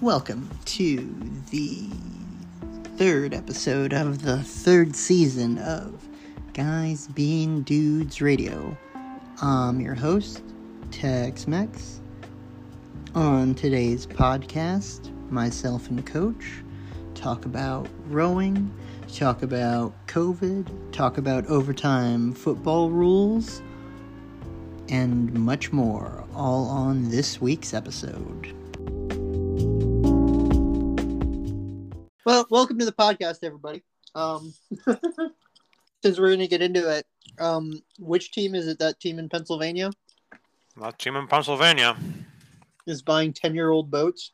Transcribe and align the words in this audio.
Welcome 0.00 0.48
to 0.66 1.12
the 1.50 1.88
third 2.96 3.34
episode 3.34 3.92
of 3.92 4.22
the 4.22 4.44
third 4.44 4.94
season 4.94 5.58
of 5.58 6.06
Guys 6.52 7.08
Being 7.08 7.62
Dudes 7.62 8.20
Radio. 8.20 8.78
I'm 9.42 9.80
your 9.80 9.96
host, 9.96 10.44
Tex 10.92 11.48
Mex. 11.48 12.00
On 13.16 13.56
today's 13.56 14.06
podcast, 14.06 15.10
myself 15.32 15.88
and 15.88 16.06
Coach 16.06 16.62
talk 17.16 17.44
about 17.44 17.88
rowing, 18.06 18.72
talk 19.12 19.42
about 19.42 19.92
COVID, 20.06 20.92
talk 20.92 21.18
about 21.18 21.44
overtime 21.46 22.34
football 22.34 22.88
rules, 22.90 23.62
and 24.88 25.34
much 25.34 25.72
more, 25.72 26.24
all 26.36 26.68
on 26.68 27.08
this 27.10 27.40
week's 27.40 27.74
episode. 27.74 28.54
Welcome 32.50 32.78
to 32.78 32.84
the 32.84 32.92
podcast, 32.92 33.38
everybody. 33.42 33.82
Um, 34.14 34.54
since 36.02 36.18
we're 36.18 36.28
going 36.28 36.38
to 36.40 36.48
get 36.48 36.62
into 36.62 36.90
it, 36.90 37.06
um, 37.38 37.82
which 37.98 38.32
team 38.32 38.54
is 38.54 38.66
it? 38.66 38.78
That 38.78 39.00
team 39.00 39.18
in 39.18 39.28
Pennsylvania 39.28 39.90
That 40.80 40.98
team 40.98 41.16
in 41.16 41.26
Pennsylvania. 41.26 41.96
is 42.86 43.02
buying 43.02 43.32
ten-year-old 43.32 43.90
boats. 43.90 44.32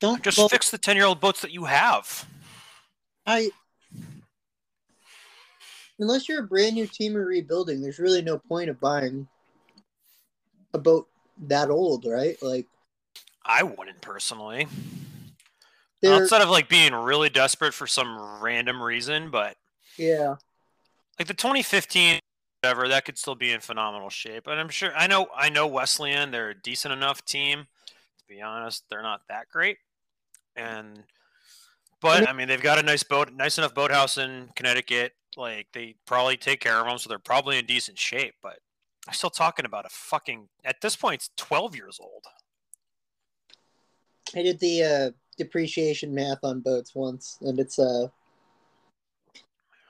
Don't 0.00 0.22
Just 0.22 0.38
well, 0.38 0.48
fix 0.48 0.70
the 0.70 0.78
10 0.78 0.96
year 0.96 1.04
old 1.04 1.20
boats 1.20 1.42
that 1.42 1.50
you 1.50 1.66
have. 1.66 2.26
I 3.26 3.50
unless 5.98 6.26
you're 6.26 6.40
a 6.42 6.46
brand 6.46 6.74
new 6.74 6.86
team 6.86 7.16
or 7.16 7.26
rebuilding, 7.26 7.82
there's 7.82 7.98
really 7.98 8.22
no 8.22 8.38
point 8.38 8.70
of 8.70 8.80
buying 8.80 9.28
a 10.72 10.78
boat 10.78 11.06
that 11.42 11.68
old, 11.68 12.06
right? 12.06 12.42
Like 12.42 12.66
I 13.44 13.62
wouldn't 13.62 14.00
personally. 14.00 14.68
They're 16.02 16.22
Outside 16.22 16.42
of 16.42 16.48
like 16.48 16.68
being 16.68 16.94
really 16.94 17.28
desperate 17.28 17.74
for 17.74 17.86
some 17.86 18.40
random 18.40 18.82
reason, 18.82 19.30
but 19.30 19.56
yeah. 19.98 20.36
like 21.18 21.28
the 21.28 21.34
2015 21.34 22.20
whatever, 22.62 22.88
that 22.88 23.04
could 23.04 23.18
still 23.18 23.34
be 23.34 23.52
in 23.52 23.60
phenomenal 23.60 24.10
shape. 24.10 24.46
And 24.46 24.60
I'm 24.60 24.68
sure 24.68 24.92
I 24.96 25.06
know 25.06 25.28
I 25.36 25.48
know 25.48 25.66
Wesleyan, 25.66 26.30
they're 26.30 26.50
a 26.50 26.54
decent 26.54 26.92
enough 26.92 27.24
team. 27.24 27.66
To 28.18 28.24
be 28.28 28.42
honest, 28.42 28.84
they're 28.88 29.02
not 29.02 29.22
that 29.28 29.48
great. 29.50 29.78
And 30.56 31.04
but 32.00 32.28
I 32.28 32.32
mean 32.32 32.48
they've 32.48 32.62
got 32.62 32.78
a 32.78 32.82
nice 32.82 33.02
boat 33.02 33.32
nice 33.32 33.58
enough 33.58 33.74
boathouse 33.74 34.18
in 34.18 34.50
Connecticut. 34.54 35.12
Like 35.36 35.68
they 35.72 35.94
probably 36.06 36.36
take 36.36 36.60
care 36.60 36.78
of 36.78 36.86
them, 36.86 36.98
so 36.98 37.08
they're 37.08 37.18
probably 37.18 37.58
in 37.58 37.66
decent 37.66 37.98
shape, 37.98 38.34
but 38.42 38.58
I'm 39.06 39.14
still 39.14 39.30
talking 39.30 39.64
about 39.64 39.86
a 39.86 39.90
fucking 39.90 40.48
at 40.64 40.80
this 40.80 40.96
point 40.96 41.14
it's 41.16 41.30
12 41.36 41.76
years 41.76 41.98
old. 42.00 42.24
I 44.34 44.42
did 44.42 44.60
the 44.60 44.84
uh, 44.84 45.10
depreciation 45.44 46.14
math 46.14 46.38
on 46.44 46.60
boats 46.60 46.94
once, 46.94 47.38
and 47.40 47.58
it's 47.58 47.78
uh, 47.78 48.06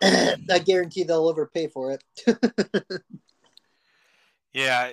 I 0.03 0.59
guarantee 0.65 1.03
they'll 1.03 1.29
overpay 1.29 1.69
for 1.69 1.93
it. 1.93 2.05
Yeah. 4.53 4.91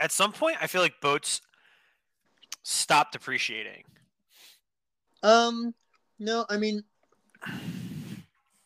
At 0.00 0.10
some 0.10 0.32
point, 0.32 0.56
I 0.60 0.66
feel 0.66 0.80
like 0.82 1.00
boats 1.00 1.40
stop 2.64 3.12
depreciating. 3.12 3.84
um, 5.22 5.72
no, 6.18 6.44
I 6.50 6.56
mean, 6.56 6.82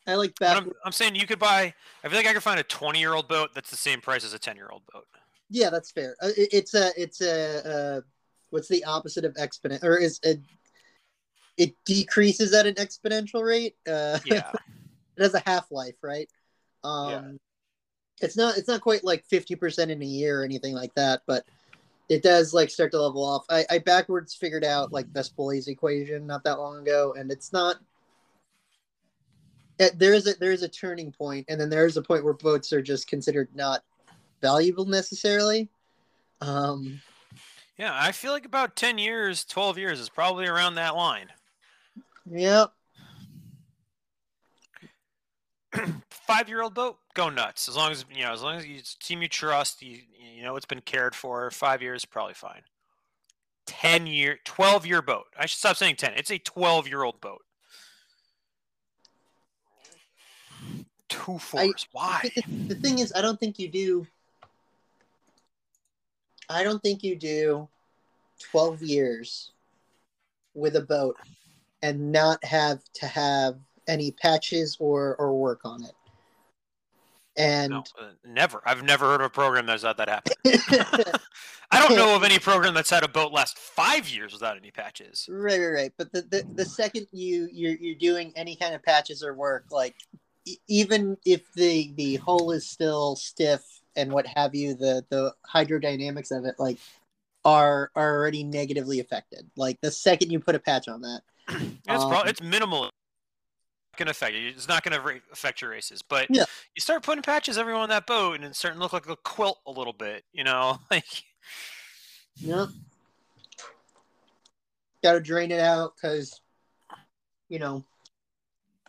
I 0.06 0.14
like 0.14 0.34
back. 0.38 0.56
I'm, 0.56 0.72
I'm 0.82 0.92
saying 0.92 1.14
you 1.14 1.26
could 1.26 1.38
buy. 1.38 1.74
I 2.02 2.08
feel 2.08 2.16
like 2.16 2.26
I 2.26 2.32
could 2.32 2.42
find 2.42 2.58
a 2.58 2.62
20 2.62 2.98
year 2.98 3.12
old 3.12 3.28
boat 3.28 3.50
that's 3.54 3.70
the 3.70 3.76
same 3.76 4.00
price 4.00 4.24
as 4.24 4.32
a 4.32 4.38
10 4.38 4.56
year 4.56 4.70
old 4.72 4.80
boat. 4.90 5.06
Yeah, 5.50 5.68
that's 5.68 5.90
fair. 5.90 6.16
Uh, 6.22 6.28
it- 6.38 6.48
it's 6.52 6.72
a, 6.74 6.90
it's 6.96 7.20
a, 7.20 7.68
uh, 7.68 8.00
what's 8.48 8.68
the 8.68 8.82
opposite 8.84 9.26
of 9.26 9.36
exponent, 9.38 9.84
or 9.84 9.98
is 9.98 10.20
it? 10.22 10.40
It 11.58 11.74
decreases 11.84 12.54
at 12.54 12.66
an 12.66 12.74
exponential 12.74 13.44
rate. 13.44 13.76
Uh, 13.86 14.18
Yeah. 14.24 14.52
it 15.16 15.22
has 15.22 15.34
a 15.34 15.42
half 15.44 15.70
life, 15.70 15.96
right? 16.02 16.30
Um, 16.84 17.38
it's 18.20 18.36
not 18.36 18.56
it's 18.56 18.68
not 18.68 18.80
quite 18.80 19.04
like 19.04 19.24
fifty 19.26 19.54
percent 19.54 19.90
in 19.90 20.00
a 20.00 20.06
year 20.06 20.40
or 20.40 20.44
anything 20.44 20.74
like 20.74 20.94
that, 20.94 21.22
but 21.26 21.44
it 22.08 22.22
does 22.22 22.54
like 22.54 22.70
start 22.70 22.90
to 22.92 23.02
level 23.02 23.22
off. 23.24 23.44
I, 23.50 23.66
I 23.70 23.78
backwards 23.78 24.34
figured 24.34 24.64
out 24.64 24.92
like 24.92 25.06
Vespucci's 25.12 25.68
equation 25.68 26.26
not 26.26 26.42
that 26.44 26.58
long 26.58 26.80
ago, 26.80 27.14
and 27.18 27.30
it's 27.30 27.52
not. 27.52 27.76
eh, 29.78 29.90
There 29.94 30.14
is 30.14 30.26
a 30.26 30.34
there 30.34 30.52
is 30.52 30.62
a 30.62 30.68
turning 30.68 31.12
point, 31.12 31.46
and 31.48 31.60
then 31.60 31.68
there 31.68 31.86
is 31.86 31.96
a 31.96 32.02
point 32.02 32.24
where 32.24 32.34
boats 32.34 32.72
are 32.72 32.82
just 32.82 33.08
considered 33.08 33.48
not 33.54 33.82
valuable 34.40 34.86
necessarily. 34.86 35.68
Um, 36.40 37.00
yeah. 37.76 37.96
I 38.00 38.12
feel 38.12 38.32
like 38.32 38.44
about 38.44 38.76
10 38.76 38.98
years, 38.98 39.44
12 39.44 39.78
years 39.78 40.00
is 40.00 40.08
probably 40.08 40.46
around 40.46 40.76
that 40.76 40.94
line. 40.94 41.28
Yeah, 42.30 42.66
Five 46.10 46.48
year 46.48 46.62
old 46.62 46.74
boat, 46.74 46.98
go 47.14 47.28
nuts. 47.30 47.68
As 47.68 47.76
long 47.76 47.90
as, 47.90 48.04
you 48.12 48.22
know, 48.22 48.32
as 48.32 48.42
long 48.42 48.56
as 48.56 48.66
you 48.66 48.76
it's 48.76 48.94
a 48.94 48.98
team 49.04 49.22
you 49.22 49.28
trust, 49.28 49.82
you, 49.82 49.98
you 50.36 50.42
know 50.42 50.56
it's 50.56 50.66
been 50.66 50.80
cared 50.80 51.14
for. 51.14 51.50
Five 51.50 51.82
years, 51.82 52.04
probably 52.04 52.34
fine. 52.34 52.62
10 53.66 54.06
year, 54.06 54.38
12 54.44 54.86
year 54.86 55.02
boat. 55.02 55.26
I 55.38 55.46
should 55.46 55.58
stop 55.58 55.76
saying 55.76 55.96
10. 55.96 56.14
It's 56.16 56.30
a 56.30 56.38
12 56.38 56.88
year 56.88 57.02
old 57.02 57.20
boat. 57.20 57.42
Two 61.08 61.38
fours. 61.38 61.86
Why? 61.92 62.30
the 62.66 62.74
thing 62.74 62.98
is, 62.98 63.12
I 63.16 63.22
don't 63.22 63.40
think 63.40 63.58
you 63.58 63.68
do. 63.68 64.06
I 66.50 66.62
don't 66.62 66.82
think 66.82 67.02
you 67.02 67.16
do 67.16 67.68
twelve 68.50 68.82
years 68.82 69.52
with 70.54 70.76
a 70.76 70.80
boat 70.80 71.16
and 71.82 72.12
not 72.12 72.42
have 72.44 72.80
to 72.94 73.06
have 73.06 73.56
any 73.86 74.10
patches 74.10 74.76
or 74.80 75.16
or 75.16 75.38
work 75.38 75.60
on 75.64 75.84
it. 75.84 75.92
And 77.36 77.70
No, 77.70 77.84
uh, 78.00 78.08
never. 78.26 78.60
I've 78.66 78.82
never 78.82 79.06
heard 79.06 79.20
of 79.20 79.26
a 79.26 79.30
program 79.30 79.66
that's 79.66 79.84
had 79.84 79.96
that 79.98 80.08
happen. 80.08 80.32
I 81.70 81.86
don't 81.86 81.96
know 81.96 82.16
of 82.16 82.24
any 82.24 82.38
program 82.38 82.74
that's 82.74 82.90
had 82.90 83.04
a 83.04 83.08
boat 83.08 83.32
last 83.32 83.58
five 83.58 84.08
years 84.08 84.32
without 84.32 84.56
any 84.56 84.70
patches. 84.70 85.26
right, 85.30 85.58
right, 85.60 85.68
right. 85.68 85.92
But 85.96 86.12
the, 86.12 86.22
the 86.22 86.44
the 86.54 86.64
second 86.64 87.06
you 87.12 87.48
you're 87.52 87.76
you're 87.76 87.94
doing 87.94 88.32
any 88.34 88.56
kind 88.56 88.74
of 88.74 88.82
patches 88.82 89.22
or 89.22 89.34
work, 89.34 89.66
like 89.70 89.94
e- 90.46 90.56
even 90.66 91.16
if 91.24 91.52
the 91.54 91.92
the 91.96 92.16
hull 92.16 92.50
is 92.50 92.68
still 92.68 93.14
stiff 93.14 93.62
and 93.94 94.12
what 94.12 94.26
have 94.26 94.54
you, 94.54 94.74
the 94.74 95.04
the 95.10 95.32
hydrodynamics 95.52 96.36
of 96.36 96.44
it, 96.44 96.56
like 96.58 96.78
are 97.44 97.90
are 97.94 98.16
already 98.16 98.42
negatively 98.42 98.98
affected. 98.98 99.48
Like 99.56 99.80
the 99.80 99.92
second 99.92 100.32
you 100.32 100.40
put 100.40 100.56
a 100.56 100.60
patch 100.60 100.88
on 100.88 101.02
that, 101.02 101.22
It's 101.48 102.04
Um, 102.04 102.08
probably 102.08 102.30
it's 102.30 102.42
minimal. 102.42 102.90
Going 103.96 104.06
to 104.06 104.10
affect 104.10 104.36
you. 104.36 104.48
It's 104.48 104.68
not 104.68 104.84
going 104.84 105.00
to 105.00 105.20
affect 105.32 105.60
your 105.60 105.70
races, 105.70 106.02
but 106.02 106.28
Yeah. 106.30 106.44
you 106.76 106.80
start 106.80 107.02
putting 107.02 107.22
patches 107.22 107.58
everywhere 107.58 107.82
on 107.82 107.88
that 107.88 108.06
boat, 108.06 108.36
and 108.36 108.44
it's 108.44 108.58
starting 108.58 108.78
to 108.78 108.82
look 108.82 108.92
like 108.92 109.08
a 109.08 109.16
quilt 109.16 109.58
a 109.66 109.70
little 109.70 109.92
bit. 109.92 110.24
You 110.32 110.44
know, 110.44 110.78
like 110.90 111.24
yeah, 112.36 112.66
got 115.02 115.14
to 115.14 115.20
drain 115.20 115.50
it 115.50 115.60
out 115.60 115.94
because 115.96 116.40
you 117.48 117.58
know 117.58 117.84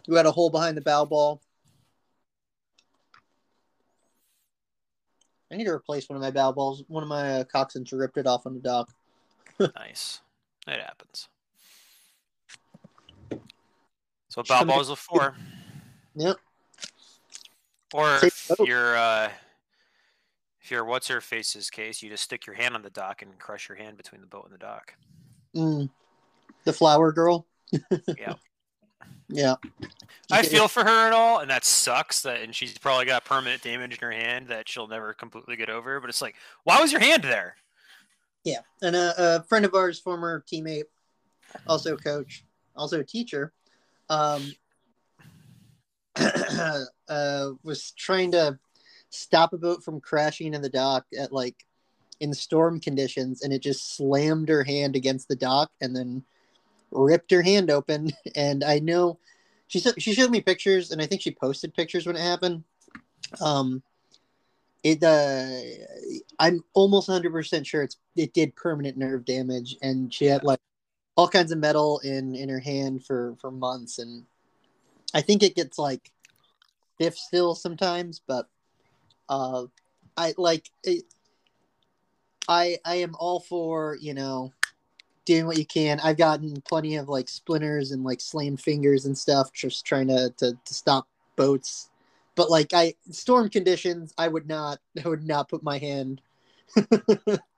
you 0.07 0.15
had 0.15 0.25
a 0.27 0.31
hole 0.31 0.49
behind 0.51 0.77
the 0.77 0.81
bow 0.81 1.05
ball. 1.05 1.41
I 5.51 5.55
need 5.55 5.65
to 5.65 5.71
replace 5.71 6.07
one 6.07 6.15
of 6.15 6.21
my 6.21 6.29
bow 6.29 6.51
balls. 6.51 6.83
One 6.87 7.01
of 7.01 7.09
my 7.09 7.39
uh, 7.39 7.43
coxswains 7.43 7.91
ripped 7.91 8.17
it 8.17 8.27
off 8.27 8.45
on 8.45 8.53
the 8.53 8.59
dock. 8.59 8.91
nice. 9.75 10.21
It 10.67 10.79
happens. 10.79 11.27
So 14.29 14.41
Just 14.41 14.49
bow 14.49 14.59
gonna- 14.59 14.73
balls 14.73 14.89
are 14.89 14.95
for. 14.95 15.35
Yep. 16.15 16.37
Or 17.93 18.19
if 18.23 18.49
you're 18.59 18.95
uh, 18.97 19.29
if 20.61 20.69
you're 20.69 20.85
what's 20.85 21.07
her 21.07 21.21
face's 21.21 21.69
case, 21.69 22.03
you 22.03 22.09
just 22.09 22.23
stick 22.23 22.45
your 22.45 22.55
hand 22.55 22.75
on 22.75 22.83
the 22.83 22.89
dock 22.91 23.21
and 23.23 23.37
crush 23.39 23.67
your 23.67 23.77
hand 23.77 23.97
between 23.97 24.21
the 24.21 24.27
boat 24.27 24.45
and 24.45 24.53
the 24.53 24.57
dock. 24.59 24.93
Mm. 25.55 25.89
The 26.65 26.73
flower 26.73 27.11
girl. 27.11 27.45
Yeah. 28.17 28.33
Yeah. 29.31 29.55
I 30.31 30.41
feel 30.41 30.67
for 30.67 30.83
her 30.83 31.07
at 31.07 31.13
all, 31.13 31.39
and 31.39 31.51
that 31.51 31.63
sucks. 31.63 32.23
That 32.23 32.41
and 32.41 32.53
she's 32.53 32.75
probably 32.79 33.05
got 33.05 33.25
permanent 33.25 33.61
damage 33.61 33.93
in 33.93 33.99
her 33.99 34.11
hand 34.11 34.47
that 34.47 34.67
she'll 34.67 34.87
never 34.87 35.13
completely 35.13 35.55
get 35.55 35.69
over. 35.69 35.99
But 35.99 36.09
it's 36.09 36.21
like, 36.21 36.33
why 36.63 36.81
was 36.81 36.91
your 36.91 36.99
hand 36.99 37.21
there? 37.23 37.55
Yeah, 38.43 38.61
and 38.81 38.95
a, 38.95 39.13
a 39.37 39.43
friend 39.43 39.65
of 39.65 39.75
ours, 39.75 39.99
former 39.99 40.43
teammate, 40.51 40.85
also 41.67 41.95
coach, 41.95 42.43
also 42.75 43.03
teacher, 43.03 43.53
um, 44.09 44.53
uh, 47.09 47.51
was 47.63 47.91
trying 47.91 48.31
to 48.31 48.57
stop 49.09 49.53
a 49.53 49.57
boat 49.57 49.83
from 49.83 49.99
crashing 49.99 50.53
in 50.53 50.61
the 50.61 50.69
dock 50.69 51.05
at 51.17 51.31
like 51.31 51.65
in 52.19 52.33
storm 52.33 52.79
conditions, 52.79 53.41
and 53.41 53.53
it 53.53 53.61
just 53.61 53.95
slammed 53.95 54.49
her 54.49 54.63
hand 54.63 54.95
against 54.95 55.27
the 55.27 55.35
dock 55.35 55.71
and 55.81 55.95
then 55.95 56.23
ripped 56.91 57.31
her 57.31 57.41
hand 57.41 57.71
open. 57.71 58.11
And 58.35 58.63
I 58.63 58.79
know 58.79 59.19
she 59.67 59.79
she 59.97 60.13
showed 60.13 60.31
me 60.31 60.41
pictures, 60.41 60.91
and 60.91 61.01
I 61.01 61.05
think 61.05 61.21
she 61.21 61.31
posted 61.31 61.73
pictures 61.73 62.05
when 62.05 62.15
it 62.15 62.21
happened. 62.21 62.63
Um, 63.41 63.83
it 64.83 65.03
uh 65.03 65.49
i'm 66.39 66.63
almost 66.73 67.09
100% 67.09 67.65
sure 67.65 67.83
it's 67.83 67.97
it 68.15 68.33
did 68.33 68.55
permanent 68.55 68.97
nerve 68.97 69.25
damage 69.25 69.75
and 69.81 70.13
she 70.13 70.25
had 70.25 70.43
like 70.43 70.59
all 71.19 71.27
kinds 71.27 71.51
of 71.51 71.57
metal 71.57 71.99
in 71.99 72.33
in 72.33 72.47
her 72.47 72.59
hand 72.59 73.03
for 73.05 73.35
for 73.41 73.51
months, 73.51 73.99
and 73.99 74.23
I 75.13 75.19
think 75.19 75.43
it 75.43 75.53
gets 75.53 75.77
like 75.77 76.11
stiff 76.95 77.17
still 77.17 77.55
sometimes, 77.55 78.21
but 78.25 78.47
uh, 79.27 79.65
I 80.15 80.33
like 80.37 80.69
it, 80.85 81.03
I 82.47 82.77
I 82.85 82.95
am 82.95 83.15
all 83.19 83.41
for 83.41 83.97
you 83.99 84.13
know 84.13 84.53
doing 85.25 85.45
what 85.45 85.57
you 85.57 85.65
can. 85.65 85.99
I've 85.99 86.15
gotten 86.15 86.61
plenty 86.61 86.95
of 86.95 87.09
like 87.09 87.27
splinters 87.27 87.91
and 87.91 88.05
like 88.05 88.21
slammed 88.21 88.61
fingers 88.61 89.05
and 89.05 89.17
stuff, 89.17 89.51
just 89.51 89.85
trying 89.85 90.07
to 90.07 90.33
to, 90.37 90.53
to 90.53 90.73
stop 90.73 91.05
boats. 91.35 91.89
But 92.35 92.49
like 92.49 92.73
I 92.73 92.93
storm 93.11 93.49
conditions, 93.49 94.13
I 94.17 94.29
would 94.29 94.47
not 94.47 94.79
I 95.03 95.09
would 95.09 95.27
not 95.27 95.49
put 95.49 95.63
my 95.63 95.79
hand. 95.79 96.21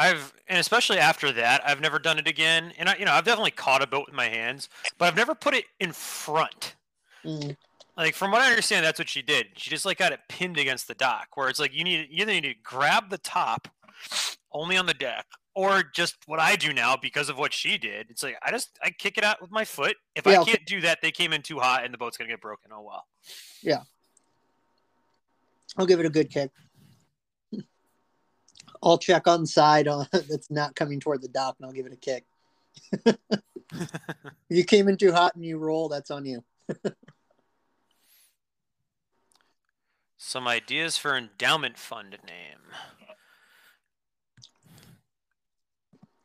I've 0.00 0.32
and 0.48 0.58
especially 0.58 0.98
after 0.98 1.30
that, 1.32 1.60
I've 1.64 1.82
never 1.82 1.98
done 1.98 2.18
it 2.18 2.26
again. 2.26 2.72
And 2.78 2.88
I, 2.88 2.96
you 2.96 3.04
know, 3.04 3.12
I've 3.12 3.24
definitely 3.24 3.50
caught 3.50 3.82
a 3.82 3.86
boat 3.86 4.06
with 4.06 4.14
my 4.14 4.28
hands, 4.28 4.70
but 4.96 5.04
I've 5.04 5.16
never 5.16 5.34
put 5.34 5.52
it 5.52 5.66
in 5.78 5.92
front. 5.92 6.74
Mm. 7.22 7.54
Like 7.98 8.14
from 8.14 8.30
what 8.30 8.40
I 8.40 8.48
understand, 8.48 8.86
that's 8.86 8.98
what 8.98 9.10
she 9.10 9.20
did. 9.20 9.48
She 9.56 9.68
just 9.68 9.84
like 9.84 9.98
got 9.98 10.12
it 10.12 10.20
pinned 10.26 10.56
against 10.56 10.88
the 10.88 10.94
dock, 10.94 11.28
where 11.34 11.50
it's 11.50 11.60
like 11.60 11.74
you 11.74 11.84
need 11.84 12.08
you 12.10 12.22
either 12.22 12.32
need 12.32 12.44
to 12.44 12.54
grab 12.62 13.10
the 13.10 13.18
top 13.18 13.68
only 14.52 14.78
on 14.78 14.86
the 14.86 14.94
deck, 14.94 15.26
or 15.54 15.82
just 15.82 16.16
what 16.24 16.40
I 16.40 16.56
do 16.56 16.72
now 16.72 16.96
because 16.96 17.28
of 17.28 17.36
what 17.36 17.52
she 17.52 17.76
did. 17.76 18.06
It's 18.08 18.22
like 18.22 18.38
I 18.42 18.50
just 18.50 18.70
I 18.82 18.90
kick 18.90 19.18
it 19.18 19.24
out 19.24 19.42
with 19.42 19.50
my 19.50 19.66
foot. 19.66 19.96
If 20.16 20.24
Yeah, 20.24 20.40
I 20.40 20.44
can't 20.44 20.64
do 20.64 20.80
that, 20.80 21.02
they 21.02 21.10
came 21.10 21.34
in 21.34 21.42
too 21.42 21.58
hot 21.58 21.84
and 21.84 21.92
the 21.92 21.98
boat's 21.98 22.16
gonna 22.16 22.30
get 22.30 22.40
broken. 22.40 22.70
Oh 22.72 22.80
well. 22.80 23.04
Yeah. 23.62 23.82
I'll 25.76 25.86
give 25.86 26.00
it 26.00 26.06
a 26.06 26.10
good 26.10 26.30
kick. 26.30 26.50
I'll 28.82 28.98
check 28.98 29.26
on 29.26 29.46
side 29.46 29.88
on 29.88 30.06
that's 30.12 30.50
not 30.50 30.74
coming 30.74 31.00
toward 31.00 31.22
the 31.22 31.28
dock, 31.28 31.56
and 31.58 31.66
I'll 31.66 31.72
give 31.72 31.86
it 31.86 31.92
a 31.92 31.96
kick. 31.96 32.24
you 34.48 34.64
came 34.64 34.88
in 34.88 34.96
too 34.96 35.12
hot 35.12 35.34
and 35.34 35.44
you 35.44 35.58
roll, 35.58 35.88
that's 35.88 36.10
on 36.10 36.24
you. 36.24 36.44
Some 40.16 40.46
ideas 40.46 40.96
for 40.96 41.16
endowment 41.16 41.78
fund 41.78 42.16
name. 42.26 42.58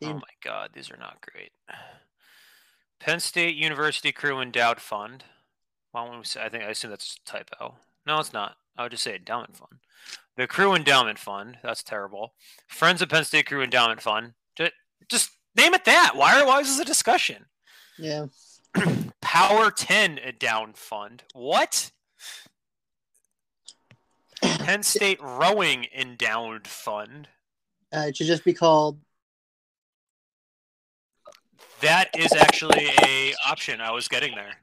Oh 0.04 0.14
my 0.14 0.22
god, 0.44 0.72
these 0.74 0.92
are 0.92 0.98
not 0.98 1.26
great. 1.32 1.52
Penn 3.00 3.20
State 3.20 3.56
University 3.56 4.12
Crew 4.12 4.40
Endowed 4.40 4.80
Fund. 4.80 5.24
Why 5.92 6.06
don't 6.06 6.20
we 6.20 6.26
say? 6.26 6.44
I 6.44 6.50
think 6.50 6.64
I 6.64 6.70
assume 6.70 6.92
that's 6.92 7.18
a 7.26 7.30
typo. 7.30 7.76
No, 8.06 8.20
it's 8.20 8.34
not. 8.34 8.58
I 8.78 8.84
would 8.84 8.92
just 8.92 9.04
say 9.04 9.16
endowment 9.16 9.56
fund. 9.58 9.80
The 10.38 10.48
Crew 10.48 10.76
Endowment 10.76 11.18
Fund. 11.18 11.58
That's 11.64 11.82
terrible. 11.82 12.34
Friends 12.68 13.02
of 13.02 13.08
Penn 13.10 13.24
State 13.24 13.46
Crew 13.48 13.62
Endowment 13.62 14.02
Fund. 14.02 14.34
Just, 14.58 14.74
just 15.08 15.30
name 15.56 15.74
it 15.74 15.86
that. 15.86 16.12
Why? 16.16 16.42
Are, 16.42 16.46
why 16.46 16.60
is 16.60 16.68
this 16.68 16.80
a 16.80 16.86
discussion? 16.86 17.46
Yeah, 17.98 18.26
Power 19.22 19.72
10 19.72 20.18
Endowed 20.18 20.78
Fund. 20.78 21.24
What? 21.34 21.92
Penn 24.42 24.84
State 24.84 25.22
Rowing 25.22 25.88
Endowed 25.98 26.68
Fund. 26.68 27.30
uh, 27.96 28.00
it 28.08 28.18
should 28.18 28.28
just 28.28 28.44
be 28.44 28.54
called. 28.54 29.00
That 31.82 32.10
is 32.18 32.34
actually 32.34 32.90
a 33.04 33.34
option. 33.48 33.80
I 33.80 33.92
was 33.92 34.08
getting 34.10 34.36
there. 34.36 34.56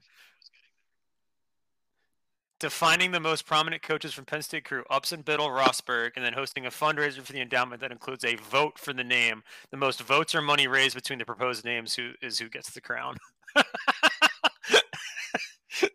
Defining 2.62 3.11
the 3.11 3.19
most 3.19 3.44
prominent 3.44 3.82
coaches 3.82 4.14
from 4.14 4.25
Penn 4.25 4.41
State 4.41 4.64
crew, 4.64 4.85
Upson, 4.88 5.23
Biddle, 5.23 5.49
Rosberg, 5.49 6.12
and 6.14 6.25
then 6.25 6.32
hosting 6.32 6.64
a 6.64 6.70
fundraiser 6.70 7.20
for 7.20 7.32
the 7.32 7.41
endowment 7.41 7.81
that 7.81 7.91
includes 7.91 8.25
a 8.25 8.37
vote 8.37 8.79
for 8.79 8.93
the 8.93 9.03
name. 9.03 9.43
The 9.73 9.76
most 9.76 10.00
votes 10.00 10.32
or 10.32 10.41
money 10.41 10.69
raised 10.69 10.94
between 10.94 11.19
the 11.19 11.25
proposed 11.25 11.64
names 11.64 11.97
who 11.97 12.12
is 12.23 12.38
who 12.38 12.49
gets 12.49 12.70
the 12.70 12.81
crown. 12.81 13.17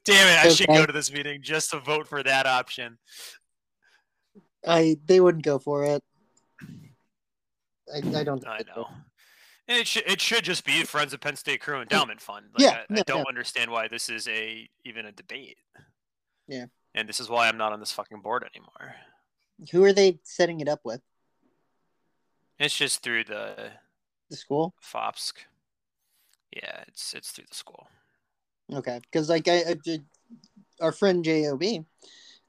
Damn 0.03 0.27
it! 0.27 0.45
I 0.45 0.49
should 0.49 0.67
go 0.67 0.85
to 0.85 0.91
this 0.91 1.09
meeting 1.09 1.41
just 1.41 1.71
to 1.71 1.79
vote 1.79 2.05
for 2.05 2.21
that 2.21 2.45
option. 2.45 2.97
I 4.67 4.97
they 5.05 5.21
wouldn't 5.21 5.45
go 5.45 5.59
for 5.59 5.85
it. 5.85 6.03
I, 7.95 7.99
I 8.13 8.23
don't. 8.25 8.45
I 8.45 8.59
know. 8.75 8.89
And 9.69 9.77
it 9.79 9.87
should 9.87 10.03
it 10.05 10.19
should 10.19 10.43
just 10.43 10.65
be 10.65 10.83
Friends 10.83 11.13
of 11.13 11.21
Penn 11.21 11.37
State 11.37 11.61
Crew 11.61 11.79
Endowment 11.79 12.19
Fund. 12.19 12.47
Like, 12.59 12.61
Yeah, 12.61 12.83
I, 12.89 12.99
I 12.99 13.03
don't 13.03 13.19
no. 13.19 13.29
understand 13.29 13.71
why 13.71 13.87
this 13.87 14.09
is 14.09 14.27
a 14.27 14.67
even 14.83 15.05
a 15.05 15.13
debate. 15.13 15.59
Yeah. 16.47 16.65
And 16.95 17.07
this 17.07 17.19
is 17.19 17.29
why 17.29 17.47
I'm 17.47 17.57
not 17.57 17.73
on 17.73 17.79
this 17.79 17.91
fucking 17.91 18.21
board 18.21 18.43
anymore. 18.43 18.95
Who 19.71 19.83
are 19.83 19.93
they 19.93 20.19
setting 20.23 20.59
it 20.59 20.67
up 20.67 20.81
with? 20.83 21.01
It's 22.59 22.75
just 22.75 23.03
through 23.03 23.25
the 23.25 23.71
The 24.29 24.37
school. 24.37 24.73
FOPSC. 24.83 25.33
Yeah, 26.55 26.83
it's 26.87 27.13
it's 27.13 27.31
through 27.31 27.45
the 27.49 27.55
school. 27.55 27.87
Okay, 28.73 28.99
because 29.11 29.29
like 29.29 29.47
I, 29.47 29.63
I 29.69 29.75
did, 29.83 30.03
our 30.81 30.91
friend 30.91 31.23
Job, 31.23 31.61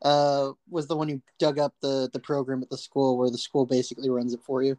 uh, 0.02 0.52
was 0.70 0.86
the 0.86 0.96
one 0.96 1.08
who 1.08 1.20
dug 1.38 1.58
up 1.58 1.74
the 1.80 2.08
the 2.12 2.18
program 2.20 2.62
at 2.62 2.70
the 2.70 2.78
school 2.78 3.18
where 3.18 3.30
the 3.30 3.38
school 3.38 3.66
basically 3.66 4.08
runs 4.08 4.32
it 4.32 4.40
for 4.42 4.62
you. 4.62 4.78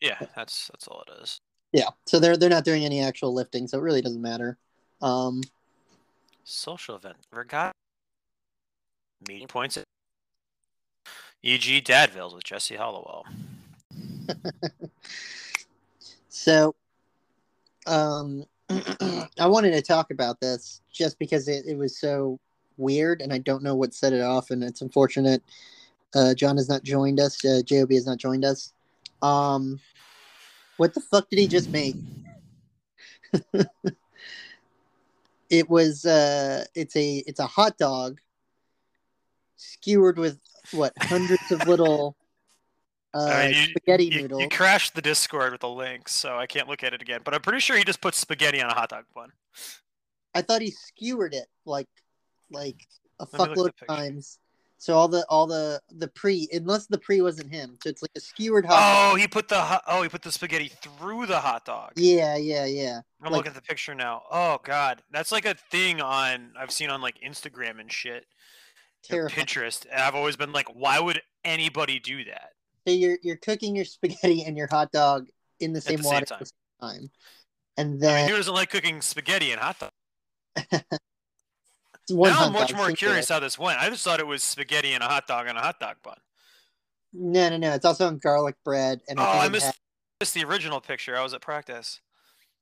Yeah, 0.00 0.18
that's 0.34 0.68
that's 0.68 0.88
all 0.88 1.04
it 1.08 1.22
is. 1.22 1.40
Yeah, 1.72 1.90
so 2.06 2.18
they're 2.18 2.36
they're 2.36 2.48
not 2.48 2.64
doing 2.64 2.84
any 2.84 3.00
actual 3.00 3.34
lifting, 3.34 3.68
so 3.68 3.78
it 3.78 3.82
really 3.82 4.02
doesn't 4.02 4.22
matter. 4.22 4.56
Um, 5.02 5.42
Social 6.44 6.96
event. 6.96 7.16
Regatta. 7.32 7.72
Meeting 9.28 9.48
points. 9.48 9.78
E.g. 11.42 11.80
Dadville's 11.82 12.34
with 12.34 12.44
Jesse 12.44 12.76
Hollowell. 12.76 13.24
so, 16.28 16.74
um, 17.86 18.44
I 18.68 19.46
wanted 19.46 19.72
to 19.72 19.82
talk 19.82 20.10
about 20.10 20.40
this 20.40 20.80
just 20.92 21.18
because 21.18 21.48
it, 21.48 21.66
it 21.66 21.76
was 21.76 21.98
so 21.98 22.38
weird, 22.76 23.20
and 23.20 23.32
I 23.32 23.38
don't 23.38 23.62
know 23.62 23.74
what 23.74 23.94
set 23.94 24.12
it 24.12 24.20
off, 24.20 24.50
and 24.50 24.62
it's 24.62 24.82
unfortunate. 24.82 25.42
Uh, 26.14 26.34
John 26.34 26.56
has 26.56 26.68
not 26.68 26.82
joined 26.82 27.20
us. 27.20 27.42
Uh, 27.44 27.62
Job 27.64 27.90
has 27.92 28.06
not 28.06 28.18
joined 28.18 28.44
us. 28.44 28.72
Um, 29.22 29.80
what 30.76 30.94
the 30.94 31.00
fuck 31.00 31.28
did 31.30 31.38
he 31.38 31.46
just 31.46 31.70
make? 31.70 31.96
it 35.50 35.68
was 35.68 36.06
uh, 36.06 36.64
it's 36.74 36.96
a 36.96 37.18
it's 37.26 37.40
a 37.40 37.46
hot 37.46 37.76
dog 37.76 38.20
skewered 39.56 40.18
with 40.18 40.38
what 40.72 40.92
hundreds 41.00 41.50
of 41.52 41.66
little 41.66 42.16
uh, 43.14 43.24
I 43.26 43.48
mean, 43.48 43.54
you- 43.56 43.64
spaghetti 43.66 44.04
You, 44.06 44.22
noodles. 44.22 44.42
you 44.42 44.48
crashed 44.48 44.94
the 44.94 45.02
Discord 45.02 45.52
with 45.52 45.62
a 45.64 45.68
link, 45.68 46.08
so 46.08 46.36
I 46.36 46.46
can't 46.46 46.68
look 46.68 46.82
at 46.84 46.94
it 46.94 47.02
again. 47.02 47.20
But 47.24 47.34
I'm 47.34 47.42
pretty 47.42 47.60
sure 47.60 47.76
he 47.76 47.84
just 47.84 48.00
put 48.00 48.14
spaghetti 48.14 48.62
on 48.62 48.70
a 48.70 48.74
hot 48.74 48.88
dog 48.90 49.04
bun. 49.14 49.30
I 50.34 50.42
thought 50.42 50.62
he 50.62 50.70
skewered 50.70 51.34
it 51.34 51.46
like 51.66 51.88
like 52.50 52.86
a 53.18 53.26
fuckload 53.26 53.68
of 53.68 53.86
times. 53.88 54.38
So 54.80 54.94
all 54.94 55.08
the 55.08 55.26
all 55.28 55.46
the 55.46 55.78
the 55.90 56.08
pre 56.08 56.48
unless 56.54 56.86
the 56.86 56.96
pre 56.96 57.20
wasn't 57.20 57.52
him. 57.52 57.76
So 57.82 57.90
it's 57.90 58.00
like 58.00 58.12
a 58.16 58.20
skewered 58.20 58.64
hot. 58.64 59.12
Oh, 59.12 59.14
he 59.14 59.28
put 59.28 59.46
the 59.46 59.82
oh 59.86 60.02
he 60.02 60.08
put 60.08 60.22
the 60.22 60.32
spaghetti 60.32 60.68
through 60.68 61.26
the 61.26 61.38
hot 61.38 61.66
dog. 61.66 61.92
Yeah, 61.96 62.36
yeah, 62.38 62.64
yeah. 62.64 63.00
I'm 63.22 63.30
like- 63.30 63.40
looking 63.40 63.50
at 63.50 63.56
the 63.56 63.62
picture 63.62 63.94
now. 63.94 64.22
Oh 64.30 64.58
god, 64.64 65.02
that's 65.10 65.32
like 65.32 65.44
a 65.44 65.52
thing 65.70 66.00
on 66.00 66.54
I've 66.58 66.70
seen 66.70 66.88
on 66.88 67.02
like 67.02 67.18
Instagram 67.20 67.78
and 67.78 67.92
shit, 67.92 68.24
Terrifying. 69.04 69.46
Pinterest, 69.46 69.84
and 69.92 70.00
I've 70.00 70.14
always 70.14 70.36
been 70.36 70.52
like, 70.52 70.74
why 70.74 70.98
would 70.98 71.20
anybody 71.44 71.98
do 71.98 72.24
that? 72.24 72.52
So 72.88 72.94
you're 72.94 73.18
you're 73.22 73.36
cooking 73.36 73.76
your 73.76 73.84
spaghetti 73.84 74.44
and 74.44 74.56
your 74.56 74.66
hot 74.66 74.92
dog 74.92 75.28
in 75.60 75.74
the 75.74 75.82
same 75.82 75.98
the 75.98 76.04
same 76.04 76.10
water 76.10 76.24
time. 76.24 76.36
at 76.36 76.40
the 76.40 76.46
same 76.46 76.90
time, 76.90 77.10
and 77.76 77.88
I 77.88 77.90
mean, 77.90 78.00
then 78.00 78.30
who 78.30 78.36
doesn't 78.36 78.54
like 78.54 78.70
cooking 78.70 79.02
spaghetti 79.02 79.52
and 79.52 79.60
hot 79.60 79.78
dog? 79.78 80.82
one 82.12 82.30
now 82.30 82.46
I'm 82.46 82.52
much 82.52 82.74
more 82.74 82.90
curious 82.92 83.28
how 83.28 83.40
this 83.40 83.58
went. 83.58 83.80
I 83.80 83.88
just 83.90 84.04
thought 84.04 84.20
it 84.20 84.26
was 84.26 84.42
spaghetti 84.42 84.92
and 84.92 85.02
a 85.02 85.06
hot 85.08 85.26
dog 85.26 85.46
and 85.46 85.56
a 85.56 85.60
hot 85.60 85.78
dog 85.80 85.96
bun. 86.02 86.16
No, 87.12 87.48
no, 87.48 87.56
no. 87.56 87.72
It's 87.72 87.84
also 87.84 88.06
on 88.06 88.18
garlic 88.18 88.56
bread, 88.64 89.00
and 89.08 89.18
Oh, 89.18 89.24
I, 89.24 89.48
missed, 89.48 89.66
had- 89.66 89.74
missed 90.20 90.34
the 90.34 90.44
original 90.44 90.80
picture. 90.80 91.16
I 91.16 91.22
was 91.22 91.34
at 91.34 91.40
practice. 91.40 92.00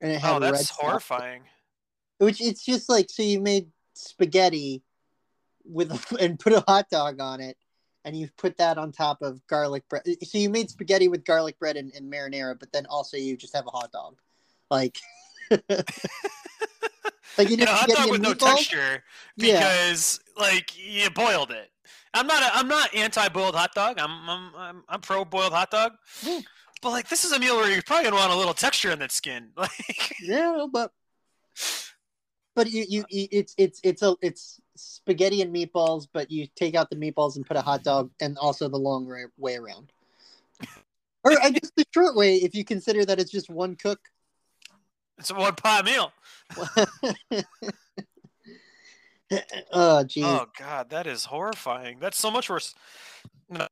and 0.00 0.11
it 0.12 0.21
had 0.21 0.37
Oh, 0.37 0.38
that's 0.40 0.71
horrifying. 0.71 1.43
Which 2.19 2.40
it's 2.40 2.64
just 2.64 2.88
like 2.88 3.07
so 3.11 3.23
you 3.23 3.40
made 3.40 3.69
spaghetti 3.95 4.83
with 5.64 5.90
and 6.21 6.38
put 6.38 6.52
a 6.52 6.64
hot 6.67 6.87
dog 6.90 7.21
on 7.21 7.40
it, 7.40 7.57
and 8.05 8.17
you 8.17 8.28
put 8.38 8.57
that 8.59 8.78
on 8.78 8.90
top 8.93 9.23
of 9.23 9.47
garlic 9.47 9.88
bread. 9.88 10.02
So 10.25 10.38
you 10.38 10.49
made 10.50 10.71
spaghetti 10.71 11.09
with 11.09 11.25
garlic 11.25 11.59
bread 11.59 11.76
and, 11.76 11.93
and 11.95 12.11
marinara, 12.12 12.59
but 12.59 12.73
then 12.73 12.87
also 12.87 13.17
you 13.17 13.37
just 13.37 13.55
have 13.55 13.67
a 13.67 13.71
hot 13.71 13.93
dog, 13.93 14.19
like. 14.71 14.99
like 17.38 17.50
you 17.50 17.57
know, 17.57 17.66
hot 17.66 17.88
dog 17.88 18.11
with 18.11 18.21
no 18.21 18.35
texture 18.35 19.02
Yeah. 19.37 19.59
because 19.61 20.21
like 20.37 20.73
you 20.76 21.09
boiled 21.11 21.50
it. 21.50 21.71
I'm 22.14 22.26
not 22.26 22.42
a, 22.42 22.57
I'm 22.57 22.68
not 22.68 22.95
anti-boiled 22.95 23.54
hot 23.54 23.75
dog. 23.75 23.99
I'm 24.00 24.11
I'm 24.28 24.54
I'm, 24.57 24.85
I'm 24.88 25.00
pro 25.00 25.25
boiled 25.25 25.52
hot 25.52 25.71
dog. 25.71 25.92
Yeah. 26.23 26.40
But 26.83 26.90
like 26.90 27.09
this 27.09 27.25
is 27.25 27.33
a 27.33 27.38
meal 27.38 27.57
where 27.57 27.71
you're 27.71 27.83
probably 27.83 28.04
gonna 28.04 28.16
want 28.16 28.33
a 28.33 28.37
little 28.37 28.54
texture 28.54 28.90
in 28.90 28.99
that 29.00 29.12
skin. 29.12 29.50
Like 29.57 30.14
Yeah, 30.21 30.66
but 30.73 30.92
but 32.54 32.71
you, 32.71 32.85
you 32.88 33.04
you 33.09 33.28
it's 33.30 33.54
it's 33.57 33.80
it's 33.85 34.02
a 34.02 34.16
it's 34.21 34.61
spaghetti 34.76 35.42
and 35.42 35.54
meatballs, 35.54 36.09
but 36.12 36.30
you 36.30 36.49
take 36.57 36.75
out 36.75 36.90
the 36.90 36.97
meatballs 36.97 37.37
and 37.37 37.47
put 37.47 37.57
a 37.57 37.61
hot 37.62 37.85
dog, 37.85 38.11
and 38.21 38.37
also 38.38 38.68
the 38.68 38.76
long 38.78 39.07
way, 39.07 39.25
way 39.37 39.57
around. 39.57 39.92
or 41.25 41.33
I 41.40 41.50
guess 41.50 41.71
the 41.76 41.85
short 41.95 42.16
way, 42.16 42.37
if 42.37 42.54
you 42.54 42.64
consider 42.64 43.04
that 43.04 43.21
it's 43.21 43.30
just 43.30 43.49
one 43.49 43.76
cook. 43.76 44.00
It's 45.18 45.30
a 45.30 45.34
one 45.34 45.54
pot 45.54 45.84
meal. 45.84 46.12
oh, 49.72 50.04
geez. 50.04 50.25
Oh 50.25 50.46
god, 50.58 50.90
that 50.90 51.06
is 51.06 51.26
horrifying. 51.26 51.98
That's 51.98 52.18
so 52.18 52.30
much 52.30 52.48
worse. 52.48 52.75
No, 53.50 53.66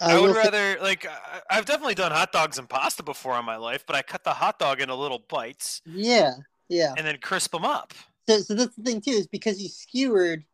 I, 0.00 0.14
will 0.14 0.24
would 0.24 0.36
rather 0.36 0.78
like 0.80 1.06
I- 1.06 1.40
I've 1.50 1.64
definitely 1.64 1.94
done 1.94 2.12
hot 2.12 2.32
dogs 2.32 2.58
and 2.58 2.68
pasta 2.68 3.02
before 3.02 3.38
in 3.38 3.44
my 3.44 3.56
life, 3.56 3.84
but 3.86 3.96
I 3.96 4.02
cut 4.02 4.24
the 4.24 4.34
hot 4.34 4.58
dog 4.58 4.80
into 4.80 4.94
little 4.94 5.24
bites 5.28 5.80
yeah, 5.86 6.32
yeah. 6.68 6.94
and 6.96 7.06
then 7.06 7.18
crisp 7.18 7.52
them 7.52 7.64
up. 7.64 7.94
So, 8.28 8.40
so 8.40 8.54
that's 8.54 8.74
the 8.76 8.82
thing 8.82 9.00
too, 9.00 9.12
is 9.12 9.26
because 9.26 9.58
he 9.58 9.68
skewered. 9.68 10.44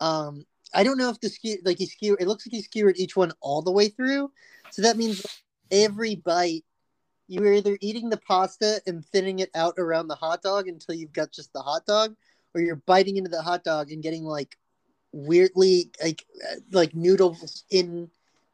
Um, 0.00 0.44
I 0.74 0.82
don't 0.82 0.98
know 0.98 1.10
if 1.10 1.20
the 1.20 1.28
skew 1.28 1.58
like 1.64 1.78
he 1.78 1.86
skewered. 1.86 2.20
It 2.20 2.28
looks 2.28 2.46
like 2.46 2.52
he 2.52 2.62
skewered 2.62 2.98
each 2.98 3.16
one 3.16 3.32
all 3.40 3.62
the 3.62 3.72
way 3.72 3.88
through. 3.88 4.32
So 4.70 4.82
that 4.82 4.96
means 4.96 5.24
every 5.70 6.16
bite, 6.16 6.64
you're 7.28 7.52
either 7.52 7.78
eating 7.80 8.08
the 8.08 8.16
pasta 8.16 8.80
and 8.86 9.04
thinning 9.04 9.38
it 9.38 9.50
out 9.54 9.74
around 9.78 10.08
the 10.08 10.14
hot 10.14 10.42
dog 10.42 10.66
until 10.66 10.94
you've 10.94 11.12
got 11.12 11.30
just 11.30 11.52
the 11.52 11.60
hot 11.60 11.86
dog, 11.86 12.16
or 12.54 12.60
you're 12.60 12.76
biting 12.86 13.18
into 13.18 13.30
the 13.30 13.42
hot 13.42 13.62
dog 13.62 13.92
and 13.92 14.02
getting 14.02 14.24
like 14.24 14.56
weirdly 15.12 15.90
like 16.02 16.24
uh, 16.50 16.56
like 16.72 16.94
noodles 16.94 17.64
in 17.70 18.10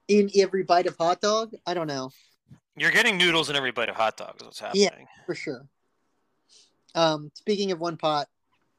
in 0.09 0.31
every 0.37 0.65
bite 0.65 0.87
of 0.87 0.97
hot 0.97 1.21
dog. 1.21 1.53
I 1.67 1.73
don't 1.75 1.87
know. 1.87 2.11
You're 2.77 2.91
getting 2.91 3.17
noodles 3.17 3.49
in 3.49 3.57
every 3.57 3.71
bite 3.71 3.89
of 3.89 3.97
hot 3.97 4.17
dog 4.17 4.35
is 4.41 4.45
what's 4.45 4.59
happening? 4.59 4.83
Yeah. 4.83 5.25
for 5.25 5.35
sure. 5.35 5.67
Um, 6.97 7.31
speaking 7.35 7.71
of 7.71 7.79
one 7.81 7.97
pot, 7.97 8.29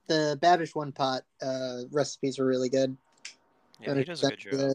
the 0.07 0.37
Babish 0.41 0.75
one 0.75 0.91
pot 0.91 1.23
uh, 1.41 1.81
recipes 1.91 2.37
are 2.37 2.45
really 2.45 2.69
good. 2.69 2.95
Yeah, 3.79 3.95
he 3.95 4.03
does 4.03 4.23
a 4.23 4.29
good 4.29 4.39
job. 4.39 4.73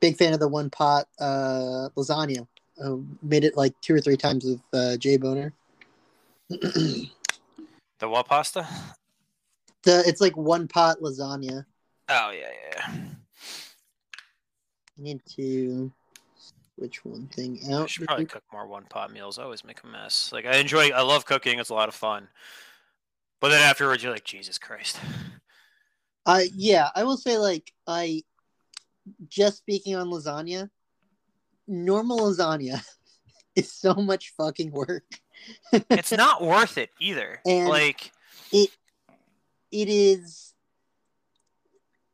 Big 0.00 0.16
fan 0.16 0.32
of 0.32 0.40
the 0.40 0.48
one 0.48 0.70
pot 0.70 1.06
uh, 1.18 1.88
lasagna. 1.96 2.46
Uh, 2.82 2.96
made 3.22 3.44
it 3.44 3.56
like 3.56 3.74
two 3.80 3.94
or 3.94 4.00
three 4.00 4.16
times 4.16 4.44
with 4.44 4.60
uh, 4.72 4.96
Jay 4.96 5.16
Boner. 5.16 5.52
the 6.48 7.08
what 8.02 8.26
pasta? 8.26 8.66
The 9.82 10.02
it's 10.06 10.20
like 10.20 10.36
one 10.36 10.68
pot 10.68 10.98
lasagna. 11.00 11.64
Oh 12.08 12.30
yeah, 12.30 12.50
yeah. 12.70 12.94
I 14.98 15.02
need 15.02 15.20
to 15.36 15.90
switch 16.76 17.04
one 17.04 17.26
thing 17.28 17.58
I 17.68 17.74
out. 17.74 17.90
should 17.90 18.06
probably 18.06 18.26
cook 18.26 18.44
more 18.52 18.66
one 18.66 18.84
pot 18.84 19.12
meals. 19.12 19.38
I 19.38 19.42
always 19.44 19.64
make 19.64 19.82
a 19.82 19.86
mess. 19.86 20.30
Like 20.32 20.46
I 20.46 20.56
enjoy 20.56 20.90
I 20.90 21.02
love 21.02 21.24
cooking, 21.24 21.58
it's 21.58 21.70
a 21.70 21.74
lot 21.74 21.88
of 21.88 21.94
fun. 21.94 22.28
But 23.40 23.50
then 23.50 23.62
afterwards 23.62 24.02
you're 24.02 24.12
like, 24.12 24.24
Jesus 24.24 24.58
Christ. 24.58 24.98
I 26.26 26.48
yeah, 26.54 26.88
I 26.94 27.04
will 27.04 27.16
say 27.16 27.38
like 27.38 27.72
I 27.86 28.22
just 29.28 29.58
speaking 29.58 29.94
on 29.94 30.08
lasagna, 30.08 30.68
normal 31.66 32.20
lasagna 32.20 32.82
is 33.56 33.72
so 33.72 33.94
much 33.94 34.32
fucking 34.36 34.70
work. 34.72 35.04
It's 35.90 36.12
not 36.12 36.42
worth 36.42 36.78
it 36.78 36.90
either. 37.00 37.40
And- 37.46 37.68
like 37.68 38.12
it 38.52 38.70
it 39.70 39.88
is 39.88 40.54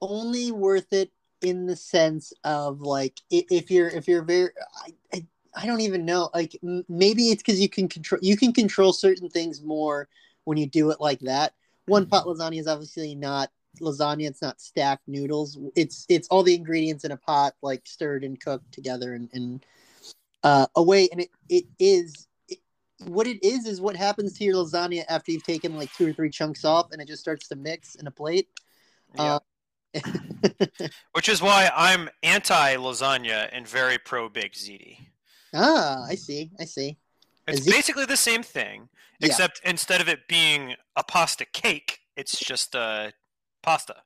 only 0.00 0.50
worth 0.50 0.92
it 0.92 1.12
in 1.42 1.66
the 1.66 1.76
sense 1.76 2.32
of 2.44 2.80
like 2.80 3.21
if 3.30 3.71
you're 3.71 3.88
if 3.88 4.09
you're 4.09 4.23
very 4.23 4.50
I, 4.85 4.92
I, 5.14 5.26
I 5.62 5.66
don't 5.66 5.80
even 5.80 6.04
know 6.04 6.30
like 6.35 6.56
m- 6.62 6.85
maybe 6.88 7.30
it's 7.30 7.42
because 7.42 7.61
you 7.61 7.68
can 7.68 7.88
control 7.88 8.21
you 8.23 8.37
can 8.37 8.52
control 8.52 8.92
certain 8.92 9.28
things 9.28 9.62
more 9.62 10.09
when 10.44 10.56
you 10.56 10.66
do 10.66 10.90
it 10.90 11.00
like 11.00 11.21
that 11.21 11.52
one 11.87 12.02
mm-hmm. 12.04 12.11
pot 12.11 12.26
lasagna 12.26 12.59
is 12.59 12.68
obviously 12.68 13.14
not 13.14 13.50
lasagna 13.80 14.26
it's 14.26 14.42
not 14.42 14.60
stacked 14.60 15.06
noodles 15.08 15.58
it's 15.74 16.04
it's 16.08 16.28
all 16.28 16.42
the 16.42 16.54
ingredients 16.54 17.04
in 17.04 17.12
a 17.12 17.16
pot 17.16 17.54
like 17.62 17.80
stirred 17.86 18.22
and 18.22 18.40
cooked 18.40 18.70
together 18.72 19.14
and, 19.14 19.28
and 19.32 19.64
uh 20.44 20.66
away 20.76 21.08
and 21.10 21.20
it 21.22 21.30
it 21.48 21.64
is 21.78 22.28
it, 22.48 22.58
what 23.04 23.26
it 23.26 23.42
is 23.42 23.66
is 23.66 23.80
what 23.80 23.96
happens 23.96 24.36
to 24.36 24.44
your 24.44 24.54
lasagna 24.54 25.04
after 25.08 25.32
you've 25.32 25.42
taken 25.44 25.76
like 25.76 25.92
two 25.94 26.08
or 26.08 26.12
three 26.12 26.30
chunks 26.30 26.64
off 26.64 26.92
and 26.92 27.00
it 27.00 27.08
just 27.08 27.22
starts 27.22 27.48
to 27.48 27.56
mix 27.56 27.94
in 27.94 28.06
a 28.06 28.10
plate 28.10 28.48
yeah. 29.16 29.38
Uh, 29.94 30.00
which 31.12 31.28
is 31.28 31.42
why 31.42 31.70
I'm 31.74 32.08
anti 32.22 32.76
lasagna 32.76 33.48
and 33.52 33.66
very 33.68 33.98
pro 33.98 34.28
baked 34.28 34.56
ziti. 34.56 34.98
ah 35.54 36.04
i 36.08 36.14
see 36.14 36.50
i 36.60 36.64
see 36.64 36.96
It's 37.46 37.66
basically 37.66 38.06
the 38.06 38.16
same 38.16 38.42
thing, 38.42 38.88
Yeah. 39.20 39.26
except 39.26 39.60
instead 39.64 40.00
of 40.00 40.08
it 40.08 40.28
being 40.28 40.74
a 40.96 41.02
pasta 41.02 41.44
cake, 41.44 41.98
it's 42.16 42.38
just 42.38 42.74
a 42.74 43.12
pasta. 43.62 43.97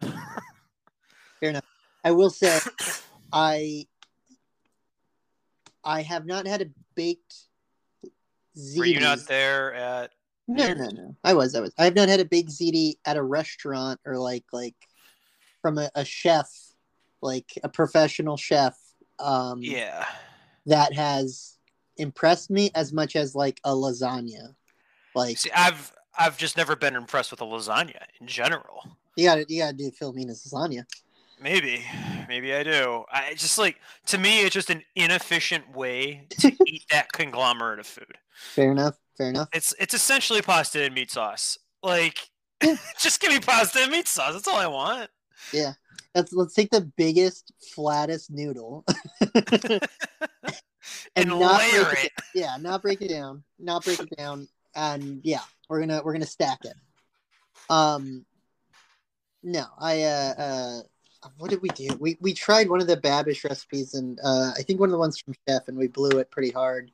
Fair 0.00 1.50
enough. 1.50 1.64
I 2.02 2.10
will 2.10 2.30
say 2.30 2.60
i 3.32 3.86
i 5.82 6.02
have 6.02 6.24
not 6.26 6.46
had 6.46 6.62
a 6.62 6.66
baked 6.94 7.34
ziti 8.56 8.78
Were 8.78 8.84
you 8.84 9.00
not 9.00 9.26
there 9.26 9.74
at? 9.74 10.12
no 10.46 10.72
no 10.74 10.88
no 10.90 11.16
i 11.24 11.32
was 11.32 11.54
i 11.54 11.60
was 11.60 11.72
i 11.78 11.84
have 11.84 11.94
not 11.96 12.08
had 12.08 12.20
a 12.20 12.24
baked 12.24 12.50
ziti 12.50 12.96
at 13.06 13.16
a 13.16 13.22
restaurant 13.22 13.98
or 14.04 14.18
like 14.18 14.44
like 14.52 14.74
from 15.62 15.78
a, 15.78 15.90
a 15.94 16.04
chef 16.04 16.48
like 17.22 17.50
a 17.64 17.68
professional 17.68 18.36
chef 18.36 18.76
um 19.18 19.62
Yeah. 19.62 20.04
that 20.66 20.92
has 20.92 21.58
impressed 21.96 22.50
me 22.50 22.70
as 22.74 22.92
much 22.92 23.16
as 23.16 23.34
like 23.34 23.58
a 23.64 23.70
lasagna 23.70 24.54
like 25.14 25.38
See, 25.38 25.50
I've 25.52 25.92
I've 26.18 26.36
just 26.36 26.56
never 26.56 26.76
been 26.76 26.94
impressed 26.94 27.30
with 27.30 27.40
a 27.40 27.44
lasagna 27.44 28.02
in 28.20 28.26
general. 28.26 28.96
You 29.16 29.24
gotta 29.26 29.44
you 29.48 29.60
gotta 29.62 29.76
do 29.76 29.90
Philomeno's 29.90 30.44
lasagna 30.44 30.84
Maybe, 31.42 31.84
maybe 32.28 32.54
I 32.54 32.62
do. 32.62 33.04
I 33.12 33.34
just 33.34 33.58
like 33.58 33.78
to 34.06 34.16
me, 34.18 34.42
it's 34.44 34.54
just 34.54 34.70
an 34.70 34.82
inefficient 34.94 35.76
way 35.76 36.26
to 36.40 36.52
eat 36.66 36.84
that 36.90 37.12
conglomerate 37.12 37.80
of 37.80 37.86
food. 37.86 38.16
fair 38.32 38.70
enough 38.70 38.96
fair 39.18 39.28
enough 39.28 39.48
It's 39.52 39.74
it's 39.78 39.92
essentially 39.94 40.40
pasta 40.40 40.82
and 40.84 40.94
meat 40.94 41.10
sauce. 41.10 41.58
Like, 41.82 42.30
just 42.98 43.20
give 43.20 43.30
me 43.30 43.40
pasta 43.40 43.80
and 43.80 43.90
meat 43.92 44.08
sauce. 44.08 44.32
That's 44.32 44.48
all 44.48 44.56
I 44.56 44.66
want. 44.68 45.10
Yeah. 45.52 45.72
let's 46.14 46.32
let's 46.32 46.54
take 46.54 46.70
the 46.70 46.90
biggest 46.96 47.52
flattest 47.74 48.30
noodle 48.30 48.84
and 51.16 51.28
not 51.28 51.58
layer 51.58 51.84
break 51.84 52.04
it. 52.06 52.12
yeah 52.34 52.56
not 52.60 52.80
break 52.80 53.02
it 53.02 53.08
down 53.08 53.42
not 53.58 53.84
break 53.84 54.00
it 54.00 54.16
down 54.16 54.48
and 54.74 55.20
yeah 55.24 55.40
we're 55.68 55.80
gonna 55.80 56.00
we're 56.04 56.12
gonna 56.12 56.24
stack 56.24 56.60
it 56.64 56.74
um 57.68 58.24
no 59.44 59.66
i 59.78 60.02
uh 60.02 60.34
uh 60.38 60.80
what 61.38 61.50
did 61.50 61.62
we 61.62 61.68
do 61.70 61.86
we 62.00 62.16
we 62.20 62.32
tried 62.34 62.68
one 62.68 62.80
of 62.80 62.86
the 62.86 62.96
babish 62.96 63.44
recipes 63.44 63.94
and 63.94 64.18
uh 64.24 64.50
i 64.56 64.62
think 64.62 64.80
one 64.80 64.88
of 64.88 64.92
the 64.92 64.98
ones 64.98 65.18
from 65.18 65.34
chef 65.48 65.68
and 65.68 65.76
we 65.78 65.86
blew 65.86 66.18
it 66.18 66.30
pretty 66.30 66.50
hard 66.50 66.90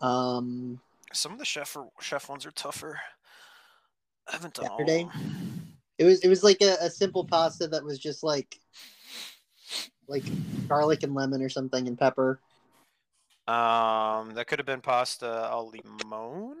um 0.00 0.80
Some 1.12 1.32
of 1.32 1.38
the 1.38 1.44
chef 1.44 1.76
chef 2.00 2.28
ones 2.28 2.44
are 2.46 2.50
tougher. 2.52 2.98
I 4.28 4.32
haven't 4.32 4.54
done 4.54 4.66
Saturday? 4.66 5.02
all. 5.04 5.12
it 5.98 6.04
was 6.04 6.20
it 6.20 6.28
was 6.28 6.42
like 6.42 6.60
a, 6.62 6.76
a 6.80 6.90
simple 6.90 7.24
pasta 7.24 7.68
that 7.68 7.84
was 7.84 7.98
just 7.98 8.22
like 8.22 8.58
like 10.08 10.24
garlic 10.68 11.02
and 11.02 11.14
lemon 11.14 11.42
or 11.42 11.48
something 11.48 11.86
and 11.86 11.98
pepper 11.98 12.40
Um, 13.46 14.34
that 14.34 14.46
could 14.46 14.58
have 14.58 14.66
been 14.66 14.80
pasta 14.80 15.48
al 15.50 15.70
limone. 15.72 16.54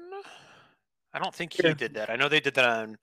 I 1.12 1.18
don't 1.18 1.34
think 1.34 1.52
he 1.52 1.74
did 1.74 1.94
that. 1.94 2.10
I 2.10 2.16
know 2.16 2.28
they 2.28 2.40
did 2.40 2.54
that 2.54 2.68
on 2.68 2.98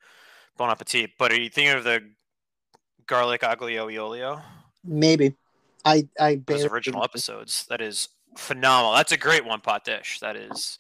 Bon 0.58 0.70
Appetit, 0.70 1.12
but 1.18 1.32
are 1.32 1.40
you 1.40 1.50
thinking 1.50 1.76
of 1.78 1.84
the 1.84 2.02
garlic 3.08 3.42
aglio 3.42 3.92
e 3.92 3.98
olio? 3.98 4.42
maybe 4.84 5.34
i 5.86 6.08
i 6.20 6.36
Those 6.46 6.66
original 6.66 7.04
episodes. 7.04 7.66
That 7.68 7.82
is 7.82 8.10
phenomenal. 8.36 8.94
That's 8.94 9.12
a 9.12 9.18
great 9.18 9.46
one 9.46 9.62
pot 9.62 9.84
dish. 9.84 10.20
That 10.20 10.36
is. 10.36 10.80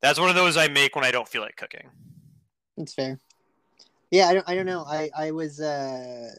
That's 0.00 0.18
one 0.18 0.28
of 0.28 0.34
those 0.34 0.56
I 0.56 0.68
make 0.68 0.96
when 0.96 1.04
I 1.04 1.10
don't 1.10 1.28
feel 1.28 1.42
like 1.42 1.56
cooking. 1.56 1.88
It's 2.76 2.92
fair. 2.92 3.18
Yeah, 4.10 4.28
I 4.28 4.34
don't. 4.34 4.48
I 4.48 4.54
don't 4.54 4.66
know. 4.66 4.84
I 4.86 5.10
I 5.16 5.30
was 5.30 5.60
uh, 5.60 6.30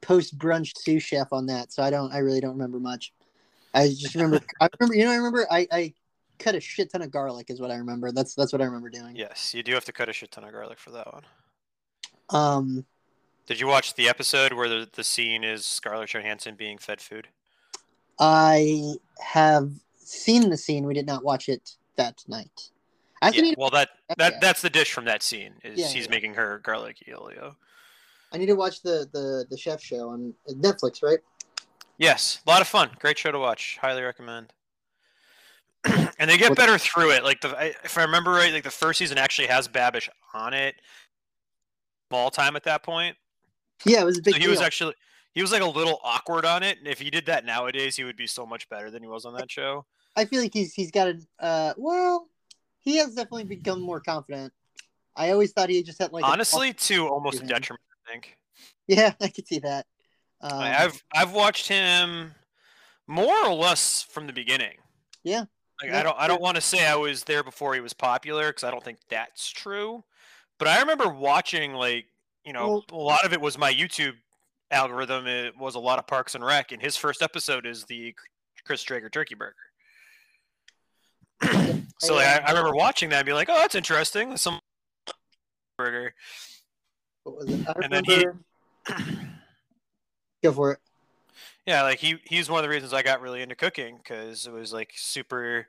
post 0.00 0.38
brunch 0.38 0.72
sous 0.78 1.02
chef 1.02 1.32
on 1.32 1.46
that, 1.46 1.72
so 1.72 1.82
I 1.82 1.90
don't. 1.90 2.12
I 2.12 2.18
really 2.18 2.40
don't 2.40 2.52
remember 2.52 2.80
much. 2.80 3.12
I 3.74 3.88
just 3.88 4.14
remember. 4.14 4.40
I 4.60 4.68
remember. 4.78 4.96
You 4.96 5.04
know, 5.04 5.12
I 5.12 5.16
remember. 5.16 5.46
I 5.50 5.66
I 5.70 5.94
cut 6.38 6.54
a 6.54 6.60
shit 6.60 6.90
ton 6.92 7.02
of 7.02 7.10
garlic. 7.10 7.50
Is 7.50 7.60
what 7.60 7.70
I 7.70 7.76
remember. 7.76 8.12
That's 8.12 8.34
that's 8.34 8.52
what 8.52 8.62
I 8.62 8.64
remember 8.64 8.90
doing. 8.90 9.16
Yes, 9.16 9.52
you 9.54 9.62
do 9.62 9.74
have 9.74 9.84
to 9.84 9.92
cut 9.92 10.08
a 10.08 10.12
shit 10.12 10.30
ton 10.30 10.44
of 10.44 10.52
garlic 10.52 10.78
for 10.78 10.92
that 10.92 11.12
one. 11.12 11.24
Um. 12.30 12.86
Did 13.48 13.58
you 13.58 13.66
watch 13.66 13.94
the 13.94 14.10
episode 14.10 14.52
where 14.52 14.68
the, 14.68 14.86
the 14.92 15.02
scene 15.02 15.42
is 15.42 15.64
Scarlett 15.64 16.10
Johansson 16.10 16.54
being 16.54 16.76
fed 16.76 17.00
food? 17.00 17.28
I 18.18 18.92
have 19.22 19.72
seen 19.96 20.50
the 20.50 20.56
scene. 20.58 20.84
We 20.84 20.92
did 20.92 21.06
not 21.06 21.24
watch 21.24 21.48
it 21.48 21.76
that 21.96 22.22
night. 22.28 22.68
Yeah, 23.32 23.54
well, 23.56 23.70
that, 23.70 23.88
that 24.08 24.18
that. 24.18 24.40
that's 24.42 24.60
the 24.60 24.68
dish 24.68 24.92
from 24.92 25.06
that 25.06 25.22
scene. 25.22 25.54
Is 25.64 25.78
Yeah, 25.78 25.86
he's 25.88 26.10
making 26.10 26.34
her 26.34 26.58
garlic 26.62 27.02
olio. 27.10 27.56
I 28.34 28.36
need 28.36 28.46
to 28.46 28.54
watch 28.54 28.82
the 28.82 29.08
the 29.12 29.46
the 29.48 29.56
chef 29.56 29.82
show 29.82 30.10
on 30.10 30.34
Netflix. 30.50 31.02
Right. 31.02 31.18
Yes, 31.96 32.40
a 32.46 32.50
lot 32.50 32.60
of 32.60 32.68
fun. 32.68 32.90
Great 33.00 33.16
show 33.18 33.32
to 33.32 33.38
watch. 33.38 33.78
Highly 33.80 34.02
recommend. 34.02 34.52
and 35.84 36.30
they 36.30 36.36
get 36.36 36.50
What- 36.50 36.58
better 36.58 36.76
through 36.76 37.12
it. 37.12 37.24
Like 37.24 37.40
the, 37.40 37.58
I- 37.58 37.74
if 37.82 37.96
I 37.96 38.02
remember 38.02 38.30
right, 38.32 38.52
like 38.52 38.62
the 38.62 38.70
first 38.70 38.98
season 38.98 39.16
actually 39.16 39.48
has 39.48 39.68
Babish 39.68 40.10
on 40.34 40.52
it. 40.52 40.74
Small 42.10 42.30
time 42.30 42.54
at 42.54 42.64
that 42.64 42.82
point. 42.82 43.16
Yeah, 43.84 44.00
it 44.00 44.04
was 44.04 44.18
a 44.18 44.22
big 44.22 44.34
So 44.34 44.38
he 44.38 44.44
deal. 44.44 44.50
was 44.50 44.60
actually 44.60 44.94
he 45.34 45.42
was 45.42 45.52
like 45.52 45.62
a 45.62 45.66
little 45.66 46.00
awkward 46.02 46.44
on 46.44 46.62
it. 46.62 46.78
And 46.78 46.86
if 46.88 46.98
he 46.98 47.10
did 47.10 47.26
that 47.26 47.44
nowadays, 47.44 47.96
he 47.96 48.04
would 48.04 48.16
be 48.16 48.26
so 48.26 48.44
much 48.46 48.68
better 48.68 48.90
than 48.90 49.02
he 49.02 49.08
was 49.08 49.24
on 49.24 49.34
that 49.34 49.50
show. 49.50 49.86
I 50.16 50.24
feel 50.24 50.40
like 50.40 50.52
he's 50.54 50.74
he's 50.74 50.90
got 50.90 51.08
a 51.08 51.18
uh 51.44 51.74
well, 51.76 52.28
he 52.80 52.96
has 52.98 53.14
definitely 53.14 53.44
become 53.44 53.80
more 53.80 54.00
confident. 54.00 54.52
I 55.16 55.30
always 55.30 55.52
thought 55.52 55.68
he 55.68 55.82
just 55.82 56.00
had 56.00 56.12
like 56.12 56.24
a- 56.24 56.28
Honestly, 56.28 56.72
to 56.72 57.08
almost 57.08 57.42
a 57.42 57.46
detriment, 57.46 57.82
I 58.06 58.10
think. 58.12 58.36
yeah, 58.86 59.12
I 59.20 59.28
could 59.28 59.46
see 59.46 59.58
that. 59.60 59.86
Um, 60.40 60.52
I've 60.60 61.02
I've 61.14 61.32
watched 61.32 61.68
him 61.68 62.32
more 63.06 63.46
or 63.46 63.54
less 63.54 64.02
from 64.02 64.26
the 64.26 64.32
beginning. 64.32 64.76
Yeah. 65.24 65.44
Like 65.82 65.90
Yeah, 65.90 66.00
I 66.00 66.02
don't 66.02 66.18
I 66.18 66.26
don't 66.28 66.40
want 66.42 66.56
to 66.56 66.60
say 66.60 66.86
I 66.86 66.94
was 66.96 67.24
there 67.24 67.42
before 67.44 67.74
he 67.74 67.80
was 67.80 67.92
popular 67.92 68.48
because 68.48 68.64
I 68.64 68.70
don't 68.70 68.82
think 68.82 68.98
that's 69.08 69.48
true. 69.50 70.04
But 70.58 70.68
I 70.68 70.80
remember 70.80 71.08
watching 71.08 71.74
like 71.74 72.06
you 72.48 72.54
know 72.54 72.82
a 72.90 72.96
lot 72.96 73.26
of 73.26 73.34
it 73.34 73.40
was 73.42 73.58
my 73.58 73.70
YouTube 73.70 74.14
algorithm. 74.70 75.26
It 75.26 75.54
was 75.58 75.74
a 75.74 75.78
lot 75.78 75.98
of 75.98 76.06
Parks 76.06 76.34
and 76.34 76.42
Rec, 76.42 76.72
and 76.72 76.80
his 76.80 76.96
first 76.96 77.20
episode 77.20 77.66
is 77.66 77.84
the 77.84 78.14
Chris 78.64 78.82
Traeger 78.82 79.10
turkey 79.10 79.34
burger. 79.34 79.54
so 82.00 82.14
like, 82.14 82.26
I, 82.26 82.38
I 82.46 82.50
remember 82.52 82.74
watching 82.74 83.10
that 83.10 83.18
and 83.18 83.26
be 83.26 83.34
like, 83.34 83.50
oh, 83.50 83.58
that's 83.58 83.74
interesting. 83.74 84.38
Some 84.38 84.60
burger. 85.76 86.14
what 87.24 87.36
was 87.36 87.50
it? 87.50 87.66
And 87.82 87.92
then 87.92 88.04
he- 88.04 88.26
Go 90.42 90.52
for 90.52 90.72
it. 90.72 90.78
Yeah, 91.66 91.82
like 91.82 91.98
he 91.98 92.16
he's 92.24 92.48
one 92.48 92.60
of 92.60 92.62
the 92.62 92.70
reasons 92.70 92.94
I 92.94 93.02
got 93.02 93.20
really 93.20 93.42
into 93.42 93.56
cooking 93.56 93.98
because 93.98 94.46
it 94.46 94.52
was 94.54 94.72
like 94.72 94.92
super. 94.94 95.66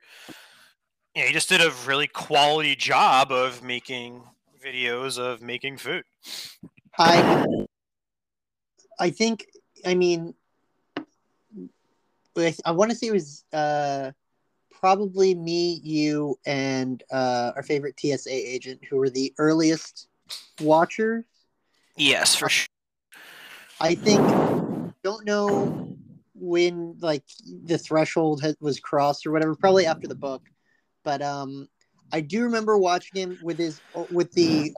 Yeah, 1.13 1.25
he 1.25 1.33
just 1.33 1.49
did 1.49 1.59
a 1.59 1.73
really 1.85 2.07
quality 2.07 2.77
job 2.77 3.33
of 3.33 3.61
making 3.61 4.23
videos 4.63 5.17
of 5.17 5.41
making 5.41 5.77
food. 5.77 6.03
I 6.97 7.45
I 8.99 9.09
think 9.09 9.45
I 9.85 9.95
mean 9.95 10.33
I, 12.37 12.55
I 12.65 12.71
want 12.71 12.91
to 12.91 12.97
say 12.97 13.07
it 13.07 13.13
was 13.13 13.43
uh 13.53 14.11
probably 14.71 15.35
me, 15.35 15.81
you, 15.83 16.39
and 16.45 17.03
uh 17.11 17.51
our 17.55 17.63
favorite 17.63 17.99
TSA 17.99 18.31
agent 18.31 18.81
who 18.89 18.97
were 18.97 19.09
the 19.09 19.33
earliest 19.37 20.07
watchers. 20.61 21.25
Yes, 21.95 22.35
for 22.35 22.49
sure. 22.49 22.67
I 23.81 23.95
think 23.95 24.19
don't 25.03 25.25
know 25.25 25.95
when 26.33 26.97
like 26.99 27.23
the 27.65 27.77
threshold 27.77 28.41
had, 28.41 28.55
was 28.59 28.79
crossed 28.79 29.25
or 29.25 29.31
whatever. 29.31 29.55
Probably 29.55 29.85
after 29.85 30.07
the 30.07 30.15
book, 30.15 30.43
but 31.03 31.21
um, 31.21 31.67
I 32.11 32.21
do 32.21 32.43
remember 32.43 32.77
watching 32.77 33.21
him 33.21 33.37
with 33.41 33.57
his 33.57 33.79
with 34.11 34.31
the 34.33 34.73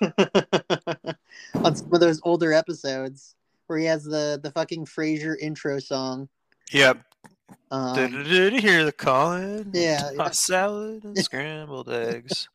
on 1.54 1.76
some 1.76 1.92
of 1.92 2.00
those 2.00 2.20
older 2.24 2.52
episodes 2.52 3.34
where 3.66 3.78
he 3.78 3.84
has 3.86 4.04
the 4.04 4.40
the 4.42 4.50
fucking 4.50 4.86
Frasier 4.86 5.36
intro 5.40 5.78
song. 5.78 6.28
Yep. 6.72 6.98
Um, 7.70 7.94
Did, 7.94 8.24
did 8.24 8.52
you 8.54 8.60
hear 8.60 8.84
the 8.84 8.92
calling? 8.92 9.70
yeah, 9.72 10.10
yeah. 10.14 10.30
Salad 10.30 11.04
and 11.04 11.16
scrambled 11.18 11.88
eggs. 11.90 12.48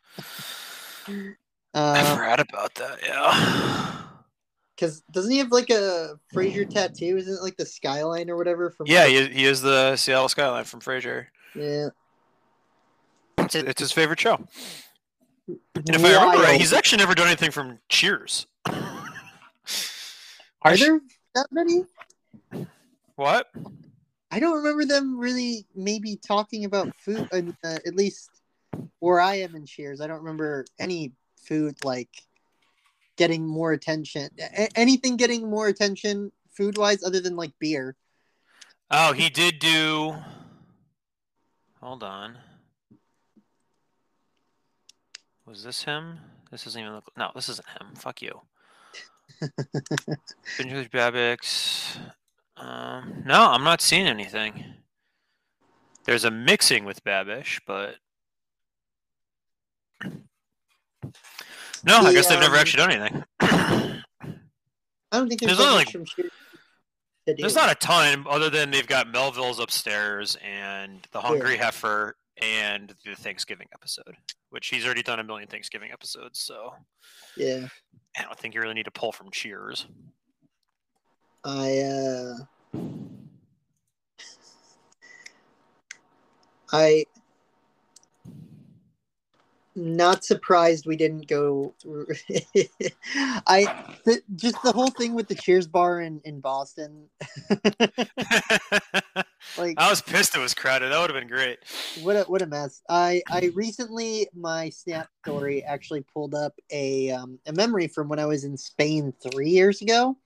I 1.07 1.33
uh, 1.73 2.15
forgot 2.15 2.39
about 2.39 2.73
that. 2.75 2.99
Yeah. 3.03 4.01
because 4.75 5.01
doesn't 5.11 5.31
he 5.31 5.37
have 5.39 5.51
like 5.51 5.69
a 5.69 6.19
Frasier 6.33 6.69
tattoo? 6.69 7.17
Isn't 7.17 7.35
it 7.35 7.41
like 7.41 7.57
the 7.57 7.65
skyline 7.65 8.29
or 8.29 8.37
whatever? 8.37 8.69
From 8.71 8.87
Yeah, 8.87 9.07
he, 9.07 9.27
he 9.27 9.45
is 9.45 9.61
the 9.61 9.95
Seattle 9.95 10.29
skyline 10.29 10.65
from 10.65 10.81
Frasier. 10.81 11.27
yeah. 11.55 11.89
It's, 13.47 13.55
it's 13.55 13.81
his 13.81 13.91
favorite 13.91 14.19
show. 14.19 14.39
And 15.47 15.59
if 15.75 16.03
I 16.03 16.13
remember 16.13 16.43
right, 16.43 16.59
he's 16.59 16.73
actually 16.73 16.97
never 16.99 17.15
done 17.15 17.27
anything 17.27 17.51
from 17.51 17.79
Cheers. 17.87 18.47
Are 20.63 20.75
there 20.75 20.99
that 21.35 21.47
many? 21.51 21.85
What? 23.15 23.49
I 24.29 24.39
don't 24.39 24.57
remember 24.57 24.83
them 24.85 25.17
really 25.17 25.65
maybe 25.73 26.17
talking 26.17 26.65
about 26.65 26.93
food, 26.97 27.27
uh, 27.31 27.77
at 27.85 27.95
least 27.95 28.29
where 28.99 29.21
I 29.21 29.35
am 29.35 29.55
in 29.55 29.65
Cheers. 29.65 30.01
I 30.01 30.07
don't 30.07 30.19
remember 30.19 30.65
any 30.79 31.13
food 31.41 31.77
like 31.85 32.09
getting 33.15 33.47
more 33.47 33.71
attention. 33.71 34.29
A- 34.39 34.77
anything 34.77 35.15
getting 35.15 35.49
more 35.49 35.67
attention 35.67 36.33
food 36.51 36.77
wise 36.77 37.03
other 37.03 37.21
than 37.21 37.37
like 37.37 37.53
beer. 37.59 37.95
Oh, 38.91 39.13
he 39.13 39.29
did 39.29 39.59
do. 39.59 40.15
Hold 41.79 42.03
on. 42.03 42.37
Was 45.47 45.63
this 45.63 45.83
him? 45.83 46.19
This 46.51 46.63
doesn't 46.65 46.79
even 46.79 46.93
look. 46.93 47.05
No, 47.17 47.31
this 47.33 47.49
isn't 47.49 47.67
him. 47.69 47.95
Fuck 47.95 48.21
you. 48.21 48.41
Benjamin 50.57 50.85
Babix. 50.85 51.97
Um, 52.57 53.23
no, 53.25 53.51
I'm 53.51 53.63
not 53.63 53.81
seeing 53.81 54.07
anything. 54.07 54.63
There's 56.05 56.25
a 56.25 56.31
mixing 56.31 56.85
with 56.85 57.03
Babish, 57.03 57.59
but 57.67 57.95
no, 61.83 61.97
I 61.97 62.03
The, 62.05 62.13
guess 62.13 62.27
they've 62.27 62.39
never 62.39 62.55
um, 62.55 62.59
actually 62.61 62.77
done 62.83 62.91
anything. 62.91 63.23
I 63.39 64.01
don't 65.11 65.29
think 65.29 65.41
there's, 65.41 65.57
There's 65.57 65.67
only, 65.67 65.83
much 65.85 65.91
from 65.91 66.05
to 66.05 66.23
do. 67.27 67.35
There's 67.37 67.55
not 67.55 67.71
a 67.71 67.75
ton 67.75 68.25
other 68.29 68.49
than 68.49 68.71
they've 68.71 68.87
got 68.87 69.09
Melville's 69.11 69.59
upstairs 69.59 70.37
and 70.43 71.07
the 71.11 71.21
Hungry 71.21 71.57
Heifer 71.57 72.15
and 72.41 72.93
the 73.05 73.15
Thanksgiving 73.15 73.67
episode, 73.73 74.15
which 74.49 74.67
he's 74.67 74.85
already 74.85 75.03
done 75.03 75.19
a 75.19 75.23
million 75.23 75.47
Thanksgiving 75.47 75.91
episodes. 75.91 76.39
So 76.39 76.73
yeah. 77.35 77.67
I 78.17 78.23
don't 78.23 78.37
think 78.37 78.55
you 78.55 78.61
really 78.61 78.73
need 78.73 78.85
to 78.85 78.91
pull 78.91 79.11
from 79.11 79.29
Cheers. 79.31 79.87
I 81.43 81.79
uh 81.79 82.33
I 86.71 87.05
not 89.75 90.25
surprised 90.25 90.87
we 90.87 90.97
didn't 90.97 91.27
go 91.27 91.73
through 91.81 92.07
I 93.45 93.85
th- 94.03 94.23
just 94.35 94.61
the 94.63 94.71
whole 94.71 94.89
thing 94.89 95.13
with 95.13 95.27
the 95.27 95.35
Cheers 95.35 95.67
bar 95.67 96.01
in 96.01 96.19
in 96.25 96.39
Boston 96.39 97.07
like 99.57 99.75
I 99.77 99.89
was 99.89 100.01
pissed 100.01 100.35
it 100.35 100.39
was 100.39 100.53
crowded. 100.53 100.91
That 100.91 100.99
would 100.99 101.09
have 101.09 101.19
been 101.19 101.29
great. 101.29 101.59
what 102.01 102.15
a 102.15 102.23
what 102.23 102.41
a 102.41 102.45
mess. 102.45 102.81
I 102.89 103.21
I 103.29 103.51
recently 103.53 104.27
my 104.35 104.69
snap 104.69 105.09
story 105.23 105.63
actually 105.63 106.01
pulled 106.01 106.35
up 106.35 106.53
a 106.71 107.11
um, 107.11 107.39
a 107.45 107.53
memory 107.53 107.87
from 107.87 108.09
when 108.09 108.19
I 108.19 108.25
was 108.25 108.43
in 108.43 108.57
Spain 108.57 109.13
three 109.31 109.49
years 109.49 109.81
ago, 109.81 110.17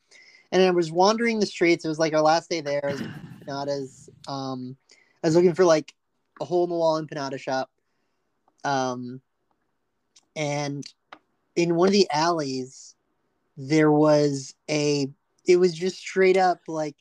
and 0.52 0.62
I 0.62 0.72
was 0.72 0.92
wandering 0.92 1.40
the 1.40 1.46
streets. 1.46 1.86
It 1.86 1.90
was 1.90 2.00
like 2.00 2.14
our 2.14 2.22
last 2.22 2.50
day 2.50 2.62
there. 2.62 2.86
I 2.86 2.92
was 2.92 3.04
not 3.48 3.68
as 3.70 4.10
um, 4.28 4.78
I 5.24 5.28
was 5.28 5.36
looking 5.36 5.56
for 5.56 5.66
like 5.66 5.94
a 6.40 6.46
hole 6.46 6.64
in 6.64 6.70
the 6.70 6.76
wall 6.76 7.02
empanada 7.02 7.40
shop, 7.40 7.70
um, 8.64 9.22
and 10.36 10.86
in 11.56 11.76
one 11.76 11.88
of 11.88 11.94
the 11.94 12.10
alleys 12.12 12.96
there 13.58 13.92
was 13.92 14.56
a. 14.70 15.08
It 15.44 15.58
was 15.58 15.74
just 15.74 15.98
straight 15.98 16.38
up 16.38 16.60
like 16.68 16.96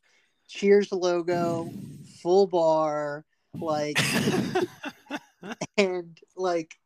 Cheers 0.50 0.90
logo, 0.90 1.72
full 2.22 2.46
bar, 2.46 3.24
like 3.61 3.98
and 5.76 6.18
like 6.37 6.78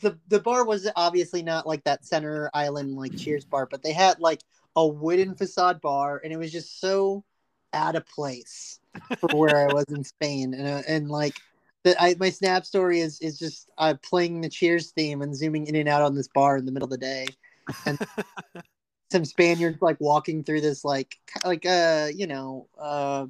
the 0.00 0.18
the 0.28 0.40
bar 0.40 0.64
was 0.64 0.88
obviously 0.96 1.42
not 1.42 1.66
like 1.66 1.84
that 1.84 2.04
center 2.04 2.50
island 2.54 2.96
like 2.96 3.14
cheers 3.16 3.44
bar 3.44 3.68
but 3.70 3.82
they 3.82 3.92
had 3.92 4.18
like 4.18 4.40
a 4.76 4.86
wooden 4.86 5.34
facade 5.34 5.80
bar 5.80 6.20
and 6.24 6.32
it 6.32 6.38
was 6.38 6.50
just 6.50 6.80
so 6.80 7.22
out 7.74 7.94
of 7.94 8.06
place 8.06 8.80
for 9.18 9.28
where 9.38 9.56
i 9.56 9.72
was 9.72 9.84
in 9.90 10.04
spain. 10.04 10.54
And 10.54 10.66
uh, 10.66 10.82
and 10.88 11.10
like 11.10 11.34
That 11.84 12.00
I, 12.00 12.14
my 12.18 12.30
snap 12.30 12.64
story 12.64 13.00
is 13.00 13.20
is 13.20 13.38
just 13.38 13.70
uh, 13.78 13.94
playing 14.02 14.40
the 14.40 14.48
cheers 14.48 14.90
theme 14.92 15.22
and 15.22 15.34
zooming 15.34 15.66
in 15.66 15.76
and 15.76 15.88
out 15.88 16.02
on 16.02 16.14
this 16.14 16.28
bar 16.28 16.56
in 16.56 16.64
the 16.66 16.72
middle 16.72 16.86
of 16.86 16.90
the 16.90 16.98
day. 16.98 17.26
And 17.86 17.98
some 19.10 19.24
spaniards 19.24 19.82
like 19.82 20.00
walking 20.00 20.42
through 20.42 20.62
this 20.62 20.84
like 20.84 21.16
like 21.44 21.66
uh 21.66 22.08
you 22.14 22.26
know 22.26 22.68
uh 22.78 23.26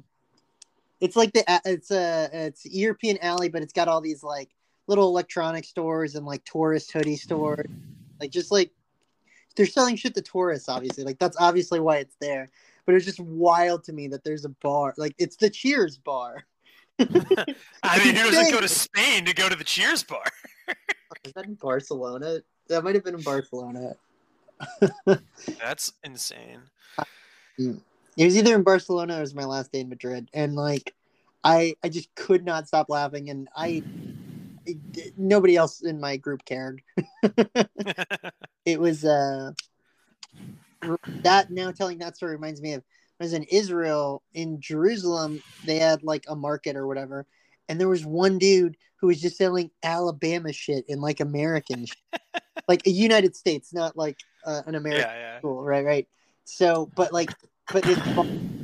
it's 0.99 1.15
like 1.15 1.33
the 1.33 1.43
uh, 1.51 1.59
it's 1.65 1.91
a 1.91 2.29
it's 2.31 2.65
European 2.65 3.17
alley, 3.21 3.49
but 3.49 3.61
it's 3.61 3.73
got 3.73 3.87
all 3.87 4.01
these 4.01 4.23
like 4.23 4.49
little 4.87 5.07
electronic 5.07 5.65
stores 5.65 6.15
and 6.15 6.25
like 6.25 6.43
tourist 6.45 6.91
hoodie 6.91 7.15
stores, 7.15 7.67
like 8.19 8.31
just 8.31 8.51
like 8.51 8.71
they're 9.55 9.65
selling 9.65 9.95
shit 9.95 10.15
to 10.15 10.21
tourists. 10.21 10.69
Obviously, 10.69 11.03
like 11.03 11.19
that's 11.19 11.37
obviously 11.39 11.79
why 11.79 11.97
it's 11.97 12.15
there. 12.19 12.49
But 12.85 12.95
it's 12.95 13.05
just 13.05 13.19
wild 13.19 13.83
to 13.85 13.93
me 13.93 14.07
that 14.09 14.23
there's 14.23 14.45
a 14.45 14.49
bar, 14.49 14.93
like 14.97 15.15
it's 15.17 15.37
the 15.37 15.49
Cheers 15.49 15.97
bar. 15.97 16.43
I 16.99 17.05
mean, 18.03 18.15
who 18.15 18.29
doesn't 18.29 18.51
go 18.51 18.61
to 18.61 18.67
Spain 18.67 19.25
to 19.25 19.33
go 19.33 19.49
to 19.49 19.55
the 19.55 19.63
Cheers 19.63 20.03
bar? 20.03 20.23
Is 21.23 21.33
that 21.33 21.45
in 21.45 21.55
Barcelona? 21.55 22.39
That 22.67 22.83
might 22.83 22.95
have 22.95 23.03
been 23.03 23.15
in 23.15 23.21
Barcelona. 23.21 23.95
That's 25.59 25.93
insane. 26.03 26.61
Mm. 27.59 27.81
It 28.17 28.25
was 28.25 28.37
either 28.37 28.55
in 28.55 28.63
Barcelona 28.63 29.15
or 29.15 29.17
it 29.17 29.21
was 29.21 29.35
my 29.35 29.45
last 29.45 29.71
day 29.71 29.79
in 29.79 29.89
Madrid, 29.89 30.29
and 30.33 30.55
like, 30.55 30.93
I 31.43 31.75
I 31.83 31.89
just 31.89 32.13
could 32.15 32.45
not 32.45 32.67
stop 32.67 32.89
laughing, 32.89 33.29
and 33.29 33.47
I 33.55 33.83
nobody 35.17 35.55
else 35.55 35.81
in 35.81 35.99
my 35.99 36.17
group 36.17 36.45
cared. 36.45 36.81
It 38.65 38.79
was 38.79 39.03
uh, 39.03 39.51
that 41.23 41.51
now 41.51 41.71
telling 41.71 41.97
that 41.99 42.15
story 42.15 42.31
reminds 42.31 42.61
me 42.61 42.73
of 42.73 42.83
I 43.19 43.23
was 43.25 43.33
in 43.33 43.43
Israel 43.43 44.23
in 44.33 44.61
Jerusalem. 44.61 45.43
They 45.65 45.79
had 45.79 46.01
like 46.03 46.23
a 46.29 46.35
market 46.35 46.75
or 46.77 46.87
whatever, 46.87 47.25
and 47.67 47.79
there 47.79 47.89
was 47.89 48.05
one 48.05 48.37
dude 48.37 48.77
who 48.97 49.07
was 49.07 49.21
just 49.21 49.37
selling 49.37 49.69
Alabama 49.83 50.53
shit 50.53 50.85
in 50.87 51.01
like 51.01 51.19
American, 51.19 51.85
like 52.69 52.87
a 52.87 52.89
United 52.89 53.35
States, 53.35 53.73
not 53.73 53.97
like 53.97 54.17
uh, 54.45 54.61
an 54.65 54.75
American 54.75 55.01
Yeah, 55.09 55.15
yeah. 55.15 55.37
school, 55.39 55.61
right? 55.61 55.83
Right. 55.85 56.07
So, 56.45 56.89
but 56.95 57.11
like, 57.11 57.29
but 57.71 57.85
his 57.85 57.97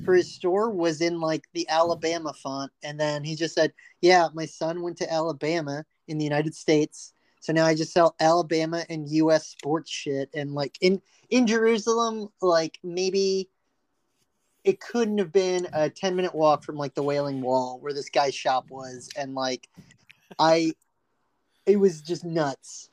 for 0.06 0.16
his 0.16 0.32
store 0.32 0.72
was 0.72 1.02
in 1.02 1.20
like 1.20 1.46
the 1.54 1.68
Alabama 1.70 2.34
font, 2.34 2.72
and 2.84 3.00
then 3.00 3.24
he 3.24 3.36
just 3.36 3.56
said, 3.56 3.74
"Yeah, 4.02 4.30
my 4.34 4.46
son 4.46 4.82
went 4.82 4.98
to 4.98 5.12
Alabama 5.12 5.86
in 6.08 6.18
the 6.18 6.24
United 6.24 6.56
States." 6.56 7.14
So 7.42 7.54
now 7.54 7.66
I 7.66 7.76
just 7.76 7.94
sell 7.94 8.16
Alabama 8.20 8.86
and 8.90 9.10
U.S. 9.10 9.48
sports 9.48 9.92
shit, 9.92 10.30
and 10.34 10.54
like 10.54 10.78
in 10.82 11.02
in 11.30 11.48
Jerusalem, 11.48 12.30
like 12.42 12.80
maybe 12.84 13.50
it 14.64 14.80
couldn't 14.80 15.18
have 15.18 15.32
been 15.32 15.68
a 15.74 15.90
10 15.90 16.16
minute 16.16 16.36
walk 16.36 16.64
from 16.64 16.76
like 16.76 16.94
the 16.94 17.04
Wailing 17.04 17.42
Wall 17.42 17.80
where 17.80 17.94
this 17.94 18.10
guy's 18.10 18.36
shop 18.36 18.70
was. 18.70 19.10
And 19.16 19.34
like, 19.34 19.68
I, 20.38 20.74
it 21.66 21.78
was 21.78 22.02
just 22.02 22.26
nuts. 22.26 22.90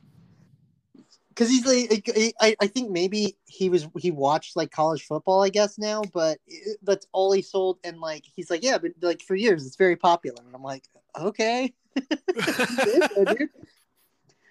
Cause 1.36 1.48
he's 1.48 1.66
like, 1.66 2.34
I, 2.40 2.56
I 2.60 2.66
think 2.66 2.90
maybe 2.90 3.36
he 3.44 3.68
was, 3.68 3.86
he 3.98 4.10
watched 4.10 4.56
like 4.56 4.70
college 4.70 5.02
football, 5.04 5.42
I 5.42 5.50
guess 5.50 5.76
now, 5.78 6.02
but 6.14 6.38
it, 6.46 6.78
that's 6.82 7.06
all 7.12 7.30
he 7.30 7.42
sold. 7.42 7.78
And 7.84 8.00
like, 8.00 8.24
he's 8.34 8.50
like, 8.50 8.64
yeah, 8.64 8.78
but 8.78 8.92
like 9.02 9.20
for 9.20 9.36
years, 9.36 9.66
it's 9.66 9.76
very 9.76 9.96
popular. 9.96 10.42
And 10.44 10.54
I'm 10.54 10.62
like, 10.62 10.84
okay. 11.20 11.74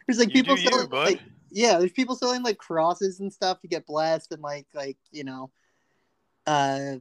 There's 0.08 0.19
like 0.19 0.28
You 0.28 0.34
people 0.34 0.56
do 0.56 0.62
you, 0.62 0.69
selling, 0.69 0.89
like, 0.91 1.21
yeah, 1.50 1.80
there's 1.80 1.91
people 1.91 2.15
selling 2.15 2.43
like 2.43 2.58
crosses 2.58 3.19
and 3.19 3.34
stuff 3.34 3.60
to 3.62 3.67
get 3.67 3.88
blessed 3.88 4.32
and 4.32 4.41
like, 4.41 4.67
like, 4.74 4.98
you 5.12 5.24
know, 5.24 5.50
uh 6.45 6.98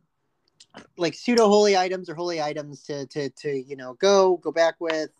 like 0.97 1.15
pseudo 1.15 1.49
holy 1.49 1.77
items 1.77 2.09
or 2.09 2.15
holy 2.15 2.41
items 2.41 2.83
to 2.83 3.07
to 3.07 3.29
to 3.31 3.51
you 3.51 3.77
know 3.77 3.95
go 3.95 4.39
go 4.39 4.51
back 4.51 4.75
with 4.81 5.11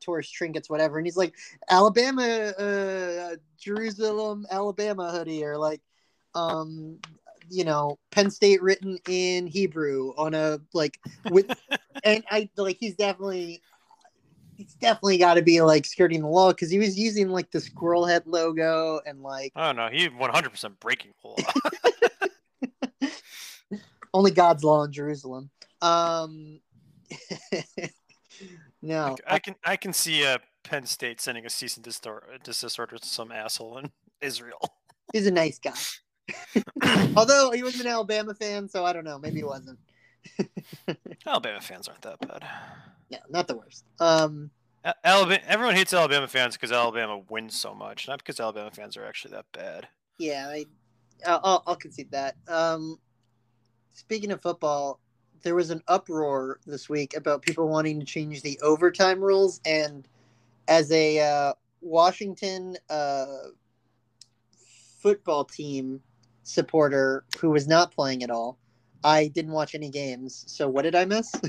tourist 0.00 0.32
trinkets 0.32 0.70
whatever 0.70 0.98
and 0.98 1.06
he's 1.06 1.16
like 1.16 1.34
alabama 1.70 2.22
uh 2.22 3.34
jerusalem 3.58 4.46
alabama 4.50 5.10
hoodie 5.10 5.44
or 5.44 5.56
like 5.56 5.80
um 6.34 6.98
you 7.48 7.64
know 7.64 7.98
penn 8.10 8.30
state 8.30 8.62
written 8.62 8.98
in 9.08 9.46
hebrew 9.46 10.12
on 10.16 10.34
a 10.34 10.58
like 10.74 10.98
with 11.30 11.46
and 12.04 12.22
i 12.30 12.48
like 12.56 12.76
he's 12.78 12.94
definitely 12.94 13.60
he's 14.56 14.74
definitely 14.74 15.18
got 15.18 15.34
to 15.34 15.42
be 15.42 15.60
like 15.62 15.86
skirting 15.86 16.20
the 16.20 16.28
law 16.28 16.50
because 16.50 16.70
he 16.70 16.78
was 16.78 16.98
using 16.98 17.30
like 17.30 17.50
the 17.50 17.60
squirrel 17.60 18.06
head 18.06 18.22
logo 18.26 19.00
and 19.06 19.22
like 19.22 19.52
Oh 19.56 19.72
no, 19.72 19.88
he 19.88 20.08
100% 20.08 20.80
breaking 20.80 21.12
the 21.22 21.28
law. 21.28 21.36
only 24.14 24.30
God's 24.30 24.64
law 24.64 24.84
in 24.84 24.92
Jerusalem. 24.92 25.50
Um, 25.82 26.60
no, 28.82 29.16
I 29.26 29.38
can 29.38 29.54
I 29.64 29.76
can 29.76 29.92
see 29.92 30.24
uh, 30.26 30.38
Penn 30.62 30.86
State 30.86 31.20
sending 31.20 31.46
a 31.46 31.50
cease 31.50 31.76
and 31.76 31.84
desist 31.84 32.78
order 32.78 32.96
to 32.98 33.06
some 33.06 33.32
asshole 33.32 33.78
in 33.78 33.90
Israel. 34.20 34.60
he's 35.12 35.26
a 35.26 35.30
nice 35.30 35.58
guy. 35.58 35.72
Although 37.16 37.50
he 37.50 37.62
was 37.62 37.80
an 37.80 37.86
Alabama 37.86 38.34
fan, 38.34 38.68
so 38.68 38.84
I 38.84 38.92
don't 38.92 39.04
know. 39.04 39.18
Maybe 39.18 39.38
he 39.38 39.44
wasn't. 39.44 39.78
Alabama 41.26 41.60
fans 41.60 41.88
aren't 41.88 42.02
that 42.02 42.20
bad. 42.20 42.44
No, 43.10 43.18
not 43.28 43.48
the 43.48 43.56
worst. 43.56 43.84
Um, 43.98 44.50
A- 44.84 44.94
Alabama, 45.04 45.40
everyone 45.46 45.74
hates 45.74 45.92
Alabama 45.92 46.28
fans 46.28 46.54
because 46.56 46.72
Alabama 46.72 47.20
wins 47.28 47.58
so 47.58 47.74
much, 47.74 48.06
not 48.06 48.18
because 48.18 48.38
Alabama 48.40 48.70
fans 48.70 48.96
are 48.96 49.04
actually 49.04 49.32
that 49.32 49.46
bad. 49.52 49.88
yeah, 50.18 50.46
I, 50.48 50.64
I'll, 51.26 51.40
I'll- 51.42 51.62
I'll 51.66 51.76
concede 51.76 52.10
that. 52.12 52.36
Um, 52.48 52.98
speaking 53.92 54.30
of 54.30 54.40
football, 54.40 55.00
there 55.42 55.54
was 55.54 55.70
an 55.70 55.82
uproar 55.88 56.60
this 56.66 56.88
week 56.88 57.16
about 57.16 57.42
people 57.42 57.68
wanting 57.68 58.00
to 58.00 58.06
change 58.06 58.42
the 58.42 58.58
overtime 58.62 59.20
rules, 59.20 59.60
and 59.64 60.06
as 60.68 60.90
a 60.92 61.20
uh, 61.20 61.52
Washington 61.80 62.76
uh, 62.88 63.26
football 65.00 65.44
team 65.44 66.00
supporter 66.42 67.24
who 67.38 67.50
was 67.50 67.66
not 67.66 67.92
playing 67.92 68.22
at 68.22 68.30
all, 68.30 68.58
I 69.02 69.28
didn't 69.28 69.52
watch 69.52 69.74
any 69.74 69.90
games. 69.90 70.44
So 70.46 70.68
what 70.68 70.82
did 70.82 70.94
I 70.94 71.04
miss? 71.04 71.32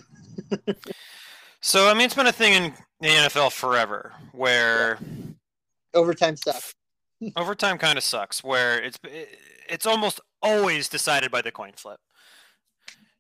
So 1.62 1.88
I 1.88 1.93
mean, 1.93 2.04
it's 2.04 2.15
been 2.15 2.27
a 2.27 2.32
thing 2.32 2.54
in 2.54 2.73
the 2.99 3.08
NFL 3.08 3.51
forever 3.51 4.12
where 4.32 4.97
overtime 5.93 6.36
stuff. 6.36 6.73
overtime 7.36 7.77
kind 7.77 7.97
of 7.97 8.04
sucks. 8.04 8.43
Where 8.43 8.82
it's 8.82 8.97
it's 9.69 9.86
almost 9.86 10.19
always 10.41 10.89
decided 10.89 11.30
by 11.30 11.43
the 11.43 11.51
coin 11.51 11.73
flip. 11.75 11.99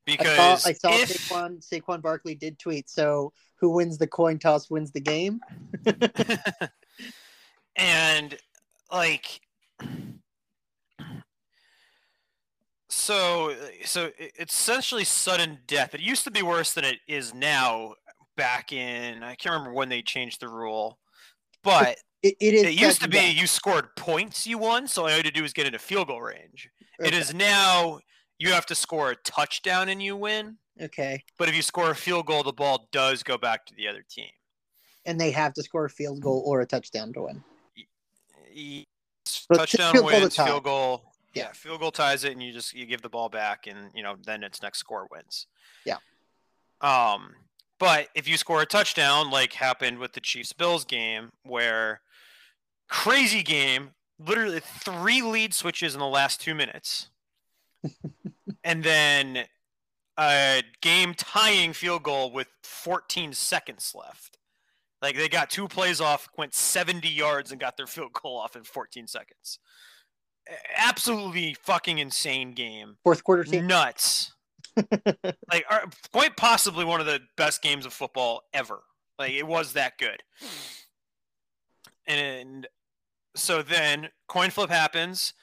I 0.07 0.11
Because 0.17 0.63
saw, 0.63 0.69
I 0.69 0.73
saw 0.73 0.89
if, 0.93 1.09
Saquon, 1.09 1.65
Saquon 1.67 2.01
Barkley 2.01 2.35
did 2.35 2.57
tweet. 2.59 2.89
So 2.89 3.33
who 3.55 3.69
wins 3.69 3.97
the 3.97 4.07
coin 4.07 4.39
toss 4.39 4.69
wins 4.69 4.91
the 4.91 4.99
game. 5.01 5.39
and 7.75 8.37
like 8.91 9.41
so 12.89 13.55
so 13.85 14.11
it's 14.17 14.53
essentially 14.53 15.05
sudden 15.05 15.59
death 15.65 15.93
it 15.95 16.01
used 16.01 16.23
to 16.25 16.31
be 16.31 16.41
worse 16.41 16.73
than 16.73 16.83
it 16.83 16.97
is 17.07 17.33
now 17.33 17.93
back 18.35 18.73
in 18.73 19.23
i 19.23 19.33
can't 19.35 19.53
remember 19.53 19.73
when 19.73 19.87
they 19.89 20.01
changed 20.01 20.41
the 20.41 20.47
rule 20.49 20.99
but 21.63 21.97
It, 22.21 22.35
it 22.41 22.53
is. 22.53 22.63
it 22.63 22.73
used 22.73 23.01
to 23.01 23.07
be 23.07 23.17
death. 23.17 23.33
you 23.35 23.47
scored 23.47 23.95
points 23.95 24.45
you 24.45 24.57
won 24.57 24.87
so 24.87 25.03
all 25.03 25.09
you 25.09 25.15
had 25.15 25.25
to 25.25 25.31
do 25.31 25.41
was 25.41 25.53
get 25.53 25.65
into 25.65 25.79
field 25.79 26.07
goal 26.07 26.21
range 26.21 26.69
it 26.99 27.13
is 27.13 27.33
now 27.33 27.99
you 28.41 28.51
have 28.53 28.65
to 28.65 28.75
score 28.75 29.11
a 29.11 29.15
touchdown 29.15 29.89
and 29.89 30.01
you 30.01 30.15
win 30.15 30.57
okay, 30.81 31.23
but 31.37 31.49
if 31.49 31.55
you 31.55 31.61
score 31.61 31.91
a 31.91 31.95
field 31.95 32.25
goal 32.25 32.43
the 32.43 32.53
ball 32.53 32.87
does 32.91 33.23
go 33.23 33.37
back 33.37 33.65
to 33.65 33.73
the 33.75 33.87
other 33.87 34.03
team 34.09 34.29
and 35.05 35.19
they 35.19 35.31
have 35.31 35.53
to 35.53 35.63
score 35.63 35.85
a 35.85 35.89
field 35.89 36.21
goal 36.21 36.43
or 36.45 36.61
a 36.61 36.65
touchdown 36.65 37.13
to 37.13 37.21
win. 37.23 37.43
E- 38.53 38.85
touchdown 39.53 39.93
field 39.93 40.09
goal 40.09 40.21
wins, 40.21 40.35
tie. 40.35 40.45
field 40.45 40.63
goal. 40.63 41.01
Yeah. 41.33 41.43
Yeah, 41.43 41.51
field 41.53 41.79
goal 41.79 41.91
ties 41.91 42.25
it, 42.25 42.33
and 42.33 42.43
you 42.43 42.51
just 42.51 42.73
you 42.73 42.85
give 42.85 43.01
the 43.01 43.09
ball 43.09 43.29
back, 43.29 43.65
and 43.65 43.77
you 43.95 44.03
know 44.03 44.15
then 44.25 44.43
its 44.43 44.61
next 44.61 44.79
score 44.79 45.07
wins. 45.09 45.47
Yeah. 45.85 45.97
Um, 46.81 47.35
but 47.79 48.09
if 48.15 48.27
you 48.27 48.35
score 48.35 48.61
a 48.61 48.65
touchdown, 48.65 49.31
like 49.31 49.53
happened 49.53 49.99
with 49.99 50.11
the 50.11 50.19
Chiefs 50.19 50.51
Bills 50.51 50.83
game, 50.83 51.31
where 51.43 52.01
crazy 52.89 53.43
game, 53.43 53.91
literally 54.19 54.59
three 54.59 55.21
lead 55.21 55.53
switches 55.53 55.93
in 55.93 56.01
the 56.01 56.05
last 56.07 56.41
two 56.41 56.53
minutes, 56.53 57.07
and 58.63 58.83
then 58.83 59.45
a 60.17 60.63
game 60.81 61.13
tying 61.15 61.73
field 61.73 62.03
goal 62.03 62.31
with 62.31 62.47
14 62.63 63.33
seconds 63.33 63.93
left. 63.95 64.37
Like 65.01 65.15
they 65.15 65.27
got 65.27 65.49
two 65.49 65.67
plays 65.67 65.99
off, 65.99 66.29
went 66.37 66.53
70 66.53 67.07
yards, 67.07 67.51
and 67.51 67.59
got 67.59 67.75
their 67.75 67.87
field 67.87 68.13
goal 68.13 68.37
off 68.37 68.55
in 68.55 68.63
14 68.63 69.07
seconds. 69.07 69.59
Absolutely 70.75 71.55
fucking 71.55 71.97
insane 71.97 72.51
game. 72.51 72.97
Fourth 73.03 73.23
quarter 73.23 73.43
team. 73.43 73.67
Nuts. 73.67 74.33
like 75.51 75.65
are- 75.69 75.85
quite 76.11 76.37
possibly 76.37 76.85
one 76.85 76.99
of 76.99 77.05
the 77.05 77.19
best 77.35 77.61
games 77.61 77.85
of 77.85 77.93
football 77.93 78.43
ever. 78.53 78.79
Like 79.17 79.31
it 79.31 79.47
was 79.47 79.73
that 79.73 79.97
good. 79.97 80.21
And 82.07 82.67
so 83.35 83.61
then 83.61 84.09
coin 84.27 84.49
flip 84.49 84.69
happens, 84.69 85.33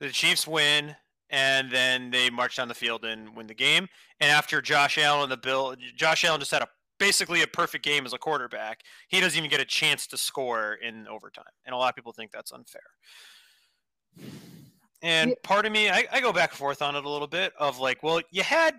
the 0.00 0.10
Chiefs 0.10 0.46
win, 0.46 0.96
and 1.30 1.70
then 1.70 2.10
they 2.10 2.30
march 2.30 2.56
down 2.56 2.68
the 2.68 2.74
field 2.74 3.04
and 3.04 3.34
win 3.36 3.46
the 3.46 3.54
game. 3.54 3.88
And 4.20 4.30
after 4.30 4.60
Josh 4.60 4.98
Allen 4.98 5.24
and 5.24 5.32
the 5.32 5.36
Bill, 5.36 5.74
Josh 5.96 6.24
Allen 6.24 6.40
just 6.40 6.52
had 6.52 6.62
a 6.62 6.68
basically 6.98 7.42
a 7.42 7.46
perfect 7.46 7.84
game 7.84 8.04
as 8.06 8.12
a 8.12 8.18
quarterback. 8.18 8.82
He 9.08 9.20
doesn't 9.20 9.38
even 9.38 9.50
get 9.50 9.60
a 9.60 9.64
chance 9.64 10.06
to 10.08 10.16
score 10.16 10.74
in 10.74 11.06
overtime, 11.06 11.44
and 11.64 11.74
a 11.74 11.78
lot 11.78 11.90
of 11.90 11.94
people 11.94 12.12
think 12.12 12.32
that's 12.32 12.52
unfair. 12.52 12.82
And 15.00 15.34
part 15.44 15.64
of 15.64 15.70
me, 15.70 15.88
I, 15.88 16.06
I 16.10 16.20
go 16.20 16.32
back 16.32 16.50
and 16.50 16.58
forth 16.58 16.82
on 16.82 16.96
it 16.96 17.04
a 17.04 17.08
little 17.08 17.28
bit 17.28 17.52
of 17.58 17.78
like, 17.78 18.02
well, 18.02 18.20
you 18.32 18.42
had 18.42 18.74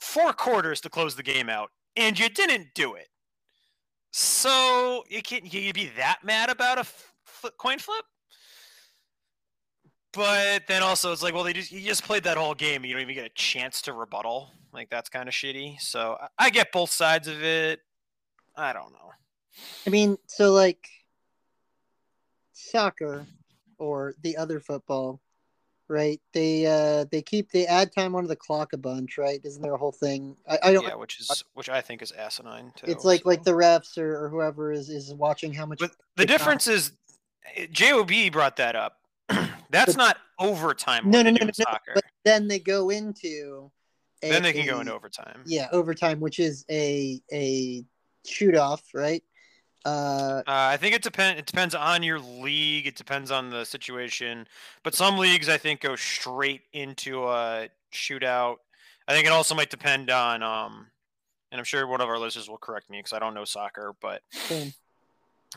four 0.00 0.32
quarters 0.32 0.80
to 0.82 0.88
close 0.88 1.14
the 1.14 1.22
game 1.22 1.50
out, 1.50 1.70
and 1.96 2.18
you 2.18 2.28
didn't 2.28 2.68
do 2.74 2.94
it. 2.94 3.08
So 4.12 5.04
you 5.08 5.22
can't 5.22 5.52
you 5.52 5.72
be 5.72 5.90
that 5.96 6.20
mad 6.24 6.50
about 6.50 6.78
a 6.78 6.80
f- 6.80 7.12
coin 7.58 7.78
flip? 7.78 8.04
But 10.12 10.66
then 10.66 10.82
also 10.82 11.12
it's 11.12 11.22
like, 11.22 11.34
well, 11.34 11.44
they 11.44 11.52
just 11.52 11.70
you 11.70 11.80
just 11.80 12.04
played 12.04 12.24
that 12.24 12.36
whole 12.36 12.54
game. 12.54 12.84
You 12.84 12.94
don't 12.94 13.02
even 13.02 13.14
get 13.14 13.26
a 13.26 13.34
chance 13.34 13.82
to 13.82 13.92
rebuttal. 13.92 14.50
Like 14.72 14.90
that's 14.90 15.08
kind 15.08 15.28
of 15.28 15.34
shitty. 15.34 15.80
So 15.80 16.16
I, 16.20 16.46
I 16.46 16.50
get 16.50 16.72
both 16.72 16.90
sides 16.90 17.28
of 17.28 17.42
it. 17.42 17.80
I 18.56 18.72
don't 18.72 18.92
know. 18.92 19.12
I 19.86 19.90
mean, 19.90 20.18
so 20.26 20.52
like 20.52 20.86
soccer 22.52 23.26
or 23.78 24.14
the 24.22 24.36
other 24.36 24.58
football, 24.58 25.20
right? 25.88 26.20
They 26.32 26.66
uh 26.66 27.04
they 27.10 27.22
keep 27.22 27.52
they 27.52 27.66
add 27.66 27.92
time 27.92 28.14
onto 28.16 28.28
the 28.28 28.36
clock 28.36 28.72
a 28.72 28.78
bunch, 28.78 29.16
right? 29.16 29.40
Isn't 29.44 29.62
there 29.62 29.74
a 29.74 29.78
whole 29.78 29.92
thing? 29.92 30.36
I, 30.48 30.58
I 30.64 30.72
don't. 30.72 30.84
Yeah, 30.84 30.94
which 30.94 31.20
is 31.20 31.44
which 31.54 31.68
I 31.68 31.80
think 31.80 32.02
is 32.02 32.12
asinine 32.12 32.72
too. 32.76 32.86
it's 32.88 33.04
like 33.04 33.22
so. 33.22 33.28
like 33.28 33.44
the 33.44 33.52
refs 33.52 33.96
or, 33.96 34.24
or 34.24 34.28
whoever 34.28 34.72
is 34.72 34.88
is 34.88 35.14
watching 35.14 35.52
how 35.52 35.66
much. 35.66 35.78
But 35.78 35.92
the 36.16 36.26
difference 36.26 36.66
is, 36.66 36.92
Job 37.70 38.10
brought 38.32 38.56
that 38.56 38.74
up. 38.74 38.99
That's 39.70 39.94
But- 39.94 39.96
not 39.96 40.16
overtime. 40.38 41.10
No, 41.10 41.22
no, 41.22 41.30
no, 41.30 41.44
no. 41.46 41.50
Soccer. 41.52 41.92
But 41.94 42.04
then 42.24 42.48
they 42.48 42.58
go 42.58 42.90
into. 42.90 43.70
a- 44.22 44.30
then 44.30 44.42
they 44.42 44.52
can 44.52 44.66
go 44.66 44.76
a- 44.76 44.80
into 44.80 44.92
overtime. 44.94 45.42
Yeah, 45.46 45.68
overtime, 45.72 46.20
which 46.20 46.38
is 46.38 46.64
a 46.70 47.20
a 47.32 47.84
shoot 48.26 48.54
off, 48.56 48.82
right? 48.94 49.22
Uh, 49.84 50.42
Uh, 50.46 50.68
I 50.72 50.76
think 50.76 50.94
it 50.94 51.02
depends. 51.02 51.38
It 51.40 51.46
depends 51.46 51.74
on 51.74 52.02
your 52.02 52.18
league. 52.20 52.86
It 52.86 52.96
depends 52.96 53.30
on 53.30 53.48
the 53.50 53.64
situation. 53.64 54.46
But 54.82 54.94
some 54.94 55.16
leagues, 55.16 55.48
I 55.48 55.56
think, 55.56 55.80
go 55.80 55.96
straight 55.96 56.62
into 56.74 57.24
a 57.28 57.68
shootout. 57.92 58.56
I 59.08 59.14
think 59.14 59.26
it 59.26 59.32
also 59.32 59.54
might 59.54 59.70
depend 59.70 60.10
on. 60.10 60.42
Um, 60.42 60.86
and 61.50 61.58
I'm 61.58 61.64
sure 61.64 61.86
one 61.86 62.00
of 62.02 62.08
our 62.08 62.18
listeners 62.18 62.48
will 62.48 62.58
correct 62.58 62.90
me 62.90 62.98
because 62.98 63.12
I 63.14 63.18
don't 63.18 63.32
know 63.34 63.44
soccer, 63.46 63.94
but 64.02 64.22
Same. 64.32 64.72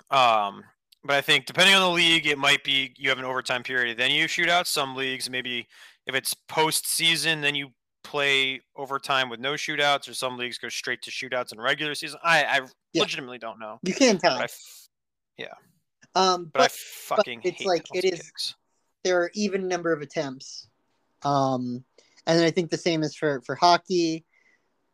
um, 0.09 0.63
but 1.03 1.15
I 1.15 1.21
think 1.21 1.45
depending 1.45 1.75
on 1.75 1.81
the 1.81 1.89
league, 1.89 2.25
it 2.27 2.37
might 2.37 2.63
be 2.63 2.93
you 2.97 3.09
have 3.09 3.19
an 3.19 3.25
overtime 3.25 3.63
period, 3.63 3.97
then 3.97 4.11
you 4.11 4.27
shoot 4.27 4.49
out. 4.49 4.67
Some 4.67 4.95
leagues, 4.95 5.29
maybe 5.29 5.67
if 6.07 6.15
it's 6.15 6.33
postseason, 6.49 7.41
then 7.41 7.55
you 7.55 7.69
play 8.03 8.61
overtime 8.75 9.29
with 9.29 9.39
no 9.39 9.53
shootouts, 9.53 10.09
or 10.09 10.13
some 10.13 10.37
leagues 10.37 10.57
go 10.57 10.67
straight 10.69 11.01
to 11.01 11.11
shootouts 11.11 11.53
in 11.53 11.59
regular 11.61 11.95
season. 11.95 12.19
I, 12.23 12.43
I 12.43 12.59
Yeah. 12.93 13.01
legitimately 13.03 13.37
don't 13.39 13.59
know. 13.59 13.79
you 13.83 13.93
can 13.93 14.17
But 14.17 14.25
I, 14.31 14.35
time. 14.37 14.43
f- 14.43 14.89
Um, 16.15 16.51
but, 16.53 16.61
I 16.61 16.63
but 16.65 16.71
fucking 16.71 17.41
it's 17.43 17.59
hate 17.59 17.67
like- 17.67 17.85
it 17.93 18.05
is- 18.05 18.21
kicks. 18.21 18.55
there 19.03 19.19
are 19.21 19.31
even 19.33 19.67
number 19.67 19.91
of 19.91 20.01
attempts. 20.01 20.67
Um, 21.23 21.83
and 22.27 22.37
then 22.37 22.45
I 22.45 22.51
think 22.51 22.69
the 22.69 22.77
same 22.77 23.01
is 23.03 23.15
for 23.15 23.41
for 23.41 23.55
hockey. 23.55 24.25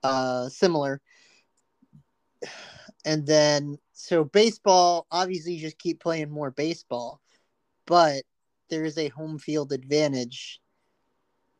Uh, 0.03 0.47
similar. 0.49 1.01
And 3.05 3.25
then 3.25 3.77
so 3.99 4.23
baseball, 4.23 5.07
obviously, 5.11 5.53
you 5.53 5.59
just 5.59 5.77
keep 5.77 5.99
playing 5.99 6.29
more 6.29 6.51
baseball, 6.51 7.19
but 7.85 8.23
there 8.69 8.85
is 8.85 8.97
a 8.97 9.09
home 9.09 9.37
field 9.37 9.73
advantage. 9.73 10.61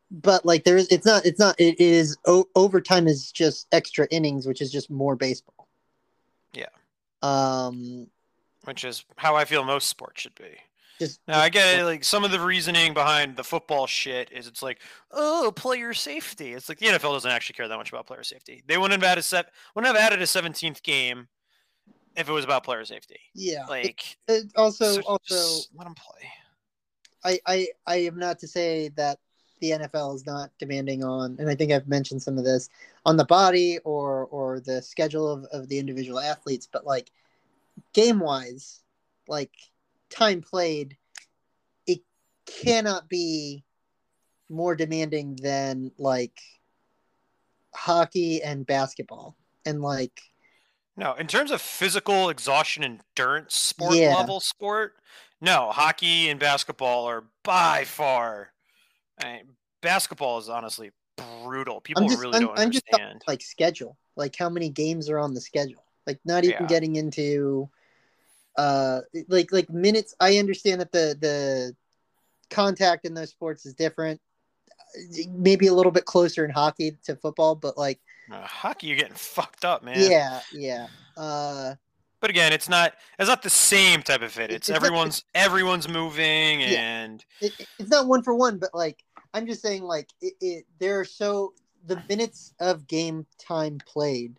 But 0.09 0.45
like 0.45 0.63
there 0.63 0.77
is, 0.77 0.87
it's 0.87 1.05
not, 1.05 1.25
it's 1.25 1.37
not, 1.37 1.59
it 1.59 1.79
is 1.81 2.17
o- 2.25 2.47
overtime 2.55 3.09
is 3.09 3.33
just 3.33 3.67
extra 3.73 4.07
innings, 4.09 4.47
which 4.47 4.61
is 4.61 4.71
just 4.71 4.89
more 4.89 5.17
baseball. 5.17 5.67
Yeah. 6.53 6.69
Um, 7.21 8.07
which 8.63 8.85
is 8.85 9.03
how 9.17 9.35
I 9.35 9.43
feel 9.43 9.65
most 9.65 9.89
sports 9.89 10.21
should 10.21 10.35
be. 10.35 10.55
just 10.97 11.19
Now 11.27 11.41
I 11.41 11.49
get 11.49 11.77
it, 11.77 11.83
like 11.83 12.05
some 12.05 12.23
of 12.23 12.31
the 12.31 12.39
reasoning 12.39 12.93
behind 12.93 13.35
the 13.35 13.43
football 13.43 13.85
shit 13.85 14.31
is 14.31 14.47
it's 14.47 14.63
like, 14.63 14.79
oh, 15.11 15.51
player 15.57 15.93
safety. 15.93 16.53
It's 16.53 16.69
like 16.69 16.79
the 16.79 16.87
NFL 16.87 17.13
doesn't 17.13 17.31
actually 17.31 17.55
care 17.55 17.67
that 17.67 17.77
much 17.77 17.91
about 17.91 18.07
player 18.07 18.23
safety. 18.23 18.63
They 18.65 18.77
wouldn't 18.77 19.03
have 19.03 19.11
added 19.11 19.25
set, 19.25 19.51
wouldn't 19.75 19.93
have 19.93 20.01
added 20.01 20.21
a 20.21 20.27
seventeenth 20.27 20.81
game 20.81 21.27
if 22.15 22.29
it 22.29 22.31
was 22.31 22.45
about 22.45 22.63
player 22.63 22.83
safety. 22.85 23.19
yeah. 23.33 23.65
Like, 23.67 24.17
It- 24.27 24.51
also, 24.55 25.01
so 25.01 25.01
also, 25.03 25.67
let 25.75 25.85
them 25.85 25.95
play. 25.95 26.29
I, 27.23 27.39
I 27.45 27.67
I 27.85 27.95
am 28.05 28.17
not 28.17 28.39
to 28.39 28.47
say 28.47 28.89
that 28.95 29.19
the 29.59 29.71
NFL 29.71 30.15
is 30.15 30.25
not 30.25 30.51
demanding 30.57 31.03
on, 31.03 31.35
and 31.37 31.49
I 31.49 31.55
think 31.55 31.71
I've 31.71 31.87
mentioned 31.87 32.21
some 32.21 32.37
of 32.37 32.45
this 32.45 32.69
on 33.05 33.17
the 33.17 33.25
body 33.25 33.79
or 33.83 34.25
or 34.27 34.59
the 34.61 34.81
schedule 34.81 35.27
of, 35.29 35.43
of 35.51 35.67
the 35.67 35.79
individual 35.79 36.19
athletes, 36.19 36.67
but 36.71 36.85
like 36.85 37.11
game 37.93 38.19
wise, 38.19 38.81
like 39.27 39.51
time 40.09 40.41
played, 40.41 40.95
it 41.87 41.99
cannot 42.45 43.09
be 43.09 43.65
more 44.49 44.75
demanding 44.75 45.35
than 45.35 45.91
like 45.97 46.39
hockey 47.75 48.41
and 48.41 48.65
basketball, 48.65 49.35
and 49.65 49.81
like 49.81 50.21
No, 50.99 51.13
in 51.13 51.27
terms 51.27 51.49
of 51.49 51.61
physical 51.61 52.29
exhaustion, 52.29 52.83
endurance, 52.83 53.55
sport 53.55 53.95
Yeah. 53.95 54.15
level 54.15 54.41
sport, 54.41 54.97
no, 55.39 55.71
hockey 55.71 56.29
and 56.29 56.37
basketball 56.37 57.05
are 57.05 57.23
by 57.43 57.85
far. 57.85 58.51
I 59.23 59.31
mean, 59.37 59.55
basketball 59.81 60.39
is 60.39 60.49
honestly 60.49 60.91
brutal. 61.15 61.79
People 61.79 62.05
just- 62.05 62.19
really 62.19 62.33
I'm- 62.33 62.43
don't 62.47 62.59
I'm 62.59 62.71
just 62.71 62.83
understand. 62.91 63.23
like 63.27 63.41
schedule, 63.41 63.97
like 64.17 64.35
how 64.35 64.49
many 64.49 64.69
games 64.69 65.09
are 65.09 65.19
on 65.19 65.33
the 65.33 65.39
schedule. 65.39 65.83
Like 66.05 66.19
not 66.25 66.43
even 66.43 66.57
Yeah. 66.63 66.67
getting 66.67 66.97
into 66.97 67.69
uh 68.57 69.01
like 69.29 69.53
like 69.53 69.69
minutes. 69.69 70.13
I 70.19 70.37
understand 70.37 70.81
that 70.81 70.91
the 70.91 71.15
the 71.19 71.75
contact 72.49 73.05
in 73.05 73.13
those 73.13 73.29
sports 73.29 73.65
is 73.65 73.73
different. 73.73 74.19
Maybe 75.29 75.67
a 75.67 75.73
little 75.73 75.93
bit 75.93 76.03
closer 76.03 76.43
in 76.43 76.51
hockey 76.51 76.97
to 77.03 77.15
football, 77.15 77.55
but 77.55 77.77
like 77.77 78.01
Uh, 78.31 78.41
hockey, 78.45 78.87
you're 78.87 78.97
getting 78.97 79.15
fucked 79.15 79.65
up, 79.65 79.83
man. 79.83 80.09
yeah, 80.11 80.41
yeah. 80.53 80.87
Uh 81.17 81.75
But 82.21 82.29
again, 82.29 82.53
it's 82.53 82.69
not 82.69 82.93
it's 83.17 83.27
not 83.29 83.41
the 83.41 83.49
same 83.49 84.01
type 84.03 84.21
of 84.21 84.31
fit. 84.31 84.51
It- 84.51 84.55
It's 84.55 84.69
it's 84.69 84.73
not- 84.79 84.83
everyone's 84.85 85.23
everyone's 85.33 85.87
moving 85.87 86.61
Yeah. 86.61 86.67
and 87.03 87.25
it, 87.41 87.53
it's 87.79 87.89
not 87.89 88.07
one 88.07 88.23
for 88.23 88.33
one, 88.35 88.57
but 88.59 88.69
like 88.73 89.03
I'm 89.33 89.45
just 89.47 89.61
saying, 89.61 89.83
like 89.83 90.09
it, 90.21 90.33
it 90.41 90.65
there 90.79 90.99
are 90.99 91.05
so 91.05 91.53
the 91.85 92.01
minutes 92.09 92.53
of 92.59 92.87
game 92.87 93.25
time 93.39 93.79
played 93.85 94.35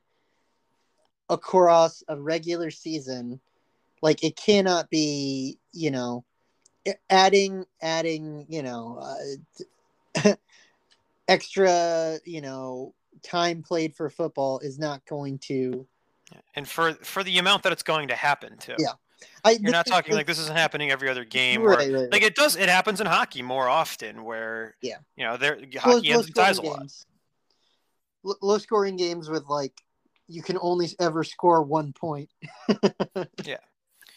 across 1.29 2.03
a 2.09 2.17
regular 2.21 2.71
season, 2.71 3.41
like 4.03 4.23
it 4.25 4.37
cannot 4.37 4.91
be, 4.91 5.59
you 5.73 5.91
know, 5.91 6.25
adding 7.09 7.65
adding, 7.83 8.47
you 8.49 8.63
know, 8.63 8.99
uh, 10.25 10.35
extra, 11.29 12.19
you 12.25 12.41
know, 12.41 12.95
time 13.23 13.63
played 13.63 13.95
for 13.95 14.09
football 14.11 14.59
is 14.61 14.79
not 14.79 15.05
going 15.07 15.39
to. 15.41 15.87
and 16.55 16.69
for 16.69 16.93
for 16.95 17.23
the 17.25 17.39
amount 17.39 17.63
that 17.65 17.73
it's 17.73 17.83
going 17.83 18.09
to 18.09 18.15
happen 18.17 18.57
too. 18.59 18.75
Yeah. 18.79 18.93
I, 19.45 19.53
You're 19.61 19.73
not 19.73 19.87
talking 19.87 20.15
like 20.15 20.27
this 20.27 20.39
isn't 20.39 20.57
happening 20.57 20.91
every 20.91 21.09
other 21.11 21.25
game. 21.25 21.63
Right, 21.63 21.79
Where, 21.79 21.87
right, 21.93 22.01
right. 22.03 22.13
Like 22.13 22.23
it 22.23 22.35
does, 22.35 22.57
it 22.57 22.71
happens 22.71 23.01
in 23.03 23.07
hockey 23.07 23.43
more 23.43 23.69
often. 23.69 24.25
Where 24.25 24.77
Yeah. 24.81 24.97
you 25.17 25.25
know, 25.27 25.37
there 25.37 25.59
low, 25.59 25.67
hockey 25.81 26.11
ends 26.11 26.29
in 26.29 26.33
ties 26.33 26.59
a 26.59 26.63
lot. 26.63 26.87
L- 28.25 28.37
low 28.41 28.59
scoring 28.59 28.97
games 28.97 29.29
with 29.29 29.45
like 29.49 29.75
you 30.27 30.43
can 30.43 30.57
only 30.63 30.89
ever 30.99 31.25
score 31.25 31.63
one 31.63 31.93
point. 31.93 32.31
Yeah. 33.45 33.57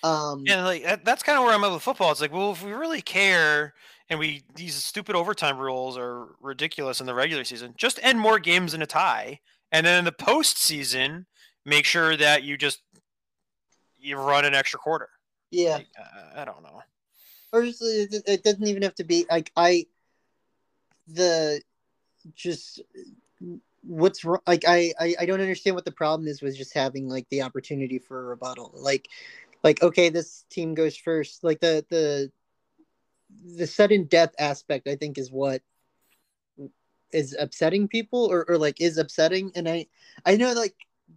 Um. 0.03 0.43
And 0.47 0.63
like 0.65 0.83
that, 0.83 1.05
that's 1.05 1.23
kind 1.23 1.37
of 1.37 1.45
where 1.45 1.53
I'm 1.53 1.63
at 1.63 1.71
with 1.71 1.81
football. 1.81 2.11
It's 2.11 2.21
like, 2.21 2.33
well, 2.33 2.51
if 2.51 2.63
we 2.63 2.73
really 2.73 3.01
care 3.01 3.73
and 4.09 4.19
we 4.19 4.43
these 4.55 4.75
stupid 4.75 5.15
overtime 5.15 5.57
rules 5.57 5.97
are 5.97 6.35
ridiculous 6.41 6.99
in 6.99 7.05
the 7.05 7.15
regular 7.15 7.43
season, 7.43 7.73
just 7.77 7.99
end 8.03 8.19
more 8.19 8.39
games 8.39 8.73
in 8.73 8.81
a 8.81 8.85
tie, 8.85 9.39
and 9.71 9.85
then 9.85 9.99
in 9.99 10.05
the 10.05 10.11
postseason, 10.11 11.25
make 11.65 11.85
sure 11.85 12.17
that 12.17 12.43
you 12.43 12.57
just 12.57 12.81
you 13.97 14.17
run 14.17 14.45
an 14.45 14.53
extra 14.53 14.79
quarter. 14.79 15.09
Yeah. 15.49 15.75
Like, 15.75 15.87
uh, 15.99 16.41
I 16.41 16.45
don't 16.45 16.63
know. 16.63 16.81
Or 17.51 17.63
just, 17.63 17.81
it, 17.83 18.43
doesn't 18.43 18.67
even 18.67 18.81
have 18.81 18.95
to 18.95 19.03
be 19.03 19.25
like 19.29 19.51
I. 19.55 19.85
The, 21.07 21.61
just 22.33 22.81
what's 23.83 24.23
wrong? 24.23 24.39
Like 24.47 24.63
I, 24.67 24.93
I 24.99 25.15
I 25.19 25.25
don't 25.25 25.41
understand 25.41 25.75
what 25.75 25.85
the 25.85 25.91
problem 25.91 26.27
is 26.27 26.41
with 26.41 26.57
just 26.57 26.73
having 26.73 27.07
like 27.07 27.27
the 27.29 27.41
opportunity 27.41 27.99
for 27.99 28.19
a 28.19 28.23
rebuttal. 28.23 28.71
Like, 28.73 29.09
like 29.63 29.81
okay, 29.81 30.09
this 30.09 30.45
team 30.49 30.73
goes 30.73 30.97
first. 30.97 31.43
Like 31.43 31.59
the 31.59 31.85
the 31.89 32.31
the 33.57 33.67
sudden 33.67 34.05
death 34.05 34.33
aspect, 34.39 34.87
I 34.87 34.95
think, 34.95 35.17
is 35.17 35.31
what 35.31 35.61
is 37.11 37.35
upsetting 37.39 37.87
people, 37.87 38.25
or 38.31 38.45
or 38.49 38.57
like 38.57 38.81
is 38.81 38.97
upsetting. 38.97 39.51
And 39.55 39.67
I 39.69 39.87
I 40.25 40.35
know 40.35 40.53
like 40.53 40.75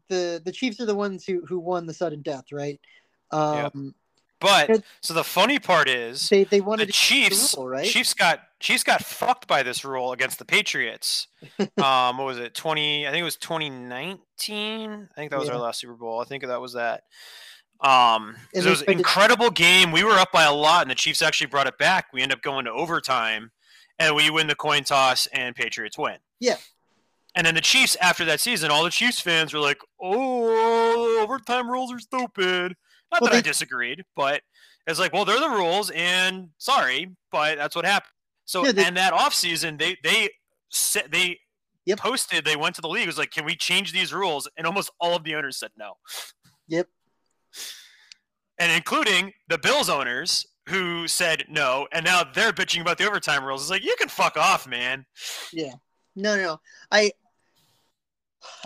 the 0.09 0.41
the 0.45 0.53
Chiefs 0.53 0.81
are 0.81 0.87
the 0.87 0.95
ones 0.95 1.25
who 1.25 1.45
who 1.47 1.59
won 1.59 1.87
the 1.87 1.95
sudden 1.95 2.23
death, 2.23 2.53
right? 2.53 2.81
Yeah. 3.33 3.71
Um, 3.75 3.95
But 4.39 4.85
so 5.01 5.15
the 5.15 5.25
funny 5.25 5.59
part 5.59 5.89
is 5.89 6.29
they 6.29 6.45
they 6.45 6.59
the 6.59 6.65
wanted 6.65 6.87
to 6.87 6.93
Chiefs, 6.93 7.55
rule, 7.57 7.67
right? 7.69 7.87
Chiefs 7.87 8.15
got 8.15 8.41
Chiefs 8.61 8.85
got 8.85 9.03
fucked 9.05 9.47
by 9.49 9.63
this 9.63 9.85
rule 9.85 10.13
against 10.13 10.39
the 10.39 10.45
Patriots. 10.45 11.27
um, 11.83 12.19
what 12.19 12.27
was 12.27 12.39
it? 12.39 12.55
Twenty? 12.55 13.07
I 13.07 13.11
think 13.11 13.23
it 13.23 13.25
was 13.25 13.37
twenty 13.37 13.71
nineteen. 13.71 15.09
I 15.11 15.15
think 15.15 15.31
that 15.31 15.39
was 15.41 15.49
Yeah. 15.49 15.55
our 15.55 15.61
last 15.61 15.81
Super 15.81 15.95
Bowl. 15.95 16.21
I 16.21 16.25
think 16.25 16.45
that 16.47 16.61
was 16.61 16.75
that. 16.75 17.05
Um, 17.81 18.37
it 18.55 18.65
was 18.65 18.83
an 18.83 18.93
incredible 18.93 19.51
game. 19.51 19.93
We 19.93 20.03
were 20.05 20.13
up 20.19 20.33
by 20.33 20.45
a 20.45 20.53
lot, 20.53 20.83
and 20.83 20.91
the 20.91 20.95
Chiefs 20.95 21.23
actually 21.23 21.49
brought 21.49 21.67
it 21.67 21.77
back. 21.79 22.07
We 22.13 22.23
end 22.23 22.33
up 22.33 22.43
going 22.43 22.65
to 22.65 22.73
overtime, 22.73 23.51
and 23.99 24.15
we 24.17 24.31
win 24.31 24.47
the 24.47 24.55
coin 24.55 24.85
toss, 24.85 25.27
and 25.29 25.55
Patriots 25.55 25.99
win. 25.99 26.17
Yeah. 26.41 26.57
And 27.35 27.47
then 27.47 27.55
the 27.55 27.61
Chiefs, 27.61 27.97
after 28.01 28.25
that 28.25 28.41
season, 28.41 28.71
all 28.71 28.83
the 28.85 28.91
Chiefs 28.91 29.21
fans 29.21 29.53
were 29.53 29.61
like, 29.61 29.79
"Oh, 30.01 31.21
overtime 31.23 31.71
rules 31.71 31.93
are 31.93 31.99
stupid." 31.99 32.75
Not 33.13 33.21
Well, 33.21 33.31
that 33.31 33.37
I 33.37 33.41
they- 33.41 33.49
disagreed, 33.51 34.05
but 34.17 34.43
it's 34.87 34.99
like, 34.99 35.13
well, 35.13 35.25
they're 35.25 35.39
the 35.41 35.49
rules, 35.51 35.91
and 35.91 36.49
sorry, 36.59 37.11
but 37.31 37.57
that's 37.59 37.77
what 37.77 37.85
happened. 37.85 38.11
So, 38.47 38.65
Yeah, 38.65 38.73
they- 38.73 38.85
and 38.87 38.97
that 38.97 39.13
offseason, 39.13 39.79
they 39.79 39.97
they 40.03 40.31
set 40.71 41.11
they 41.11 41.41
Yep. 41.85 41.99
posted, 42.01 42.45
they 42.45 42.57
went 42.57 42.75
to 42.77 42.81
the 42.81 42.89
league, 42.89 43.05
it 43.05 43.07
was 43.07 43.19
like, 43.19 43.31
can 43.31 43.45
we 43.45 43.55
change 43.55 43.93
these 43.93 44.13
rules? 44.13 44.49
And 44.57 44.67
almost 44.67 44.91
all 44.99 45.15
of 45.15 45.23
the 45.23 45.35
owners 45.37 45.57
said 45.59 45.71
no. 45.77 45.99
Yep. 46.69 46.89
And 48.59 48.73
including 48.73 49.33
the 49.49 49.59
Bills 49.59 49.89
owners 49.89 50.47
who 50.69 51.07
said 51.07 51.45
no, 51.49 51.87
and 51.93 52.05
now 52.05 52.25
they're 52.25 52.53
bitching 52.53 52.81
about 52.81 52.99
the 52.99 53.07
overtime 53.07 53.45
rules. 53.45 53.63
It's 53.63 53.71
like, 53.71 53.85
you 53.85 53.95
can 53.99 54.09
fuck 54.09 54.37
off, 54.37 54.67
man. 54.67 55.07
Yeah. 55.53 55.75
No, 56.17 56.37
no. 56.37 56.61
I 56.91 57.13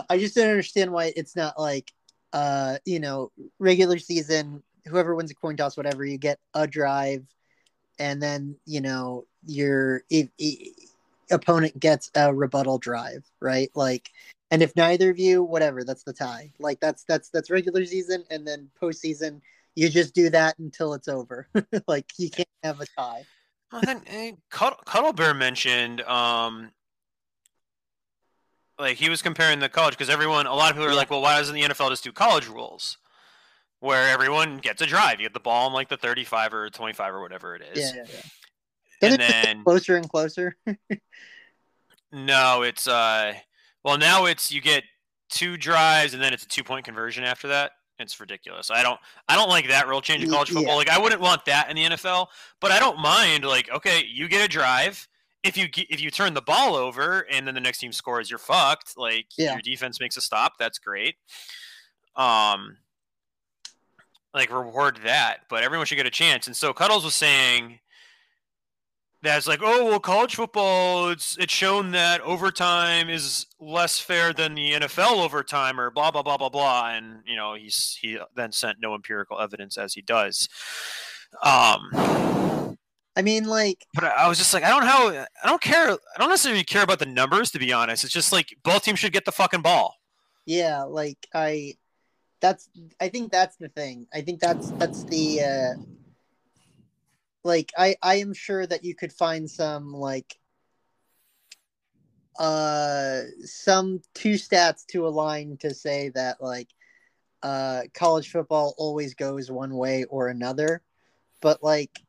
I 0.09 0.17
just 0.17 0.35
don't 0.35 0.49
understand 0.49 0.91
why 0.91 1.11
it's 1.15 1.35
not 1.35 1.59
like 1.59 1.91
uh, 2.33 2.77
you 2.85 2.99
know, 2.99 3.31
regular 3.59 3.97
season, 3.97 4.63
whoever 4.87 5.15
wins 5.15 5.31
a 5.31 5.35
coin 5.35 5.57
toss, 5.57 5.75
whatever, 5.75 6.05
you 6.05 6.17
get 6.17 6.39
a 6.53 6.65
drive 6.65 7.25
and 7.99 8.21
then 8.21 8.55
you 8.65 8.81
know 8.81 9.25
your 9.45 10.03
if, 10.09 10.29
if, 10.37 10.69
opponent 11.29 11.79
gets 11.79 12.11
a 12.15 12.33
rebuttal 12.33 12.77
drive, 12.77 13.23
right? 13.39 13.69
Like, 13.75 14.09
and 14.49 14.61
if 14.61 14.75
neither 14.75 15.09
of 15.09 15.19
you, 15.19 15.43
whatever, 15.43 15.83
that's 15.83 16.03
the 16.03 16.13
tie. 16.13 16.51
Like 16.59 16.79
that's 16.79 17.03
that's 17.03 17.29
that's 17.29 17.49
regular 17.49 17.85
season, 17.85 18.23
and 18.29 18.45
then 18.45 18.69
postseason, 18.81 19.41
you 19.75 19.89
just 19.89 20.13
do 20.13 20.29
that 20.29 20.57
until 20.59 20.93
it's 20.93 21.07
over. 21.07 21.47
like 21.87 22.05
you 22.17 22.29
can't 22.29 22.47
have 22.63 22.81
a 22.81 22.85
tie. 22.97 23.23
Well, 23.71 23.81
then 23.85 24.01
eh, 24.07 24.31
Cuddle, 24.49 24.79
Cuddle 24.85 25.13
Bear 25.13 25.33
mentioned 25.33 26.01
um, 26.01 26.71
like 28.77 28.97
he 28.97 29.09
was 29.09 29.21
comparing 29.21 29.59
the 29.59 29.69
college 29.69 29.93
because 29.93 30.09
everyone, 30.09 30.45
a 30.45 30.53
lot 30.53 30.71
of 30.71 30.75
people 30.75 30.87
are 30.87 30.89
Yeah. 30.91 30.95
like, 30.95 31.09
well, 31.09 31.21
why 31.21 31.37
doesn't 31.37 31.55
the 31.55 31.61
NFL 31.61 31.89
just 31.89 32.03
do 32.03 32.11
college 32.11 32.47
rules? 32.47 32.97
Where 33.79 34.09
everyone 34.09 34.57
gets 34.57 34.81
a 34.81 34.85
drive, 34.85 35.19
you 35.19 35.25
get 35.25 35.33
the 35.33 35.39
ball 35.39 35.67
in 35.67 35.73
like 35.73 35.89
the 35.89 35.97
35 35.97 36.53
or 36.53 36.69
25 36.69 37.13
or 37.15 37.21
whatever 37.21 37.55
it 37.55 37.63
is. 37.73 37.79
Yeah, 37.95 38.03
yeah. 38.07 38.21
And 39.01 39.17
Doesn't 39.17 39.21
it 39.21 39.27
get 39.27 39.43
then 39.43 39.63
closer 39.63 39.95
and 39.95 40.09
closer. 40.09 40.55
no, 42.11 42.61
it's 42.61 42.87
uh, 42.87 43.33
well 43.83 43.97
now 43.97 44.25
it's 44.25 44.51
you 44.51 44.61
get 44.61 44.83
two 45.29 45.57
drives 45.57 46.13
and 46.13 46.21
then 46.21 46.33
it's 46.33 46.43
a 46.43 46.47
two 46.47 46.63
point 46.63 46.85
conversion 46.85 47.23
after 47.23 47.47
that. 47.47 47.71
It's 48.01 48.19
ridiculous. 48.19 48.69
I 48.71 48.83
don't 48.83 48.99
I 49.29 49.35
don't 49.35 49.49
like 49.49 49.67
that 49.69 49.87
rule 49.87 50.01
change 50.01 50.23
in 50.23 50.29
college 50.29 50.49
football. 50.49 50.73
yeah. 50.73 50.75
Like 50.75 50.89
I 50.89 50.99
wouldn't 50.99 51.21
want 51.21 51.45
that 51.45 51.69
in 51.69 51.75
the 51.75 51.83
NFL, 51.95 52.27
but 52.59 52.71
I 52.71 52.79
don't 52.79 52.99
mind 52.99 53.43
like 53.45 53.69
okay, 53.71 54.03
you 54.05 54.27
get 54.27 54.43
a 54.43 54.47
drive. 54.47 55.07
If 55.43 55.57
you 55.57 55.67
if 55.75 56.01
you 56.01 56.11
turn 56.11 56.33
the 56.33 56.41
ball 56.41 56.75
over 56.75 57.21
and 57.31 57.47
then 57.47 57.55
the 57.55 57.61
next 57.61 57.79
team 57.79 57.91
scores, 57.91 58.29
you're 58.29 58.39
fucked. 58.39 58.97
Like 58.97 59.27
Yeah. 59.37 59.53
your 59.53 59.61
defense 59.61 59.99
makes 59.99 60.17
a 60.17 60.21
stop, 60.21 60.53
that's 60.59 60.79
great. 60.79 61.15
Um 62.15 62.77
like 64.33 64.51
reward 64.51 64.99
that, 65.03 65.39
but 65.49 65.63
everyone 65.63 65.85
should 65.85 65.95
get 65.97 66.05
a 66.05 66.09
chance. 66.11 66.47
And 66.47 66.55
so 66.55 66.73
Cuddles 66.73 67.03
was 67.03 67.13
saying 67.15 67.79
that's 69.23 69.47
like, 69.47 69.59
oh 69.63 69.85
well, 69.85 69.99
college 69.99 70.35
football. 70.35 71.09
It's 71.09 71.37
it's 71.37 71.53
shown 71.53 71.91
that 71.91 72.21
overtime 72.21 73.09
is 73.09 73.45
less 73.59 73.99
fair 73.99 74.33
than 74.33 74.55
the 74.55 74.71
NFL 74.73 75.23
overtime, 75.23 75.79
or 75.79 75.91
blah 75.91 76.11
blah 76.11 76.23
blah 76.23 76.37
blah 76.37 76.49
blah. 76.49 76.89
And 76.89 77.21
you 77.25 77.35
know, 77.35 77.53
he's 77.53 77.97
he 78.01 78.17
then 78.35 78.51
sent 78.51 78.79
no 78.81 78.95
empirical 78.95 79.39
evidence 79.39 79.77
as 79.77 79.93
he 79.93 80.01
does. 80.01 80.49
Um, 81.43 82.77
I 83.15 83.21
mean, 83.21 83.45
like, 83.45 83.85
but 83.93 84.05
I 84.05 84.27
was 84.27 84.37
just 84.37 84.53
like, 84.53 84.63
I 84.63 84.69
don't 84.69 84.83
how 84.83 85.09
I 85.09 85.47
don't 85.47 85.61
care. 85.61 85.91
I 85.91 85.97
don't 86.17 86.29
necessarily 86.29 86.63
care 86.63 86.83
about 86.83 86.99
the 86.99 87.05
numbers, 87.05 87.51
to 87.51 87.59
be 87.59 87.71
honest. 87.73 88.03
It's 88.03 88.13
just 88.13 88.31
like 88.31 88.55
both 88.63 88.83
teams 88.83 88.99
should 88.99 89.13
get 89.13 89.25
the 89.25 89.31
fucking 89.31 89.61
ball. 89.61 89.95
yeah, 90.45 90.83
like 90.83 91.17
I. 91.33 91.75
That's. 92.39 92.69
I 92.99 93.09
think 93.09 93.31
that's 93.31 93.55
the 93.57 93.69
thing. 93.69 94.07
I 94.11 94.21
think 94.21 94.39
that's 94.39 94.71
that's 94.71 95.03
the. 95.03 95.41
uh 95.41 95.81
Like 97.43 97.71
I, 97.77 97.95
I 98.01 98.15
am 98.15 98.33
sure 98.33 98.65
that 98.65 98.83
you 98.83 98.95
could 98.95 99.13
find 99.13 99.49
some 99.49 99.93
like. 99.93 100.37
Uh, 102.39 103.23
some 103.43 104.01
two 104.15 104.33
stats 104.33 104.85
to 104.87 105.05
align 105.05 105.57
to 105.57 105.73
say 105.73 106.09
that 106.09 106.41
like, 106.41 106.69
uh, 107.43 107.81
college 107.93 108.31
football 108.31 108.73
always 108.77 109.13
goes 109.13 109.51
one 109.51 109.75
way 109.75 110.05
or 110.05 110.29
another, 110.29 110.81
but 111.41 111.61
like, 111.61 111.99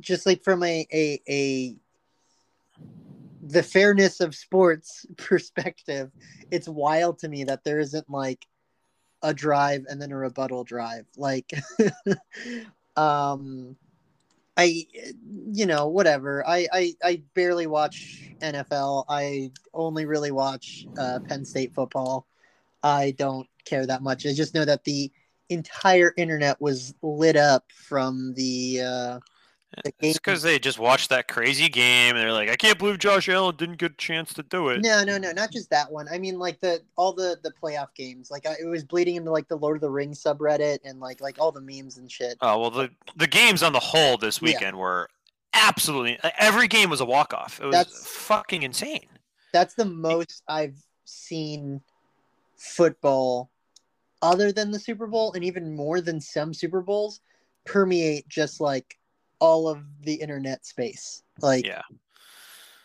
just 0.00 0.26
like 0.26 0.42
from 0.42 0.62
a 0.62 0.86
a 0.92 1.20
a 1.28 1.76
the 3.46 3.62
fairness 3.62 4.20
of 4.20 4.34
sports 4.34 5.06
perspective, 5.16 6.10
it's 6.50 6.68
wild 6.68 7.18
to 7.18 7.28
me 7.28 7.44
that 7.44 7.64
there 7.64 7.78
isn't 7.78 8.08
like 8.08 8.46
a 9.22 9.32
drive 9.34 9.84
and 9.88 10.00
then 10.00 10.12
a 10.12 10.16
rebuttal 10.16 10.64
drive. 10.64 11.06
Like, 11.16 11.52
um, 12.96 13.76
I, 14.56 14.86
you 15.50 15.66
know, 15.66 15.88
whatever. 15.88 16.46
I, 16.46 16.66
I, 16.72 16.94
I 17.02 17.22
barely 17.34 17.66
watch 17.66 18.30
NFL. 18.42 19.04
I 19.08 19.50
only 19.72 20.06
really 20.06 20.30
watch 20.30 20.86
uh, 20.96 21.20
Penn 21.28 21.44
State 21.44 21.74
football. 21.74 22.26
I 22.82 23.12
don't 23.12 23.48
care 23.64 23.86
that 23.86 24.02
much. 24.02 24.26
I 24.26 24.32
just 24.32 24.54
know 24.54 24.64
that 24.64 24.84
the 24.84 25.10
entire 25.48 26.12
internet 26.16 26.60
was 26.60 26.94
lit 27.02 27.36
up 27.36 27.64
from 27.72 28.34
the 28.34 28.80
uh. 28.82 29.18
It's 30.00 30.18
because 30.18 30.42
they 30.42 30.58
just 30.58 30.78
watched 30.78 31.10
that 31.10 31.28
crazy 31.28 31.68
game 31.68 32.14
and 32.16 32.18
they're 32.18 32.32
like, 32.32 32.48
I 32.50 32.56
can't 32.56 32.78
believe 32.78 32.98
Josh 32.98 33.28
Allen 33.28 33.56
didn't 33.56 33.78
get 33.78 33.92
a 33.92 33.96
chance 33.96 34.32
to 34.34 34.42
do 34.42 34.68
it. 34.68 34.82
No, 34.82 35.02
no, 35.04 35.18
no, 35.18 35.32
not 35.32 35.50
just 35.50 35.70
that 35.70 35.90
one. 35.90 36.06
I 36.12 36.18
mean, 36.18 36.38
like 36.38 36.60
the 36.60 36.80
all 36.96 37.12
the 37.12 37.38
the 37.42 37.50
playoff 37.62 37.88
games. 37.94 38.30
Like 38.30 38.46
I, 38.46 38.54
it 38.60 38.66
was 38.66 38.84
bleeding 38.84 39.16
into 39.16 39.30
like 39.30 39.48
the 39.48 39.56
Lord 39.56 39.76
of 39.76 39.80
the 39.80 39.90
Rings 39.90 40.22
subreddit 40.22 40.78
and 40.84 41.00
like 41.00 41.20
like 41.20 41.36
all 41.40 41.52
the 41.52 41.60
memes 41.60 41.98
and 41.98 42.10
shit. 42.10 42.36
Oh 42.40 42.58
well, 42.60 42.70
the 42.70 42.90
the 43.16 43.26
games 43.26 43.62
on 43.62 43.72
the 43.72 43.80
whole 43.80 44.16
this 44.16 44.40
Yeah. 44.40 44.46
weekend 44.48 44.76
were 44.78 45.08
absolutely 45.52 46.18
every 46.38 46.68
game 46.68 46.90
was 46.90 47.00
a 47.00 47.04
walk 47.04 47.32
off. 47.34 47.60
It 47.60 47.66
was 47.66 47.72
That's- 47.72 48.06
fucking 48.06 48.62
insane. 48.62 49.06
That's 49.52 49.74
the 49.74 49.84
most 49.84 50.42
I've 50.48 50.76
seen 51.04 51.80
football, 52.56 53.50
other 54.22 54.52
than 54.52 54.70
the 54.70 54.78
Super 54.78 55.06
Bowl, 55.06 55.32
and 55.32 55.44
even 55.44 55.74
more 55.74 56.00
than 56.00 56.20
some 56.20 56.52
Super 56.54 56.80
Bowls, 56.80 57.20
permeate 57.64 58.28
just 58.28 58.60
like 58.60 58.98
all 59.38 59.68
of 59.68 59.82
the 60.02 60.14
internet 60.14 60.64
space. 60.66 61.22
Like 61.40 61.66
Yeah, 61.66 61.82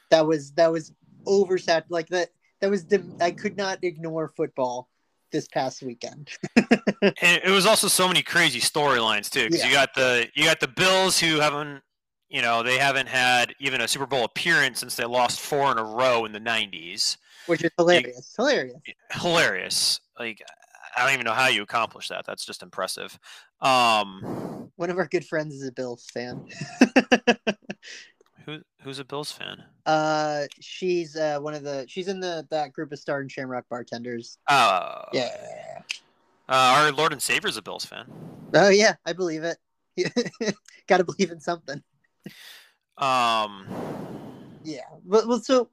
that 0.09 0.25
was 0.25 0.51
that 0.53 0.71
was 0.71 0.91
oversat. 1.25 1.83
Like 1.89 2.07
that 2.09 2.29
that 2.61 2.69
was 2.69 2.85
I 3.21 3.31
could 3.31 3.57
not 3.57 3.79
ignore 3.83 4.29
football 4.29 4.89
this 5.31 5.47
past 5.47 5.81
weekend. 5.81 6.29
and 6.57 7.41
it 7.43 7.51
was 7.51 7.65
also 7.65 7.87
so 7.87 8.07
many 8.07 8.21
crazy 8.21 8.59
storylines 8.59 9.29
too. 9.29 9.45
Because 9.45 9.65
you 9.65 9.71
got 9.71 9.93
the 9.95 10.27
you 10.33 10.45
got 10.45 10.59
the 10.59 10.67
Bills 10.67 11.19
who 11.19 11.39
haven't 11.39 11.81
you 12.29 12.41
know 12.41 12.63
they 12.63 12.77
haven't 12.77 13.07
had 13.07 13.53
even 13.59 13.81
a 13.81 13.87
Super 13.87 14.05
Bowl 14.05 14.25
appearance 14.25 14.79
since 14.79 14.95
they 14.95 15.05
lost 15.05 15.39
four 15.39 15.71
in 15.71 15.77
a 15.77 15.83
row 15.83 16.25
in 16.25 16.31
the 16.31 16.39
'90s. 16.39 17.17
which 17.47 17.63
is 17.63 17.71
hilarious. 17.77 18.33
Hilarious. 18.35 18.81
Hilarious. 19.11 19.99
Like 20.17 20.41
I 20.95 21.03
don't 21.03 21.13
even 21.13 21.25
know 21.25 21.33
how 21.33 21.47
you 21.47 21.61
accomplish 21.63 22.07
that. 22.09 22.25
That's 22.25 22.45
just 22.45 22.63
impressive. 22.63 23.17
Um, 23.61 24.71
One 24.75 24.89
of 24.89 24.97
our 24.97 25.07
good 25.07 25.25
friends 25.25 25.55
is 25.55 25.67
a 25.67 25.71
Bills 25.71 26.05
fan. 26.13 26.45
who 28.45 28.59
who's 28.81 28.99
a 28.99 29.05
Bills 29.05 29.31
fan? 29.31 29.63
uh, 29.85 30.43
she's 30.59 31.15
uh 31.15 31.39
one 31.39 31.53
of 31.53 31.63
the 31.63 31.85
she's 31.87 32.07
in 32.07 32.19
the 32.19 32.47
that 32.51 32.73
group 32.73 32.91
of 32.91 32.99
Star 32.99 33.19
and 33.19 33.31
Shamrock 33.31 33.65
bartenders. 33.69 34.37
Uh, 34.47 35.03
Yeah. 35.13 35.29
Uh, 36.47 36.75
our 36.77 36.91
Lord 36.91 37.11
and 37.11 37.21
Savior's 37.21 37.57
a 37.57 37.61
Bills 37.61 37.85
fan. 37.85 38.05
Oh 38.53 38.69
yeah, 38.69 38.95
I 39.05 39.13
believe 39.13 39.43
it. 39.43 39.57
Got 40.87 40.97
to 40.97 41.03
believe 41.03 41.31
in 41.31 41.39
something. 41.39 41.83
Um, 42.97 43.67
Yeah. 44.63 44.81
But 45.05 45.27
well, 45.27 45.39
so 45.39 45.69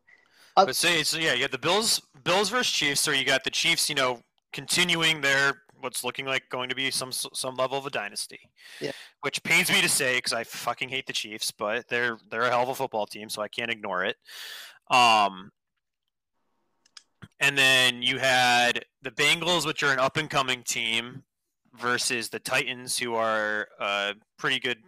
uh, 0.56 0.66
but 0.66 0.76
say 0.76 1.02
so 1.02 1.18
yeah, 1.18 1.32
you 1.34 1.40
got 1.40 1.50
the 1.52 1.58
Bills 1.58 2.02
Bills 2.24 2.50
versus 2.50 2.72
Chiefs, 2.72 3.00
so 3.00 3.10
you 3.10 3.24
got 3.24 3.44
the 3.44 3.50
Chiefs, 3.50 3.88
you 3.88 3.94
know, 3.94 4.20
continuing 4.52 5.20
their 5.20 5.62
what's 5.80 6.04
looking 6.04 6.26
like 6.26 6.48
going 6.48 6.68
to 6.68 6.74
be 6.74 6.90
some 6.90 7.12
some 7.12 7.54
level 7.56 7.78
of 7.78 7.86
a 7.86 7.90
dynasty. 7.90 8.40
Yeah. 8.80 8.92
Which 9.22 9.42
pains 9.42 9.70
me 9.70 9.80
to 9.80 9.88
say 9.88 10.16
because 10.16 10.32
I 10.32 10.44
fucking 10.44 10.88
hate 10.88 11.06
the 11.06 11.12
Chiefs, 11.12 11.50
but 11.50 11.88
they're 11.88 12.18
they're 12.30 12.42
a 12.42 12.50
hell 12.50 12.62
of 12.62 12.68
a 12.68 12.74
football 12.74 13.06
team, 13.06 13.28
so 13.28 13.42
I 13.42 13.48
can't 13.48 13.70
ignore 13.70 14.04
it. 14.04 14.16
Um, 14.90 15.50
and 17.40 17.56
then 17.56 18.02
you 18.02 18.18
had 18.18 18.84
the 19.02 19.10
Bengals, 19.10 19.66
which 19.66 19.82
are 19.82 19.92
an 19.92 19.98
up 19.98 20.16
and 20.16 20.30
coming 20.30 20.62
team, 20.62 21.24
versus 21.78 22.28
the 22.28 22.38
Titans, 22.38 22.98
who 22.98 23.14
are 23.14 23.68
a 23.78 24.14
pretty 24.38 24.58
good, 24.58 24.78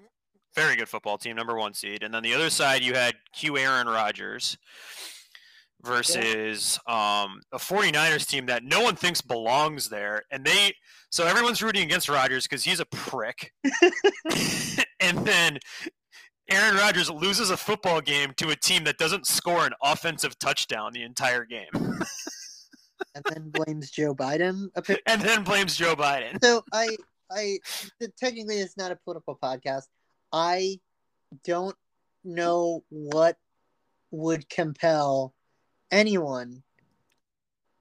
very 0.54 0.76
good 0.76 0.88
football 0.88 1.18
team, 1.18 1.36
number 1.36 1.56
one 1.56 1.74
seed. 1.74 2.02
And 2.02 2.12
then 2.14 2.22
the 2.22 2.34
other 2.34 2.50
side, 2.50 2.82
you 2.82 2.94
had 2.94 3.14
Q 3.32 3.58
Aaron 3.58 3.86
Rodgers 3.86 4.56
versus 5.82 6.78
um, 6.86 7.40
a 7.52 7.58
49ers 7.58 8.26
team 8.26 8.46
that 8.46 8.64
no 8.64 8.82
one 8.82 8.96
thinks 8.96 9.20
belongs 9.20 9.88
there. 9.88 10.22
And 10.30 10.44
they, 10.44 10.74
so 11.10 11.26
everyone's 11.26 11.62
rooting 11.62 11.84
against 11.84 12.08
Rodgers 12.08 12.44
because 12.44 12.64
he's 12.64 12.80
a 12.80 12.86
prick. 12.86 13.52
and 15.00 15.18
then 15.26 15.58
Aaron 16.50 16.76
Rodgers 16.76 17.10
loses 17.10 17.50
a 17.50 17.56
football 17.56 18.00
game 18.00 18.32
to 18.38 18.50
a 18.50 18.56
team 18.56 18.84
that 18.84 18.98
doesn't 18.98 19.26
score 19.26 19.66
an 19.66 19.72
offensive 19.82 20.38
touchdown 20.38 20.92
the 20.92 21.02
entire 21.02 21.44
game 21.44 21.68
and 23.14 23.24
then 23.30 23.50
blames 23.50 23.90
Joe 23.90 24.14
Biden. 24.14 24.68
and 25.06 25.20
then 25.20 25.44
blames 25.44 25.76
Joe 25.76 25.94
Biden. 25.94 26.42
So 26.42 26.64
I 26.72 26.96
I 27.30 27.58
technically 28.18 28.56
it's 28.56 28.76
not 28.76 28.92
a 28.92 28.96
political 28.96 29.38
podcast. 29.40 29.84
I 30.32 30.80
don't 31.44 31.76
know 32.24 32.84
what 32.88 33.36
would 34.10 34.48
compel 34.48 35.34
anyone 35.90 36.62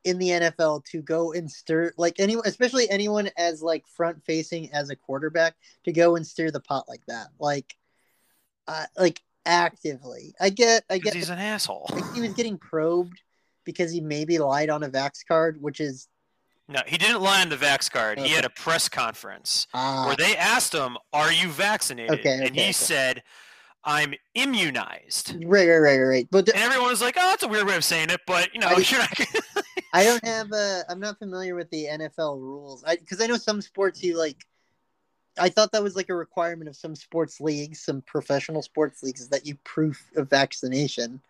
in 0.04 0.20
the 0.20 0.30
NFL 0.30 0.86
to 0.86 1.02
go 1.02 1.34
and 1.34 1.52
stir 1.52 1.92
like 1.98 2.16
anyone 2.18 2.46
especially 2.46 2.90
anyone 2.90 3.30
as 3.38 3.62
like 3.62 3.86
front 3.88 4.24
facing 4.24 4.72
as 4.72 4.90
a 4.90 4.96
quarterback 4.96 5.56
to 5.84 5.92
go 5.92 6.16
and 6.16 6.26
stir 6.26 6.50
the 6.50 6.62
pot 6.62 6.88
like 6.88 7.06
that. 7.08 7.28
Like 7.40 7.76
uh, 8.68 8.86
like 8.98 9.22
actively. 9.46 10.34
I 10.40 10.50
get 10.50 10.84
I 10.90 10.98
get 10.98 11.14
he's 11.14 11.30
an 11.30 11.40
asshole. 11.40 11.88
like 11.92 12.14
he 12.14 12.22
was 12.22 12.34
getting 12.34 12.58
probed 12.58 13.22
because 13.64 13.92
he 13.92 14.00
maybe 14.00 14.38
lied 14.38 14.70
on 14.70 14.84
a 14.84 14.90
vax 14.90 15.26
card, 15.28 15.62
which 15.62 15.80
is 15.80 16.08
No, 16.70 16.82
he 16.86 16.98
didn't 16.98 17.22
lie 17.22 17.42
on 17.42 17.50
the 17.50 17.56
Vax 17.56 17.90
card. 17.92 18.20
He 18.20 18.30
had 18.30 18.46
a 18.46 18.50
press 18.50 18.90
conference 18.90 19.68
uh, 19.74 20.06
where 20.06 20.16
they 20.16 20.36
asked 20.36 20.74
him, 20.74 20.98
"Are 21.14 21.32
you 21.32 21.50
vaccinated?" 21.50 22.20
Okay, 22.20 22.46
and 22.46 22.56
he 22.56 22.62
okay. 22.62 22.72
said, 22.72 23.24
I'm 23.88 24.14
immunized. 24.36 25.34
Right, 25.46 25.68
right, 25.68 25.78
right, 25.80 25.98
right. 26.00 26.28
But 26.30 26.50
And 26.50 26.58
everyone 26.58 26.90
was 26.90 27.02
like, 27.02 27.16
"Oh, 27.18 27.26
that's 27.30 27.44
a 27.44 27.48
weird 27.48 27.66
way 27.66 27.76
of 27.78 27.86
saying 27.86 28.10
it," 28.10 28.20
but 28.28 28.54
you 28.54 28.60
know, 28.60 28.68
I- 28.68 28.76
you're 28.90 29.00
not. 29.00 29.20
I 29.94 30.04
don't 30.04 30.24
have 30.26 30.52
a. 30.52 30.84
I'm 30.90 31.00
not 31.00 31.18
familiar 31.18 31.56
with 31.56 31.70
the 31.72 31.86
NFL 31.86 32.38
rules. 32.40 32.84
I 32.86 32.98
because 32.98 33.22
I 33.22 33.28
know 33.28 33.38
some 33.38 33.62
sports 33.62 34.04
you 34.04 34.18
like. 34.18 34.46
I 35.40 35.48
thought 35.50 35.72
that 35.72 35.82
was 35.84 35.96
like 35.96 36.10
a 36.10 36.16
requirement 36.16 36.68
of 36.68 36.76
some 36.76 36.96
sports 36.96 37.40
leagues, 37.40 37.80
some 37.80 38.02
professional 38.02 38.62
sports 38.62 39.02
leagues, 39.04 39.22
is 39.22 39.30
that 39.30 39.46
you 39.48 39.56
proof 39.64 40.04
of 40.18 40.30
vaccination. 40.30 41.22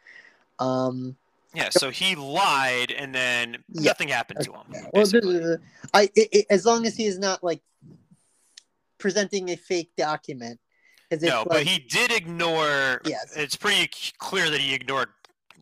Um, 0.59 1.15
yeah, 1.53 1.69
so 1.69 1.91
he 1.91 2.15
lied, 2.15 2.91
and 2.91 3.13
then 3.13 3.57
Yeah. 3.69 3.89
nothing 3.91 4.07
happened 4.07 4.39
to 4.45 4.51
him. 4.53 4.89
Well, 4.93 5.57
I 5.93 6.09
it, 6.15 6.29
it- 6.31 6.45
as 6.49 6.65
long 6.65 6.87
as 6.87 6.95
he 6.95 7.05
is 7.05 7.19
not 7.19 7.43
like 7.43 7.61
presenting 8.97 9.49
a 9.49 9.55
fake 9.55 9.91
document. 9.95 10.59
No, 11.21 11.45
but 11.47 11.63
he 11.63 11.79
did 11.79 12.11
ignore. 12.11 13.01
Yes. 13.05 13.33
It's 13.35 13.55
pretty 13.55 13.89
clear 14.19 14.49
that 14.49 14.59
he 14.59 14.73
ignored 14.73 15.09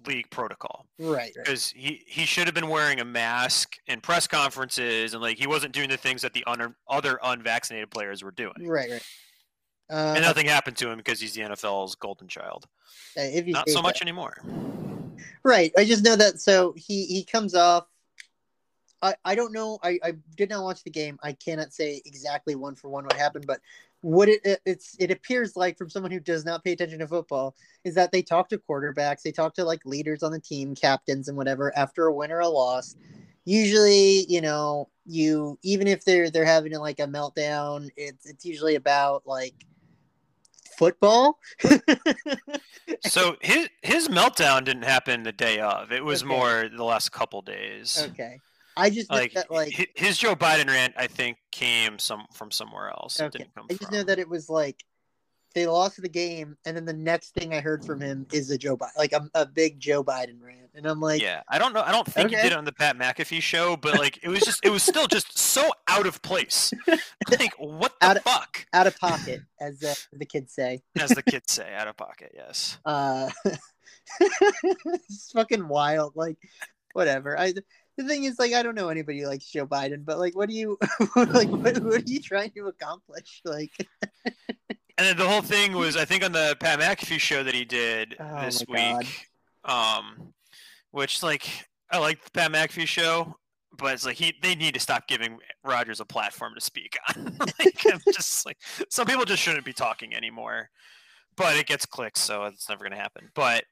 league 0.08 0.30
protocol 0.30 0.86
right, 1.00 1.16
right, 1.18 1.32
because 1.36 1.72
he 1.72 2.04
he 2.08 2.26
should 2.26 2.46
have 2.46 2.54
been 2.54 2.68
wearing 2.70 3.00
a 3.00 3.06
mask 3.06 3.78
in 3.88 4.00
press 4.02 4.28
conferences, 4.28 5.14
and 5.14 5.22
like 5.22 5.38
he 5.38 5.48
wasn't 5.48 5.74
doing 5.74 5.90
the 5.90 5.98
things 5.98 6.22
that 6.22 6.32
the 6.34 6.44
un- 6.46 6.76
other 6.88 7.20
unvaccinated 7.24 7.90
players 7.90 8.24
were 8.24 8.32
doing. 8.32 8.54
right, 8.68 8.92
right. 8.92 9.04
Uh, 9.90 10.14
And 10.16 10.24
nothing 10.24 10.48
happened 10.48 10.78
to 10.78 10.90
him 10.90 10.98
because 10.98 11.20
he's 11.20 11.34
the 11.34 11.42
NFL's 11.42 11.96
golden 11.96 12.28
child. 12.28 12.66
if 13.16 13.46
Not 13.46 13.70
so 13.70 13.76
that. 13.76 13.84
much 13.84 14.02
anymore. 14.02 14.34
Right. 15.44 15.72
I 15.78 15.86
just 15.86 16.04
know 16.04 16.16
that. 16.16 16.40
So 16.40 16.74
he 16.76 17.06
he 17.06 17.24
comes 17.24 17.54
off. 17.56 17.86
I 19.02 19.16
I 19.24 19.36
don't 19.36 19.54
know. 19.54 19.78
I 19.84 20.00
I 20.04 20.14
did 20.38 20.50
not 20.50 20.64
watch 20.64 20.84
the 20.84 20.90
game. 20.90 21.20
I 21.24 21.34
cannot 21.34 21.72
say 21.74 22.02
exactly 22.06 22.56
one 22.56 22.76
for 22.76 22.90
one 22.90 23.04
what 23.04 23.14
happened, 23.14 23.46
but 23.48 23.60
what 24.06 24.30
it, 24.30 24.40
it 24.46 24.62
it's 24.68 24.96
it 25.00 25.10
appears 25.10 25.56
like 25.56 25.80
from 25.80 25.90
someone 25.90 26.12
who 26.12 26.20
does 26.20 26.46
not 26.46 26.64
pay 26.64 26.74
attention 26.74 27.00
to 27.00 27.08
football 27.08 27.56
is 27.84 27.96
that 27.96 28.12
they 28.12 28.22
talk 28.22 28.48
to 28.50 28.60
quarterbacks, 28.60 29.24
they 29.24 29.32
talk 29.32 29.56
to 29.56 29.64
like 29.66 29.84
leaders 29.84 30.22
on 30.22 30.32
the 30.32 30.40
team, 30.40 30.76
captains 30.76 31.28
and 31.28 31.36
whatever 31.36 31.76
after 31.76 32.06
a 32.06 32.14
win 32.14 32.32
or 32.32 32.40
a 32.42 32.48
loss. 32.48 32.96
Usually, 33.46 34.26
you 34.30 34.42
know, 34.42 34.90
you 35.08 35.58
even 35.64 35.88
if 35.88 36.06
they're 36.06 36.30
they're 36.30 36.46
having 36.46 36.72
like 36.74 37.00
a 37.00 37.08
meltdown, 37.08 37.90
it's 37.98 38.28
it's 38.28 38.46
usually 38.46 38.76
about 38.76 39.24
like 39.26 39.56
football. 40.78 41.40
So 43.02 43.38
his 43.42 43.70
his 43.82 44.08
meltdown 44.08 44.64
didn't 44.66 44.84
happen 44.84 45.24
the 45.24 45.32
day 45.32 45.60
of. 45.60 45.92
It 45.92 46.04
was 46.04 46.24
Okay. 46.24 46.28
more 46.28 46.70
the 46.70 46.84
last 46.84 47.12
couple 47.12 47.42
days. 47.42 48.10
okay. 48.12 48.40
I 48.78 48.90
just 48.90 49.10
Like, 49.10 49.34
that 49.34 49.50
like 49.52 49.92
his 49.96 50.18
Joe 50.18 50.36
Biden 50.36 50.68
rant, 50.68 50.94
I 50.98 51.08
think, 51.08 51.38
came 51.52 51.98
some 52.00 52.26
from 52.34 52.52
somewhere 52.52 52.90
else. 52.90 53.20
Okay. 53.22 53.40
didn't 53.40 53.56
come 53.56 53.66
I 53.70 53.74
just 53.74 53.84
from. 53.86 53.94
know 53.98 54.04
that 54.04 54.20
it 54.20 54.28
was 54.30 54.50
like 54.50 54.84
they 55.54 55.68
lost 55.68 56.02
the 56.02 56.10
game, 56.10 56.58
and 56.66 56.76
then 56.76 56.84
the 56.84 56.92
next 56.92 57.34
thing 57.34 57.54
I 57.54 57.62
heard 57.62 57.86
from 57.86 58.02
him 58.02 58.28
is 58.34 58.52
a 58.52 58.58
Joe 58.58 58.76
Biden, 58.76 58.98
like 58.98 59.14
a, 59.14 59.26
a 59.36 59.46
big 59.46 59.80
Joe 59.80 60.04
Biden 60.04 60.42
rant, 60.42 60.72
and 60.74 60.86
I'm 60.86 61.00
like, 61.00 61.22
yeah, 61.22 61.44
I 61.48 61.58
don't 61.60 61.72
know. 61.74 61.82
I 61.82 61.94
don't 61.94 62.06
think 62.06 62.32
he 62.32 62.36
did 62.36 62.48
it 62.48 62.54
on 62.58 62.66
the 62.66 62.74
Pat 62.74 62.98
McAfee 62.98 63.42
show, 63.42 63.78
but 63.78 63.98
like 63.98 64.20
it 64.22 64.28
was 64.28 64.42
just, 64.42 64.66
it 64.66 64.70
was 64.70 64.84
still 64.84 65.08
just 65.08 65.38
so 65.38 65.72
out 65.88 66.06
of 66.08 66.22
place. 66.22 66.74
Like 67.40 67.54
what 67.58 67.94
the 68.02 68.06
Out 68.08 68.18
of- 68.18 68.24
fuck, 68.24 68.68
out 68.74 68.86
of 68.86 69.00
pocket, 69.00 69.42
as 69.62 69.82
uh, 69.84 69.96
the 70.14 70.26
kids 70.26 70.54
say. 70.54 70.84
as 71.00 71.10
the 71.12 71.24
kids 71.24 71.54
say, 71.54 71.74
out 71.74 71.88
of 71.88 71.96
pocket. 71.98 72.34
Yes. 72.36 72.78
Uh, 72.86 73.30
it's 74.20 75.32
fucking 75.32 75.68
wild. 75.68 76.14
Like, 76.16 76.38
whatever. 76.94 77.38
I 77.40 77.54
the 77.98 78.08
thing 78.08 78.26
is, 78.26 78.40
like, 78.40 78.54
I 78.54 78.64
don't 78.64 78.76
know 78.76 78.90
anybody 78.90 79.22
who 79.22 79.28
likes 79.28 79.46
Joe 79.46 79.68
Biden, 79.68 80.06
but 80.06 80.20
like, 80.20 80.36
what 80.36 80.50
do 80.50 80.56
you 80.56 80.78
like? 81.16 81.50
What, 81.50 81.78
what 81.80 82.02
are 82.02 82.04
you 82.06 82.22
trying 82.22 82.52
to 82.52 82.68
accomplish? 82.68 83.42
Like, 83.46 83.72
And 84.98 85.06
then 85.06 85.18
the 85.18 85.28
whole 85.28 85.42
thing 85.42 85.74
was, 85.74 85.98
I 85.98 86.06
think, 86.06 86.24
on 86.24 86.32
the 86.32 86.56
Pat 86.60 86.80
McAfee 86.80 87.20
show 87.20 87.44
that 87.44 87.54
he 87.54 87.66
did 87.66 88.16
Oh 88.20 88.42
this 88.46 88.64
week, 88.68 89.28
um, 89.66 90.34
which 90.92 91.22
like 91.22 91.48
I 91.92 91.98
like 91.98 92.24
the 92.24 92.32
Pat 92.32 92.52
McAfee 92.52 92.88
show, 92.88 93.36
but 93.78 93.94
it's 93.94 94.06
like 94.06 94.16
he 94.16 94.34
they 94.42 94.56
need 94.56 94.74
to 94.76 94.80
stop 94.80 95.08
giving 95.08 95.38
Rodgers 95.66 96.00
a 96.00 96.06
platform 96.06 96.54
to 96.56 96.62
speak 96.62 96.98
on. 97.10 97.38
like, 97.60 97.86
I'm 97.92 98.00
just 98.14 98.46
like 98.46 98.58
some 98.90 99.06
people 99.06 99.26
just 99.26 99.42
shouldn't 99.42 99.66
be 99.66 99.74
talking 99.74 100.16
anymore. 100.16 100.70
But 101.36 101.58
it 101.58 101.68
gets 101.68 101.86
clicks, 101.86 102.22
so 102.22 102.46
it's 102.46 102.70
never 102.70 102.86
gonna 102.86 102.96
happen. 102.96 103.30
But 103.36 103.66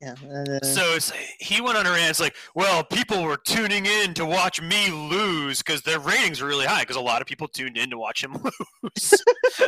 yeah. 0.00 0.12
Uh, 0.12 0.64
so 0.64 0.94
it's 0.94 1.10
he 1.40 1.60
went 1.62 1.78
on 1.78 1.86
a 1.86 1.90
rant. 1.90 2.10
It's 2.10 2.20
like, 2.20 2.36
well, 2.54 2.84
people 2.84 3.22
were 3.22 3.38
tuning 3.38 3.86
in 3.86 4.12
to 4.14 4.26
watch 4.26 4.60
me 4.60 4.90
lose 4.90 5.62
because 5.62 5.82
their 5.82 5.98
ratings 5.98 6.42
were 6.42 6.48
really 6.48 6.66
high 6.66 6.82
because 6.82 6.96
a 6.96 7.00
lot 7.00 7.22
of 7.22 7.26
people 7.26 7.48
tuned 7.48 7.78
in 7.78 7.88
to 7.90 7.98
watch 7.98 8.22
him 8.22 8.34
lose. 8.82 9.24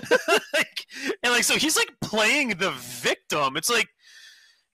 like, 0.53 0.87
and 1.23 1.33
like, 1.33 1.45
so 1.45 1.57
he's 1.57 1.77
like 1.77 1.91
playing 2.03 2.51
the 2.51 2.73
victim. 2.73 3.57
It's 3.57 3.71
like, 3.71 3.89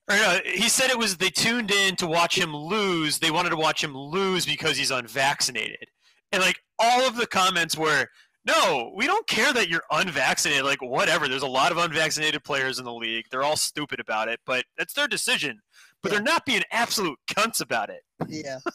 or 0.09 0.17
no, 0.17 0.39
he 0.43 0.67
said 0.67 0.89
it 0.89 0.99
was 0.99 1.17
they 1.17 1.29
tuned 1.29 1.71
in 1.71 1.95
to 1.97 2.07
watch 2.07 2.37
him 2.37 2.53
lose. 2.53 3.19
They 3.19 3.31
wanted 3.31 3.51
to 3.51 3.57
watch 3.57 3.81
him 3.81 3.95
lose 3.95 4.45
because 4.45 4.77
he's 4.77 4.91
unvaccinated, 4.91 5.87
and 6.33 6.41
like 6.41 6.59
all 6.79 7.07
of 7.07 7.15
the 7.15 7.27
comments 7.27 7.77
were. 7.77 8.07
No, 8.45 8.91
we 8.95 9.07
don't 9.07 9.25
care 9.27 9.51
that 9.53 9.69
you're 9.69 9.83
unvaccinated. 9.91 10.65
Like, 10.65 10.81
whatever. 10.81 11.27
There's 11.27 11.41
a 11.41 11.47
lot 11.47 11.71
of 11.71 11.77
unvaccinated 11.79 12.43
players 12.43 12.77
in 12.77 12.85
the 12.85 12.93
league. 12.93 13.25
They're 13.31 13.43
all 13.43 13.55
stupid 13.57 13.99
about 13.99 14.27
it, 14.27 14.39
but 14.45 14.65
that's 14.77 14.93
their 14.93 15.07
decision. 15.07 15.61
But 16.03 16.11
Yeah. 16.11 16.17
they're 16.19 16.23
not 16.25 16.45
being 16.45 16.61
absolute 16.71 17.17
cunts 17.27 17.61
about 17.61 17.89
it. 17.89 18.01
yeah. 18.27 18.59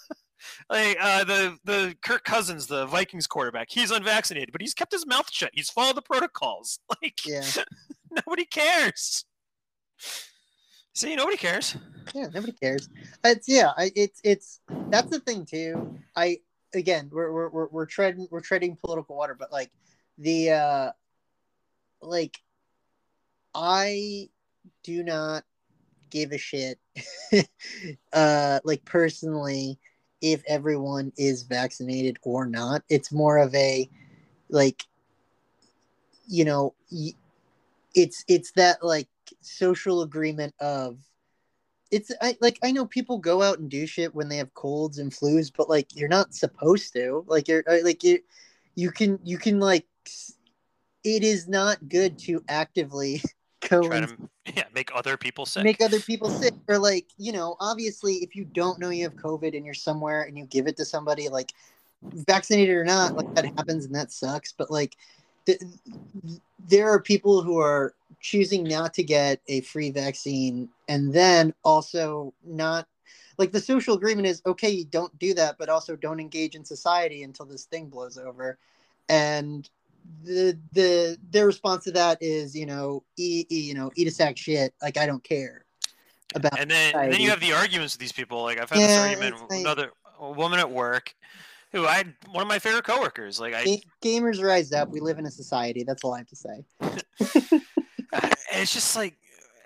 Like 0.70 0.96
uh, 0.98 1.24
the 1.24 1.58
the 1.64 1.94
Kirk 2.02 2.24
Cousins, 2.24 2.66
the 2.66 2.86
Vikings 2.86 3.26
quarterback, 3.26 3.66
he's 3.70 3.90
unvaccinated, 3.90 4.52
but 4.52 4.62
he's 4.62 4.72
kept 4.72 4.90
his 4.90 5.06
mouth 5.06 5.30
shut. 5.30 5.50
He's 5.52 5.68
followed 5.68 5.96
the 5.96 6.02
protocols. 6.02 6.78
Like, 7.02 7.18
Yeah. 7.26 7.44
nobody 8.26 8.46
cares. 8.46 9.26
See, 10.94 11.14
nobody 11.14 11.36
cares. 11.36 11.76
Yeah, 12.14 12.28
nobody 12.32 12.52
cares. 12.52 12.88
It's 13.22 13.48
yeah, 13.48 13.72
I, 13.76 13.92
it's 13.94 14.20
it's 14.24 14.60
that's 14.88 15.10
the 15.10 15.20
thing 15.20 15.44
too. 15.44 15.98
I 16.16 16.38
again, 16.74 17.08
we're 17.12 17.32
we're 17.32 17.48
we're, 17.48 17.68
we're 17.68 17.86
treading 17.86 18.28
we're 18.30 18.40
treading 18.40 18.76
political 18.76 19.16
water, 19.16 19.34
but 19.34 19.52
like 19.52 19.70
the 20.18 20.50
uh 20.50 20.92
like 22.02 22.38
I 23.54 24.28
do 24.82 25.02
not 25.02 25.44
give 26.10 26.32
a 26.32 26.38
shit 26.38 26.78
uh 28.12 28.60
like 28.64 28.84
personally 28.84 29.78
if 30.20 30.42
everyone 30.46 31.12
is 31.16 31.42
vaccinated 31.44 32.18
or 32.22 32.46
not. 32.46 32.82
It's 32.88 33.12
more 33.12 33.38
of 33.38 33.54
a 33.54 33.88
like 34.48 34.84
you 36.26 36.44
know, 36.44 36.74
it's 37.94 38.24
it's 38.28 38.52
that 38.52 38.84
like 38.84 39.08
social 39.40 40.02
agreement 40.02 40.54
of 40.60 40.98
it's 41.90 42.12
I, 42.20 42.36
like 42.40 42.58
I 42.62 42.70
know 42.70 42.86
people 42.86 43.18
go 43.18 43.42
out 43.42 43.58
and 43.58 43.70
do 43.70 43.86
shit 43.86 44.14
when 44.14 44.28
they 44.28 44.36
have 44.36 44.54
colds 44.54 44.98
and 44.98 45.10
flus, 45.10 45.50
but 45.54 45.68
like 45.68 45.94
you're 45.96 46.08
not 46.08 46.34
supposed 46.34 46.92
to. 46.94 47.24
Like 47.26 47.48
you're 47.48 47.64
uh, 47.68 47.78
like 47.82 48.04
you, 48.04 48.20
you 48.74 48.90
can 48.90 49.18
you 49.24 49.38
can 49.38 49.58
like 49.58 49.86
it 51.04 51.24
is 51.24 51.48
not 51.48 51.88
good 51.88 52.18
to 52.20 52.44
actively 52.48 53.22
go 53.68 53.82
Try 53.82 53.98
and 53.98 54.08
to 54.08 54.28
yeah, 54.56 54.64
make 54.74 54.90
other 54.94 55.16
people 55.16 55.46
sick. 55.46 55.64
make 55.64 55.82
other 55.82 56.00
people 56.00 56.30
sick 56.30 56.54
or 56.68 56.78
like 56.78 57.06
you 57.18 57.32
know 57.32 57.56
obviously 57.60 58.14
if 58.14 58.34
you 58.34 58.44
don't 58.44 58.78
know 58.78 58.88
you 58.88 59.04
have 59.04 59.14
covid 59.14 59.54
and 59.54 59.64
you're 59.64 59.74
somewhere 59.74 60.22
and 60.22 60.36
you 60.38 60.44
give 60.46 60.66
it 60.66 60.76
to 60.78 60.84
somebody 60.84 61.28
like 61.28 61.52
vaccinated 62.02 62.74
or 62.74 62.84
not 62.84 63.14
like 63.14 63.32
that 63.34 63.44
happens 63.56 63.84
and 63.84 63.94
that 63.94 64.10
sucks 64.10 64.52
but 64.52 64.70
like 64.70 64.96
th- 65.44 65.60
there 66.68 66.88
are 66.88 67.00
people 67.00 67.42
who 67.42 67.58
are 67.58 67.94
choosing 68.20 68.64
not 68.64 68.94
to 68.94 69.02
get 69.02 69.40
a 69.48 69.62
free 69.62 69.90
vaccine 69.90 70.68
and 70.88 71.12
then 71.12 71.54
also 71.64 72.34
not 72.44 72.86
like 73.38 73.50
the 73.52 73.60
social 73.60 73.94
agreement 73.94 74.26
is 74.26 74.42
okay 74.44 74.84
don't 74.84 75.18
do 75.18 75.32
that 75.32 75.56
but 75.58 75.68
also 75.70 75.96
don't 75.96 76.20
engage 76.20 76.54
in 76.54 76.64
society 76.64 77.22
until 77.22 77.46
this 77.46 77.64
thing 77.64 77.88
blows 77.88 78.18
over. 78.18 78.58
And 79.08 79.68
the 80.22 80.58
the 80.72 81.18
their 81.30 81.46
response 81.46 81.84
to 81.84 81.92
that 81.92 82.18
is 82.20 82.54
you 82.54 82.66
know 82.66 83.02
eat, 83.16 83.46
eat 83.50 83.64
you 83.64 83.74
know 83.74 83.90
eat 83.96 84.06
a 84.08 84.10
sack 84.10 84.36
shit. 84.36 84.74
Like 84.82 84.96
i 84.98 85.06
don't 85.06 85.24
care 85.24 85.64
about 86.34 86.58
and 86.58 86.70
then 86.70 86.94
and 86.94 87.12
then 87.12 87.20
you 87.20 87.30
have 87.30 87.40
the 87.40 87.52
arguments 87.52 87.94
with 87.94 88.00
these 88.00 88.12
people. 88.12 88.42
Like 88.42 88.60
I've 88.60 88.70
had 88.70 88.80
Yeah, 88.80 88.86
this 88.88 88.98
argument 88.98 89.34
with 89.40 89.50
like- 89.50 89.60
another 89.60 89.90
woman 90.20 90.58
at 90.58 90.70
work 90.70 91.14
who 91.72 91.86
I 91.86 92.04
one 92.30 92.42
of 92.42 92.48
my 92.48 92.58
favorite 92.58 92.84
coworkers. 92.84 93.40
Like 93.40 93.54
I 93.54 93.64
Ga- 93.64 93.82
gamers 94.02 94.42
rise 94.42 94.72
up. 94.72 94.90
We 94.90 95.00
live 95.00 95.18
in 95.18 95.26
a 95.26 95.30
society. 95.30 95.84
That's 95.84 96.04
all 96.04 96.14
i 96.14 96.18
have 96.18 96.28
to 96.28 96.36
say 96.36 96.64
it's 98.52 98.72
just 98.72 98.96
like 98.96 99.16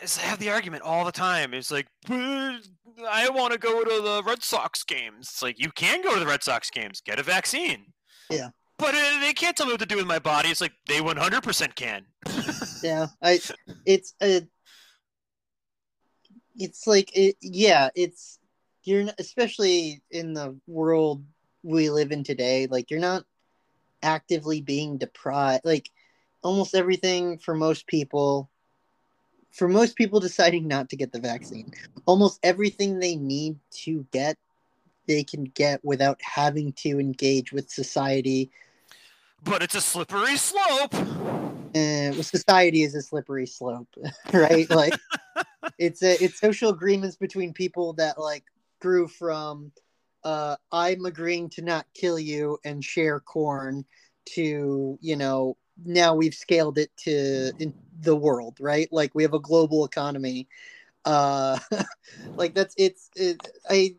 it's, 0.01 0.19
I 0.19 0.23
have 0.23 0.39
the 0.39 0.51
argument 0.51 0.83
all 0.83 1.05
the 1.05 1.13
time. 1.13 1.55
It's 1.55 1.71
like 1.71 1.87
I 2.09 3.29
want 3.31 3.53
to 3.53 3.59
go 3.59 3.85
to 3.85 4.03
the 4.03 4.23
Red 4.25 4.43
Sox 4.43 4.85
games. 4.85 5.29
It's 5.31 5.43
like 5.43 5.59
you 5.59 5.71
can 5.73 6.03
go 6.03 6.15
to 6.15 6.21
the 6.21 6.27
Red 6.27 6.43
Sox 6.43 6.71
games. 6.71 7.01
Get 7.01 7.19
a 7.19 7.23
vaccine. 7.23 7.87
Yeah. 8.31 8.51
But 8.77 8.95
uh, 8.95 9.21
they 9.21 9.33
can't 9.33 9.57
tell 9.57 9.67
me 9.67 9.73
what 9.73 9.81
to 9.81 9.87
do 9.87 9.97
with 9.97 10.07
my 10.07 10.19
body. 10.19 10.49
It's 10.49 10.61
like 10.61 10.73
they 10.89 10.99
100% 10.99 11.75
can. 11.77 12.05
yeah 12.85 13.07
i 13.23 13.41
it's 13.87 14.15
a 14.23 14.43
it's 16.57 16.87
like 16.87 17.11
it, 17.17 17.37
yeah 17.41 17.89
it's 17.97 18.39
you're 18.85 19.05
not, 19.05 19.15
especially 19.19 20.03
in 20.11 20.35
the 20.35 20.57
world 20.67 21.25
we 21.63 21.91
live 21.91 22.13
in 22.13 22.23
today 22.23 22.69
like 22.71 22.91
you're 22.91 23.01
not 23.01 23.25
actively 24.03 24.61
being 24.61 24.99
deprived 24.99 25.65
like 25.65 25.91
almost 26.45 26.75
everything 26.75 27.39
for 27.39 27.55
most 27.55 27.87
people 27.87 28.51
for 29.51 29.69
most 29.69 29.97
people 29.97 30.21
deciding 30.29 30.69
not 30.69 30.91
to 30.91 30.97
get 30.97 31.13
the 31.13 31.21
vaccine, 31.21 31.73
almost 32.07 32.39
everything 32.43 32.99
they 32.99 33.17
need 33.17 33.57
to 33.71 34.07
get, 34.13 34.37
they 35.07 35.25
can 35.25 35.45
get 35.45 35.85
without 35.85 36.21
having 36.23 36.73
to 36.73 36.99
engage 37.01 37.53
with 37.53 37.71
society. 37.71 38.51
But 39.43 39.63
it's 39.63 39.75
a 39.75 39.81
slippery 39.81 40.37
slope. 40.37 40.95
Uh, 40.95 42.13
society 42.23 42.83
is 42.83 42.95
a 42.95 43.03
slippery 43.03 43.47
slope, 43.47 43.89
right? 44.33 44.69
like 44.71 44.99
it's 45.79 46.03
a 46.03 46.23
it's 46.23 46.41
social 46.41 46.71
agreements 46.71 47.17
between 47.17 47.53
people 47.53 47.93
that 47.95 48.19
like 48.19 48.45
grew 48.81 49.09
from 49.09 49.73
uh, 50.25 50.57
I'm 50.73 51.05
agreeing 51.05 51.51
to 51.51 51.63
not 51.63 51.87
kill 51.95 52.19
you 52.19 52.59
and 52.65 52.83
share 52.83 53.21
corn 53.21 53.85
to 54.31 54.99
you 55.01 55.17
know 55.17 55.57
now 55.85 56.15
we've 56.15 56.35
scaled 56.35 56.79
it 56.79 56.91
to 56.97 57.53
in 57.59 57.75
the 58.01 58.17
world 58.17 58.57
right? 58.61 58.89
Like 58.93 59.15
we 59.15 59.23
have 59.23 59.35
a 59.35 59.41
global 59.41 59.85
economy. 59.85 60.49
Uh 61.05 61.59
like 62.37 62.55
that's 62.55 62.75
it's 62.79 63.11
it, 63.15 63.47
i 63.69 63.95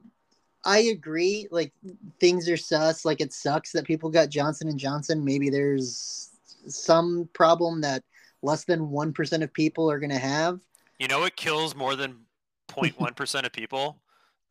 i 0.64 0.80
agree 0.80 1.48
like 1.52 1.72
things 2.20 2.50
are 2.50 2.58
sus 2.58 3.06
like 3.06 3.22
it 3.22 3.32
sucks 3.32 3.72
that 3.74 3.86
people 3.86 4.10
got 4.10 4.30
johnson 4.30 4.68
and 4.68 4.80
johnson. 4.80 5.24
Maybe 5.24 5.50
there's 5.50 6.32
some 6.68 7.30
problem 7.34 7.82
that 7.82 8.04
less 8.42 8.64
than 8.64 8.88
1% 8.90 9.44
of 9.44 9.54
people 9.54 9.90
are 9.90 10.00
going 10.00 10.12
to 10.12 10.18
have. 10.18 10.60
You 11.00 11.08
know 11.08 11.24
it 11.26 11.36
kills 11.36 11.76
more 11.76 11.96
than 11.96 12.26
0.1% 12.70 13.46
of 13.46 13.52
people? 13.52 14.00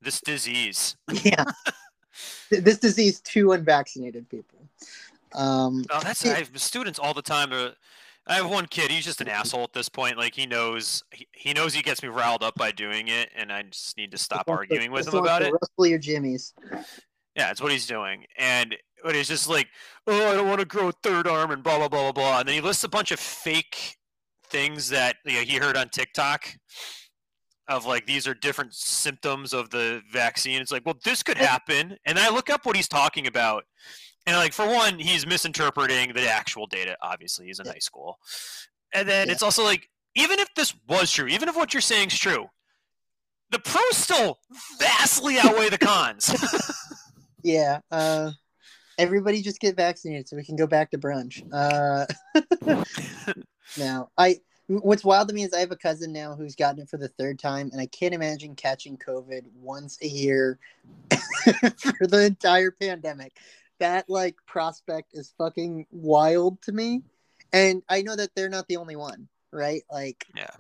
This 0.01 0.21
disease. 0.21 0.97
Yeah. 1.25 1.45
This 2.49 2.79
disease 2.79 3.19
to 3.21 3.51
unvaccinated 3.53 4.29
people 4.29 4.54
um, 5.35 5.85
oh, 5.91 6.01
that's 6.03 6.25
I 6.25 6.39
have 6.39 6.51
students 6.61 6.99
all 6.99 7.15
the 7.15 7.23
time. 7.23 7.53
Are, 7.53 7.73
I 8.27 8.35
have 8.35 8.49
one 8.49 8.67
kid. 8.67 8.91
He's 8.91 9.05
just 9.05 9.21
an 9.21 9.29
asshole 9.29 9.65
at 9.65 9.73
this 9.73 9.89
point. 9.89 10.17
Like 10.17 10.35
he 10.35 10.47
knows 10.47 11.03
he, 11.11 11.27
he 11.33 11.53
knows 11.53 11.75
he 11.75 11.83
gets 11.83 12.03
me 12.03 12.09
riled 12.09 12.43
up 12.43 12.55
by 12.55 12.71
doing 12.71 13.09
it, 13.09 13.31
and 13.37 13.53
I 13.53 13.63
just 13.63 13.97
need 13.97 14.11
to 14.13 14.19
stop 14.19 14.49
arguing 14.49 14.91
with 14.93 15.09
him 15.09 15.15
about 15.15 15.43
it. 15.43 15.53
Rustle 15.53 15.87
your 15.87 15.99
jimmies. 15.99 16.55
Yeah, 17.37 17.49
that's 17.49 17.61
what 17.61 17.73
he's 17.73 17.87
doing, 17.87 18.25
and 18.39 18.77
but 19.03 19.15
he's 19.15 19.29
just 19.29 19.49
like, 19.49 19.69
oh, 20.07 20.31
I 20.31 20.35
don't 20.35 20.49
want 20.49 20.61
to 20.61 20.67
grow 20.67 20.89
a 20.89 20.93
third 21.03 21.27
arm, 21.27 21.51
and 21.51 21.63
blah 21.63 21.79
blah 21.79 21.89
blah 21.89 22.01
blah 22.01 22.13
blah. 22.13 22.39
And 22.41 22.49
then 22.49 22.55
he 22.55 22.61
lists 22.61 22.85
a 22.85 22.89
bunch 22.89 23.13
of 23.13 23.21
fake 23.21 23.97
things 24.49 24.89
that 24.91 25.17
you 25.27 25.35
know, 25.35 25.41
he 25.41 25.57
heard 25.57 25.77
on 25.77 25.89
TikTok 25.89 26.57
of 27.69 27.87
like 27.87 28.07
these 28.07 28.27
are 28.27 28.35
different 28.35 28.75
symptoms 28.75 29.53
of 29.53 29.71
the 29.71 30.03
vaccine. 30.13 30.61
It's 30.61 30.71
like, 30.73 30.87
well, 30.87 30.97
this 31.05 31.23
could 31.23 31.39
happen, 31.39 31.97
and 32.07 32.19
I 32.19 32.31
look 32.31 32.49
up 32.49 32.65
what 32.65 32.77
he's 32.77 32.89
talking 32.89 33.27
about, 33.27 33.65
and 34.27 34.37
like 34.37 34.53
for 34.53 34.67
one, 34.67 34.99
he's 34.99 35.27
misinterpreting 35.27 36.13
the 36.15 36.29
actual 36.29 36.67
data. 36.67 36.97
Obviously, 37.03 37.47
he's 37.47 37.61
in 37.61 37.67
high 37.67 37.79
school, 37.79 38.19
and 38.93 39.09
then 39.09 39.27
yeah. 39.27 39.33
it's 39.33 39.43
also 39.43 39.63
like 39.63 39.89
even 40.15 40.39
if 40.39 40.49
this 40.55 40.75
was 40.89 41.11
true, 41.11 41.27
even 41.27 41.49
if 41.49 41.57
what 41.57 41.75
you're 41.75 41.81
saying 41.81 42.09
is 42.09 42.19
true, 42.19 42.49
the 43.51 43.59
pros 43.59 43.97
still 43.97 44.39
vastly 44.79 45.39
outweigh 45.39 45.69
the 45.69 45.79
cons. 45.79 46.35
yeah. 47.43 47.81
Uh, 47.91 48.31
everybody 48.99 49.43
just 49.43 49.61
get 49.61 49.77
vaccinated 49.77 50.29
so 50.29 50.37
we 50.37 50.45
can 50.45 50.57
go 50.57 50.67
back 50.67 50.91
to 50.91 50.99
brunch. 50.99 51.43
Uh, 51.53 52.07
now, 53.79 54.11
I 54.17 54.41
what's 54.67 55.05
wild 55.05 55.29
to 55.29 55.35
me 55.35 55.43
is 55.43 55.53
I 55.53 55.61
have 55.61 55.73
a 55.73 55.77
cousin 55.77 56.13
now 56.13 56.35
who's 56.35 56.57
gotten 56.57 56.81
it 56.81 56.89
for 56.89 56.97
the 56.97 57.09
third 57.09 57.39
time, 57.39 57.71
and 57.73 57.81
I 57.81 57.87
can't 57.87 58.15
imagine 58.15 58.55
catching 58.55 58.97
COVID 58.97 59.45
once 59.61 59.99
a 60.03 60.07
year 60.07 60.59
for 61.11 62.07
the 62.07 62.25
entire 62.25 62.71
pandemic 62.71 63.37
that 63.81 64.09
like 64.09 64.37
prospect 64.47 65.11
is 65.15 65.35
fucking 65.39 65.87
wild 65.91 66.61
to 66.63 66.73
me. 66.73 67.03
And 67.53 67.83
I 67.89 68.03
know 68.03 68.17
that 68.17 68.31
they're 68.35 68.49
not 68.49 68.67
the 68.69 68.77
only 68.77 68.97
one, 68.97 69.29
right? 69.53 69.83
Like 69.91 70.27
Yeah. 70.37 70.51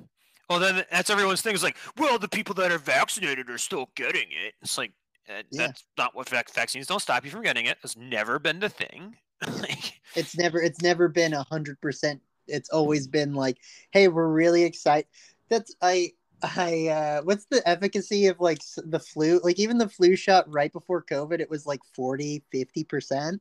Well 0.49 0.59
then 0.59 0.85
that's 0.91 1.11
everyone's 1.11 1.43
thing 1.43 1.55
is 1.55 1.63
like, 1.63 1.77
well, 1.97 2.19
the 2.19 2.29
people 2.29 2.55
that 2.57 2.71
are 2.71 2.79
vaccinated 2.79 3.51
are 3.51 3.59
still 3.59 3.91
getting 3.95 4.29
it. 4.31 4.55
It's 4.63 4.79
like 4.79 4.93
uh, 5.29 5.43
yeah. 5.51 5.67
that's 5.67 5.85
not 5.97 6.15
what 6.15 6.29
vac- 6.29 6.53
vaccines 6.53 6.87
don't 6.87 7.01
stop 7.01 7.25
you 7.25 7.31
from 7.31 7.43
getting 7.43 7.67
it. 7.67 7.79
It's 7.83 7.97
never 7.97 8.39
been 8.39 8.61
the 8.61 8.69
thing. 8.69 9.17
Like, 9.47 10.01
it's 10.15 10.39
never 10.39 10.63
it's 10.63 10.81
never 10.81 11.09
been 11.09 11.35
a 11.35 11.43
hundred 11.43 11.79
percent. 11.81 12.23
It's 12.47 12.71
always 12.71 13.07
been 13.09 13.35
like, 13.35 13.59
hey, 13.91 14.09
we're 14.09 14.29
really 14.29 14.63
excited. 14.63 15.07
That's 15.51 15.75
I 15.83 16.13
I 16.45 16.89
uh 16.89 17.23
what's 17.23 17.47
the 17.47 17.67
efficacy 17.69 18.27
of 18.27 18.39
like 18.41 18.61
the 18.77 19.01
flu? 19.01 19.41
Like 19.43 19.59
even 19.59 19.79
the 19.79 19.89
flu 19.89 20.17
shot 20.17 20.45
right 20.53 20.73
before 20.73 21.03
COVID, 21.03 21.41
it 21.41 21.51
was 21.51 21.67
like 21.67 21.81
40, 21.95 22.43
50%. 22.53 23.39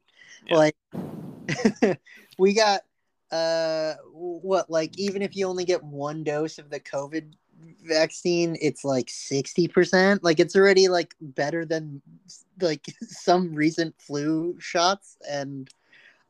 Yeah. 0.47 0.55
Like 0.55 0.75
we 2.37 2.53
got 2.53 2.81
uh 3.31 3.95
what 4.11 4.69
like 4.69 4.97
even 4.97 5.21
if 5.21 5.35
you 5.35 5.47
only 5.47 5.65
get 5.65 5.83
one 5.83 6.23
dose 6.23 6.57
of 6.57 6.69
the 6.69 6.79
COVID 6.79 7.33
vaccine, 7.85 8.57
it's 8.61 8.85
like 8.85 9.07
60%. 9.07 10.19
Like 10.21 10.39
it's 10.39 10.55
already 10.55 10.87
like 10.87 11.15
better 11.19 11.65
than 11.65 12.01
like 12.61 12.85
some 13.01 13.53
recent 13.53 13.95
flu 13.99 14.55
shots 14.59 15.17
and 15.29 15.69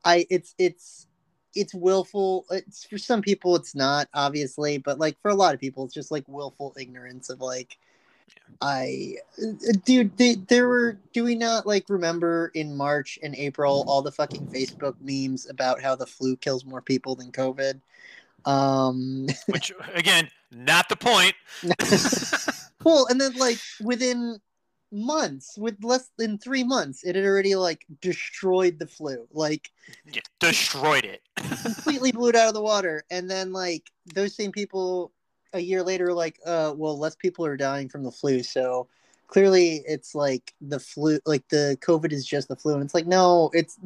I 0.06 0.26
it's 0.30 0.56
it's 0.58 1.08
it's 1.56 1.74
willful 1.74 2.46
it's 2.52 2.86
for 2.86 2.98
some 2.98 3.22
people 3.22 3.56
it's 3.56 3.76
not 3.76 4.08
obviously 4.14 4.78
but 4.78 5.00
like 5.00 5.20
for 5.22 5.30
a 5.30 5.36
lot 5.36 5.54
of 5.54 5.60
people 5.60 5.86
it's 5.86 5.94
just 5.94 6.12
like 6.12 6.24
willful 6.28 6.74
ignorance 6.80 7.30
of 7.30 7.42
like 7.42 7.78
i 8.62 9.16
dude 9.86 10.16
they, 10.18 10.36
there 10.36 10.68
were 10.68 10.98
do 11.14 11.24
we 11.24 11.36
not 11.36 11.66
like 11.66 11.86
remember 11.90 12.52
in 12.54 12.76
march 12.76 13.20
and 13.24 13.36
april 13.36 13.84
all 13.88 14.02
the 14.02 14.12
fucking 14.12 14.46
facebook 14.48 14.96
memes 15.02 15.50
about 15.50 15.82
how 15.82 15.96
the 15.96 16.06
flu 16.06 16.36
kills 16.38 16.66
more 16.66 16.82
people 16.82 17.16
than 17.16 17.32
covid? 17.32 17.80
Um 18.46 19.28
which 19.48 19.72
again 19.96 20.30
not 20.52 20.90
the 20.90 20.96
point. 20.96 21.36
Well 22.84 23.08
and 23.10 23.20
then 23.20 23.34
like 23.38 23.60
within 23.82 24.42
months 24.94 25.58
with 25.58 25.76
less 25.84 26.12
than 26.18 26.38
three 26.38 26.64
months 26.64 27.04
it 27.04 27.16
had 27.16 27.26
already 27.26 27.56
like 27.56 27.86
destroyed 28.00 28.78
the 28.80 28.88
flu. 28.88 29.28
Like 29.32 29.72
yeah, 30.12 30.22
destroyed 30.40 31.04
it. 31.04 31.22
completely 31.64 32.12
blew 32.12 32.30
it 32.30 32.36
out 32.36 32.48
of 32.48 32.54
the 32.54 32.62
water. 32.62 33.04
And 33.10 33.30
then 33.30 33.52
like 33.52 33.90
those 34.14 34.36
same 34.36 34.52
people 34.52 35.12
a 35.54 35.60
year 35.60 35.84
later 35.84 36.14
like 36.14 36.40
uh 36.46 36.74
well 36.76 36.98
less 36.98 37.16
people 37.16 37.46
are 37.46 37.58
dying 37.58 37.90
from 37.90 38.04
the 38.04 38.12
flu. 38.12 38.44
So 38.44 38.88
clearly 39.28 39.84
it's 39.88 40.14
like 40.14 40.54
the 40.62 40.80
flu 40.80 41.20
like 41.26 41.48
the 41.50 41.78
covid 41.82 42.12
is 42.12 42.26
just 42.26 42.48
the 42.48 42.56
flu. 42.56 42.76
And 42.76 42.84
it's 42.84 42.94
like 42.94 43.08
no 43.08 43.50
it's 43.54 43.80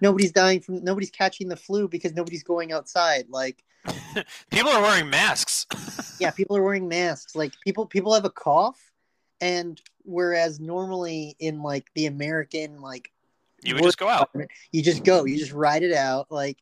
nobody's 0.00 0.32
dying 0.32 0.60
from 0.60 0.82
nobody's 0.82 1.10
catching 1.10 1.48
the 1.48 1.56
flu 1.56 1.88
because 1.88 2.14
nobody's 2.14 2.42
going 2.42 2.72
outside. 2.72 3.26
Like 3.28 3.62
people 4.50 4.70
are 4.70 4.80
wearing 4.80 5.10
masks. 5.10 5.66
Yeah 6.18 6.30
people 6.30 6.56
are 6.56 6.62
wearing 6.62 6.88
masks. 6.88 7.36
Like 7.36 7.52
people 7.62 7.84
people 7.84 8.14
have 8.14 8.24
a 8.24 8.30
cough 8.30 8.93
and 9.44 9.78
whereas 10.04 10.58
normally 10.58 11.36
in 11.38 11.62
like 11.62 11.90
the 11.94 12.06
American 12.06 12.80
like 12.80 13.12
you 13.62 13.74
would 13.74 13.84
just 13.84 13.98
go 13.98 14.08
out. 14.08 14.30
You 14.72 14.82
just 14.82 15.04
go. 15.04 15.24
You 15.24 15.38
just 15.38 15.52
ride 15.52 15.82
it 15.82 15.94
out. 15.94 16.26
Like 16.30 16.58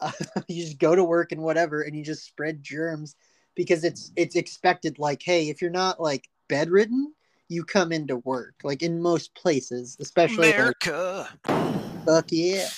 uh, 0.00 0.12
you 0.48 0.64
just 0.64 0.78
go 0.78 0.94
to 0.94 1.04
work 1.04 1.32
and 1.32 1.42
whatever, 1.42 1.82
and 1.82 1.96
you 1.96 2.04
just 2.04 2.24
spread 2.24 2.62
germs 2.62 3.16
because 3.54 3.84
it's 3.84 4.12
it's 4.16 4.36
expected. 4.36 4.98
Like, 4.98 5.22
hey, 5.22 5.48
if 5.48 5.60
you're 5.60 5.70
not 5.70 6.00
like 6.00 6.28
bedridden, 6.48 7.14
you 7.48 7.64
come 7.64 7.92
into 7.92 8.16
work. 8.18 8.54
Like 8.62 8.82
in 8.82 9.02
most 9.02 9.34
places, 9.34 9.96
especially 10.00 10.52
America. 10.52 11.28
Like, 11.48 12.06
fuck 12.06 12.26
yeah. 12.30 12.68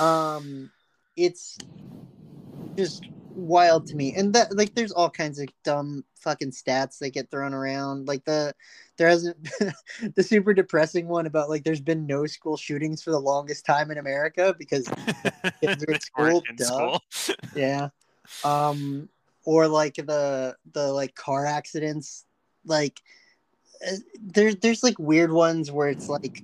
Um, 0.00 0.70
it's 1.16 1.58
just 2.76 3.04
wild 3.36 3.86
to 3.88 3.96
me, 3.96 4.14
and 4.14 4.32
that 4.34 4.56
like 4.56 4.74
there's 4.74 4.92
all 4.92 5.10
kinds 5.10 5.38
of 5.38 5.48
dumb 5.64 6.04
fucking 6.16 6.50
stats 6.50 6.98
that 6.98 7.10
get 7.10 7.30
thrown 7.30 7.54
around. 7.54 8.08
Like 8.08 8.24
the 8.24 8.54
there 8.96 9.08
hasn't 9.08 9.36
the 10.14 10.22
super 10.22 10.54
depressing 10.54 11.06
one 11.06 11.26
about 11.26 11.48
like 11.48 11.62
there's 11.62 11.80
been 11.80 12.06
no 12.06 12.26
school 12.26 12.56
shootings 12.56 13.02
for 13.02 13.10
the 13.10 13.20
longest 13.20 13.64
time 13.64 13.90
in 13.90 13.98
America 13.98 14.54
because 14.58 14.88
kids 15.60 15.84
are 15.84 15.92
in 15.92 16.00
school. 16.00 16.42
In 16.48 16.58
school. 16.58 17.02
yeah. 17.54 17.88
Um 18.44 19.08
or 19.44 19.68
like 19.68 19.94
the 19.94 20.56
the 20.72 20.92
like 20.92 21.14
car 21.14 21.46
accidents 21.46 22.24
like 22.64 23.00
uh, 23.86 23.96
there 24.20 24.54
there's 24.54 24.82
like 24.82 24.98
weird 24.98 25.32
ones 25.32 25.70
where 25.70 25.88
it's 25.88 26.08
like 26.08 26.42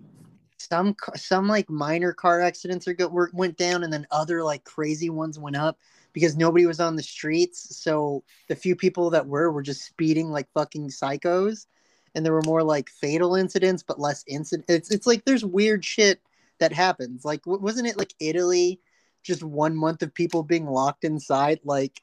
some 0.59 0.95
some 1.17 1.49
like 1.49 1.69
minor 1.69 2.13
car 2.13 2.41
accidents 2.41 2.87
are 2.87 2.95
go, 2.95 3.29
went 3.33 3.57
down 3.57 3.83
and 3.83 3.93
then 3.93 4.07
other 4.11 4.43
like 4.43 4.63
crazy 4.65 5.11
ones 5.11 5.39
went 5.39 5.57
up 5.57 5.79
because 6.13 6.37
nobody 6.37 6.67
was 6.67 6.81
on 6.81 6.97
the 6.97 7.03
streets. 7.03 7.77
So 7.77 8.23
the 8.49 8.57
few 8.57 8.77
people 8.77 9.11
that 9.11 9.27
were 9.27 9.51
were 9.51 9.63
just 9.63 9.85
speeding 9.85 10.31
like 10.31 10.49
fucking 10.53 10.89
psychos, 10.89 11.67
and 12.15 12.25
there 12.25 12.33
were 12.33 12.43
more 12.43 12.63
like 12.63 12.91
fatal 12.91 13.35
incidents, 13.35 13.83
but 13.83 14.01
less 14.01 14.25
incidents. 14.27 14.71
It's 14.71 14.91
it's 14.91 15.07
like 15.07 15.25
there's 15.25 15.45
weird 15.45 15.85
shit 15.85 16.21
that 16.61 16.73
happens. 16.73 17.25
Like 17.25 17.41
wasn't 17.47 17.89
it 17.89 17.99
like 17.99 18.15
Italy? 18.21 18.81
Just 19.23 19.43
one 19.43 19.77
month 19.77 20.03
of 20.03 20.13
people 20.13 20.43
being 20.43 20.67
locked 20.67 21.05
inside, 21.05 21.61
like 21.65 22.03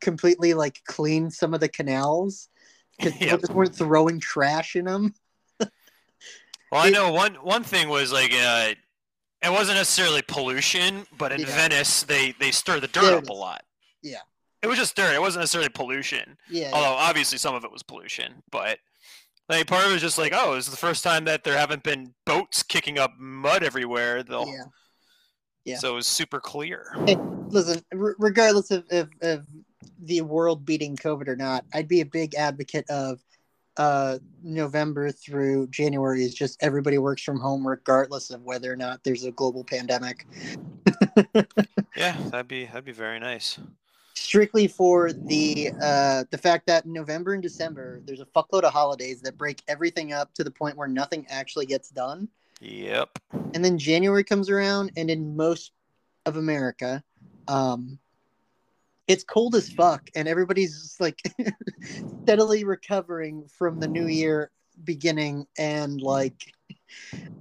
completely 0.00 0.54
like 0.54 0.82
cleaned 0.84 1.32
some 1.32 1.54
of 1.54 1.60
the 1.60 1.68
canals 1.68 2.48
because 2.98 3.12
yep. 3.12 3.20
people 3.20 3.38
just 3.38 3.52
weren't 3.52 3.74
throwing 3.74 4.20
trash 4.20 4.76
in 4.76 4.84
them. 4.84 5.14
well, 5.60 5.70
I 6.72 6.90
know 6.90 7.12
one 7.12 7.34
one 7.36 7.62
thing 7.62 7.88
was 7.88 8.12
like 8.12 8.32
uh, 8.32 8.74
it 9.42 9.50
wasn't 9.50 9.78
necessarily 9.78 10.22
pollution, 10.22 11.06
but 11.16 11.32
in 11.32 11.40
yeah. 11.40 11.46
Venice 11.46 12.02
they 12.02 12.32
they 12.40 12.50
stir 12.50 12.80
the 12.80 12.88
dirt 12.88 13.14
up 13.14 13.28
a 13.28 13.32
lot. 13.32 13.62
Yeah. 14.02 14.18
it 14.62 14.66
was 14.66 14.78
just 14.78 14.96
dirt. 14.96 15.14
It 15.14 15.20
wasn't 15.20 15.42
necessarily 15.42 15.70
pollution. 15.70 16.36
Yeah. 16.50 16.70
Although 16.72 16.94
obviously 16.94 17.38
some 17.38 17.54
of 17.54 17.64
it 17.64 17.72
was 17.72 17.82
pollution, 17.82 18.42
but 18.50 18.78
like 19.48 19.66
part 19.66 19.84
of 19.84 19.90
it 19.90 19.94
was 19.94 20.02
just 20.02 20.18
like, 20.18 20.32
oh, 20.34 20.54
this 20.54 20.66
is 20.66 20.70
the 20.70 20.76
first 20.76 21.02
time 21.02 21.24
that 21.24 21.44
there 21.44 21.56
haven't 21.56 21.82
been 21.82 22.14
boats 22.26 22.62
kicking 22.62 22.98
up 22.98 23.12
mud 23.18 23.62
everywhere. 23.62 24.22
Though. 24.22 24.46
yeah. 24.46 24.64
Yeah. 25.64 25.76
So 25.76 25.92
it 25.92 25.94
was 25.96 26.06
super 26.06 26.40
clear. 26.40 26.94
Listen, 27.50 27.82
r- 27.92 28.16
regardless 28.18 28.70
of, 28.70 28.84
of, 28.90 29.10
of 29.20 29.46
the 30.02 30.22
world 30.22 30.64
beating 30.64 30.96
COVID 30.96 31.28
or 31.28 31.36
not, 31.36 31.66
I'd 31.74 31.88
be 31.88 32.00
a 32.00 32.06
big 32.06 32.34
advocate 32.34 32.88
of 32.88 33.20
uh, 33.78 34.18
November 34.42 35.10
through 35.10 35.68
January 35.68 36.24
is 36.24 36.34
just 36.34 36.62
everybody 36.62 36.98
works 36.98 37.22
from 37.22 37.38
home, 37.38 37.66
regardless 37.66 38.30
of 38.30 38.42
whether 38.42 38.72
or 38.72 38.76
not 38.76 39.02
there's 39.04 39.24
a 39.24 39.30
global 39.30 39.64
pandemic. 39.64 40.26
Yeah, 41.96 42.16
that'd 42.30 42.46
be 42.46 42.66
that'd 42.66 42.84
be 42.84 42.92
very 42.92 43.18
nice. 43.18 43.58
Strictly 44.14 44.68
for 44.68 45.12
the 45.12 45.72
uh, 45.82 46.24
the 46.30 46.38
fact 46.38 46.66
that 46.66 46.86
November 46.86 47.32
and 47.32 47.42
December 47.42 48.00
there's 48.04 48.20
a 48.20 48.26
fuckload 48.26 48.62
of 48.62 48.72
holidays 48.72 49.20
that 49.22 49.36
break 49.36 49.62
everything 49.66 50.12
up 50.12 50.32
to 50.34 50.44
the 50.44 50.50
point 50.50 50.76
where 50.76 50.86
nothing 50.86 51.26
actually 51.28 51.66
gets 51.66 51.90
done. 51.90 52.28
Yep. 52.60 53.18
and 53.54 53.64
then 53.64 53.78
January 53.78 54.24
comes 54.24 54.50
around, 54.50 54.92
and 54.96 55.10
in 55.10 55.36
most 55.36 55.72
of 56.26 56.36
America, 56.36 57.02
um, 57.46 57.98
it's 59.08 59.24
cold 59.24 59.54
as 59.54 59.68
fuck, 59.70 60.08
and 60.14 60.28
everybody's 60.28 60.82
just, 60.82 61.00
like 61.00 61.20
steadily 62.22 62.64
recovering 62.64 63.46
from 63.58 63.80
the 63.80 63.88
new 63.88 64.06
year 64.06 64.50
beginning, 64.84 65.46
and 65.58 66.00
like 66.00 66.52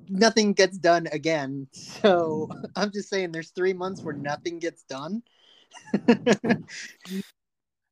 nothing 0.09 0.53
gets 0.53 0.77
done 0.77 1.07
again. 1.11 1.67
So 2.03 2.47
I'm 2.75 2.91
just 2.91 3.09
saying, 3.09 3.31
there's 3.31 3.49
three 3.49 3.73
months 3.73 4.05
where 4.05 4.13
nothing 4.13 4.59
gets 4.59 4.83
done. 4.83 5.23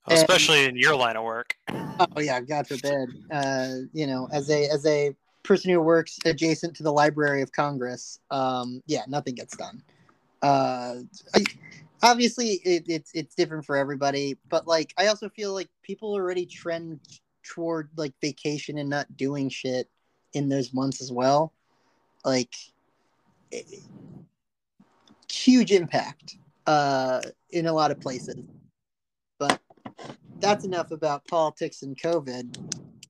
Especially 0.08 0.66
in 0.66 0.78
your 0.78 0.96
line 0.96 1.18
of 1.18 1.24
work. 1.24 1.56
Oh 1.68 2.20
yeah, 2.20 2.40
God 2.42 2.68
forbid. 2.68 3.10
Uh, 3.32 3.70
you 3.94 4.06
know, 4.06 4.28
as 4.32 4.50
a 4.52 4.70
as 4.70 4.86
a 4.86 5.16
person 5.44 5.72
who 5.72 5.82
works 5.82 6.20
adjacent 6.26 6.76
to 6.76 6.84
the 6.84 6.92
Library 6.92 7.42
of 7.42 7.52
Congress, 7.52 8.20
um, 8.30 8.84
yeah, 8.86 9.02
nothing 9.08 9.34
gets 9.34 9.58
done. 9.58 9.82
Uh, 10.44 10.98
I, 11.34 11.46
obviously, 12.06 12.62
it, 12.64 12.84
it's 12.88 13.12
it's 13.14 13.36
different 13.36 13.66
for 13.66 13.76
everybody, 13.76 14.38
but 14.49 14.68
like, 14.68 14.93
I 14.97 15.08
also 15.08 15.30
feel 15.30 15.53
like 15.53 15.70
people 15.84 16.14
already 16.14 16.45
trend 16.45 16.99
toward 17.43 17.89
like 17.97 18.14
vacation 18.22 18.78
and 18.78 18.89
not 18.89 19.18
doing 19.18 19.49
shit 19.49 19.89
in 20.34 20.49
those 20.49 20.74
months 20.74 21.01
as 21.01 21.12
well. 21.12 21.51
Like, 22.24 22.53
it, 23.51 23.66
huge 25.32 25.72
impact 25.72 26.38
uh, 26.68 27.22
in 27.51 27.66
a 27.66 27.74
lot 27.74 27.91
of 27.91 27.99
places. 27.99 28.38
But 29.38 29.60
that's 30.39 30.66
enough 30.66 30.91
about 30.91 31.28
politics 31.28 31.82
and 31.82 31.99
COVID. 31.99 32.58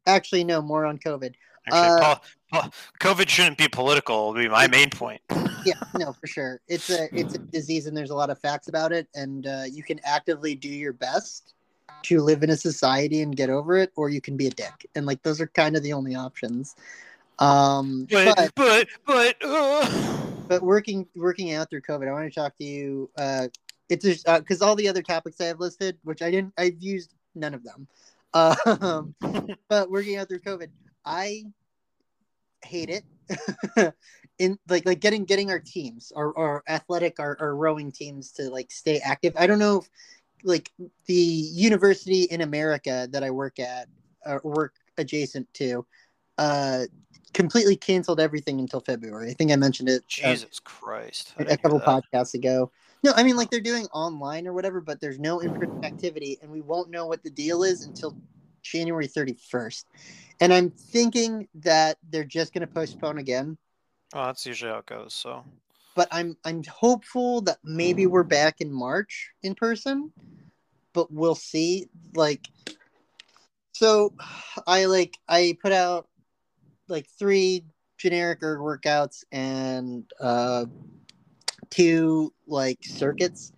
Actually, 0.05 0.43
no, 0.43 0.61
more 0.61 0.85
on 0.85 0.97
COVID. 0.97 1.33
Actually, 1.67 1.89
Uh, 1.89 1.99
Paul, 1.99 2.23
Paul, 2.51 2.73
COVID 2.99 3.29
shouldn't 3.29 3.57
be 3.57 3.67
political. 3.67 4.33
Would 4.33 4.41
be 4.41 4.49
my 4.49 4.67
main 4.67 4.89
point. 4.89 5.21
Yeah, 5.66 5.80
no, 5.95 6.13
for 6.13 6.28
sure. 6.28 6.61
It's 6.68 6.89
a 6.89 7.07
it's 7.13 7.36
a 7.36 7.39
disease, 7.39 7.88
and 7.88 7.95
there's 7.95 8.11
a 8.11 8.16
lot 8.16 8.30
of 8.30 8.39
facts 8.39 8.68
about 8.68 8.91
it. 8.91 9.07
And 9.16 9.47
uh, 9.47 9.63
you 9.70 9.84
can 9.84 9.99
actively 10.03 10.55
do 10.55 10.70
your 10.70 10.93
best 10.93 11.53
to 12.03 12.22
live 12.22 12.43
in 12.43 12.49
a 12.51 12.57
society 12.57 13.22
and 13.22 13.36
get 13.36 13.49
over 13.49 13.78
it, 13.78 13.91
or 13.95 14.09
you 14.09 14.22
can 14.22 14.38
be 14.38 14.47
a 14.47 14.51
dick. 14.51 14.88
And 14.95 15.05
like 15.05 15.24
those 15.24 15.41
are 15.41 15.47
kind 15.47 15.76
of 15.76 15.84
the 15.84 15.93
only 15.93 16.16
options. 16.16 16.76
Um, 17.39 18.07
But 18.09 18.51
but 18.55 18.55
but 18.55 18.88
but. 19.05 19.36
uh, 19.43 20.16
but 20.47 20.61
working 20.61 21.07
working 21.16 21.53
out 21.53 21.70
through 21.70 21.82
COVID, 21.82 22.07
I 22.07 22.11
want 22.11 22.32
to 22.32 22.39
talk 22.39 22.55
to 22.57 22.63
you. 22.63 23.09
Uh, 23.18 23.47
it's 23.89 24.24
because 24.24 24.61
all 24.61 24.76
the 24.76 24.88
other 24.88 25.01
topics 25.01 25.39
I 25.39 25.45
have 25.45 25.59
listed, 25.59 25.97
which 26.03 26.22
I 26.22 26.32
didn't, 26.32 26.53
I've 26.57 26.82
used 26.82 27.13
none 27.36 27.53
of 27.53 27.63
them. 27.63 27.88
Um, 28.34 29.16
but 29.70 29.91
working 29.91 30.18
out 30.18 30.28
through 30.28 30.39
COVID, 30.39 30.70
I 31.05 31.45
hate 32.63 32.89
it. 32.89 33.03
In 34.38 34.57
like 34.67 34.86
like 34.86 34.99
getting 34.99 35.23
getting 35.25 35.49
our 35.49 35.59
teams, 35.59 36.11
our, 36.15 36.38
our 36.38 36.63
athletic, 36.67 37.19
our, 37.19 37.38
our 37.39 37.55
rowing 37.55 37.91
teams 37.91 38.31
to 38.33 38.49
like 38.49 38.71
stay 38.71 38.99
active. 38.99 39.33
I 39.38 39.47
don't 39.47 39.59
know 39.59 39.79
if 39.79 39.89
like 40.43 40.71
the 41.05 41.13
university 41.13 42.23
in 42.23 42.41
America 42.41 43.07
that 43.11 43.23
I 43.23 43.31
work 43.31 43.59
at 43.59 43.88
or 44.25 44.41
work 44.43 44.73
adjacent 44.97 45.53
to, 45.55 45.86
uh, 46.38 46.86
completely 47.33 47.75
canceled 47.75 48.19
everything 48.19 48.59
until 48.59 48.79
February. 48.79 49.29
I 49.29 49.33
think 49.33 49.51
I 49.51 49.55
mentioned 49.55 49.89
it 49.89 50.03
uh, 50.23 50.31
Jesus 50.31 50.59
Christ! 50.59 51.33
a 51.38 51.57
couple 51.57 51.79
podcasts 51.79 52.33
ago. 52.33 52.71
No, 53.03 53.11
I 53.15 53.23
mean 53.23 53.36
like 53.36 53.49
they're 53.49 53.59
doing 53.59 53.86
online 53.93 54.47
or 54.47 54.53
whatever, 54.53 54.81
but 54.81 54.99
there's 54.99 55.19
no 55.19 55.39
in-person 55.39 55.83
activity, 55.83 56.39
and 56.41 56.49
we 56.51 56.61
won't 56.61 56.89
know 56.89 57.05
what 57.05 57.23
the 57.23 57.29
deal 57.29 57.63
is 57.63 57.86
until 57.86 58.15
January 58.63 59.07
31st. 59.07 59.86
And 60.41 60.53
I'm 60.53 60.69
thinking 60.69 61.47
that 61.55 61.97
they're 62.09 62.23
just 62.23 62.53
going 62.53 62.61
to 62.61 62.73
postpone 62.73 63.19
again. 63.19 63.57
Well, 64.13 64.27
that's 64.27 64.45
usually 64.45 64.71
how 64.71 64.79
it 64.79 64.85
goes. 64.85 65.13
So 65.13 65.43
But 65.95 66.07
I'm 66.11 66.37
I'm 66.45 66.63
hopeful 66.63 67.41
that 67.41 67.57
maybe 67.63 68.05
we're 68.05 68.23
back 68.23 68.61
in 68.61 68.71
March 68.71 69.31
in 69.43 69.55
person, 69.55 70.11
but 70.93 71.11
we'll 71.11 71.35
see. 71.35 71.87
Like, 72.13 72.47
so 73.73 74.13
I 74.67 74.85
like 74.85 75.17
I 75.27 75.57
put 75.61 75.71
out 75.71 76.07
like 76.87 77.07
three 77.17 77.65
generic 77.97 78.39
erg 78.43 78.59
workouts 78.59 79.23
and 79.31 80.03
uh 80.19 80.65
two 81.69 82.33
like 82.45 82.77
circuits 82.83 83.53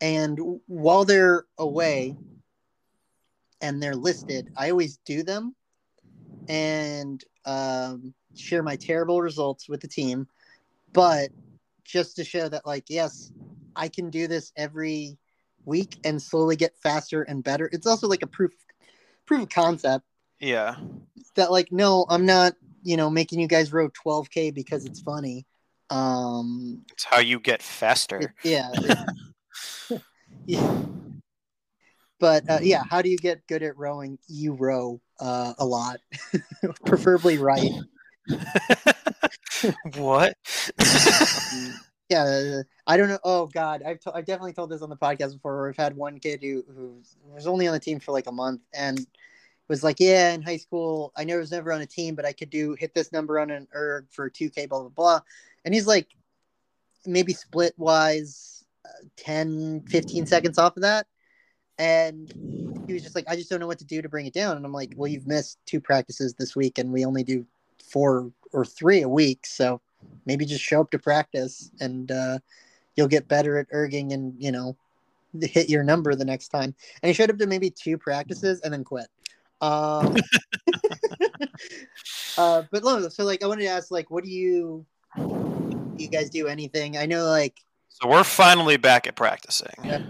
and 0.00 0.38
while 0.66 1.04
they're 1.04 1.44
away 1.58 2.16
and 3.60 3.82
they're 3.82 3.96
listed 3.96 4.48
i 4.56 4.70
always 4.70 4.98
do 5.04 5.24
them 5.24 5.54
and 6.48 7.22
um, 7.44 8.14
share 8.36 8.62
my 8.62 8.76
terrible 8.76 9.20
results 9.20 9.68
with 9.68 9.80
the 9.80 9.88
team 9.88 10.26
but 10.92 11.30
just 11.84 12.16
to 12.16 12.24
show 12.24 12.48
that 12.48 12.66
like 12.66 12.84
yes 12.88 13.32
i 13.76 13.88
can 13.88 14.10
do 14.10 14.26
this 14.26 14.52
every 14.56 15.18
week 15.64 15.98
and 16.04 16.20
slowly 16.20 16.56
get 16.56 16.76
faster 16.82 17.22
and 17.22 17.44
better. 17.44 17.68
It's 17.72 17.86
also 17.86 18.08
like 18.08 18.22
a 18.22 18.26
proof 18.26 18.52
proof 19.26 19.42
of 19.42 19.48
concept. 19.48 20.04
Yeah, 20.40 20.76
that 21.36 21.52
like 21.52 21.70
no 21.70 22.04
i'm 22.08 22.26
not 22.26 22.54
you 22.82 22.96
know 22.96 23.08
making 23.10 23.38
you 23.40 23.46
guys 23.46 23.72
row 23.72 23.88
12k 23.90 24.54
because 24.54 24.84
it's 24.84 25.00
funny. 25.00 25.46
Um 25.90 26.84
it's 26.92 27.04
how 27.04 27.20
you 27.20 27.38
get 27.38 27.60
it- 27.60 27.62
faster. 27.62 28.34
yeah 28.44 28.70
it- 28.74 28.98
yeah. 30.46 30.82
But 32.18 32.48
uh, 32.48 32.58
yeah 32.62 32.82
how 32.88 33.02
do 33.02 33.08
you 33.08 33.18
get 33.18 33.46
good 33.46 33.62
at 33.62 33.76
rowing? 33.76 34.18
You 34.28 34.54
row 34.54 35.00
uh, 35.20 35.54
a 35.58 35.64
lot 35.64 36.00
preferably 36.86 37.38
right 37.38 37.70
what? 39.96 40.36
yeah 42.08 42.24
uh, 42.24 42.62
i 42.86 42.96
don't 42.96 43.08
know 43.08 43.18
oh 43.24 43.46
god 43.46 43.82
i've, 43.86 43.98
to- 44.00 44.14
I've 44.14 44.26
definitely 44.26 44.52
told 44.52 44.70
this 44.70 44.82
on 44.82 44.90
the 44.90 44.96
podcast 44.96 45.32
before 45.32 45.56
where 45.56 45.68
i've 45.70 45.76
had 45.76 45.96
one 45.96 46.18
kid 46.18 46.40
who, 46.42 46.64
who 46.74 47.02
was 47.32 47.46
only 47.46 47.66
on 47.66 47.72
the 47.72 47.80
team 47.80 48.00
for 48.00 48.12
like 48.12 48.26
a 48.26 48.32
month 48.32 48.60
and 48.74 49.06
was 49.68 49.82
like 49.82 49.96
yeah 49.98 50.32
in 50.32 50.42
high 50.42 50.58
school 50.58 51.12
i 51.16 51.24
never 51.24 51.40
was 51.40 51.50
never 51.50 51.72
on 51.72 51.80
a 51.80 51.86
team 51.86 52.14
but 52.14 52.26
i 52.26 52.32
could 52.32 52.50
do 52.50 52.76
hit 52.78 52.94
this 52.94 53.12
number 53.12 53.38
on 53.38 53.50
an 53.50 53.66
erg 53.74 54.06
for 54.10 54.28
2k 54.28 54.68
blah 54.68 54.80
blah 54.80 54.88
blah. 54.88 55.20
And 55.64 55.72
he's 55.72 55.86
like 55.86 56.08
maybe 57.06 57.32
split 57.32 57.72
wise 57.78 58.64
uh, 58.84 59.06
10 59.16 59.84
15 59.88 60.26
seconds 60.26 60.58
off 60.58 60.76
of 60.76 60.82
that. 60.82 61.06
And 61.78 62.30
he 62.86 62.92
was 62.92 63.02
just 63.02 63.14
like 63.14 63.24
i 63.28 63.36
just 63.36 63.48
don't 63.48 63.60
know 63.60 63.66
what 63.66 63.78
to 63.78 63.86
do 63.86 64.02
to 64.02 64.08
bring 64.08 64.26
it 64.26 64.34
down. 64.34 64.56
And 64.56 64.66
i'm 64.66 64.72
like 64.72 64.92
well 64.96 65.10
you've 65.10 65.26
missed 65.26 65.58
two 65.64 65.80
practices 65.80 66.34
this 66.34 66.54
week 66.54 66.78
and 66.78 66.92
we 66.92 67.04
only 67.04 67.22
do 67.22 67.46
four 67.92 68.30
or 68.52 68.64
three 68.64 69.02
a 69.02 69.08
week 69.08 69.46
so 69.46 69.80
maybe 70.26 70.44
just 70.44 70.62
show 70.62 70.80
up 70.80 70.90
to 70.90 70.98
practice 70.98 71.70
and 71.80 72.10
uh, 72.10 72.38
you'll 72.96 73.08
get 73.08 73.28
better 73.28 73.58
at 73.58 73.70
erging 73.70 74.12
and 74.12 74.34
you 74.38 74.52
know 74.52 74.76
hit 75.40 75.70
your 75.70 75.82
number 75.82 76.14
the 76.14 76.24
next 76.24 76.48
time 76.48 76.74
and 77.02 77.08
he 77.08 77.12
showed 77.12 77.30
up 77.30 77.38
to 77.38 77.46
maybe 77.46 77.70
two 77.70 77.96
practices 77.96 78.60
and 78.60 78.72
then 78.72 78.84
quit 78.84 79.06
um, 79.60 80.16
uh, 82.36 82.62
but 82.70 82.82
no, 82.82 83.08
so 83.08 83.24
like 83.24 83.42
i 83.42 83.46
wanted 83.46 83.62
to 83.62 83.68
ask 83.68 83.90
like 83.90 84.10
what 84.10 84.24
do 84.24 84.30
you 84.30 84.84
do 85.16 86.04
you 86.04 86.08
guys 86.08 86.28
do 86.28 86.48
anything 86.48 86.96
i 86.98 87.06
know 87.06 87.24
like 87.26 87.54
so 88.02 88.08
we're 88.08 88.24
finally 88.24 88.76
back 88.76 89.06
at 89.06 89.14
practicing. 89.14 89.74
Yeah. 89.84 90.00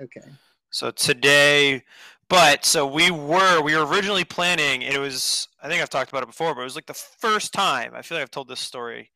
okay 0.00 0.22
So 0.70 0.90
today, 0.90 1.82
but 2.28 2.64
so 2.64 2.86
we 2.86 3.10
were 3.10 3.60
we 3.60 3.76
were 3.76 3.84
originally 3.84 4.24
planning. 4.24 4.82
It 4.82 4.98
was 4.98 5.48
I 5.62 5.68
think 5.68 5.80
I've 5.80 5.90
talked 5.90 6.10
about 6.10 6.24
it 6.24 6.26
before, 6.26 6.54
but 6.54 6.62
it 6.62 6.64
was 6.64 6.74
like 6.74 6.86
the 6.86 6.94
first 6.94 7.52
time. 7.52 7.92
I 7.94 8.02
feel 8.02 8.16
like 8.18 8.22
I've 8.22 8.30
told 8.30 8.48
this 8.48 8.60
story 8.60 9.10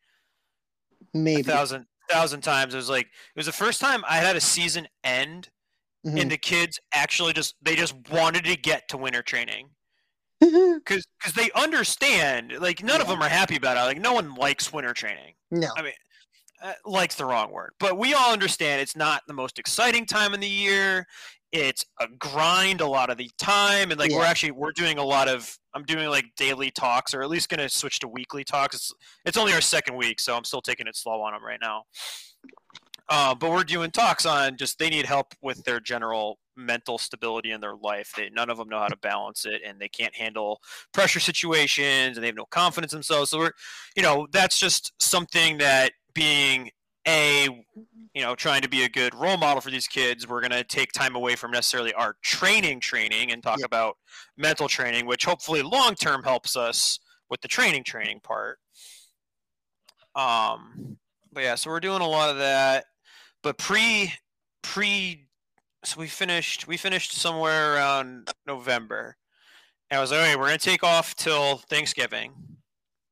maybe 1.13 1.41
a 1.41 1.45
thousand 1.45 1.87
thousand 2.11 2.43
times. 2.43 2.75
It 2.75 2.79
was 2.79 2.89
like 2.91 3.07
it 3.07 3.37
was 3.37 3.47
the 3.47 3.53
first 3.53 3.81
time 3.81 4.05
I 4.09 4.17
had 4.19 4.37
a 4.37 4.41
season 4.41 4.87
end, 5.05 5.49
Mhm. 6.07 6.21
and 6.23 6.31
the 6.31 6.37
kids 6.39 6.79
actually 6.95 7.33
just 7.33 7.57
they 7.63 7.75
just 7.77 7.95
wanted 8.11 8.45
to 8.45 8.57
get 8.57 8.89
to 8.89 8.97
winter 8.97 9.23
training 9.23 9.71
Mm-hmm. 10.43 10.79
because 10.79 11.07
because 11.19 11.35
they 11.35 11.51
understand. 11.53 12.53
Like 12.61 12.83
none 12.83 13.01
of 13.01 13.09
them 13.09 13.23
are 13.23 13.29
happy 13.29 13.57
about 13.57 13.77
it. 13.77 13.81
Like 13.81 14.01
no 14.01 14.13
one 14.13 14.35
likes 14.35 14.73
winter 14.73 14.93
training. 14.93 15.35
no 15.51 15.69
I 15.77 15.83
mean, 15.83 15.93
uh, 16.63 16.75
likes 16.85 17.17
the 17.17 17.25
wrong 17.25 17.51
word, 17.51 17.73
but 17.81 17.99
we 17.99 18.15
all 18.15 18.33
understand 18.33 18.81
it's 18.81 18.97
not 18.97 19.23
the 19.27 19.35
most 19.35 19.59
exciting 19.59 20.07
time 20.07 20.33
in 20.35 20.41
the 20.41 20.49
year. 20.49 21.07
It's 21.53 21.85
a 22.01 22.09
grind 22.19 22.81
a 22.81 22.87
lot 22.87 23.09
of 23.09 23.17
the 23.19 23.31
time, 23.39 23.91
and 23.91 23.99
like 23.99 24.11
Yeah. 24.11 24.19
we're 24.19 24.25
actually 24.25 24.51
we're 24.51 24.73
doing 24.73 24.99
a 24.99 25.05
lot 25.05 25.29
of 25.29 25.57
I'm 25.75 25.85
doing 25.85 26.09
like 26.09 26.27
daily 26.37 26.71
talks, 26.71 27.15
or 27.15 27.23
at 27.23 27.29
least 27.29 27.49
going 27.49 27.61
to 27.61 27.69
switch 27.69 27.99
to 28.01 28.09
weekly 28.09 28.45
talks. 28.45 28.75
It's 28.77 28.93
it's 29.25 29.37
only 29.37 29.53
our 29.53 29.61
second 29.61 29.97
week, 29.97 30.21
so 30.21 30.37
I'm 30.37 30.45
still 30.45 30.61
taking 30.63 30.87
it 30.87 30.97
slow 30.97 31.21
on 31.23 31.33
them 31.33 31.45
right 31.45 31.61
now. 31.63 31.85
Uh, 33.09 33.35
but 33.35 33.51
we're 33.51 33.63
doing 33.63 33.91
talks 33.93 34.27
on 34.27 34.57
just 34.57 34.79
they 34.79 34.91
need 34.91 35.07
help 35.07 35.33
with 35.41 35.63
their 35.65 35.79
general 35.79 36.39
mental 36.57 36.99
stability 36.99 37.53
in 37.53 37.61
their 37.61 37.77
life. 37.77 38.13
They 38.17 38.31
none 38.31 38.51
of 38.51 38.57
them 38.59 38.69
know 38.69 38.79
how 38.81 38.89
to 38.89 38.97
balance 38.97 39.47
it, 39.47 39.63
and 39.65 39.79
they 39.79 39.89
can't 39.89 40.15
handle 40.17 40.61
pressure 40.93 41.21
situations, 41.21 42.17
and 42.17 42.25
they 42.25 42.29
have 42.29 42.37
no 42.37 42.47
confidence 42.47 42.93
in 42.93 42.97
themselves. 42.99 43.31
So 43.31 43.39
we're, 43.39 43.53
you 43.95 44.03
know, 44.03 44.27
that's 44.33 44.59
just 44.59 44.93
something 44.99 45.59
that 45.59 45.93
being 46.15 46.71
a 47.07 47.65
you 48.15 48.23
know 48.23 48.35
trying 48.35 48.63
to 48.63 48.69
be 48.69 48.83
a 48.85 48.89
good 48.89 49.15
role 49.15 49.37
model 49.37 49.61
for 49.61 49.71
these 49.71 49.87
kids 49.87 50.27
we're 50.29 50.41
going 50.41 50.51
to 50.51 50.65
take 50.65 50.91
time 50.93 51.15
away 51.15 51.37
from 51.37 51.51
necessarily 51.51 51.93
our 51.95 52.17
training 52.23 52.81
training 52.81 53.31
and 53.33 53.43
talk 53.43 53.59
Yeah. 53.61 53.67
about 53.67 53.97
mental 54.37 54.69
training 54.69 55.07
which 55.07 55.25
hopefully 55.25 55.63
long 55.63 55.95
term 55.95 56.23
helps 56.25 56.57
us 56.57 56.99
with 57.31 57.41
the 57.41 57.49
training 57.49 57.85
training 57.85 58.21
part. 58.21 58.59
Um 60.15 60.97
but 61.33 61.43
yeah 61.43 61.55
so 61.55 61.71
we're 61.71 61.81
doing 61.81 62.01
a 62.01 62.09
lot 62.09 62.31
of 62.31 62.39
that 62.39 62.87
but 63.43 63.59
pre 63.59 64.13
pre 64.63 65.29
so 65.85 66.01
we 66.01 66.07
finished 66.07 66.67
we 66.67 66.77
finished 66.77 67.13
somewhere 67.13 67.75
around 67.75 68.29
november. 68.47 69.17
And 69.91 69.99
i 69.99 70.01
was 70.01 70.11
like 70.11 70.21
okay 70.21 70.37
we're 70.37 70.47
going 70.47 70.59
to 70.59 70.65
take 70.65 70.83
off 70.83 71.15
till 71.15 71.59
thanksgiving 71.69 72.33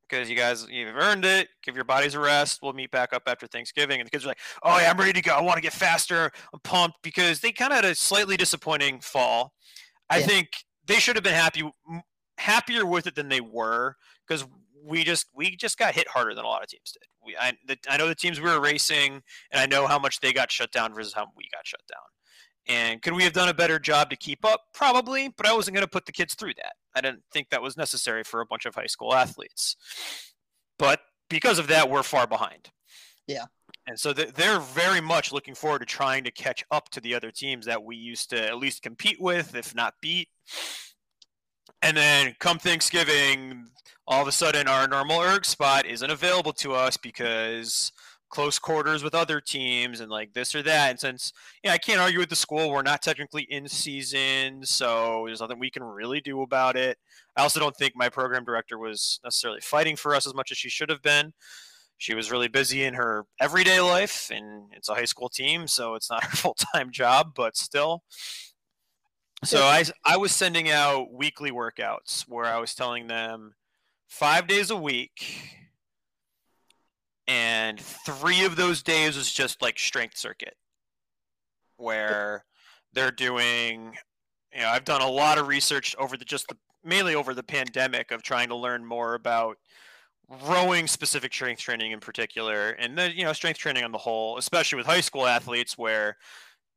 because 0.08 0.28
you 0.30 0.36
guys 0.36 0.66
you've 0.70 0.96
earned 0.96 1.24
it. 1.24 1.48
Give 1.62 1.74
your 1.74 1.84
bodies 1.84 2.14
a 2.14 2.20
rest. 2.20 2.60
We'll 2.62 2.72
meet 2.72 2.90
back 2.90 3.12
up 3.12 3.22
after 3.26 3.46
Thanksgiving. 3.46 4.00
And 4.00 4.06
the 4.06 4.10
kids 4.10 4.24
are 4.24 4.28
like, 4.28 4.40
"Oh 4.62 4.78
yeah, 4.78 4.90
I'm 4.90 4.96
ready 4.98 5.12
to 5.14 5.22
go. 5.22 5.32
I 5.34 5.40
want 5.40 5.56
to 5.56 5.62
get 5.62 5.72
faster. 5.72 6.30
I'm 6.52 6.60
pumped." 6.60 6.98
Because 7.02 7.40
they 7.40 7.52
kind 7.52 7.72
of 7.72 7.76
had 7.76 7.84
a 7.84 7.94
slightly 7.94 8.36
disappointing 8.36 9.00
fall. 9.00 9.52
I 10.10 10.18
Yeah. 10.18 10.26
think 10.26 10.48
they 10.86 10.96
should 10.96 11.16
have 11.16 11.22
been 11.24 11.34
happy, 11.34 11.62
happier 12.38 12.84
with 12.86 13.06
it 13.06 13.14
than 13.14 13.28
they 13.28 13.40
were. 13.40 13.96
Because 14.26 14.44
we 14.82 15.02
just 15.04 15.26
we 15.34 15.56
just 15.56 15.78
got 15.78 15.94
hit 15.94 16.08
harder 16.08 16.34
than 16.34 16.44
a 16.44 16.48
lot 16.48 16.62
of 16.62 16.68
teams 16.68 16.92
did. 16.92 17.08
We 17.24 17.36
I, 17.36 17.52
the, 17.66 17.76
I 17.88 17.96
know 17.96 18.06
the 18.08 18.14
teams 18.14 18.40
we 18.40 18.50
were 18.50 18.60
racing, 18.60 19.22
and 19.50 19.60
I 19.60 19.66
know 19.66 19.86
how 19.86 19.98
much 19.98 20.20
they 20.20 20.32
got 20.32 20.50
shut 20.52 20.72
down 20.72 20.94
versus 20.94 21.14
how 21.14 21.26
we 21.36 21.48
got 21.52 21.66
shut 21.66 21.80
down. 21.90 22.00
And 22.66 23.02
could 23.02 23.12
we 23.12 23.24
have 23.24 23.32
done 23.34 23.48
a 23.50 23.54
better 23.54 23.78
job 23.78 24.08
to 24.10 24.16
keep 24.16 24.44
up? 24.44 24.62
Probably, 24.72 25.28
but 25.36 25.46
I 25.46 25.52
wasn't 25.52 25.74
going 25.74 25.84
to 25.84 25.90
put 25.90 26.06
the 26.06 26.12
kids 26.12 26.34
through 26.34 26.54
that. 26.56 26.72
I 26.94 27.00
didn't 27.00 27.22
think 27.32 27.50
that 27.50 27.62
was 27.62 27.76
necessary 27.76 28.24
for 28.24 28.40
a 28.40 28.46
bunch 28.46 28.66
of 28.66 28.74
high 28.74 28.86
school 28.86 29.14
athletes. 29.14 29.76
But 30.78 31.00
because 31.28 31.58
of 31.58 31.68
that, 31.68 31.90
we're 31.90 32.02
far 32.02 32.26
behind. 32.26 32.70
Yeah. 33.26 33.46
And 33.86 33.98
so 33.98 34.12
they're 34.12 34.60
very 34.60 35.00
much 35.00 35.32
looking 35.32 35.54
forward 35.54 35.80
to 35.80 35.86
trying 35.86 36.24
to 36.24 36.30
catch 36.30 36.64
up 36.70 36.88
to 36.90 37.00
the 37.00 37.14
other 37.14 37.30
teams 37.30 37.66
that 37.66 37.82
we 37.82 37.96
used 37.96 38.30
to 38.30 38.42
at 38.42 38.56
least 38.56 38.82
compete 38.82 39.20
with, 39.20 39.54
if 39.54 39.74
not 39.74 39.94
beat. 40.00 40.28
And 41.82 41.96
then 41.96 42.34
come 42.38 42.58
Thanksgiving, 42.58 43.66
all 44.06 44.22
of 44.22 44.28
a 44.28 44.32
sudden 44.32 44.68
our 44.68 44.88
normal 44.88 45.20
erg 45.20 45.44
spot 45.44 45.84
isn't 45.84 46.10
available 46.10 46.54
to 46.54 46.72
us 46.72 46.96
because 46.96 47.92
close 48.34 48.58
quarters 48.58 49.04
with 49.04 49.14
other 49.14 49.40
teams 49.40 50.00
and 50.00 50.10
like 50.10 50.32
this 50.32 50.56
or 50.56 50.62
that. 50.62 50.90
And 50.90 50.98
since 50.98 51.32
yeah, 51.62 51.72
I 51.72 51.78
can't 51.78 52.00
argue 52.00 52.18
with 52.18 52.30
the 52.30 52.36
school, 52.36 52.68
we're 52.68 52.82
not 52.82 53.00
technically 53.00 53.44
in 53.44 53.68
season, 53.68 54.64
so 54.64 55.22
there's 55.26 55.40
nothing 55.40 55.60
we 55.60 55.70
can 55.70 55.84
really 55.84 56.20
do 56.20 56.42
about 56.42 56.76
it. 56.76 56.98
I 57.36 57.42
also 57.42 57.60
don't 57.60 57.76
think 57.76 57.94
my 57.94 58.08
program 58.08 58.44
director 58.44 58.76
was 58.76 59.20
necessarily 59.22 59.60
fighting 59.60 59.94
for 59.94 60.16
us 60.16 60.26
as 60.26 60.34
much 60.34 60.50
as 60.50 60.58
she 60.58 60.68
should 60.68 60.90
have 60.90 61.00
been. 61.00 61.32
She 61.96 62.14
was 62.16 62.32
really 62.32 62.48
busy 62.48 62.82
in 62.82 62.94
her 62.94 63.24
everyday 63.40 63.80
life, 63.80 64.30
and 64.34 64.64
it's 64.72 64.88
a 64.88 64.94
high 64.94 65.04
school 65.04 65.28
team, 65.28 65.68
so 65.68 65.94
it's 65.94 66.10
not 66.10 66.24
her 66.24 66.36
full 66.36 66.56
time 66.74 66.90
job, 66.90 67.34
but 67.36 67.56
still. 67.56 68.02
So 69.44 69.62
I, 69.62 69.84
I 70.04 70.16
was 70.16 70.32
sending 70.32 70.70
out 70.70 71.12
weekly 71.12 71.52
workouts 71.52 72.22
where 72.22 72.46
I 72.46 72.58
was 72.58 72.74
telling 72.74 73.06
them 73.06 73.54
five 74.08 74.48
days 74.48 74.70
a 74.70 74.76
week, 74.76 75.63
and 77.26 77.80
three 77.80 78.44
of 78.44 78.56
those 78.56 78.82
days 78.82 79.16
was 79.16 79.32
just 79.32 79.62
like 79.62 79.78
strength 79.78 80.16
circuit, 80.16 80.54
where 81.76 82.44
they're 82.92 83.10
doing. 83.10 83.96
You 84.54 84.60
know, 84.60 84.68
I've 84.68 84.84
done 84.84 85.02
a 85.02 85.08
lot 85.10 85.38
of 85.38 85.48
research 85.48 85.96
over 85.98 86.16
the 86.16 86.24
just 86.24 86.48
the 86.48 86.56
mainly 86.84 87.14
over 87.14 87.34
the 87.34 87.42
pandemic 87.42 88.10
of 88.10 88.22
trying 88.22 88.48
to 88.48 88.54
learn 88.56 88.84
more 88.84 89.14
about 89.14 89.56
rowing 90.46 90.86
specific 90.86 91.32
strength 91.34 91.60
training 91.60 91.92
in 91.92 92.00
particular 92.00 92.70
and 92.70 92.96
then 92.96 93.12
you 93.14 93.24
know 93.24 93.32
strength 93.34 93.58
training 93.58 93.84
on 93.84 93.92
the 93.92 93.98
whole 93.98 94.38
especially 94.38 94.76
with 94.76 94.86
high 94.86 95.00
school 95.02 95.26
athletes 95.26 95.76
where 95.76 96.16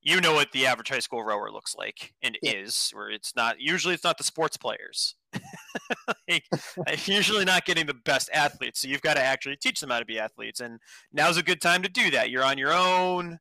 you 0.02 0.20
know 0.20 0.34
what 0.34 0.52
the 0.52 0.66
average 0.66 0.89
high 0.89 1.00
school 1.00 1.24
rower 1.24 1.50
looks 1.50 1.74
like 1.76 2.14
and 2.22 2.38
Yeah. 2.41 2.52
is 2.56 2.89
where 2.91 3.10
it's 3.10 3.34
not 3.38 3.60
usually 3.62 3.93
it's 3.93 4.04
not 4.04 4.18
the 4.18 4.24
sports 4.26 4.58
players 4.58 5.16
like, 6.30 7.08
usually 7.08 7.45
not 7.45 7.66
getting 7.66 7.86
the 7.86 7.93
best 7.93 8.30
athletes 8.34 8.82
so 8.82 8.88
you've 8.88 9.02
got 9.02 9.16
to 9.16 9.24
actually 9.24 9.56
teach 9.56 9.80
them 9.80 9.89
how 9.89 10.00
to 10.00 10.06
be 10.06 10.20
athletes 10.20 10.60
and 10.60 10.80
now's 11.14 11.38
a 11.38 11.43
good 11.43 11.62
time 11.62 11.82
to 11.82 11.89
do 11.89 12.12
that 12.12 12.30
you're 12.30 12.43
on 12.43 12.58
your 12.58 12.74
own 12.74 13.39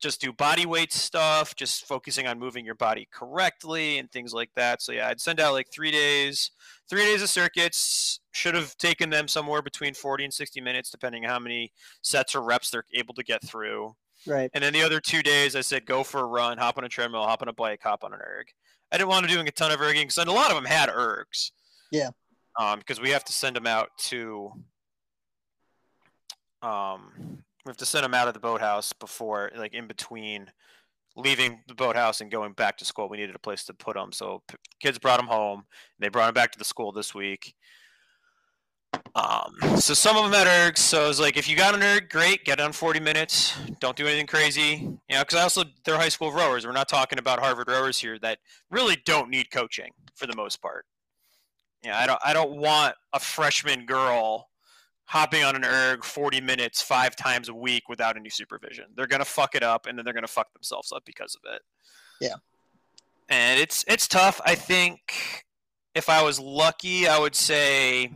just 0.00 0.20
do 0.20 0.32
body 0.32 0.64
weight 0.64 0.92
stuff, 0.92 1.56
just 1.56 1.86
focusing 1.86 2.26
on 2.26 2.38
moving 2.38 2.64
your 2.64 2.74
body 2.74 3.08
correctly 3.12 3.98
and 3.98 4.10
things 4.10 4.32
like 4.32 4.50
that. 4.54 4.80
So 4.80 4.92
yeah, 4.92 5.08
I'd 5.08 5.20
send 5.20 5.40
out 5.40 5.54
like 5.54 5.66
three 5.72 5.90
days, 5.90 6.50
three 6.88 7.02
days 7.02 7.22
of 7.22 7.28
circuits. 7.28 8.20
Should 8.32 8.54
have 8.54 8.76
taken 8.76 9.10
them 9.10 9.26
somewhere 9.26 9.62
between 9.62 9.94
40 9.94 10.24
and 10.24 10.34
60 10.34 10.60
minutes, 10.60 10.90
depending 10.90 11.24
on 11.24 11.30
how 11.30 11.38
many 11.40 11.72
sets 12.02 12.34
or 12.36 12.42
reps 12.42 12.70
they're 12.70 12.84
able 12.94 13.14
to 13.14 13.24
get 13.24 13.44
through. 13.44 13.96
Right. 14.26 14.50
And 14.54 14.62
then 14.62 14.72
the 14.72 14.82
other 14.82 15.00
two 15.00 15.22
days, 15.22 15.56
I 15.56 15.60
said 15.60 15.86
go 15.86 16.04
for 16.04 16.20
a 16.20 16.26
run, 16.26 16.58
hop 16.58 16.78
on 16.78 16.84
a 16.84 16.88
treadmill, 16.88 17.24
hop 17.24 17.42
on 17.42 17.48
a 17.48 17.52
bike, 17.52 17.80
hop 17.82 18.04
on 18.04 18.12
an 18.12 18.20
erg. 18.20 18.46
I 18.90 18.96
didn't 18.96 19.10
want 19.10 19.26
to 19.26 19.32
doing 19.32 19.48
a 19.48 19.50
ton 19.50 19.70
of 19.70 19.80
erging 19.80 20.02
because 20.02 20.18
a 20.18 20.24
lot 20.24 20.50
of 20.50 20.56
them 20.56 20.64
had 20.64 20.88
ergs. 20.88 21.50
Yeah. 21.90 22.10
Um, 22.58 22.78
because 22.78 23.00
we 23.00 23.10
have 23.10 23.24
to 23.24 23.32
send 23.32 23.56
them 23.56 23.66
out 23.66 23.90
to 23.98 24.52
um 26.62 27.12
we 27.64 27.70
have 27.70 27.76
to 27.76 27.86
send 27.86 28.02
them 28.02 28.14
out 28.14 28.26
of 28.26 28.34
the 28.34 28.40
boathouse 28.40 28.92
before 28.92 29.50
like 29.56 29.74
in 29.74 29.86
between 29.86 30.50
leaving 31.16 31.60
the 31.68 31.74
boathouse 31.74 32.20
and 32.20 32.32
going 32.32 32.52
back 32.52 32.76
to 32.76 32.84
school 32.84 33.08
we 33.08 33.16
needed 33.16 33.36
a 33.36 33.38
place 33.38 33.64
to 33.64 33.72
put 33.72 33.94
them 33.94 34.10
so 34.10 34.42
p- 34.48 34.56
kids 34.80 34.98
brought 34.98 35.18
them 35.18 35.28
home 35.28 35.62
they 36.00 36.08
brought 36.08 36.26
them 36.26 36.34
back 36.34 36.50
to 36.50 36.58
the 36.58 36.64
school 36.64 36.90
this 36.90 37.14
week 37.14 37.54
um 39.14 39.54
so 39.76 39.94
some 39.94 40.16
of 40.16 40.24
them 40.24 40.32
had 40.32 40.46
ergs 40.46 40.78
so 40.78 41.04
I 41.04 41.08
was 41.08 41.20
like 41.20 41.36
if 41.36 41.48
you 41.48 41.56
got 41.56 41.74
an 41.74 41.82
erg 41.82 42.08
great 42.08 42.44
get 42.44 42.58
it 42.58 42.62
on 42.62 42.72
40 42.72 43.00
minutes 43.00 43.54
don't 43.80 43.96
do 43.96 44.06
anything 44.06 44.26
crazy 44.26 44.76
you 45.08 45.16
know 45.16 45.20
because 45.20 45.38
i 45.38 45.42
also 45.42 45.64
they're 45.84 45.96
high 45.96 46.08
school 46.08 46.32
rowers 46.32 46.66
we're 46.66 46.72
not 46.72 46.88
talking 46.88 47.18
about 47.18 47.38
harvard 47.38 47.68
rowers 47.68 47.98
here 47.98 48.18
that 48.20 48.38
really 48.70 48.96
don't 49.04 49.28
need 49.28 49.50
coaching 49.50 49.90
for 50.14 50.26
the 50.26 50.36
most 50.36 50.62
part 50.62 50.84
yeah 51.84 51.98
i 51.98 52.06
don't 52.06 52.20
i 52.24 52.32
don't 52.32 52.52
want 52.52 52.94
a 53.12 53.20
freshman 53.20 53.86
girl 53.86 54.48
hopping 55.08 55.42
on 55.42 55.56
an 55.56 55.64
erg 55.64 56.04
40 56.04 56.42
minutes 56.42 56.82
five 56.82 57.16
times 57.16 57.48
a 57.48 57.54
week 57.54 57.88
without 57.88 58.16
any 58.16 58.28
supervision. 58.28 58.84
They're 58.94 59.06
gonna 59.06 59.24
fuck 59.24 59.54
it 59.54 59.62
up, 59.62 59.86
and 59.86 59.96
then 59.96 60.04
they're 60.04 60.12
gonna 60.12 60.26
fuck 60.26 60.52
themselves 60.52 60.92
up 60.92 61.02
because 61.06 61.34
of 61.34 61.50
it. 61.54 61.62
Yeah. 62.20 62.34
and 63.30 63.58
it's 63.58 63.84
it's 63.88 64.06
tough. 64.06 64.38
I 64.44 64.54
think 64.54 65.44
if 65.94 66.08
I 66.10 66.22
was 66.22 66.38
lucky, 66.38 67.08
I 67.08 67.18
would 67.18 67.34
say 67.34 68.12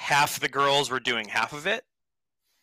half 0.00 0.40
the 0.40 0.48
girls 0.48 0.90
were 0.90 1.00
doing 1.00 1.28
half 1.28 1.52
of 1.52 1.66
it, 1.66 1.84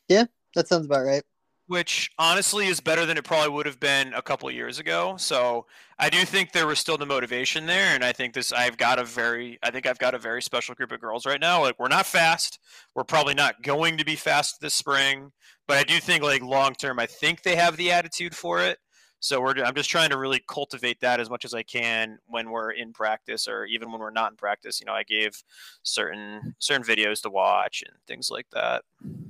Yeah, 0.10 0.26
That 0.56 0.68
sounds 0.68 0.86
about 0.86 1.06
right. 1.06 1.24
which 1.68 2.10
honestly 2.18 2.68
is 2.68 2.80
better 2.80 3.06
than 3.06 3.18
it 3.18 3.26
probably 3.26 3.50
would 3.50 3.66
have 3.66 3.80
been 3.80 4.14
a 4.14 4.22
couple 4.22 4.48
of 4.48 4.56
years 4.56 4.80
ago. 4.80 5.16
So 5.18 5.66
I 6.00 6.10
do 6.10 6.24
think 6.26 6.52
there 6.52 6.66
was 6.68 6.80
still 6.80 6.98
the 6.98 7.06
motivation 7.06 7.66
there, 7.66 7.94
and 7.94 8.04
I 8.06 8.14
think 8.14 8.34
this 8.34 8.54
I've 8.54 8.78
got 8.78 9.00
a 9.00 9.04
very 9.04 9.60
I 9.62 9.70
think 9.72 9.86
I've 9.86 10.00
got 10.00 10.14
a 10.16 10.20
very 10.20 10.42
special 10.42 10.76
group 10.76 10.92
of 10.94 11.02
girls 11.02 11.26
right 11.26 11.42
now. 11.42 11.62
Like 11.62 11.78
we're 11.78 11.90
not 11.90 12.06
fast, 12.06 12.60
we're 12.96 13.04
probably 13.04 13.34
not 13.34 13.62
going 13.64 13.98
to 13.98 14.06
be 14.06 14.16
fast 14.16 14.62
this 14.62 14.74
spring, 14.74 15.32
but 15.68 15.78
I 15.78 15.84
do 15.84 16.00
think 16.00 16.24
like 16.24 16.42
long 16.42 16.74
term, 16.74 17.00
I 17.00 17.06
think 17.06 17.44
they 17.44 17.56
have 17.58 17.76
the 17.78 17.92
attitude 17.92 18.36
for 18.36 18.62
it. 18.62 18.80
So 19.28 19.42
we're 19.42 19.62
I'm 19.62 19.76
just 19.76 19.90
trying 19.90 20.10
to 20.12 20.18
really 20.18 20.42
cultivate 20.48 21.02
that 21.02 21.20
as 21.20 21.30
much 21.30 21.44
as 21.44 21.54
I 21.54 21.62
can 21.62 22.18
when 22.28 22.50
we're 22.50 22.72
in 22.72 22.94
practice 22.94 23.46
or 23.46 23.66
even 23.66 23.92
when 23.92 24.00
we're 24.00 24.10
not 24.10 24.32
in 24.32 24.38
practice. 24.38 24.80
You 24.80 24.86
know, 24.86 24.94
I 24.94 25.04
gave 25.04 25.44
certain 25.84 26.56
certain 26.60 26.84
videos 26.84 27.22
to 27.24 27.30
watch 27.30 27.84
and 27.86 27.94
things 28.08 28.32
like 28.32 28.48
that. 28.54 28.84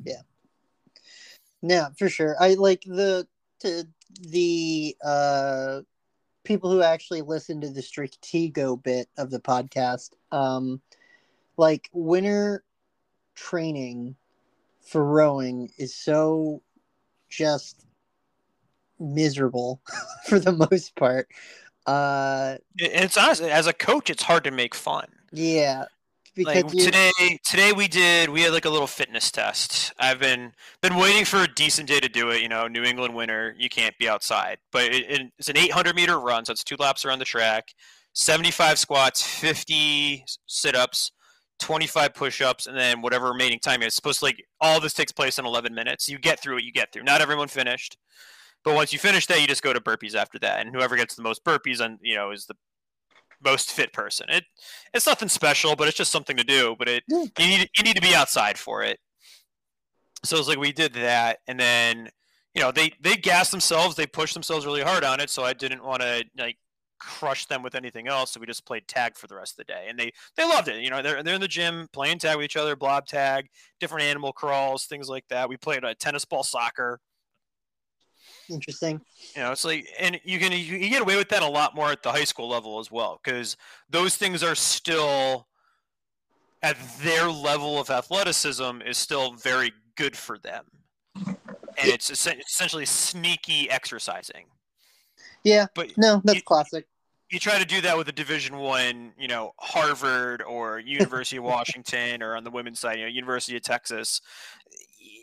Yeah, 0.05 0.21
Yeah, 1.63 1.87
for 1.97 2.09
sure. 2.09 2.35
I 2.39 2.53
like 2.53 2.83
the 2.83 3.27
to 3.61 3.87
the 4.21 4.95
uh 5.03 5.81
people 6.43 6.69
who 6.69 6.83
actually 6.83 7.23
listen 7.23 7.59
to 7.61 7.71
the 7.71 7.81
Stratego 7.81 8.81
bit 8.81 9.09
of 9.17 9.31
the 9.31 9.39
podcast. 9.39 10.11
Um 10.31 10.79
like 11.57 11.89
winter 11.91 12.63
training 13.33 14.15
for 14.79 15.03
rowing 15.03 15.71
is 15.79 15.95
so 15.95 16.61
just 17.29 17.86
miserable 18.99 19.81
for 20.27 20.39
the 20.39 20.51
most 20.51 20.95
part. 20.95 21.27
Uh 21.85 22.57
It- 22.77 22.91
It's 22.93 23.17
honestly 23.17 23.51
as 23.51 23.67
a 23.67 23.73
coach, 23.73 24.09
it's 24.09 24.23
hard 24.23 24.43
to 24.45 24.51
make 24.51 24.75
fun. 24.75 25.07
yeah. 25.31 25.85
because 26.35 26.63
like 26.63 26.67
today 26.71 27.39
today 27.43 27.71
we 27.73 27.87
did 27.87 28.29
we 28.29 28.41
had 28.43 28.53
like 28.53 28.65
a 28.65 28.69
little 28.69 28.85
fitness 28.87 29.31
test 29.31 29.91
i've 29.97 30.19
been 30.19 30.51
been 30.83 30.95
waiting 30.95 31.25
for 31.25 31.41
a 31.41 31.47
decent 31.47 31.87
day 31.89 31.99
to 31.99 32.07
do 32.07 32.29
it 32.29 32.41
you 32.43 32.47
know 32.47 32.67
new 32.67 32.83
england 32.83 33.15
winter 33.15 33.55
you 33.57 33.67
can't 33.69 33.97
be 33.97 34.07
outside 34.07 34.59
but 34.71 34.83
it, 34.83 35.09
it- 35.09 35.31
it's 35.39 35.49
an 35.49 35.57
800 35.57 35.95
meter 35.95 36.19
run 36.19 36.45
so 36.45 36.51
it's 36.51 36.63
two 36.63 36.75
laps 36.77 37.03
around 37.05 37.17
the 37.17 37.25
track 37.25 37.73
75 38.13 38.77
squats 38.77 39.19
50 39.23 40.25
sit-ups 40.45 41.11
25 41.59 42.13
push-ups 42.13 42.67
and 42.67 42.77
then 42.77 43.01
whatever 43.01 43.29
remaining 43.29 43.57
time 43.59 43.81
it's 43.81 43.95
supposed 43.95 44.19
to 44.19 44.25
like 44.25 44.43
all 44.61 44.79
this 44.79 44.93
takes 44.93 45.11
place 45.11 45.39
in 45.39 45.45
11 45.45 45.73
minutes 45.73 46.07
you 46.07 46.19
get 46.19 46.39
through 46.39 46.57
it. 46.57 46.63
you 46.63 46.71
get 46.71 46.91
through 46.93 47.03
not 47.03 47.19
everyone 47.19 47.47
finished 47.47 47.97
but 48.63 48.75
once 48.75 48.91
you 48.91 48.99
finish 48.99 49.25
that 49.27 49.39
you 49.41 49.47
just 49.47 49.63
go 49.63 49.73
to 49.73 49.79
burpees 49.79 50.15
after 50.15 50.39
that. 50.39 50.59
And 50.59 50.75
whoever 50.75 50.95
gets 50.95 51.15
the 51.15 51.23
most 51.23 51.43
burpees 51.43 51.81
on 51.81 51.99
you 52.01 52.15
know 52.15 52.31
is 52.31 52.45
the 52.45 52.55
most 53.43 53.71
fit 53.71 53.93
person. 53.93 54.27
It 54.29 54.45
it's 54.93 55.07
nothing 55.07 55.29
special 55.29 55.75
but 55.75 55.87
it's 55.87 55.97
just 55.97 56.11
something 56.11 56.37
to 56.37 56.43
do. 56.43 56.75
But 56.77 56.89
it 56.89 57.03
you 57.09 57.29
need 57.37 57.69
you 57.77 57.83
need 57.83 57.95
to 57.95 58.01
be 58.01 58.15
outside 58.15 58.57
for 58.57 58.83
it. 58.83 58.99
So 60.23 60.37
it's 60.37 60.47
like 60.47 60.59
we 60.59 60.71
did 60.71 60.93
that. 60.93 61.39
And 61.47 61.59
then 61.59 62.09
you 62.53 62.61
know 62.61 62.71
they 62.71 62.93
they 63.01 63.15
gassed 63.15 63.51
themselves. 63.51 63.95
They 63.95 64.07
pushed 64.07 64.33
themselves 64.33 64.65
really 64.65 64.81
hard 64.81 65.03
on 65.03 65.19
it. 65.19 65.29
So 65.29 65.43
i 65.43 65.53
didn't 65.53 65.83
want 65.83 66.01
to 66.01 66.25
like 66.37 66.57
crush 66.99 67.45
them 67.45 67.61
with 67.61 67.75
anything 67.75 68.07
else. 68.07 68.31
So 68.31 68.39
we 68.39 68.47
just 68.47 68.65
played 68.65 68.87
tag 68.87 69.15
for 69.15 69.27
the 69.27 69.35
rest 69.35 69.53
of 69.53 69.65
the 69.65 69.71
day. 69.71 69.85
And 69.87 69.97
they 69.99 70.11
they 70.35 70.43
loved 70.43 70.67
it. 70.67 70.83
You 70.83 70.89
know 70.89 71.01
they're, 71.01 71.21
they're 71.23 71.35
in 71.35 71.41
the 71.41 71.47
gym 71.47 71.87
playing 71.93 72.19
tag 72.19 72.37
with 72.37 72.45
each 72.45 72.57
other 72.57 72.75
blob 72.75 73.05
tag 73.05 73.47
different 73.79 74.05
animal 74.05 74.33
crawls 74.33 74.85
things 74.85 75.09
like 75.09 75.25
that. 75.29 75.49
We 75.49 75.57
played 75.57 75.83
a 75.83 75.95
tennis 75.95 76.25
ball 76.25 76.43
soccer 76.43 76.99
interesting. 78.49 79.01
you 79.35 79.41
know, 79.41 79.51
it's 79.51 79.65
like, 79.65 79.87
and 79.99 80.19
you 80.23 80.39
can 80.39 80.51
you, 80.51 80.89
get 80.89 81.01
away 81.01 81.15
with 81.17 81.29
that 81.29 81.43
a 81.43 81.47
lot 81.47 81.75
more 81.75 81.91
at 81.91 82.03
the 82.03 82.11
high 82.11 82.23
school 82.23 82.47
level 82.49 82.79
as 82.79 82.91
well, 82.91 83.19
because 83.23 83.57
those 83.89 84.15
things 84.17 84.43
are 84.43 84.55
still 84.55 85.47
at 86.63 86.77
their 87.01 87.29
level 87.29 87.79
of 87.79 87.89
athleticism 87.89 88.81
is 88.85 88.97
still 88.97 89.33
very 89.33 89.71
good 89.95 90.15
for 90.17 90.37
them, 90.39 90.65
and 91.15 91.37
it's 91.77 92.09
essen- 92.11 92.41
essentially 92.47 92.85
sneaky 92.85 93.69
exercising. 93.69 94.45
Yeah, 95.43 95.67
But 95.75 95.97
no, 95.97 96.21
that's 96.23 96.37
you- 96.37 96.41
classic. 96.43 96.87
you 97.29 97.39
try 97.39 97.59
to 97.59 97.65
do 97.65 97.79
that 97.81 97.97
with 97.97 98.09
a 98.09 98.11
Division 98.11 98.57
One, 98.57 99.13
you 99.17 99.27
know, 99.27 99.53
Harvard 99.59 100.41
or 100.41 100.79
University 100.85 101.37
of 101.37 101.43
Washington, 101.43 102.21
or 102.23 102.35
on 102.35 102.43
the 102.43 102.51
women's 102.51 102.79
side, 102.79 102.97
you 102.99 103.05
know, 103.05 103.09
University 103.11 103.55
of 103.55 103.61
Texas. 103.63 104.19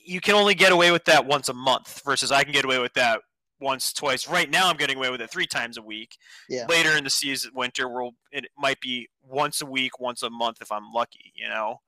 You 0.04 0.20
can 0.20 0.34
only 0.34 0.54
get 0.54 0.72
away 0.72 0.90
with 0.90 1.04
that 1.06 1.26
once 1.26 1.48
a 1.48 1.54
month, 1.54 2.02
versus 2.04 2.30
I 2.30 2.44
can 2.44 2.52
get 2.52 2.64
away 2.64 2.78
with 2.78 2.92
that 2.94 3.20
once, 3.60 3.92
twice. 3.92 4.28
Right 4.28 4.50
now, 4.50 4.68
I'm 4.68 4.76
getting 4.76 4.96
away 4.98 5.10
with 5.10 5.20
it 5.20 5.30
three 5.30 5.46
times 5.46 5.78
a 5.78 5.82
week. 5.82 6.16
Yeah. 6.48 6.66
Later 6.68 6.96
in 6.96 7.04
the 7.04 7.10
season, 7.10 7.52
winter, 7.54 7.88
will 7.88 8.12
it 8.30 8.46
might 8.58 8.80
be 8.80 9.08
once 9.22 9.62
a 9.62 9.66
week, 9.66 9.98
once 9.98 10.22
a 10.22 10.30
month 10.30 10.58
if 10.60 10.70
I'm 10.70 10.92
lucky. 10.92 11.32
You 11.34 11.48
know. 11.48 11.80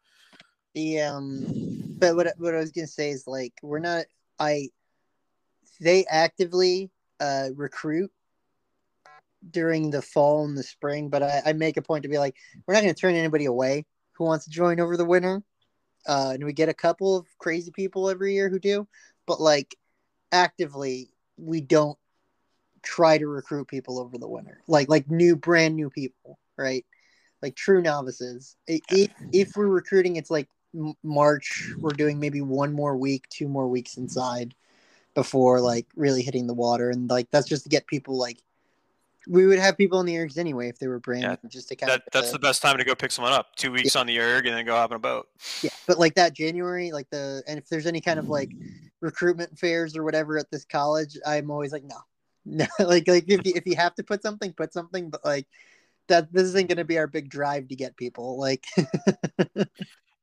The 0.74 1.00
um, 1.00 1.44
but 1.98 2.16
what 2.16 2.26
I- 2.28 2.32
what 2.38 2.54
I 2.54 2.58
was 2.58 2.70
gonna 2.72 2.86
say 2.86 3.10
is 3.10 3.26
like 3.26 3.52
we're 3.62 3.78
not. 3.78 4.06
I 4.38 4.68
they 5.80 6.04
actively 6.06 6.90
uh 7.20 7.48
recruit 7.54 8.10
during 9.50 9.90
the 9.90 10.02
fall 10.02 10.44
and 10.44 10.56
the 10.56 10.62
spring, 10.62 11.08
but 11.08 11.22
I, 11.22 11.42
I 11.46 11.52
make 11.52 11.76
a 11.76 11.82
point 11.82 12.02
to 12.02 12.08
be 12.08 12.18
like, 12.18 12.34
we're 12.66 12.74
not 12.74 12.80
gonna 12.80 12.94
turn 12.94 13.14
anybody 13.14 13.44
away 13.44 13.84
who 14.12 14.24
wants 14.24 14.44
to 14.46 14.50
join 14.50 14.80
over 14.80 14.96
the 14.96 15.04
winter. 15.04 15.42
Uh, 16.06 16.30
and 16.34 16.44
we 16.44 16.52
get 16.52 16.68
a 16.68 16.74
couple 16.74 17.16
of 17.16 17.26
crazy 17.38 17.70
people 17.70 18.08
every 18.08 18.34
year 18.34 18.48
who 18.48 18.58
do, 18.58 18.86
but 19.26 19.40
like 19.40 19.76
actively, 20.32 21.10
we 21.36 21.60
don't 21.60 21.98
try 22.82 23.18
to 23.18 23.26
recruit 23.26 23.66
people 23.66 23.98
over 23.98 24.16
the 24.16 24.28
winter, 24.28 24.62
like 24.68 24.88
like 24.88 25.10
new 25.10 25.34
brand 25.36 25.74
new 25.74 25.90
people, 25.90 26.38
right? 26.56 26.84
Like 27.42 27.56
true 27.56 27.82
novices. 27.82 28.56
If 28.66 29.10
if 29.32 29.52
we're 29.56 29.66
recruiting, 29.66 30.16
it's 30.16 30.30
like 30.30 30.48
March. 31.02 31.72
We're 31.78 31.90
doing 31.90 32.20
maybe 32.20 32.40
one 32.40 32.72
more 32.72 32.96
week, 32.96 33.28
two 33.28 33.48
more 33.48 33.68
weeks 33.68 33.96
inside 33.96 34.54
before 35.14 35.60
like 35.60 35.86
really 35.96 36.22
hitting 36.22 36.46
the 36.46 36.54
water, 36.54 36.90
and 36.90 37.10
like 37.10 37.28
that's 37.30 37.48
just 37.48 37.64
to 37.64 37.68
get 37.68 37.86
people 37.86 38.16
like. 38.16 38.38
We 39.28 39.46
would 39.46 39.58
have 39.58 39.76
people 39.76 40.00
in 40.00 40.06
the 40.06 40.14
ergs 40.14 40.38
anyway 40.38 40.68
if 40.68 40.78
they 40.78 40.86
were 40.86 41.00
brand 41.00 41.22
Yeah, 41.22 41.36
just 41.48 41.68
to 41.68 41.76
kind 41.76 41.90
That 41.90 42.00
of 42.00 42.12
that's 42.12 42.32
the 42.32 42.38
best 42.38 42.62
time 42.62 42.78
to 42.78 42.84
go 42.84 42.94
pick 42.94 43.10
someone 43.10 43.32
up. 43.32 43.54
Two 43.56 43.72
weeks 43.72 43.96
on 43.96 44.06
the 44.06 44.18
erg 44.18 44.46
and 44.46 44.56
then 44.56 44.64
go 44.64 44.74
hop 44.74 44.90
in 44.90 44.96
a 44.96 45.00
boat. 45.00 45.28
Yeah, 45.62 45.70
but 45.86 45.98
like 45.98 46.14
that 46.14 46.32
January, 46.32 46.92
like 46.92 47.08
the 47.10 47.42
and 47.46 47.58
if 47.58 47.68
there's 47.68 47.86
any 47.86 48.00
kind 48.00 48.18
of 48.18 48.28
like 48.28 48.50
recruitment 49.00 49.58
fairs 49.58 49.96
or 49.96 50.04
whatever 50.04 50.38
at 50.38 50.50
this 50.50 50.64
college, 50.64 51.18
I'm 51.26 51.50
always 51.50 51.72
like, 51.72 51.84
no, 51.84 51.96
no, 52.44 52.66
like 52.78 53.08
like 53.08 53.24
if 53.28 53.46
you, 53.46 53.52
if 53.56 53.66
you 53.66 53.76
have 53.76 53.94
to 53.96 54.04
put 54.04 54.22
something, 54.22 54.52
put 54.52 54.72
something, 54.72 55.10
but 55.10 55.24
like 55.24 55.46
that 56.08 56.32
this 56.32 56.44
isn't 56.44 56.68
going 56.68 56.78
to 56.78 56.84
be 56.84 56.98
our 56.98 57.08
big 57.08 57.28
drive 57.28 57.68
to 57.68 57.76
get 57.76 57.96
people. 57.96 58.38
Like, 58.38 58.64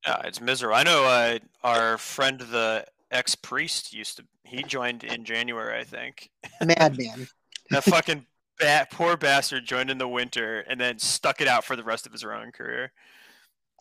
Yeah, 0.05 0.21
it's 0.25 0.41
miserable. 0.41 0.75
I 0.75 0.83
know 0.83 1.05
uh, 1.05 1.39
our 1.63 1.97
friend, 1.97 2.39
the 2.39 2.85
ex 3.11 3.35
priest, 3.35 3.93
used 3.93 4.17
to. 4.17 4.25
He 4.43 4.63
joined 4.63 5.03
in 5.03 5.23
January, 5.23 5.79
I 5.79 5.83
think. 5.85 6.29
madman. 6.61 7.27
That 7.69 7.85
fucking 7.85 8.25
ba- 8.63 8.87
poor 8.91 9.17
bastard 9.17 9.65
joined 9.65 9.89
in 9.89 9.97
the 9.97 10.07
winter 10.07 10.61
and 10.61 10.79
then 10.79 10.99
stuck 10.99 11.41
it 11.41 11.47
out 11.47 11.63
for 11.63 11.75
the 11.75 11.83
rest 11.83 12.05
of 12.05 12.11
his 12.11 12.23
rowing 12.23 12.51
career. 12.51 12.91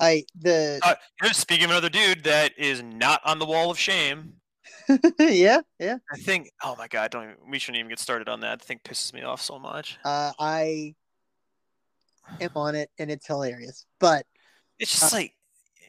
I 0.00 0.24
the 0.38 0.80
Uh, 0.82 0.94
speaking 1.32 1.64
of 1.66 1.70
another 1.70 1.88
dude 1.90 2.24
that 2.24 2.52
is 2.58 2.82
not 2.82 3.20
on 3.24 3.38
the 3.38 3.46
wall 3.46 3.70
of 3.70 3.78
shame. 3.78 4.34
yeah 5.18 5.60
yeah. 5.78 5.98
I 6.12 6.16
think. 6.18 6.50
Oh 6.62 6.74
my 6.76 6.88
god! 6.88 7.10
Don't 7.10 7.24
even, 7.24 7.36
we 7.50 7.58
shouldn't 7.58 7.78
even 7.78 7.88
get 7.88 7.98
started 7.98 8.28
on 8.28 8.40
that. 8.40 8.60
The 8.60 8.64
thing 8.64 8.80
pisses 8.84 9.12
me 9.12 9.22
off 9.22 9.40
so 9.42 9.58
much. 9.58 9.98
Uh, 10.04 10.32
I 10.38 10.94
am 12.40 12.50
on 12.56 12.74
it, 12.74 12.90
and 12.98 13.10
it's 13.10 13.26
hilarious. 13.26 13.86
But 14.00 14.26
It's 14.78 14.90
just 14.92 15.12
Uh, 15.12 15.16
like 15.18 15.34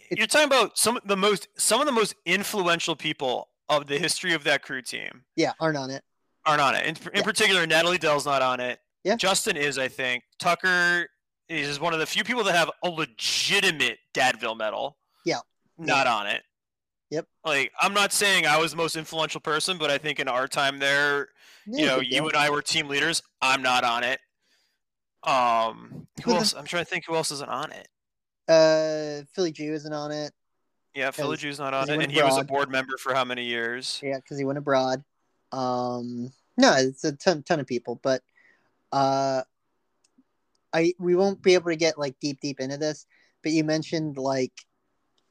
it's- 0.09 0.17
you're 0.17 0.27
talking 0.27 0.47
about 0.47 0.77
some 0.77 0.97
of 0.97 1.03
the 1.07 1.17
most 1.17 1.47
some 1.57 1.79
of 1.79 1.85
the 1.87 1.91
most 1.93 2.13
influential 2.25 2.95
people 2.95 3.49
of 3.69 3.87
the 3.87 3.97
history 3.97 4.33
of 4.33 4.43
that 4.43 4.61
crew 4.61 4.81
team. 4.81 5.23
yeah, 5.35 5.53
aren't 5.59 5.77
on 5.77 5.89
it. 5.89 6.03
Aren't 6.45 6.61
on 6.61 6.75
it. 6.75 6.85
In, 6.85 6.95
in 7.11 7.11
Yeah. 7.19 7.21
particular, 7.23 7.65
Natalie 7.65 7.97
Dell's 7.97 8.25
not 8.25 8.41
on 8.41 8.59
it. 8.59 8.79
Yeah. 9.03 9.15
Justin 9.15 9.55
is, 9.57 9.77
I 9.77 9.87
think. 9.87 10.23
Tucker 10.39 11.07
is 11.49 11.79
one 11.79 11.93
of 11.93 11.99
the 11.99 12.05
few 12.05 12.23
people 12.23 12.43
that 12.45 12.55
have 12.55 12.69
a 12.83 12.89
legitimate 12.89 13.97
Dad 14.13 14.39
Vail 14.39 14.55
medal. 14.55 14.97
Yeah. 15.25 15.39
Not 15.77 16.07
on 16.07 16.27
it. 16.27 16.43
Yep. 17.11 17.27
Like, 17.45 17.71
I'm 17.81 17.93
not 17.93 18.11
saying 18.11 18.45
I 18.47 18.57
was 18.57 18.71
the 18.71 18.77
most 18.77 18.95
influential 18.95 19.39
person, 19.41 19.77
but 19.77 19.89
I 19.91 19.97
think 19.97 20.19
in 20.19 20.27
our 20.27 20.47
time 20.47 20.79
there, 20.79 21.29
you 21.65 21.85
know, 21.85 21.99
you 21.99 22.25
and 22.27 22.35
I 22.35 22.49
were 22.49 22.61
team 22.61 22.87
leaders. 22.87 23.21
I'm 23.41 23.61
not 23.61 23.83
on 23.83 24.03
it. 24.03 24.19
Um, 25.23 26.07
who 26.23 26.31
the- 26.31 26.37
else? 26.37 26.53
I'm 26.53 26.65
trying 26.65 26.83
to 26.83 26.89
think 26.89 27.05
who 27.07 27.15
else 27.15 27.31
isn't 27.31 27.49
on 27.49 27.71
it. 27.71 27.87
uh, 28.49 29.23
Philly 29.33 29.51
Jew 29.53 29.73
isn't 29.73 29.93
on 29.93 30.11
it. 30.11 30.33
Yeah, 30.93 31.11
Philly 31.11 31.37
Jew's 31.37 31.59
not 31.59 31.73
on 31.73 31.89
it, 31.89 32.01
and 32.03 32.11
he 32.11 32.21
was 32.21 32.37
a 32.37 32.43
board 32.43 32.69
member 32.69 32.97
for 32.97 33.13
how 33.15 33.23
many 33.23 33.45
years? 33.45 33.99
Yeah, 34.03 34.17
because 34.17 34.37
he 34.37 34.43
went 34.45 34.57
abroad. 34.59 35.03
Um, 35.53 36.33
no, 36.57 36.73
it's 36.77 37.03
a 37.03 37.13
ton, 37.13 37.43
ton 37.43 37.59
of 37.59 37.67
people, 37.67 37.99
but 38.03 38.21
uh, 38.91 39.43
I 40.73 40.93
we 40.99 41.15
won't 41.15 41.41
be 41.41 41.53
able 41.53 41.69
to 41.69 41.75
get 41.75 41.97
like 41.99 42.19
deep, 42.19 42.39
deep 42.41 42.59
into 42.59 42.77
this. 42.77 43.05
But 43.43 43.51
you 43.51 43.63
mentioned 43.63 44.17
like, 44.17 44.53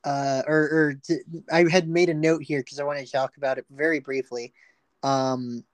uh, 0.05 0.43
or 0.47 0.61
or 0.63 0.95
t- 1.05 1.43
I 1.51 1.69
had 1.69 1.89
made 1.89 2.09
a 2.09 2.15
note 2.15 2.43
here 2.43 2.61
because 2.61 2.79
I 2.79 2.85
wanted 2.85 3.07
to 3.07 3.13
talk 3.13 3.37
about 3.37 3.59
it 3.59 3.67
very 3.71 3.99
briefly. 3.99 4.55
Um, 5.03 5.65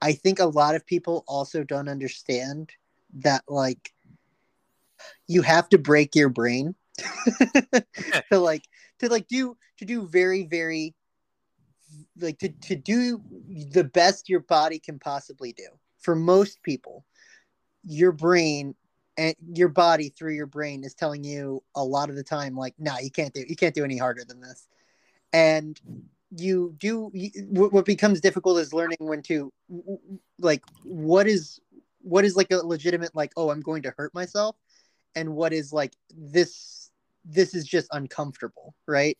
I 0.00 0.12
think 0.12 0.38
a 0.38 0.46
lot 0.46 0.74
of 0.74 0.86
people 0.86 1.24
also 1.26 1.64
don't 1.64 1.88
understand 1.88 2.70
that 3.14 3.44
like 3.48 3.92
you 5.26 5.42
have 5.42 5.68
to 5.70 5.78
break 5.78 6.14
your 6.14 6.28
brain 6.28 6.74
to 8.30 8.38
like 8.38 8.64
to 8.98 9.08
like 9.08 9.28
do 9.28 9.56
to 9.78 9.84
do 9.84 10.06
very 10.06 10.44
very 10.44 10.94
like 12.20 12.38
to, 12.38 12.48
to 12.48 12.76
do 12.76 13.20
the 13.70 13.84
best 13.84 14.28
your 14.28 14.40
body 14.40 14.78
can 14.78 14.98
possibly 14.98 15.52
do. 15.52 15.66
For 16.00 16.14
most 16.14 16.62
people 16.62 17.04
your 17.84 18.12
brain 18.12 18.74
and 19.18 19.34
your 19.54 19.68
body 19.68 20.08
through 20.08 20.32
your 20.34 20.46
brain 20.46 20.84
is 20.84 20.94
telling 20.94 21.24
you 21.24 21.62
a 21.74 21.84
lot 21.84 22.08
of 22.08 22.16
the 22.16 22.22
time 22.22 22.56
like 22.56 22.74
nah 22.78 22.98
you 22.98 23.10
can't 23.10 23.34
do 23.34 23.44
you 23.46 23.56
can't 23.56 23.74
do 23.74 23.84
any 23.84 23.96
harder 23.96 24.24
than 24.24 24.40
this. 24.40 24.68
And 25.32 25.80
you 26.36 26.74
do 26.78 27.10
you, 27.12 27.30
what 27.48 27.72
what 27.72 27.84
becomes 27.84 28.20
difficult 28.20 28.58
is 28.58 28.72
learning 28.72 28.98
when 29.00 29.22
to 29.22 29.52
like 30.38 30.62
what 30.82 31.26
is 31.26 31.60
what 32.00 32.24
is 32.24 32.36
like 32.36 32.50
a 32.50 32.56
legitimate 32.56 33.14
like 33.14 33.32
oh 33.36 33.50
i'm 33.50 33.60
going 33.60 33.82
to 33.82 33.92
hurt 33.96 34.14
myself 34.14 34.56
and 35.14 35.34
what 35.34 35.52
is 35.52 35.72
like 35.72 35.92
this 36.10 36.90
this 37.24 37.54
is 37.54 37.66
just 37.66 37.86
uncomfortable 37.92 38.74
right 38.86 39.18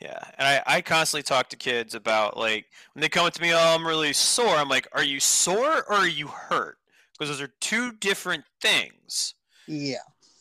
Yeah, 0.00 0.18
and 0.38 0.46
I, 0.46 0.76
I 0.76 0.80
constantly 0.80 1.24
talk 1.24 1.48
to 1.48 1.56
kids 1.56 1.94
about 1.94 2.36
like 2.36 2.66
when 2.92 3.00
they 3.00 3.08
come 3.08 3.26
up 3.26 3.32
to 3.34 3.42
me, 3.42 3.52
oh, 3.52 3.58
I'm 3.58 3.86
really 3.86 4.12
sore. 4.12 4.54
I'm 4.54 4.68
like, 4.68 4.86
are 4.92 5.02
you 5.02 5.18
sore 5.18 5.84
or 5.88 5.92
are 5.92 6.08
you 6.08 6.28
hurt? 6.28 6.78
Because 7.12 7.30
those 7.30 7.40
are 7.40 7.52
two 7.60 7.92
different 7.92 8.44
things. 8.60 9.34
yeah 9.66 9.96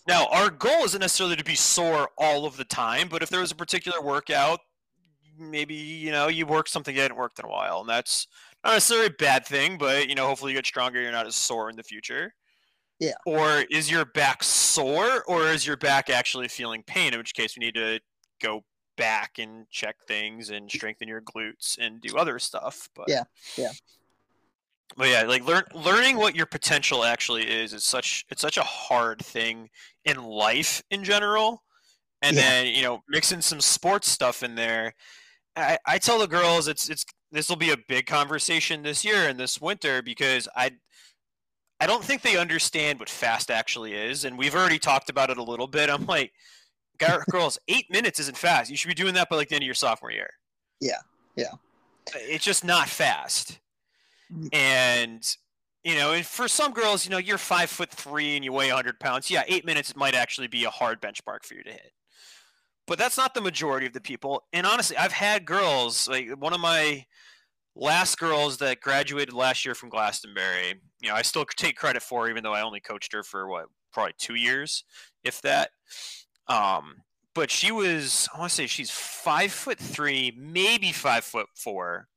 Now, 0.08 0.28
our 0.28 0.52
goal 0.52 0.84
isn't 0.84 1.02
necessarily 1.02 1.36
to 1.38 1.44
be 1.44 1.56
sore 1.56 2.10
all 2.20 2.46
of 2.46 2.56
the 2.58 2.66
time, 2.66 3.08
but 3.10 3.24
if 3.24 3.30
there 3.30 3.40
was 3.40 3.52
a 3.52 3.56
particular 3.56 4.00
workout, 4.00 4.60
maybe 5.40 5.74
you 5.74 6.12
know 6.12 6.28
you 6.28 6.46
worked 6.46 6.70
something 6.70 6.96
that 6.96 7.02
hadn't 7.02 7.18
worked 7.18 7.40
in 7.40 7.46
a 7.46 7.50
while, 7.50 7.82
and 7.82 7.90
that's 7.90 8.28
not 8.64 8.74
necessarily 8.74 9.08
a 9.08 9.12
bad 9.12 9.44
thing. 9.44 9.80
But 9.80 10.08
you 10.08 10.14
know, 10.14 10.28
hopefully 10.28 10.52
you 10.52 10.58
get 10.58 10.68
stronger. 10.68 11.02
You're 11.02 11.12
not 11.12 11.26
as 11.26 11.36
sore 11.36 11.72
in 11.72 11.76
the 11.76 11.84
future. 11.84 12.32
Yeah. 13.00 13.14
Or 13.26 13.64
is 13.70 13.90
your 13.90 14.06
back 14.06 14.44
sore 14.44 15.24
or 15.28 15.48
is 15.48 15.66
your 15.66 15.78
back 15.78 16.10
actually 16.10 16.48
feeling 16.48 16.84
pain? 16.84 17.14
In 17.14 17.20
which 17.20 17.34
case 17.34 17.56
we 17.58 17.66
need 17.66 17.76
to 17.76 18.00
go 18.42 18.64
back 18.98 19.40
and 19.40 19.70
check 19.70 19.96
things 20.08 20.50
and 20.50 20.70
strengthen 20.70 21.08
your 21.08 21.22
glutes 21.22 21.78
and 21.80 22.02
do 22.02 22.18
other 22.18 22.40
stuff. 22.40 22.90
But 22.96 23.06
Yeah, 23.08 23.24
yeah. 23.58 23.72
But 24.96 25.10
yeah, 25.10 25.24
like 25.24 25.46
learn 25.46 25.64
learning 25.74 26.18
what 26.18 26.36
your 26.36 26.46
potential 26.46 27.04
actually 27.04 27.44
is 27.44 27.74
is 27.74 27.84
such 27.84 28.26
it's 28.30 28.42
such 28.42 28.58
a 28.58 28.64
hard 28.64 29.24
thing 29.24 29.70
in 30.06 30.24
life 30.24 30.82
in 30.90 31.04
general. 31.04 31.64
And 32.22 32.36
Yeah. 32.36 32.42
then, 32.42 32.68
you 32.68 32.82
know, 32.82 33.04
mixing 33.08 33.42
some 33.42 33.62
sports 33.62 34.10
stuff 34.10 34.42
in 34.44 34.56
there. 34.56 34.94
I, 35.56 35.78
I 35.86 35.98
tell 36.00 36.20
the 36.20 36.28
girls 36.28 36.68
it's 36.68 36.90
it's 36.90 37.06
this 37.32 37.50
will 37.50 37.58
be 37.58 37.72
a 37.72 37.78
big 37.88 38.06
conversation 38.08 38.82
this 38.82 39.04
year 39.06 39.28
and 39.28 39.40
this 39.40 39.60
winter 39.62 40.02
because 40.02 40.48
I 40.56 40.72
I 41.80 41.86
don't 41.86 42.04
think 42.04 42.24
they 42.24 42.38
understand 42.38 43.00
what 43.00 43.10
fast 43.10 43.52
actually 43.52 43.94
is, 43.94 44.26
and 44.26 44.36
we've 44.36 44.56
already 44.56 44.80
talked 44.80 45.12
about 45.12 45.30
it 45.30 45.38
a 45.38 45.44
little 45.44 45.68
bit. 45.68 45.92
I'm 45.92 46.08
like, 46.08 46.32
"Gar- 46.32 46.34
girls, 46.98 47.60
eight 47.68 47.90
minutes 47.92 48.20
isn't 48.20 48.38
fast. 48.38 48.70
You 48.70 48.78
should 48.78 48.88
be 48.88 48.94
doing 48.94 49.14
that 49.16 49.30
by 49.30 49.36
like 49.36 49.50
the 49.50 49.56
end 49.56 49.64
of 49.64 49.68
your 49.68 49.76
sophomore 49.76 50.12
year. 50.12 50.30
Yeah, 50.80 51.00
yeah. 51.36 51.52
It's 52.16 52.46
just 52.46 52.64
not 52.64 52.88
fast. 52.88 53.60
Mm. 54.34 54.54
And 54.54 55.38
you 55.84 55.96
know, 55.96 56.14
and 56.14 56.26
for 56.26 56.48
some 56.48 56.74
girls, 56.74 57.06
you 57.06 57.12
know, 57.12 57.18
you're 57.18 57.38
five 57.38 57.70
foot 57.70 57.90
three 57.90 58.36
and 58.36 58.44
you 58.44 58.52
weigh 58.52 58.68
100 58.68 59.00
pounds. 59.00 59.32
Yeah, 59.32 59.44
eight 59.48 59.66
minutes 59.66 59.96
might 59.96 60.16
actually 60.16 60.48
be 60.48 60.66
a 60.66 60.70
hard 60.70 61.02
benchmark 61.02 61.46
for 61.46 61.54
you 61.54 61.64
to 61.64 61.72
hit. 61.72 61.94
But 62.88 62.98
that's 62.98 63.18
not 63.18 63.34
the 63.34 63.42
majority 63.42 63.86
of 63.86 63.94
the 63.94 64.02
people. 64.02 64.44
And 64.54 64.66
honestly, 64.66 64.98
I've 64.98 65.12
had 65.12 65.46
girls 65.46 66.08
like 66.08 66.30
one 66.40 66.54
of 66.54 66.60
my 66.60 67.06
last 67.76 68.18
girls 68.18 68.58
that 68.58 68.82
graduated 68.82 69.34
last 69.34 69.66
year 69.66 69.76
from 69.76 69.90
Glastonbury. 69.90 70.82
You 71.02 71.10
know, 71.10 71.16
I 71.16 71.22
still 71.22 71.46
take 71.46 71.78
credit 71.78 72.02
for 72.02 72.30
even 72.30 72.44
though 72.44 72.54
I 72.54 72.62
only 72.62 72.80
coached 72.80 73.14
her 73.14 73.24
for 73.24 73.48
what 73.48 73.68
probably 73.94 74.14
two 74.18 74.36
years, 74.36 74.84
if 75.24 75.42
that. 75.42 75.70
Um, 76.50 77.04
but 77.34 77.52
she 77.52 77.72
was 77.72 78.28
I 78.34 78.40
want 78.40 78.50
to 78.50 78.56
say 78.56 78.68
she's 78.68 78.92
five 78.92 79.52
foot 79.52 79.78
three, 79.80 80.34
maybe 80.38 80.92
five 80.92 81.24
foot 81.24 81.48
four. 81.56 82.08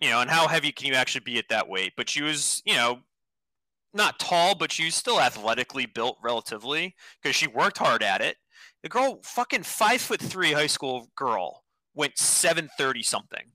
You 0.00 0.10
know, 0.10 0.20
and 0.20 0.30
how 0.30 0.48
heavy 0.48 0.72
can 0.72 0.88
you 0.88 0.94
actually 0.94 1.20
be 1.20 1.38
at 1.38 1.48
that 1.50 1.68
weight? 1.68 1.92
But 1.96 2.08
she 2.08 2.22
was, 2.22 2.60
you 2.66 2.74
know, 2.74 3.00
not 3.94 4.18
tall, 4.18 4.56
but 4.56 4.72
she 4.72 4.86
was 4.86 4.96
still 4.96 5.20
athletically 5.20 5.86
built 5.86 6.18
relatively 6.22 6.96
because 7.22 7.36
she 7.36 7.46
worked 7.46 7.78
hard 7.78 8.02
at 8.02 8.20
it. 8.20 8.36
The 8.82 8.88
girl, 8.88 9.20
fucking 9.22 9.62
five 9.62 10.00
foot 10.00 10.20
three 10.20 10.52
high 10.52 10.66
school 10.66 11.10
girl, 11.14 11.62
went 11.94 12.18
seven 12.18 12.68
thirty 12.76 13.02
something. 13.02 13.52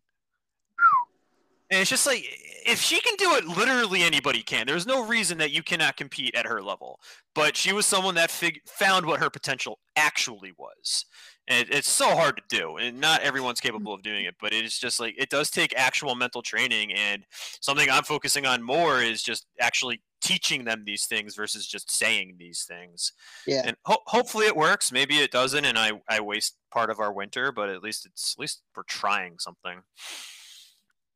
And 1.70 1.82
it's 1.82 1.90
just 1.90 2.06
like 2.06 2.26
if 2.68 2.82
she 2.82 3.00
can 3.00 3.16
do 3.16 3.34
it, 3.36 3.46
literally 3.46 4.04
anybody 4.04 4.44
can. 4.44 4.68
There's 4.68 4.86
no 4.86 5.06
reason 5.06 5.38
that 5.38 5.52
you 5.52 5.64
cannot 5.64 5.96
compete 5.96 6.36
at 6.36 6.46
her 6.46 6.62
level. 6.62 7.00
But 7.34 7.56
she 7.56 7.72
was 7.72 7.86
someone 7.86 8.16
that 8.16 8.30
fig- 8.30 8.62
found 8.66 9.06
what 9.06 9.22
her 9.22 9.30
potential 9.30 9.80
actually 9.96 10.54
was. 10.58 11.06
And 11.48 11.68
it, 11.68 11.74
it's 11.74 11.90
so 11.90 12.14
hard 12.14 12.38
to 12.38 12.44
do, 12.50 12.76
and 12.76 13.00
not 13.00 13.22
everyone's 13.22 13.62
capable 13.62 13.94
of 13.94 14.02
doing 14.02 14.26
it. 14.26 14.36
But 14.42 14.54
it's 14.54 14.78
just 14.78 15.00
like 15.00 15.16
it 15.18 15.30
does 15.30 15.50
take 15.50 15.74
actual 15.78 16.14
mental 16.14 16.42
training, 16.42 16.94
and 16.94 17.26
something 17.62 17.90
I'm 17.90 18.04
focusing 18.04 18.46
on 18.46 18.62
more 18.62 19.02
is 19.02 19.24
just 19.24 19.46
actually 19.60 20.02
teaching 20.22 20.66
them 20.66 20.84
these 20.86 21.06
things 21.06 21.36
versus 21.36 21.66
just 21.66 21.90
saying 21.90 22.36
these 22.38 22.66
things. 22.68 23.14
Yeah. 23.46 23.62
And 23.64 23.78
ho- 23.86 24.02
hopefully 24.08 24.48
it 24.48 24.58
works. 24.58 24.92
Maybe 24.92 25.20
it 25.20 25.32
doesn't, 25.32 25.64
and 25.64 25.78
I 25.78 25.92
I 26.10 26.20
waste 26.20 26.58
part 26.70 26.90
of 26.90 27.00
our 27.00 27.14
winter. 27.14 27.54
But 27.54 27.70
at 27.70 27.82
least 27.82 28.06
it's 28.06 28.36
at 28.38 28.42
least 28.42 28.62
we're 28.76 28.84
trying 28.84 29.40
something. 29.40 29.84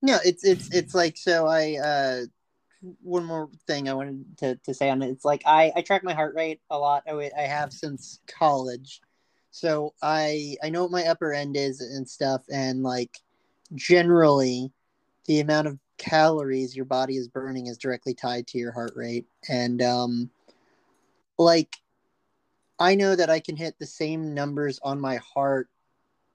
No, 0.02 0.18
it's 0.26 0.44
it's 0.44 0.74
it's 0.74 0.96
like 0.96 1.18
so. 1.18 1.46
I 1.46 1.78
uh, 1.78 2.26
one 3.02 3.26
more 3.26 3.50
thing 3.68 3.88
I 3.88 3.94
wanted 3.94 4.38
to, 4.40 4.56
to 4.56 4.74
say 4.74 4.90
on 4.90 5.02
it. 5.02 5.10
It's 5.10 5.26
like 5.26 5.44
I 5.46 5.72
I 5.76 5.82
track 5.82 6.04
my 6.04 6.14
heart 6.14 6.34
rate 6.36 6.60
a 6.70 6.78
lot. 6.78 7.04
I 7.08 7.32
I 7.38 7.42
have 7.42 7.72
since 7.72 8.20
college, 8.28 9.02
so 9.52 9.94
I 10.02 10.56
I 10.64 10.70
know 10.70 10.84
what 10.84 10.92
my 10.92 11.06
upper 11.06 11.34
end 11.34 11.56
is 11.56 11.82
and 11.82 12.10
stuff. 12.10 12.42
And 12.52 12.82
like 12.82 13.16
generally, 13.76 14.72
the 15.26 15.40
amount 15.40 15.68
of 15.68 15.78
calories 15.98 16.76
your 16.76 16.86
body 16.86 17.16
is 17.16 17.28
burning 17.28 17.68
is 17.68 17.78
directly 17.78 18.16
tied 18.16 18.48
to 18.48 18.58
your 18.58 18.72
heart 18.72 18.94
rate. 18.96 19.28
And 19.48 19.82
um, 19.84 20.32
like 21.38 21.76
I 22.80 22.96
know 22.96 23.16
that 23.16 23.30
I 23.30 23.40
can 23.40 23.56
hit 23.56 23.78
the 23.78 23.86
same 23.86 24.34
numbers 24.34 24.80
on 24.82 25.00
my 25.00 25.18
heart 25.18 25.70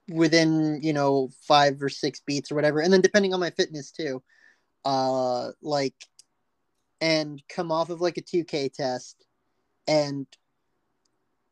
within 0.09 0.79
you 0.81 0.93
know 0.93 1.29
five 1.41 1.81
or 1.81 1.89
six 1.89 2.21
beats 2.21 2.51
or 2.51 2.55
whatever 2.55 2.79
and 2.79 2.93
then 2.93 3.01
depending 3.01 3.33
on 3.33 3.39
my 3.39 3.49
fitness 3.49 3.91
too 3.91 4.21
uh 4.85 5.49
like 5.61 5.95
and 7.01 7.43
come 7.49 7.71
off 7.71 7.89
of 7.89 8.01
like 8.01 8.17
a 8.17 8.21
2k 8.21 8.71
test 8.73 9.25
and 9.87 10.25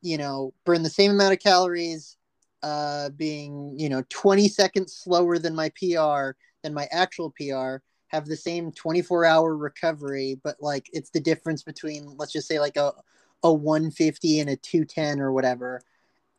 you 0.01 0.17
know 0.17 0.53
burn 0.65 0.83
the 0.83 0.89
same 0.89 1.11
amount 1.11 1.33
of 1.33 1.39
calories 1.39 2.17
uh 2.63 3.09
being 3.11 3.75
you 3.77 3.89
know 3.89 4.03
20 4.09 4.47
seconds 4.47 4.93
slower 4.93 5.37
than 5.37 5.55
my 5.55 5.69
pr 5.69 6.31
than 6.63 6.73
my 6.73 6.87
actual 6.91 7.31
pr 7.31 7.77
have 8.07 8.25
the 8.25 8.37
same 8.37 8.71
24 8.71 9.25
hour 9.25 9.57
recovery 9.57 10.39
but 10.43 10.55
like 10.61 10.89
it's 10.93 11.09
the 11.09 11.19
difference 11.19 11.63
between 11.63 12.15
let's 12.17 12.31
just 12.31 12.47
say 12.47 12.59
like 12.59 12.77
a 12.77 12.93
a 13.43 13.53
150 13.53 14.39
and 14.39 14.49
a 14.49 14.55
210 14.55 15.19
or 15.19 15.31
whatever 15.31 15.81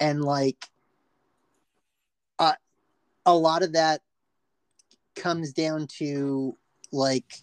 and 0.00 0.24
like 0.24 0.66
a 3.26 3.34
lot 3.34 3.62
of 3.62 3.72
that 3.72 4.00
comes 5.16 5.52
down 5.52 5.86
to 5.98 6.56
like 6.92 7.42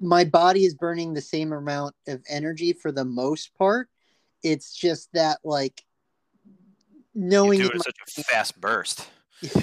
my 0.00 0.24
body 0.24 0.64
is 0.64 0.74
burning 0.74 1.14
the 1.14 1.20
same 1.20 1.52
amount 1.52 1.94
of 2.08 2.22
energy 2.28 2.72
for 2.72 2.90
the 2.90 3.04
most 3.04 3.54
part 3.56 3.88
it's 4.42 4.74
just 4.74 5.08
that 5.12 5.38
like 5.44 5.82
You 7.14 7.22
knowing 7.28 7.60
do 7.60 7.70
it 7.72 7.82
such 7.82 7.96
a 8.18 8.24
fast 8.24 8.60
burst. 8.60 9.08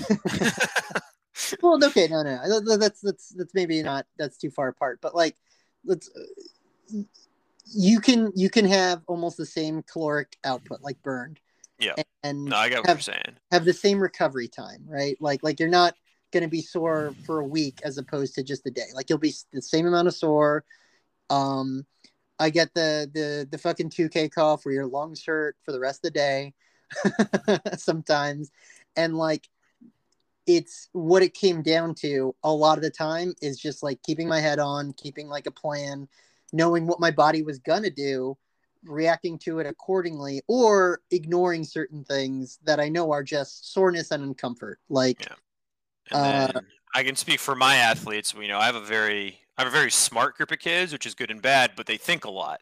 well 1.61 1.83
okay 1.83 2.07
no 2.07 2.23
no 2.23 2.39
no. 2.47 2.77
That's 2.77 3.01
that's 3.01 3.29
that's 3.29 3.53
maybe 3.53 3.81
not 3.83 4.05
that's 4.17 4.37
too 4.37 4.51
far 4.51 4.67
apart 4.69 4.99
but 5.01 5.15
like 5.15 5.35
let's 5.83 6.09
uh, 6.09 6.99
you 7.65 7.99
can 7.99 8.31
you 8.35 8.49
can 8.49 8.65
have 8.65 9.01
almost 9.07 9.37
the 9.37 9.45
same 9.45 9.83
caloric 9.83 10.37
output 10.43 10.81
like 10.81 11.01
burned 11.01 11.39
Yeah. 11.83 12.03
and 12.23 12.45
No, 12.45 12.55
I 12.55 12.69
get 12.69 12.79
what 12.79 12.87
have, 12.87 12.97
you're 12.97 13.01
saying. 13.01 13.37
have 13.51 13.65
the 13.65 13.73
same 13.73 13.99
recovery 13.99 14.47
time, 14.47 14.83
right? 14.87 15.17
Like 15.19 15.43
like 15.43 15.59
you're 15.59 15.69
not 15.69 15.95
going 16.31 16.43
to 16.43 16.49
be 16.49 16.61
sore 16.61 17.13
for 17.25 17.39
a 17.39 17.45
week 17.47 17.79
as 17.83 17.97
opposed 17.97 18.35
to 18.35 18.43
just 18.43 18.65
a 18.65 18.71
day. 18.71 18.87
Like 18.93 19.09
you'll 19.09 19.19
be 19.19 19.33
the 19.53 19.61
same 19.61 19.85
amount 19.85 20.07
of 20.07 20.15
sore. 20.15 20.65
Um, 21.29 21.85
I 22.39 22.49
get 22.49 22.73
the 22.73 23.09
the 23.13 23.47
the 23.49 23.57
fucking 23.57 23.91
two 23.91 24.09
K 24.09 24.27
cough 24.27 24.65
where 24.65 24.73
your 24.73 24.87
lungs 24.87 25.23
hurt 25.25 25.55
for 25.63 25.71
the 25.71 25.79
rest 25.79 26.05
of 26.05 26.11
the 26.13 26.19
day, 26.19 26.53
sometimes, 27.77 28.51
and 28.95 29.15
like 29.15 29.47
it's 30.45 30.89
what 30.91 31.23
it 31.23 31.33
came 31.33 31.61
down 31.61 31.95
to 31.95 32.35
a 32.43 32.51
lot 32.51 32.77
of 32.77 32.83
the 32.83 32.89
time 32.89 33.33
is 33.41 33.57
just 33.57 33.81
like 33.81 34.01
keeping 34.03 34.27
my 34.27 34.41
head 34.41 34.59
on, 34.59 34.91
keeping 34.93 35.29
like 35.29 35.45
a 35.45 35.51
plan, 35.51 36.07
knowing 36.51 36.85
what 36.85 36.99
my 36.99 37.11
body 37.11 37.43
was 37.43 37.59
gonna 37.59 37.89
do, 37.89 38.37
reacting 38.85 39.37
to 39.39 39.59
it 39.59 39.65
accordingly, 39.65 40.41
or 40.47 41.01
ignoring 41.11 41.63
certain 41.63 42.03
things 42.03 42.59
that 42.63 42.79
I 42.79 42.89
know 42.89 43.11
are 43.11 43.23
just 43.23 43.73
soreness 43.73 44.11
and 44.11 44.35
uncomfort. 44.35 44.75
Like, 44.89 45.25
Yeah. 45.25 45.35
And 46.11 46.57
Uh, 46.57 46.61
I 46.95 47.03
can 47.03 47.15
speak 47.15 47.39
for 47.39 47.55
my 47.55 47.75
athletes. 47.75 48.33
You 48.33 48.47
know, 48.47 48.59
I 48.59 48.65
have 48.65 48.75
a 48.75 48.81
very 48.81 49.39
I 49.57 49.61
have 49.61 49.67
a 49.67 49.75
very 49.75 49.91
smart 49.91 50.35
group 50.35 50.51
of 50.51 50.59
kids, 50.59 50.91
which 50.91 51.05
is 51.05 51.13
good 51.13 51.29
and 51.29 51.41
bad, 51.41 51.73
but 51.75 51.85
they 51.85 51.97
think 51.97 52.25
a 52.25 52.31
lot. 52.31 52.59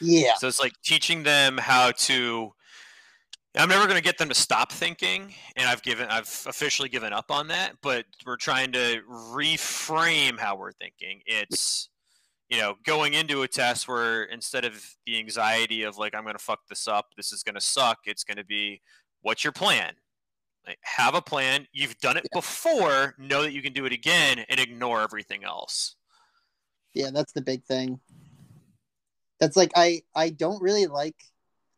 yeah, 0.00 0.34
So 0.34 0.48
it's 0.48 0.60
like 0.60 0.72
teaching 0.84 1.22
them 1.22 1.58
how 1.58 1.92
to. 1.92 2.52
I'm 3.56 3.68
never 3.68 3.84
going 3.84 3.96
to 3.96 4.02
get 4.02 4.18
them 4.18 4.28
to 4.28 4.34
stop 4.34 4.72
thinking, 4.72 5.32
and 5.54 5.68
I've 5.68 5.80
given, 5.82 6.08
I've 6.08 6.26
officially 6.48 6.88
given 6.88 7.12
up 7.12 7.30
on 7.30 7.46
that. 7.48 7.76
But 7.82 8.04
we're 8.26 8.36
trying 8.36 8.72
to 8.72 9.00
reframe 9.08 10.40
how 10.40 10.56
we're 10.56 10.72
thinking. 10.72 11.20
It's, 11.24 11.88
you 12.48 12.58
know, 12.58 12.76
going 12.84 13.14
into 13.14 13.42
a 13.42 13.48
test 13.48 13.88
where 13.88 14.24
instead 14.24 14.64
of 14.64 14.84
the 15.06 15.18
anxiety 15.18 15.82
of 15.82 15.96
like 15.96 16.14
I'm 16.14 16.22
going 16.24 16.36
to 16.36 16.42
fuck 16.42 16.60
this 16.68 16.86
up, 16.86 17.06
this 17.16 17.32
is 17.32 17.42
going 17.42 17.54
to 17.54 17.60
suck. 17.60 17.98
It's 18.04 18.24
going 18.24 18.36
to 18.36 18.44
be, 18.44 18.80
what's 19.22 19.42
your 19.44 19.52
plan? 19.52 19.94
Like, 20.66 20.78
have 20.82 21.14
a 21.14 21.22
plan. 21.22 21.66
You've 21.72 21.98
done 21.98 22.16
it 22.16 22.24
Yeah. 22.32 22.38
before. 22.38 23.14
Know 23.18 23.42
that 23.42 23.52
you 23.52 23.62
can 23.62 23.72
do 23.72 23.84
it 23.86 23.92
again, 23.92 24.44
and 24.48 24.58
ignore 24.60 25.02
everything 25.02 25.44
else. 25.44 25.96
yeah, 26.94 27.10
that's 27.12 27.32
the 27.32 27.42
big 27.42 27.64
thing. 27.64 28.00
That's 29.40 29.56
like 29.56 29.72
I 29.76 30.02
I 30.14 30.30
don't 30.30 30.62
really 30.62 30.86
like. 30.86 31.16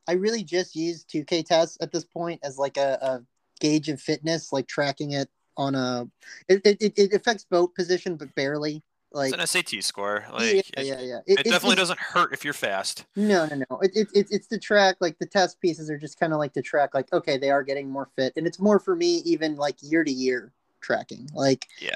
I 0.08 0.12
really 0.12 0.44
just 0.44 0.76
use 0.76 1.04
2K 1.04 1.44
tests 1.46 1.78
at 1.80 1.90
this 1.90 2.04
point 2.04 2.38
as 2.44 2.58
like 2.58 2.76
a, 2.76 2.98
a 3.02 3.22
gauge 3.60 3.88
of 3.88 4.00
fitness, 4.00 4.52
like 4.52 4.68
tracking 4.68 5.12
it 5.12 5.28
on 5.56 5.74
a. 5.74 6.06
It, 6.48 6.60
it, 6.64 6.92
it 6.96 7.12
affects 7.12 7.44
boat 7.44 7.74
position, 7.74 8.16
but 8.16 8.32
barely. 8.36 8.82
Like 9.16 9.32
It's 9.32 9.40
an 9.40 9.46
SAT 9.64 9.82
score. 9.82 10.24
Like, 10.32 10.42
yeah, 10.54 10.58
it, 10.58 10.86
yeah, 10.86 11.00
yeah. 11.00 11.18
it 11.26 11.40
it's- 11.40 11.44
definitely 11.44 11.72
it's- 11.72 11.78
doesn't 11.88 11.98
hurt 11.98 12.32
if 12.32 12.44
you're 12.44 12.52
fast. 12.52 13.06
No, 13.16 13.46
no, 13.46 13.56
no. 13.70 13.78
It, 13.80 13.92
it, 13.94 14.08
it's 14.14 14.30
it's 14.30 14.46
to 14.48 14.58
track 14.58 14.96
like 15.00 15.18
the 15.18 15.26
test 15.26 15.60
pieces 15.60 15.88
are 15.90 15.98
just 15.98 16.20
kind 16.20 16.32
of 16.32 16.38
like 16.38 16.52
to 16.52 16.62
track 16.62 16.94
like 16.94 17.12
okay 17.12 17.38
they 17.38 17.50
are 17.50 17.62
getting 17.62 17.88
more 17.88 18.08
fit 18.14 18.34
and 18.36 18.46
it's 18.46 18.60
more 18.60 18.78
for 18.78 18.94
me 18.94 19.16
even 19.24 19.56
like 19.56 19.76
year 19.80 20.04
to 20.04 20.10
year 20.12 20.52
tracking 20.80 21.28
like 21.34 21.66
Yeah. 21.80 21.94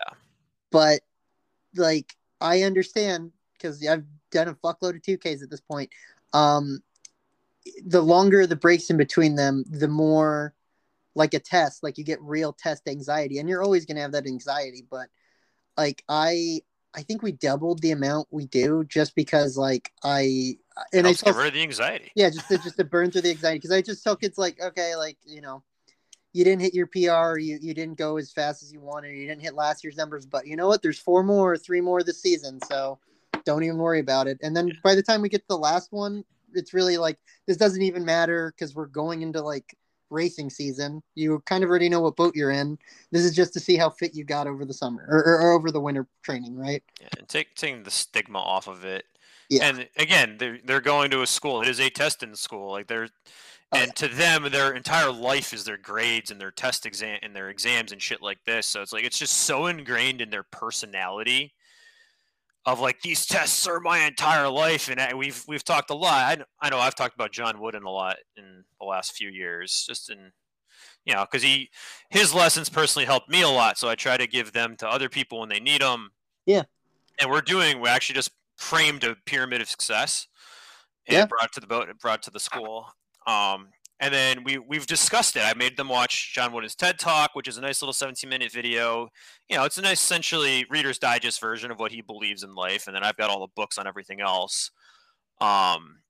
but 0.70 1.00
like 1.76 2.16
I 2.40 2.62
understand 2.62 3.32
because 3.52 3.86
I've 3.86 4.04
done 4.30 4.48
a 4.48 4.54
fuckload 4.54 4.96
of 4.96 5.02
2Ks 5.02 5.42
at 5.42 5.50
this 5.50 5.60
point. 5.60 5.90
Um, 6.32 6.82
the 7.84 8.00
longer 8.00 8.46
the 8.46 8.56
breaks 8.56 8.88
in 8.88 8.96
between 8.96 9.34
them, 9.34 9.64
the 9.68 9.88
more 9.88 10.54
like 11.14 11.34
a 11.34 11.38
test, 11.38 11.82
like 11.82 11.98
you 11.98 12.04
get 12.04 12.22
real 12.22 12.52
test 12.54 12.88
anxiety, 12.88 13.38
and 13.38 13.48
you're 13.48 13.62
always 13.62 13.84
gonna 13.84 14.00
have 14.00 14.12
that 14.12 14.26
anxiety. 14.26 14.86
But 14.90 15.08
like 15.76 16.02
I, 16.08 16.62
I 16.94 17.02
think 17.02 17.22
we 17.22 17.32
doubled 17.32 17.80
the 17.82 17.92
amount 17.92 18.28
we 18.30 18.46
do 18.46 18.84
just 18.84 19.14
because 19.14 19.56
like 19.56 19.92
I 20.02 20.56
and 20.92 21.06
I 21.06 21.10
Helps 21.10 21.22
tell, 21.22 21.32
get 21.34 21.38
rid 21.38 21.48
of 21.48 21.54
the 21.54 21.62
anxiety. 21.62 22.10
yeah, 22.14 22.30
just 22.30 22.48
to, 22.48 22.58
just 22.58 22.76
to 22.78 22.84
burn 22.84 23.10
through 23.10 23.22
the 23.22 23.30
anxiety 23.30 23.58
because 23.58 23.72
I 23.72 23.82
just 23.82 24.02
tell 24.02 24.16
kids 24.16 24.38
like, 24.38 24.60
okay, 24.60 24.96
like 24.96 25.16
you 25.24 25.40
know, 25.40 25.62
you 26.32 26.44
didn't 26.44 26.62
hit 26.62 26.74
your 26.74 26.86
PR, 26.86 27.38
you 27.38 27.58
you 27.60 27.74
didn't 27.74 27.98
go 27.98 28.16
as 28.16 28.32
fast 28.32 28.62
as 28.62 28.72
you 28.72 28.80
wanted, 28.80 29.16
you 29.16 29.26
didn't 29.26 29.42
hit 29.42 29.54
last 29.54 29.84
year's 29.84 29.96
numbers, 29.96 30.26
but 30.26 30.46
you 30.46 30.56
know 30.56 30.68
what? 30.68 30.82
There's 30.82 30.98
four 30.98 31.22
more, 31.22 31.56
three 31.56 31.80
more 31.80 32.02
this 32.02 32.20
season, 32.20 32.60
so 32.66 32.98
don't 33.44 33.62
even 33.62 33.78
worry 33.78 34.00
about 34.00 34.26
it. 34.26 34.38
And 34.42 34.56
then 34.56 34.72
by 34.82 34.94
the 34.94 35.02
time 35.02 35.22
we 35.22 35.28
get 35.28 35.42
to 35.42 35.48
the 35.48 35.58
last 35.58 35.92
one, 35.92 36.24
it's 36.54 36.74
really 36.74 36.98
like 36.98 37.18
this 37.46 37.56
doesn't 37.56 37.82
even 37.82 38.04
matter 38.04 38.52
because 38.56 38.74
we're 38.74 38.86
going 38.86 39.22
into 39.22 39.40
like 39.40 39.76
racing 40.10 40.50
season. 40.50 41.02
You 41.14 41.42
kind 41.46 41.64
of 41.64 41.70
already 41.70 41.88
know 41.88 42.00
what 42.00 42.16
boat 42.16 42.34
you're 42.34 42.50
in. 42.50 42.78
This 43.10 43.24
is 43.24 43.34
just 43.34 43.52
to 43.54 43.60
see 43.60 43.76
how 43.76 43.90
fit 43.90 44.14
you 44.14 44.24
got 44.24 44.46
over 44.46 44.64
the 44.64 44.74
summer 44.74 45.06
or, 45.08 45.18
or, 45.18 45.40
or 45.40 45.52
over 45.52 45.70
the 45.70 45.80
winter 45.80 46.06
training, 46.22 46.56
right? 46.56 46.82
Yeah, 47.00 47.08
and 47.18 47.28
take 47.28 47.54
taking 47.54 47.82
the 47.82 47.90
stigma 47.90 48.38
off 48.38 48.68
of 48.68 48.84
it. 48.84 49.04
Yeah. 49.48 49.64
And 49.64 49.88
again, 49.96 50.36
they're 50.38 50.58
they're 50.64 50.80
going 50.80 51.10
to 51.12 51.22
a 51.22 51.26
school. 51.26 51.62
It 51.62 51.68
is 51.68 51.80
a 51.80 51.90
testing 51.90 52.34
school. 52.34 52.70
Like 52.70 52.86
they're 52.86 53.08
Oh, 53.72 53.78
and 53.78 53.94
to 53.96 54.08
them 54.08 54.48
their 54.50 54.72
entire 54.72 55.12
life 55.12 55.52
is 55.52 55.64
their 55.64 55.76
grades 55.76 56.32
and 56.32 56.40
their 56.40 56.50
test 56.50 56.86
exam 56.86 57.20
and 57.22 57.34
their 57.34 57.50
exams 57.50 57.92
and 57.92 58.02
shit 58.02 58.20
like 58.20 58.44
this. 58.44 58.66
So 58.66 58.82
it's 58.82 58.92
like 58.92 59.04
it's 59.04 59.18
just 59.18 59.34
so 59.34 59.66
ingrained 59.66 60.20
in 60.20 60.30
their 60.30 60.42
personality 60.42 61.52
of 62.66 62.78
like 62.80 63.00
these 63.00 63.26
tests 63.26 63.66
are 63.66 63.80
my 63.80 64.00
entire 64.00 64.48
life 64.48 64.88
and 64.90 65.00
I, 65.00 65.14
we've 65.14 65.42
we've 65.48 65.64
talked 65.64 65.90
a 65.90 65.94
lot. 65.94 66.24
I, 66.24 66.34
kn- 66.36 66.46
I 66.60 66.70
know 66.70 66.78
I've 66.78 66.94
talked 66.94 67.14
about 67.14 67.32
John 67.32 67.60
Wooden 67.60 67.84
a 67.84 67.90
lot 67.90 68.16
in 68.36 68.64
the 68.80 68.86
last 68.86 69.12
few 69.12 69.30
years 69.30 69.84
just 69.88 70.10
in 70.10 70.32
you 71.06 71.14
know, 71.14 71.24
because 71.30 71.42
he 71.42 71.70
his 72.10 72.34
lessons 72.34 72.68
personally 72.68 73.06
helped 73.06 73.28
me 73.30 73.40
a 73.42 73.48
lot, 73.48 73.78
so 73.78 73.88
I 73.88 73.94
try 73.94 74.16
to 74.18 74.26
give 74.26 74.52
them 74.52 74.76
to 74.76 74.88
other 74.88 75.08
people 75.08 75.40
when 75.40 75.48
they 75.48 75.60
need 75.60 75.80
them. 75.80 76.10
Yeah. 76.46 76.62
and 77.20 77.30
we're 77.30 77.40
doing. 77.40 77.80
We 77.80 77.88
actually 77.88 78.14
just 78.16 78.30
framed 78.56 79.04
a 79.04 79.14
pyramid 79.26 79.60
of 79.62 79.68
success. 79.70 80.26
And 81.06 81.16
Yeah. 81.16 81.26
brought 81.26 81.44
it 81.44 81.52
to 81.54 81.60
the 81.60 81.66
boat. 81.66 81.88
Brought 82.00 82.18
it 82.18 82.22
to 82.24 82.30
the 82.30 82.40
school. 82.40 82.86
Um, 83.26 83.68
and 84.00 84.12
then 84.14 84.42
we 84.44 84.58
we've 84.58 84.86
discussed 84.86 85.36
it. 85.36 85.42
I 85.44 85.52
made 85.54 85.76
them 85.76 85.88
watch 85.88 86.34
John 86.34 86.52
Wooden's 86.52 86.74
TED 86.74 86.98
Talk, 86.98 87.32
which 87.34 87.46
is 87.46 87.58
a 87.58 87.60
nice 87.60 87.82
little 87.82 87.92
17 87.92 88.28
minute 88.28 88.50
video. 88.50 89.08
You 89.48 89.56
know, 89.56 89.64
it's 89.64 89.78
a 89.78 89.82
nice, 89.82 90.02
essentially 90.02 90.64
Reader's 90.70 90.98
Digest 90.98 91.40
version 91.40 91.70
of 91.70 91.78
what 91.78 91.92
he 91.92 92.00
believes 92.00 92.42
in 92.42 92.54
life. 92.54 92.86
And 92.86 92.96
then 92.96 93.04
I've 93.04 93.16
got 93.18 93.28
all 93.28 93.40
the 93.40 93.52
books 93.54 93.76
on 93.76 93.86
everything 93.86 94.20
else. 94.20 94.70
Um, 95.40 96.00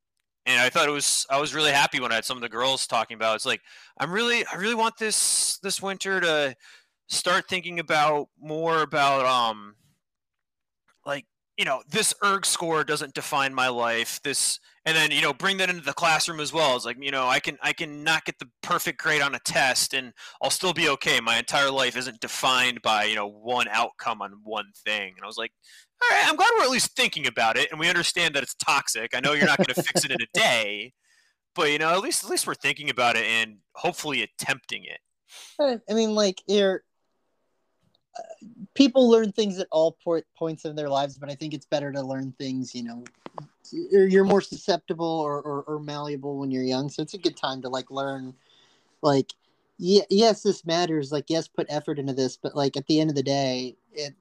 and 0.46 0.60
I 0.60 0.70
thought 0.70 0.88
it 0.88 0.92
was 0.92 1.26
I 1.28 1.40
was 1.40 1.54
really 1.54 1.72
happy 1.72 2.00
when 2.00 2.12
I 2.12 2.16
had 2.16 2.24
some 2.24 2.36
of 2.36 2.42
the 2.42 2.48
girls 2.48 2.86
talking 2.86 3.16
about. 3.16 3.36
It's 3.36 3.46
like 3.46 3.60
I'm 3.98 4.12
really 4.12 4.44
I 4.46 4.56
really 4.56 4.74
want 4.76 4.96
this 4.98 5.58
this 5.62 5.82
winter 5.82 6.20
to 6.20 6.54
start 7.08 7.48
thinking 7.48 7.80
about 7.80 8.28
more 8.40 8.82
about 8.82 9.26
um 9.26 9.74
you 11.60 11.66
know 11.66 11.82
this 11.86 12.14
erg 12.24 12.46
score 12.46 12.82
doesn't 12.84 13.12
define 13.12 13.52
my 13.52 13.68
life 13.68 14.18
this 14.22 14.58
and 14.86 14.96
then 14.96 15.10
you 15.10 15.20
know 15.20 15.34
bring 15.34 15.58
that 15.58 15.68
into 15.68 15.82
the 15.82 15.92
classroom 15.92 16.40
as 16.40 16.54
well. 16.54 16.74
It's 16.74 16.86
like 16.86 16.96
you 16.98 17.10
know 17.10 17.28
i 17.28 17.38
can 17.38 17.58
i 17.60 17.74
can 17.74 18.02
not 18.02 18.24
get 18.24 18.38
the 18.38 18.48
perfect 18.62 18.98
grade 18.98 19.20
on 19.20 19.34
a 19.34 19.38
test 19.40 19.92
and 19.92 20.14
i'll 20.40 20.48
still 20.48 20.72
be 20.72 20.88
okay. 20.88 21.20
My 21.20 21.36
entire 21.36 21.70
life 21.70 21.98
isn't 21.98 22.18
defined 22.20 22.80
by 22.80 23.04
you 23.04 23.14
know 23.14 23.26
one 23.26 23.68
outcome 23.68 24.22
on 24.22 24.40
one 24.42 24.72
thing. 24.86 25.12
And 25.14 25.22
i 25.22 25.26
was 25.26 25.36
like 25.36 25.52
all 26.02 26.16
right 26.16 26.26
i'm 26.30 26.36
glad 26.36 26.48
we're 26.56 26.64
at 26.64 26.70
least 26.70 26.96
thinking 26.96 27.26
about 27.26 27.58
it 27.58 27.70
and 27.70 27.78
we 27.78 27.90
understand 27.90 28.34
that 28.36 28.42
it's 28.42 28.54
toxic. 28.54 29.14
I 29.14 29.20
know 29.20 29.34
you're 29.34 29.44
not 29.44 29.58
going 29.58 29.74
to 29.74 29.82
fix 29.82 30.02
it 30.02 30.10
in 30.10 30.22
a 30.22 30.38
day 30.38 30.94
but 31.54 31.70
you 31.70 31.78
know 31.78 31.90
at 31.90 32.00
least 32.00 32.24
at 32.24 32.30
least 32.30 32.46
we're 32.46 32.54
thinking 32.54 32.88
about 32.88 33.16
it 33.16 33.26
and 33.26 33.58
hopefully 33.74 34.22
attempting 34.22 34.84
it. 34.84 35.00
I 35.60 35.94
mean, 35.94 36.14
like, 36.14 36.42
you're, 36.46 36.82
people 38.74 39.08
learn 39.08 39.32
things 39.32 39.58
at 39.58 39.68
all 39.70 39.92
point, 39.92 40.24
points 40.36 40.64
in 40.64 40.76
their 40.76 40.88
lives, 40.88 41.18
but 41.18 41.30
I 41.30 41.34
think 41.34 41.54
it's 41.54 41.66
better 41.66 41.92
to 41.92 42.02
learn 42.02 42.32
things, 42.38 42.74
you 42.74 42.84
know, 42.84 43.04
you're 43.72 44.08
you're 44.08 44.24
more 44.24 44.40
susceptible 44.40 45.06
or, 45.06 45.40
or, 45.40 45.62
or 45.62 45.78
malleable 45.78 46.38
when 46.38 46.50
you're 46.50 46.64
young. 46.64 46.88
So 46.88 47.02
it's 47.02 47.14
a 47.14 47.18
good 47.18 47.36
time 47.36 47.62
to, 47.62 47.68
like, 47.68 47.90
learn, 47.90 48.34
like, 49.02 49.32
yeah, 49.78 50.02
yes, 50.10 50.42
this 50.42 50.66
matters. 50.66 51.12
Like, 51.12 51.26
yes, 51.28 51.48
put 51.48 51.66
effort 51.70 51.98
into 51.98 52.12
this, 52.12 52.36
but, 52.36 52.56
like, 52.56 52.76
at 52.76 52.86
the 52.86 53.00
end 53.00 53.10
of 53.10 53.16
the 53.16 53.22
day, 53.22 53.76
it 53.92 54.14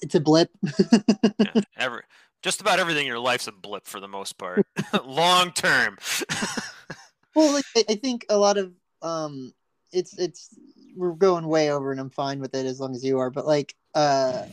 it's 0.00 0.14
a 0.14 0.20
blip. 0.20 0.50
yeah, 1.38 1.60
every, 1.76 2.02
just 2.42 2.60
about 2.60 2.78
everything 2.80 3.02
in 3.02 3.06
your 3.06 3.18
life's 3.18 3.46
a 3.46 3.52
blip 3.52 3.86
for 3.86 4.00
the 4.00 4.08
most 4.08 4.36
part 4.36 4.66
long 5.04 5.52
term 5.52 5.96
Well, 7.34 7.52
like, 7.52 7.64
I, 7.76 7.84
I 7.90 7.94
think 7.94 8.26
a 8.28 8.36
lot 8.36 8.58
of 8.58 8.72
um, 9.00 9.52
it's 9.92 10.18
it's 10.18 10.50
we're 10.96 11.12
going 11.12 11.46
way 11.46 11.70
over, 11.70 11.90
and 11.90 12.00
I'm 12.00 12.10
fine 12.10 12.40
with 12.40 12.54
it 12.54 12.66
as 12.66 12.80
long 12.80 12.94
as 12.94 13.04
you 13.04 13.18
are. 13.18 13.30
But 13.30 13.46
like, 13.46 13.74
uh, 13.94 14.46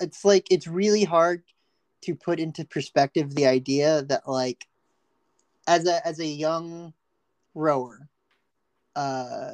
it's 0.00 0.24
like 0.24 0.46
it's 0.50 0.66
really 0.66 1.04
hard 1.04 1.42
to 2.02 2.14
put 2.14 2.38
into 2.40 2.64
perspective 2.64 3.34
the 3.34 3.46
idea 3.46 4.02
that 4.02 4.28
like, 4.28 4.66
as 5.66 5.86
a 5.86 6.06
as 6.06 6.20
a 6.20 6.26
young 6.26 6.92
rower, 7.54 8.08
uh, 8.94 9.52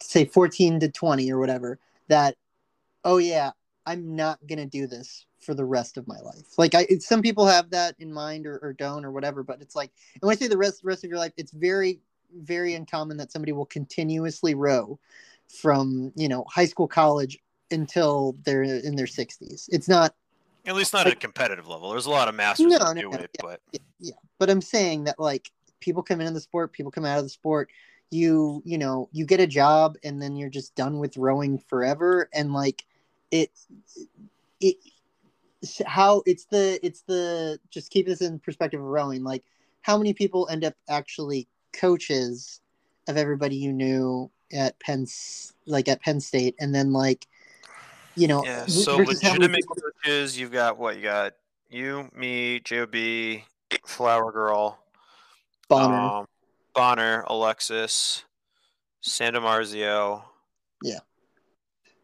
say 0.00 0.24
14 0.24 0.80
to 0.80 0.90
20 0.90 1.32
or 1.32 1.38
whatever, 1.38 1.78
that 2.08 2.36
oh 3.04 3.18
yeah, 3.18 3.52
I'm 3.86 4.16
not 4.16 4.38
gonna 4.46 4.66
do 4.66 4.86
this 4.86 5.26
for 5.40 5.54
the 5.54 5.64
rest 5.64 5.96
of 5.96 6.08
my 6.08 6.18
life. 6.20 6.58
Like 6.58 6.74
I, 6.74 6.86
some 7.00 7.22
people 7.22 7.46
have 7.46 7.70
that 7.70 7.94
in 7.98 8.12
mind 8.12 8.46
or, 8.46 8.58
or 8.58 8.72
don't 8.72 9.04
or 9.04 9.12
whatever, 9.12 9.42
but 9.42 9.60
it's 9.60 9.76
like, 9.76 9.90
and 10.14 10.22
when 10.22 10.36
I 10.36 10.38
say 10.38 10.48
the 10.48 10.56
rest 10.56 10.80
rest 10.82 11.04
of 11.04 11.10
your 11.10 11.18
life, 11.18 11.32
it's 11.36 11.52
very 11.52 12.00
very 12.42 12.74
uncommon 12.74 13.16
that 13.18 13.32
somebody 13.32 13.52
will 13.52 13.66
continuously 13.66 14.54
row 14.54 14.98
from 15.60 16.12
you 16.16 16.28
know 16.28 16.44
high 16.48 16.66
school, 16.66 16.88
college 16.88 17.38
until 17.70 18.36
they're 18.44 18.62
in 18.62 18.96
their 18.96 19.06
60s. 19.06 19.68
It's 19.70 19.88
not 19.88 20.14
at 20.66 20.74
least 20.74 20.92
not 20.92 21.06
at 21.06 21.12
a 21.12 21.16
competitive 21.16 21.66
level. 21.66 21.90
There's 21.90 22.06
a 22.06 22.10
lot 22.10 22.28
of 22.28 22.34
masters 22.34 22.72
No, 22.72 22.78
that 22.78 22.94
no, 22.94 23.02
do 23.02 23.10
no, 23.10 23.18
it 23.18 23.30
but 23.40 23.60
yeah 23.98 24.14
but 24.38 24.50
i'm 24.50 24.60
saying 24.60 25.04
that 25.04 25.18
like 25.18 25.50
people 25.80 26.02
come 26.02 26.20
into 26.20 26.32
the 26.32 26.40
sport 26.40 26.72
people 26.72 26.90
come 26.90 27.04
out 27.04 27.18
of 27.18 27.24
the 27.24 27.30
sport 27.30 27.70
you 28.14 28.62
you 28.64 28.78
know 28.78 29.08
you 29.12 29.26
get 29.26 29.40
a 29.40 29.46
job 29.46 29.96
and 30.04 30.22
then 30.22 30.36
you're 30.36 30.48
just 30.48 30.74
done 30.74 30.98
with 30.98 31.16
rowing 31.16 31.58
forever. 31.58 32.28
And 32.32 32.52
like 32.52 32.84
it 33.30 33.50
it 34.60 34.76
how 35.86 36.22
it's 36.24 36.44
the 36.46 36.78
it's 36.82 37.02
the 37.02 37.58
just 37.70 37.90
keep 37.90 38.06
this 38.06 38.20
in 38.20 38.38
perspective 38.38 38.80
of 38.80 38.86
rowing. 38.86 39.24
Like 39.24 39.42
how 39.82 39.98
many 39.98 40.14
people 40.14 40.48
end 40.48 40.64
up 40.64 40.74
actually 40.88 41.48
coaches 41.78 42.60
of 43.08 43.16
everybody 43.16 43.56
you 43.56 43.72
knew 43.72 44.30
at 44.52 44.78
penn 44.80 45.06
like 45.66 45.88
at 45.88 46.00
penn 46.02 46.20
state 46.20 46.54
and 46.60 46.74
then 46.74 46.92
like 46.92 47.26
you 48.14 48.28
know 48.28 48.44
yeah 48.44 48.64
so 48.66 48.96
versus 48.98 49.20
how 49.22 49.32
many 49.32 49.42
legitimate 49.44 49.60
people- 49.62 49.76
coaches 50.04 50.38
you've 50.38 50.52
got 50.52 50.78
what 50.78 50.96
you 50.96 51.02
got 51.02 51.32
you 51.70 52.08
me 52.14 52.60
job 52.60 52.94
flower 53.86 54.30
girl 54.32 54.78
Bonner. 55.68 55.94
um, 55.94 56.26
bonner 56.74 57.24
alexis 57.28 58.24
sandamarzio 59.02 60.22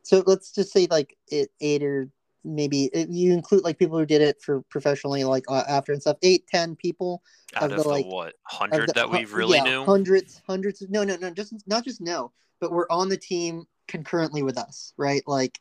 So 0.03 0.25
let's 0.27 0.51
just 0.51 0.73
say 0.73 0.89
like 0.91 1.17
it 1.29 1.51
eight 1.61 1.85
or 1.85 2.09
maybe 2.45 2.91
you 3.09 3.33
include 3.33 3.63
like 3.65 3.79
people 3.79 3.99
who 3.99 4.07
did 4.07 4.23
it 4.23 4.41
for 4.43 4.63
professionally 4.71 5.25
like 5.25 5.45
uh, 5.49 5.65
after 5.69 5.93
and 5.93 6.01
stuff 6.01 6.17
eight 6.23 6.47
ten 6.47 6.75
people 6.77 7.23
out 7.57 7.71
Of 7.71 7.77
the, 7.79 7.83
the, 7.83 7.89
like- 7.89 8.07
what 8.07 8.35
of 8.53 8.61
100 8.71 8.89
the- 8.89 8.93
that 8.95 9.11
we've 9.11 9.33
really 9.33 9.59
yeah, 9.59 9.65
knew? 9.65 9.85
hundreds 9.85 10.41
hundreds 10.47 10.83
of 10.83 10.91
no 10.91 11.05
no 11.05 11.17
no 11.17 11.31
just 11.31 11.53
not 11.67 11.85
just 11.85 12.01
no 12.01 12.33
but 12.61 12.73
we're 12.73 12.89
on 12.91 13.09
the 13.09 13.17
team 13.17 13.67
concurrently 13.89 14.43
with 14.43 14.57
us 14.59 14.93
right? 14.97 15.23
Like 15.27 15.59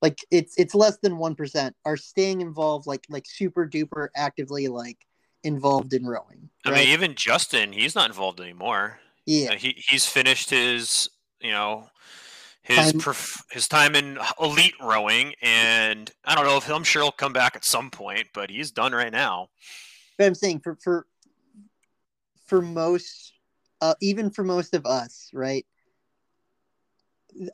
like 0.00 0.24
it's 0.30 0.56
it's 0.56 0.74
less 0.74 0.96
than 0.98 1.18
one 1.18 1.34
percent 1.34 1.74
are 1.84 1.96
staying 1.96 2.40
involved 2.40 2.86
like 2.86 3.04
like 3.08 3.26
super 3.26 3.66
duper 3.68 4.08
actively 4.14 4.68
like 4.68 4.96
involved 5.44 5.92
in 5.92 6.04
rowing 6.06 6.48
i 6.64 6.70
mean 6.70 6.88
even 6.88 7.14
justin 7.14 7.72
he's 7.72 7.94
not 7.94 8.08
involved 8.08 8.40
anymore. 8.40 8.98
Yeah. 9.26 9.54
He 9.56 9.74
he's 9.88 10.06
finished 10.06 10.50
his 10.50 11.10
you 11.40 11.50
know 11.50 11.88
his 12.62 12.76
Time- 12.92 12.98
prof- 13.00 13.44
his 13.50 13.66
time 13.68 13.94
in 13.94 14.18
elite 14.40 14.74
rowing 14.80 15.34
and 15.40 16.10
i 16.24 16.34
don't 16.34 16.44
know 16.44 16.56
if 16.58 16.68
i'm 16.70 16.84
sure 16.84 17.02
he'll 17.02 17.12
come 17.12 17.32
back 17.32 17.56
at 17.56 17.64
some 17.64 17.90
point 17.90 18.26
but 18.34 18.50
he's 18.50 18.70
done 18.70 18.92
right 18.92 19.12
now. 19.12 19.48
But 20.18 20.26
i'm 20.26 20.34
saying 20.34 20.60
for 20.60 20.76
for 20.82 21.06
for 22.46 22.60
most 22.60 23.32
uh 23.80 23.94
even 24.02 24.30
for 24.30 24.44
most 24.44 24.74
of 24.74 24.84
us 24.86 25.30
right 25.32 25.64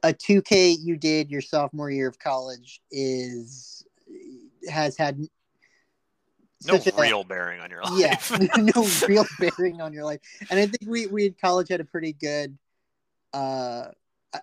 a 0.03 0.13
2k 0.15 0.77
you 0.81 0.97
did 0.97 1.31
your 1.31 1.41
sophomore 1.43 1.91
year 1.91 2.09
of 2.09 2.19
college 2.19 2.81
is 2.91 3.85
has 4.69 4.97
had 4.97 5.21
no 6.67 6.77
a- 6.77 7.01
real 7.01 7.25
bearing 7.25 7.61
on 7.61 7.71
your 7.71 7.83
life. 7.85 7.93
yeah 8.33 8.47
no 8.57 8.89
real 9.09 9.27
bearing 9.39 9.81
on 9.81 9.93
your 9.93 10.05
life. 10.05 10.21
And 10.51 10.59
i 10.59 10.67
think 10.67 10.79
we 10.91 11.07
we 11.07 11.27
in 11.27 11.35
college 11.41 11.69
had 11.69 11.81
a 11.81 11.85
pretty 11.85 12.15
good 12.15 12.57
uh 13.35 13.89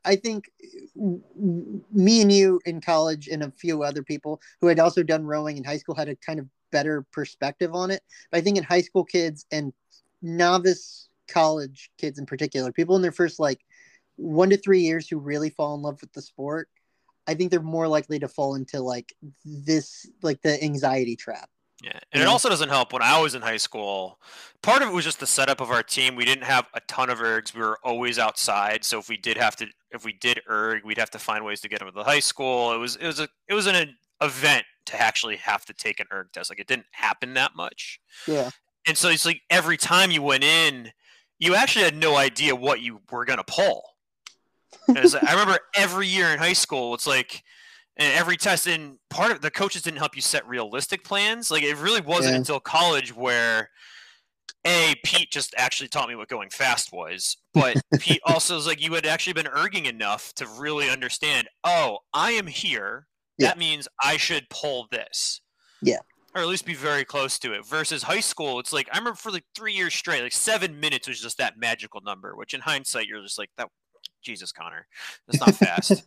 I 0.05 0.15
think 0.15 0.49
uh, 0.99 1.17
me 1.91 2.21
and 2.21 2.31
you 2.31 2.59
in 2.65 2.81
college 2.81 3.27
and 3.27 3.43
a 3.43 3.51
few 3.51 3.83
other 3.83 4.03
people 4.03 4.41
who 4.59 4.67
had 4.67 4.79
also 4.79 5.03
done 5.03 5.25
rowing 5.25 5.57
in 5.57 5.63
high 5.63 5.77
school 5.77 5.95
had 5.95 6.09
a 6.09 6.15
kind 6.15 6.39
of 6.39 6.47
better 6.71 7.05
perspective 7.11 7.73
on 7.73 7.91
it. 7.91 8.01
But 8.31 8.39
I 8.39 8.41
think 8.41 8.57
in 8.57 8.63
high 8.63 8.81
school 8.81 9.03
kids 9.03 9.45
and 9.51 9.73
novice 10.21 11.09
college 11.27 11.91
kids 11.97 12.19
in 12.19 12.25
particular, 12.25 12.71
people 12.71 12.95
in 12.95 13.01
their 13.01 13.11
first 13.11 13.39
like 13.39 13.59
one 14.15 14.49
to 14.49 14.57
three 14.57 14.81
years 14.81 15.07
who 15.07 15.17
really 15.17 15.49
fall 15.49 15.75
in 15.75 15.81
love 15.81 15.99
with 16.01 16.13
the 16.13 16.21
sport, 16.21 16.69
I 17.27 17.33
think 17.33 17.51
they're 17.51 17.61
more 17.61 17.87
likely 17.87 18.19
to 18.19 18.27
fall 18.27 18.55
into 18.55 18.81
like 18.81 19.13
this, 19.45 20.09
like 20.21 20.41
the 20.41 20.61
anxiety 20.63 21.15
trap. 21.15 21.49
Yeah, 21.81 21.99
and 22.13 22.21
it 22.21 22.27
also 22.27 22.47
doesn't 22.47 22.69
help 22.69 22.93
when 22.93 23.01
I 23.01 23.19
was 23.19 23.33
in 23.33 23.41
high 23.41 23.57
school. 23.57 24.19
Part 24.61 24.83
of 24.83 24.89
it 24.89 24.91
was 24.93 25.03
just 25.03 25.19
the 25.19 25.25
setup 25.25 25.61
of 25.61 25.71
our 25.71 25.81
team. 25.81 26.15
We 26.15 26.25
didn't 26.25 26.43
have 26.43 26.67
a 26.75 26.79
ton 26.81 27.09
of 27.09 27.17
ergs. 27.17 27.55
We 27.55 27.61
were 27.61 27.79
always 27.83 28.19
outside, 28.19 28.83
so 28.85 28.99
if 28.99 29.09
we 29.09 29.17
did 29.17 29.35
have 29.37 29.55
to, 29.55 29.67
if 29.89 30.05
we 30.05 30.13
did 30.13 30.41
erg, 30.47 30.85
we'd 30.85 30.99
have 30.99 31.09
to 31.11 31.19
find 31.19 31.43
ways 31.43 31.59
to 31.61 31.69
get 31.69 31.79
them 31.79 31.87
to 31.87 31.93
the 31.93 32.03
high 32.03 32.19
school. 32.19 32.71
It 32.71 32.77
was 32.77 32.97
it 32.97 33.07
was 33.07 33.19
a 33.19 33.27
it 33.47 33.55
was 33.55 33.65
an 33.65 33.95
event 34.21 34.65
to 34.85 35.01
actually 35.01 35.37
have 35.37 35.65
to 35.65 35.73
take 35.73 35.99
an 35.99 36.05
erg 36.13 36.27
test. 36.31 36.51
Like 36.51 36.59
it 36.59 36.67
didn't 36.67 36.85
happen 36.91 37.33
that 37.33 37.55
much. 37.55 37.99
Yeah. 38.27 38.51
And 38.87 38.95
so 38.95 39.09
it's 39.09 39.25
like 39.25 39.41
every 39.49 39.77
time 39.77 40.11
you 40.11 40.21
went 40.21 40.43
in, 40.43 40.91
you 41.39 41.55
actually 41.55 41.85
had 41.85 41.95
no 41.95 42.15
idea 42.15 42.55
what 42.55 42.81
you 42.81 42.99
were 43.11 43.25
gonna 43.25 43.43
pull. 43.43 43.83
I 44.87 45.31
remember 45.31 45.59
every 45.75 46.07
year 46.07 46.27
in 46.27 46.39
high 46.39 46.53
school, 46.53 46.93
it's 46.93 47.07
like 47.07 47.43
and 48.01 48.17
every 48.17 48.35
test 48.35 48.65
and 48.67 48.97
part 49.09 49.31
of 49.31 49.41
the 49.41 49.51
coaches 49.51 49.83
didn't 49.83 49.99
help 49.99 50.15
you 50.15 50.21
set 50.21 50.47
realistic 50.47 51.03
plans. 51.03 51.51
Like 51.51 51.63
it 51.63 51.77
really 51.77 52.01
wasn't 52.01 52.33
yeah. 52.33 52.37
until 52.39 52.59
college 52.59 53.15
where 53.15 53.69
a 54.65 54.95
pete 55.03 55.31
just 55.31 55.53
actually 55.57 55.87
taught 55.87 56.09
me 56.09 56.15
what 56.15 56.27
going 56.27 56.49
fast 56.49 56.91
was 56.91 57.37
but 57.53 57.81
pete 57.99 58.21
also 58.25 58.55
was 58.55 58.67
like 58.67 58.79
you 58.79 58.93
had 58.93 59.07
actually 59.07 59.33
been 59.33 59.47
erging 59.47 59.87
enough 59.87 60.33
to 60.35 60.45
really 60.59 60.87
understand 60.87 61.47
oh 61.63 61.97
i 62.13 62.31
am 62.31 62.45
here. 62.47 63.07
Yeah. 63.37 63.47
that 63.47 63.57
means 63.57 63.87
i 64.03 64.17
should 64.17 64.49
pull 64.49 64.87
this. 64.91 65.41
Yeah. 65.81 65.99
Or 66.35 66.41
at 66.41 66.47
least 66.47 66.65
be 66.65 66.75
very 66.75 67.03
close 67.03 67.39
to 67.39 67.53
it. 67.53 67.65
Versus 67.65 68.03
high 68.03 68.19
school 68.19 68.59
it's 68.59 68.73
like 68.73 68.87
i 68.93 68.97
remember 68.97 69.17
for 69.17 69.31
like 69.31 69.45
three 69.55 69.73
years 69.73 69.93
straight 69.93 70.21
like 70.21 70.31
seven 70.31 70.79
minutes 70.79 71.07
was 71.07 71.21
just 71.21 71.37
that 71.37 71.57
magical 71.57 72.01
number 72.01 72.35
which 72.35 72.53
in 72.53 72.61
hindsight 72.61 73.07
you're 73.07 73.23
just 73.23 73.39
like 73.39 73.49
that 73.57 73.69
Jesus, 74.21 74.51
Connor, 74.51 74.87
that's 75.27 75.39
not 75.39 75.55
fast. 75.55 76.03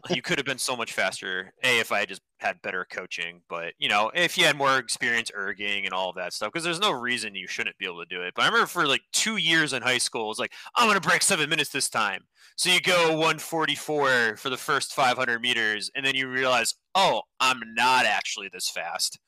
you 0.10 0.22
could 0.22 0.38
have 0.38 0.46
been 0.46 0.58
so 0.58 0.76
much 0.76 0.92
faster. 0.92 1.52
A, 1.64 1.78
if 1.78 1.92
I 1.92 2.00
had 2.00 2.08
just 2.08 2.22
had 2.38 2.62
better 2.62 2.86
coaching, 2.90 3.42
but 3.48 3.74
you 3.78 3.88
know, 3.88 4.10
if 4.14 4.36
you 4.38 4.44
had 4.44 4.56
more 4.56 4.78
experience 4.78 5.30
erging 5.36 5.84
and 5.84 5.92
all 5.92 6.10
of 6.10 6.16
that 6.16 6.32
stuff, 6.32 6.52
because 6.52 6.64
there's 6.64 6.80
no 6.80 6.92
reason 6.92 7.34
you 7.34 7.46
shouldn't 7.46 7.78
be 7.78 7.86
able 7.86 8.00
to 8.00 8.06
do 8.06 8.22
it. 8.22 8.34
But 8.34 8.42
I 8.42 8.46
remember 8.46 8.66
for 8.66 8.86
like 8.86 9.02
two 9.12 9.36
years 9.36 9.72
in 9.72 9.82
high 9.82 9.98
school, 9.98 10.24
it 10.24 10.28
was 10.28 10.38
like, 10.38 10.52
I'm 10.76 10.88
gonna 10.88 11.00
break 11.00 11.22
seven 11.22 11.48
minutes 11.48 11.70
this 11.70 11.88
time. 11.88 12.24
So 12.56 12.70
you 12.70 12.80
go 12.80 13.10
144 13.10 14.36
for 14.36 14.50
the 14.50 14.56
first 14.56 14.92
500 14.94 15.40
meters, 15.40 15.90
and 15.94 16.04
then 16.04 16.14
you 16.14 16.28
realize, 16.28 16.74
oh, 16.94 17.22
I'm 17.40 17.60
not 17.74 18.06
actually 18.06 18.50
this 18.52 18.68
fast. 18.68 19.18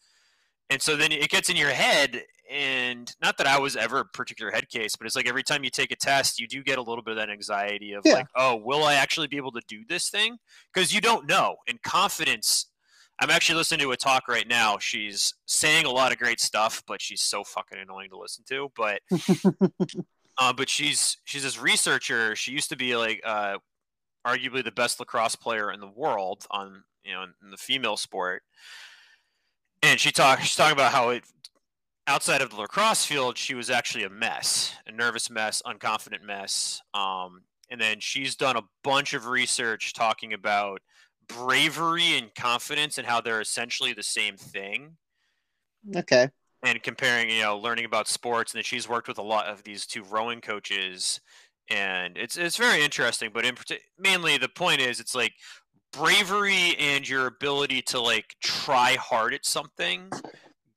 And 0.70 0.80
so 0.80 0.96
then 0.96 1.12
it 1.12 1.28
gets 1.28 1.50
in 1.50 1.56
your 1.56 1.70
head, 1.70 2.22
and 2.50 3.14
not 3.22 3.36
that 3.38 3.46
I 3.46 3.58
was 3.58 3.76
ever 3.76 4.00
a 4.00 4.04
particular 4.04 4.50
head 4.50 4.68
case, 4.68 4.96
but 4.96 5.06
it's 5.06 5.16
like 5.16 5.28
every 5.28 5.42
time 5.42 5.62
you 5.64 5.70
take 5.70 5.90
a 5.90 5.96
test, 5.96 6.40
you 6.40 6.48
do 6.48 6.62
get 6.62 6.78
a 6.78 6.82
little 6.82 7.02
bit 7.02 7.12
of 7.12 7.16
that 7.18 7.30
anxiety 7.30 7.92
of 7.92 8.02
yeah. 8.04 8.14
like, 8.14 8.26
oh, 8.34 8.56
will 8.56 8.84
I 8.84 8.94
actually 8.94 9.26
be 9.26 9.36
able 9.36 9.52
to 9.52 9.62
do 9.68 9.84
this 9.88 10.08
thing? 10.08 10.38
Because 10.72 10.94
you 10.94 11.00
don't 11.00 11.28
know. 11.28 11.56
And 11.68 11.82
confidence. 11.82 12.66
I'm 13.20 13.30
actually 13.30 13.56
listening 13.56 13.80
to 13.80 13.92
a 13.92 13.96
talk 13.96 14.26
right 14.26 14.48
now. 14.48 14.78
She's 14.78 15.34
saying 15.46 15.86
a 15.86 15.90
lot 15.90 16.12
of 16.12 16.18
great 16.18 16.40
stuff, 16.40 16.82
but 16.86 17.00
she's 17.00 17.22
so 17.22 17.44
fucking 17.44 17.78
annoying 17.78 18.10
to 18.10 18.18
listen 18.18 18.44
to. 18.48 18.72
But, 18.76 19.02
uh, 20.38 20.52
but 20.52 20.68
she's 20.68 21.18
she's 21.24 21.44
this 21.44 21.60
researcher. 21.60 22.34
She 22.34 22.50
used 22.50 22.70
to 22.70 22.76
be 22.76 22.96
like 22.96 23.20
uh, 23.24 23.58
arguably 24.26 24.64
the 24.64 24.72
best 24.72 24.98
lacrosse 24.98 25.36
player 25.36 25.70
in 25.70 25.80
the 25.80 25.90
world 25.94 26.46
on 26.50 26.82
you 27.04 27.12
know 27.12 27.22
in 27.22 27.50
the 27.50 27.56
female 27.56 27.96
sport 27.96 28.42
and 29.84 30.00
she 30.00 30.10
talked 30.10 30.42
she's 30.42 30.56
talking 30.56 30.72
about 30.72 30.92
how 30.92 31.10
it 31.10 31.24
outside 32.06 32.42
of 32.42 32.50
the 32.50 32.56
lacrosse 32.56 33.04
field, 33.04 33.38
she 33.38 33.54
was 33.54 33.70
actually 33.70 34.04
a 34.04 34.10
mess, 34.10 34.74
a 34.86 34.92
nervous 34.92 35.30
mess, 35.30 35.62
unconfident 35.66 36.22
mess. 36.22 36.82
Um, 36.92 37.42
and 37.70 37.80
then 37.80 37.98
she's 38.00 38.36
done 38.36 38.56
a 38.56 38.62
bunch 38.82 39.14
of 39.14 39.26
research 39.26 39.94
talking 39.94 40.32
about 40.32 40.80
bravery 41.28 42.18
and 42.18 42.34
confidence 42.34 42.98
and 42.98 43.06
how 43.06 43.20
they're 43.20 43.40
essentially 43.40 43.92
the 43.92 44.02
same 44.02 44.36
thing. 44.36 44.96
Okay. 45.96 46.28
And 46.62 46.82
comparing, 46.82 47.30
you 47.30 47.42
know, 47.42 47.58
learning 47.58 47.84
about 47.84 48.08
sports, 48.08 48.52
and 48.52 48.58
then 48.58 48.64
she's 48.64 48.88
worked 48.88 49.08
with 49.08 49.18
a 49.18 49.22
lot 49.22 49.46
of 49.46 49.62
these 49.64 49.86
two 49.86 50.02
rowing 50.04 50.40
coaches, 50.40 51.20
and 51.68 52.16
it's 52.16 52.38
it's 52.38 52.56
very 52.56 52.82
interesting. 52.82 53.30
But 53.34 53.44
in 53.44 53.54
mainly, 53.98 54.38
the 54.38 54.48
point 54.48 54.80
is, 54.80 54.98
it's 54.98 55.14
like 55.14 55.34
bravery 55.96 56.76
and 56.78 57.08
your 57.08 57.26
ability 57.26 57.82
to 57.82 58.00
like 58.00 58.34
try 58.42 58.96
hard 59.00 59.34
at 59.34 59.44
something 59.44 60.10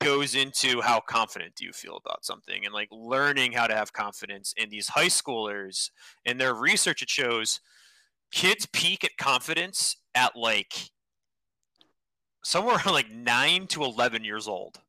goes 0.00 0.34
into 0.34 0.80
how 0.80 1.00
confident 1.00 1.54
do 1.56 1.64
you 1.64 1.72
feel 1.72 1.96
about 1.96 2.24
something 2.24 2.64
and 2.64 2.72
like 2.72 2.88
learning 2.92 3.52
how 3.52 3.66
to 3.66 3.74
have 3.74 3.92
confidence 3.92 4.54
in 4.56 4.68
these 4.70 4.88
high 4.88 5.06
schoolers 5.06 5.90
in 6.24 6.38
their 6.38 6.54
research 6.54 7.02
it 7.02 7.10
shows 7.10 7.60
kids 8.30 8.66
peak 8.72 9.04
at 9.04 9.16
confidence 9.16 9.96
at 10.14 10.36
like 10.36 10.90
somewhere 12.44 12.76
around 12.76 12.86
like 12.92 13.10
9 13.10 13.66
to 13.68 13.84
11 13.84 14.24
years 14.24 14.46
old. 14.46 14.80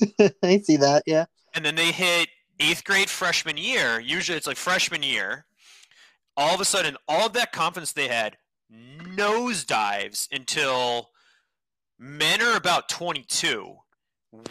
I 0.42 0.58
see 0.58 0.76
that 0.76 1.02
yeah. 1.06 1.24
And 1.54 1.64
then 1.64 1.74
they 1.74 1.92
hit 1.92 2.28
eighth 2.60 2.84
grade 2.84 3.08
freshman 3.08 3.56
year 3.56 3.98
usually 3.98 4.36
it's 4.36 4.46
like 4.46 4.56
freshman 4.56 5.02
year. 5.02 5.46
All 6.36 6.54
of 6.54 6.60
a 6.60 6.64
sudden 6.64 6.96
all 7.08 7.26
of 7.26 7.32
that 7.32 7.52
confidence 7.52 7.92
they 7.92 8.08
had 8.08 8.36
nosedives 8.72 10.28
until 10.32 11.10
men 11.98 12.40
are 12.40 12.56
about 12.56 12.88
22 12.88 13.76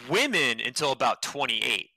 women 0.08 0.60
until 0.60 0.92
about 0.92 1.22
28 1.22 1.88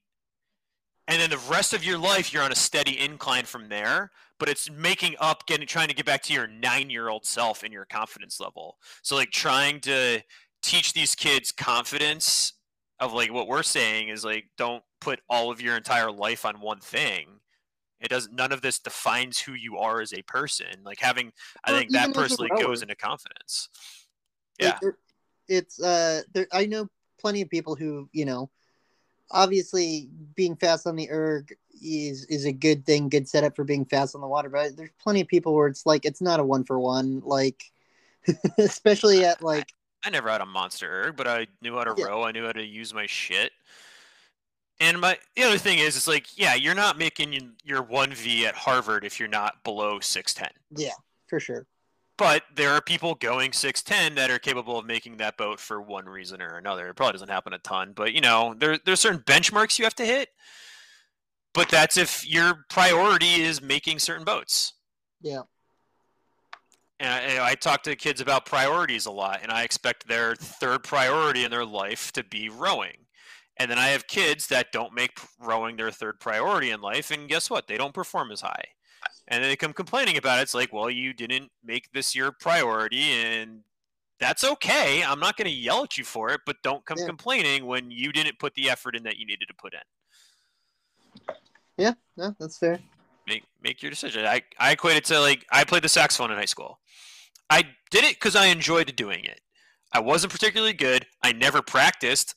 and 1.07 1.21
then 1.21 1.29
the 1.29 1.37
rest 1.49 1.73
of 1.73 1.83
your 1.83 1.99
life 1.99 2.33
you're 2.33 2.41
on 2.41 2.51
a 2.51 2.55
steady 2.55 2.99
incline 2.99 3.45
from 3.45 3.69
there 3.69 4.11
but 4.39 4.49
it's 4.49 4.69
making 4.69 5.15
up 5.19 5.45
getting 5.45 5.67
trying 5.67 5.87
to 5.87 5.93
get 5.93 6.05
back 6.05 6.21
to 6.23 6.33
your 6.33 6.47
nine 6.47 6.89
year 6.89 7.09
old 7.09 7.25
self 7.25 7.63
and 7.63 7.71
your 7.71 7.85
confidence 7.85 8.39
level. 8.39 8.77
So 9.01 9.15
like 9.15 9.31
trying 9.31 9.79
to 9.81 10.21
teach 10.61 10.93
these 10.93 11.15
kids 11.15 11.51
confidence 11.51 12.53
of 12.99 13.13
like 13.13 13.31
what 13.31 13.47
we're 13.47 13.63
saying 13.63 14.09
is 14.09 14.25
like 14.25 14.45
don't 14.57 14.83
put 15.01 15.19
all 15.29 15.51
of 15.51 15.61
your 15.61 15.77
entire 15.77 16.11
life 16.11 16.45
on 16.45 16.61
one 16.61 16.79
thing 16.79 17.39
it 18.05 18.09
doesn't. 18.09 18.35
none 18.35 18.51
of 18.51 18.61
this 18.61 18.79
defines 18.79 19.39
who 19.39 19.53
you 19.53 19.77
are 19.77 19.99
as 19.99 20.13
a 20.13 20.21
person 20.23 20.67
like 20.83 20.99
having 20.99 21.31
i 21.63 21.71
think 21.71 21.91
that 21.91 22.13
personally 22.13 22.49
goes 22.61 22.81
into 22.81 22.95
confidence 22.95 23.69
yeah 24.59 24.77
it, 24.81 24.95
it's 25.47 25.81
uh 25.81 26.21
there 26.33 26.47
i 26.53 26.65
know 26.65 26.87
plenty 27.19 27.41
of 27.41 27.49
people 27.49 27.75
who 27.75 28.07
you 28.13 28.25
know 28.25 28.49
obviously 29.31 30.09
being 30.35 30.55
fast 30.55 30.85
on 30.85 30.95
the 30.95 31.09
erg 31.09 31.53
is 31.81 32.25
is 32.25 32.45
a 32.45 32.51
good 32.51 32.85
thing 32.85 33.09
good 33.09 33.27
setup 33.27 33.55
for 33.55 33.63
being 33.63 33.85
fast 33.85 34.15
on 34.15 34.21
the 34.21 34.27
water 34.27 34.49
but 34.49 34.77
there's 34.77 34.91
plenty 35.01 35.21
of 35.21 35.27
people 35.27 35.53
where 35.53 35.67
it's 35.67 35.85
like 35.85 36.05
it's 36.05 36.21
not 36.21 36.39
a 36.39 36.43
one 36.43 36.63
for 36.63 36.79
one 36.79 37.21
like 37.25 37.63
especially 38.59 39.25
at 39.25 39.41
like 39.41 39.73
I, 40.03 40.07
I, 40.07 40.11
never 40.11 40.29
had 40.29 40.41
a 40.41 40.45
monster 40.45 40.87
erg 40.87 41.15
but 41.15 41.27
i 41.27 41.47
knew 41.61 41.73
how 41.75 41.83
to 41.83 41.95
yeah. 41.97 42.05
row 42.05 42.23
i 42.23 42.31
knew 42.31 42.45
how 42.45 42.51
to 42.51 42.63
use 42.63 42.93
my 42.93 43.07
shit 43.07 43.51
and 44.79 44.99
my 44.99 45.17
the 45.35 45.43
other 45.43 45.57
thing 45.57 45.79
is 45.79 45.95
it's 45.95 46.07
like 46.07 46.37
yeah 46.37 46.55
you're 46.55 46.75
not 46.75 46.97
making 46.97 47.53
your 47.63 47.83
1v 47.83 48.43
at 48.43 48.55
harvard 48.55 49.03
if 49.05 49.19
you're 49.19 49.29
not 49.29 49.63
below 49.63 49.99
610 49.99 50.49
yeah 50.77 50.93
for 51.27 51.39
sure 51.39 51.65
but 52.17 52.43
there 52.55 52.71
are 52.71 52.81
people 52.81 53.15
going 53.15 53.51
610 53.51 54.15
that 54.15 54.31
are 54.31 54.39
capable 54.39 54.79
of 54.79 54.85
making 54.85 55.17
that 55.17 55.37
boat 55.37 55.59
for 55.59 55.81
one 55.81 56.05
reason 56.05 56.41
or 56.41 56.57
another. 56.57 56.87
It 56.87 56.95
probably 56.95 57.13
doesn't 57.13 57.29
happen 57.29 57.53
a 57.53 57.59
ton, 57.59 57.91
but 57.93 58.13
you 58.13 58.21
know, 58.21 58.55
there 58.57 58.79
there's 58.85 59.01
certain 59.01 59.21
benchmarks 59.21 59.77
you 59.77 59.85
have 59.85 59.95
to 59.95 60.05
hit. 60.05 60.29
But 61.53 61.69
that's 61.69 61.97
if 61.97 62.27
your 62.27 62.65
priority 62.69 63.41
is 63.41 63.61
making 63.61 63.99
certain 63.99 64.25
boats. 64.25 64.73
Yeah. 65.21 65.41
And 66.99 67.39
I, 67.39 67.51
I 67.51 67.55
talk 67.55 67.83
to 67.83 67.95
kids 67.95 68.21
about 68.21 68.45
priorities 68.45 69.05
a 69.05 69.11
lot, 69.11 69.39
and 69.41 69.51
I 69.51 69.63
expect 69.63 70.07
their 70.07 70.35
third 70.35 70.83
priority 70.83 71.43
in 71.43 71.51
their 71.51 71.65
life 71.65 72.11
to 72.13 72.23
be 72.23 72.47
rowing. 72.47 73.04
And 73.57 73.71
then 73.71 73.77
I 73.77 73.87
have 73.87 74.07
kids 74.07 74.47
that 74.47 74.71
don't 74.71 74.93
make 74.93 75.17
rowing 75.39 75.77
their 75.77 75.91
third 75.91 76.19
priority 76.19 76.71
in 76.71 76.81
life, 76.81 77.09
and 77.11 77.29
guess 77.29 77.49
what? 77.49 77.67
They 77.67 77.77
don't 77.77 77.93
perform 77.93 78.31
as 78.31 78.41
high 78.41 78.65
and 79.27 79.43
they 79.43 79.55
come 79.55 79.73
complaining 79.73 80.17
about 80.17 80.39
it. 80.39 80.43
It's 80.43 80.53
like, 80.53 80.71
well, 80.71 80.89
you 80.89 81.13
didn't 81.13 81.51
make 81.63 81.91
this 81.91 82.15
your 82.15 82.31
priority, 82.31 83.11
and 83.11 83.61
that's 84.19 84.43
okay. 84.43 85.03
I'm 85.03 85.19
not 85.19 85.37
going 85.37 85.49
to 85.49 85.55
yell 85.55 85.83
at 85.83 85.97
you 85.97 86.03
for 86.03 86.29
it, 86.31 86.41
but 86.45 86.57
don't 86.63 86.85
come 86.85 86.97
yeah. 86.99 87.07
complaining 87.07 87.65
when 87.65 87.91
you 87.91 88.11
didn't 88.11 88.39
put 88.39 88.53
the 88.55 88.69
effort 88.69 88.95
in 88.95 89.03
that 89.03 89.17
you 89.17 89.25
needed 89.25 89.47
to 89.47 89.53
put 89.55 89.73
in. 89.73 89.79
Yeah, 91.77 91.93
no, 92.15 92.35
that's 92.39 92.57
fair. 92.57 92.79
Make 93.27 93.43
make 93.61 93.81
your 93.81 93.89
decision. 93.89 94.25
I 94.25 94.43
I 94.59 94.71
equate 94.71 94.97
it 94.97 95.05
to 95.05 95.19
like 95.19 95.45
I 95.51 95.63
played 95.63 95.83
the 95.83 95.89
saxophone 95.89 96.31
in 96.31 96.37
high 96.37 96.45
school. 96.45 96.79
I 97.49 97.63
did 97.89 98.03
it 98.03 98.15
because 98.15 98.35
I 98.35 98.45
enjoyed 98.45 98.95
doing 98.95 99.25
it. 99.25 99.41
I 99.91 99.99
wasn't 99.99 100.31
particularly 100.31 100.73
good. 100.73 101.07
I 101.23 101.33
never 101.33 101.61
practiced, 101.61 102.35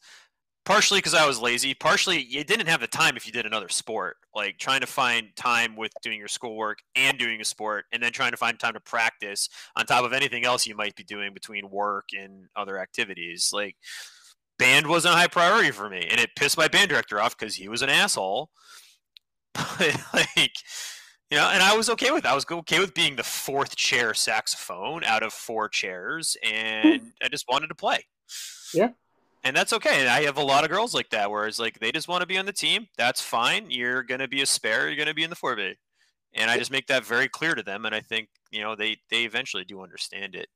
partially 0.68 0.98
because 0.98 1.14
I 1.14 1.26
was 1.26 1.40
lazy. 1.40 1.72
Partially, 1.72 2.22
you 2.22 2.44
didn't 2.44 2.66
have 2.66 2.82
the 2.82 2.86
time 2.86 3.16
if 3.16 3.26
you 3.26 3.32
did 3.32 3.46
another 3.46 3.70
sport. 3.70 4.18
Like 4.34 4.58
trying 4.58 4.82
to 4.82 4.86
find 4.86 5.34
time 5.34 5.76
with 5.76 5.90
doing 6.02 6.18
your 6.18 6.28
schoolwork 6.28 6.80
and 6.94 7.18
doing 7.18 7.40
a 7.40 7.44
sport, 7.44 7.86
and 7.90 8.02
then 8.02 8.12
trying 8.12 8.32
to 8.32 8.36
find 8.36 8.60
time 8.60 8.74
to 8.74 8.80
practice 8.80 9.48
on 9.76 9.86
top 9.86 10.04
of 10.04 10.12
anything 10.12 10.44
else 10.44 10.66
you 10.66 10.76
might 10.76 10.94
be 10.94 11.04
doing 11.04 11.32
between 11.32 11.70
work 11.70 12.10
and 12.12 12.48
other 12.54 12.78
activities. 12.78 13.48
Like 13.50 13.76
band 14.58 14.86
wasn't 14.86 15.14
a 15.14 15.16
high 15.16 15.26
priority 15.26 15.70
for 15.70 15.88
me, 15.88 16.06
and 16.10 16.20
it 16.20 16.36
pissed 16.36 16.58
my 16.58 16.68
band 16.68 16.90
director 16.90 17.18
off 17.18 17.36
because 17.36 17.54
he 17.54 17.68
was 17.68 17.80
an 17.82 17.88
asshole. 17.88 18.50
But 19.78 19.96
like, 20.12 20.52
you 21.30 21.38
know, 21.38 21.48
and 21.48 21.62
I 21.62 21.74
was 21.76 21.88
okay 21.90 22.10
with. 22.10 22.24
That. 22.24 22.32
I 22.32 22.34
was 22.34 22.46
okay 22.48 22.78
with 22.78 22.94
being 22.94 23.16
the 23.16 23.24
fourth 23.24 23.74
chair 23.74 24.12
saxophone 24.12 25.02
out 25.02 25.22
of 25.22 25.32
four 25.32 25.68
chairs, 25.70 26.36
and 26.44 27.12
I 27.22 27.28
just 27.28 27.46
wanted 27.48 27.68
to 27.68 27.74
play. 27.74 28.04
Yeah 28.74 28.90
and 29.48 29.56
that's 29.56 29.72
okay. 29.72 30.00
And 30.00 30.08
I 30.08 30.22
have 30.24 30.36
a 30.36 30.42
lot 30.42 30.64
of 30.64 30.70
girls 30.70 30.94
like 30.94 31.08
that, 31.10 31.30
where 31.30 31.46
it's 31.46 31.58
like 31.58 31.80
they 31.80 31.90
just 31.90 32.06
want 32.06 32.20
to 32.20 32.26
be 32.26 32.36
on 32.36 32.44
the 32.44 32.52
team. 32.52 32.86
That's 32.98 33.22
fine. 33.22 33.70
You're 33.70 34.02
gonna 34.02 34.28
be 34.28 34.42
a 34.42 34.46
spare. 34.46 34.88
You're 34.88 34.96
gonna 34.96 35.14
be 35.14 35.24
in 35.24 35.30
the 35.30 35.36
four 35.36 35.56
B, 35.56 35.74
and 36.34 36.50
I 36.50 36.58
just 36.58 36.70
make 36.70 36.86
that 36.88 37.04
very 37.04 37.28
clear 37.28 37.54
to 37.54 37.62
them. 37.62 37.86
And 37.86 37.94
I 37.94 38.00
think 38.00 38.28
you 38.50 38.60
know 38.60 38.76
they 38.76 38.98
they 39.10 39.24
eventually 39.24 39.64
do 39.64 39.82
understand 39.82 40.34
it. 40.34 40.48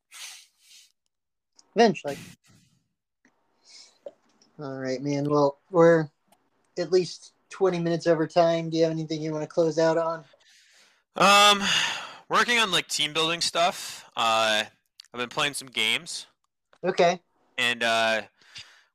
Eventually. 1.74 2.18
All 4.58 4.78
right, 4.78 5.02
man. 5.02 5.28
Well, 5.28 5.58
we're 5.70 6.08
at 6.78 6.92
least 6.92 7.32
twenty 7.48 7.80
minutes 7.80 8.06
over 8.06 8.26
time. 8.26 8.68
Do 8.68 8.76
you 8.76 8.82
have 8.84 8.92
anything 8.92 9.22
you 9.22 9.32
want 9.32 9.42
to 9.42 9.48
close 9.48 9.78
out 9.78 9.96
on? 9.96 10.24
Um, 11.16 11.62
working 12.28 12.58
on 12.58 12.70
like 12.70 12.88
team 12.88 13.14
building 13.14 13.40
stuff. 13.40 14.04
Uh, 14.14 14.64
I've 15.14 15.20
been 15.20 15.30
playing 15.30 15.54
some 15.54 15.68
games. 15.68 16.26
Okay. 16.84 17.20
And 17.56 17.82
uh, 17.82 18.22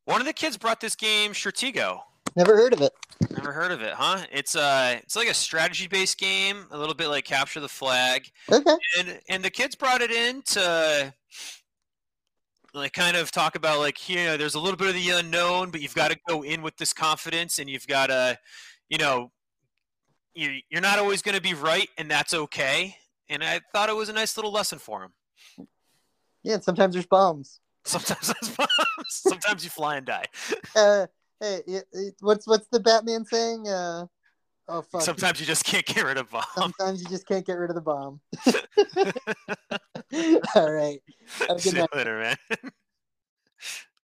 one 0.08 0.22
of 0.22 0.26
the 0.26 0.34
kids 0.34 0.58
brought 0.58 0.80
this 0.80 0.96
game, 0.96 1.34
Stratego. 1.34 2.00
Never 2.36 2.56
heard 2.56 2.72
of 2.72 2.82
it. 2.82 2.94
Never 3.30 3.52
heard 3.52 3.72
of 3.72 3.82
it, 3.82 3.94
huh? 3.94 4.26
It's 4.32 4.56
uh 4.56 5.00
it's 5.04 5.16
like 5.16 5.28
a 5.28 5.34
strategy 5.34 5.88
based 5.88 6.18
game, 6.18 6.66
a 6.72 6.78
little 6.78 6.96
bit 6.96 7.10
like 7.10 7.26
capture 7.26 7.60
the 7.60 7.68
flag. 7.68 8.30
Okay. 8.50 8.76
And 8.98 9.20
and 9.28 9.44
the 9.44 9.50
kids 9.50 9.76
brought 9.76 10.02
it 10.02 10.12
in 10.12 10.42
to 10.44 11.14
like 12.74 12.94
kind 12.94 13.18
of 13.18 13.32
talk 13.32 13.56
about 13.56 13.80
like 13.80 14.08
you 14.08 14.18
know 14.18 14.38
there's 14.38 14.56
a 14.56 14.60
little 14.60 14.78
bit 14.78 14.88
of 14.88 14.94
the 14.94 15.10
unknown, 15.10 15.72
but 15.72 15.82
you've 15.82 15.96
got 15.96 16.12
to 16.12 16.18
go 16.28 16.44
in 16.44 16.62
with 16.62 16.78
this 16.78 16.94
confidence 16.94 17.60
and 17.60 17.70
you've 17.70 17.88
got 17.88 18.08
to 18.08 18.38
you 18.88 18.98
know 18.98 19.32
you 20.34 20.60
you're 20.70 20.82
not 20.82 21.00
always 21.00 21.22
going 21.22 21.36
to 21.36 21.42
be 21.42 21.54
right 21.54 21.90
and 21.98 22.10
that's 22.10 22.34
okay. 22.34 22.96
And 23.30 23.44
I 23.44 23.60
thought 23.74 23.90
it 23.90 23.96
was 23.96 24.08
a 24.08 24.14
nice 24.14 24.38
little 24.38 24.54
lesson 24.54 24.80
for 24.80 25.04
him. 25.04 25.68
Yeah, 26.44 26.60
sometimes 26.60 26.94
there's 26.94 27.08
bombs. 27.08 27.60
Sometimes 27.88 28.34
sometimes 29.08 29.64
you 29.64 29.70
fly 29.70 29.98
and 29.98 30.06
die. 30.06 30.26
Uh, 30.76 31.08
hey, 31.40 31.62
what's 32.20 32.46
what's 32.46 32.68
the 32.68 32.82
Batman 32.82 33.24
saying? 33.26 33.68
Uh, 33.68 34.06
oh 34.68 34.82
fuck. 34.82 35.02
Sometimes 35.02 35.40
you 35.40 35.46
just 35.46 35.64
can't 35.64 35.86
get 35.86 36.04
rid 36.04 36.18
of 36.18 36.30
bomb. 36.30 36.44
Sometimes 36.56 37.02
you 37.02 37.08
just 37.08 37.26
can't 37.26 37.46
get 37.46 37.58
rid 37.58 37.70
of 37.70 37.76
the 37.76 37.82
bomb. 37.82 38.20
All 40.56 40.72
right. 40.72 41.00
Have 41.40 41.50
a 41.50 41.54
good 41.54 41.62
See 41.62 41.72
night. 41.72 41.88
you 41.94 41.98
later, 41.98 42.20
man. 42.20 42.36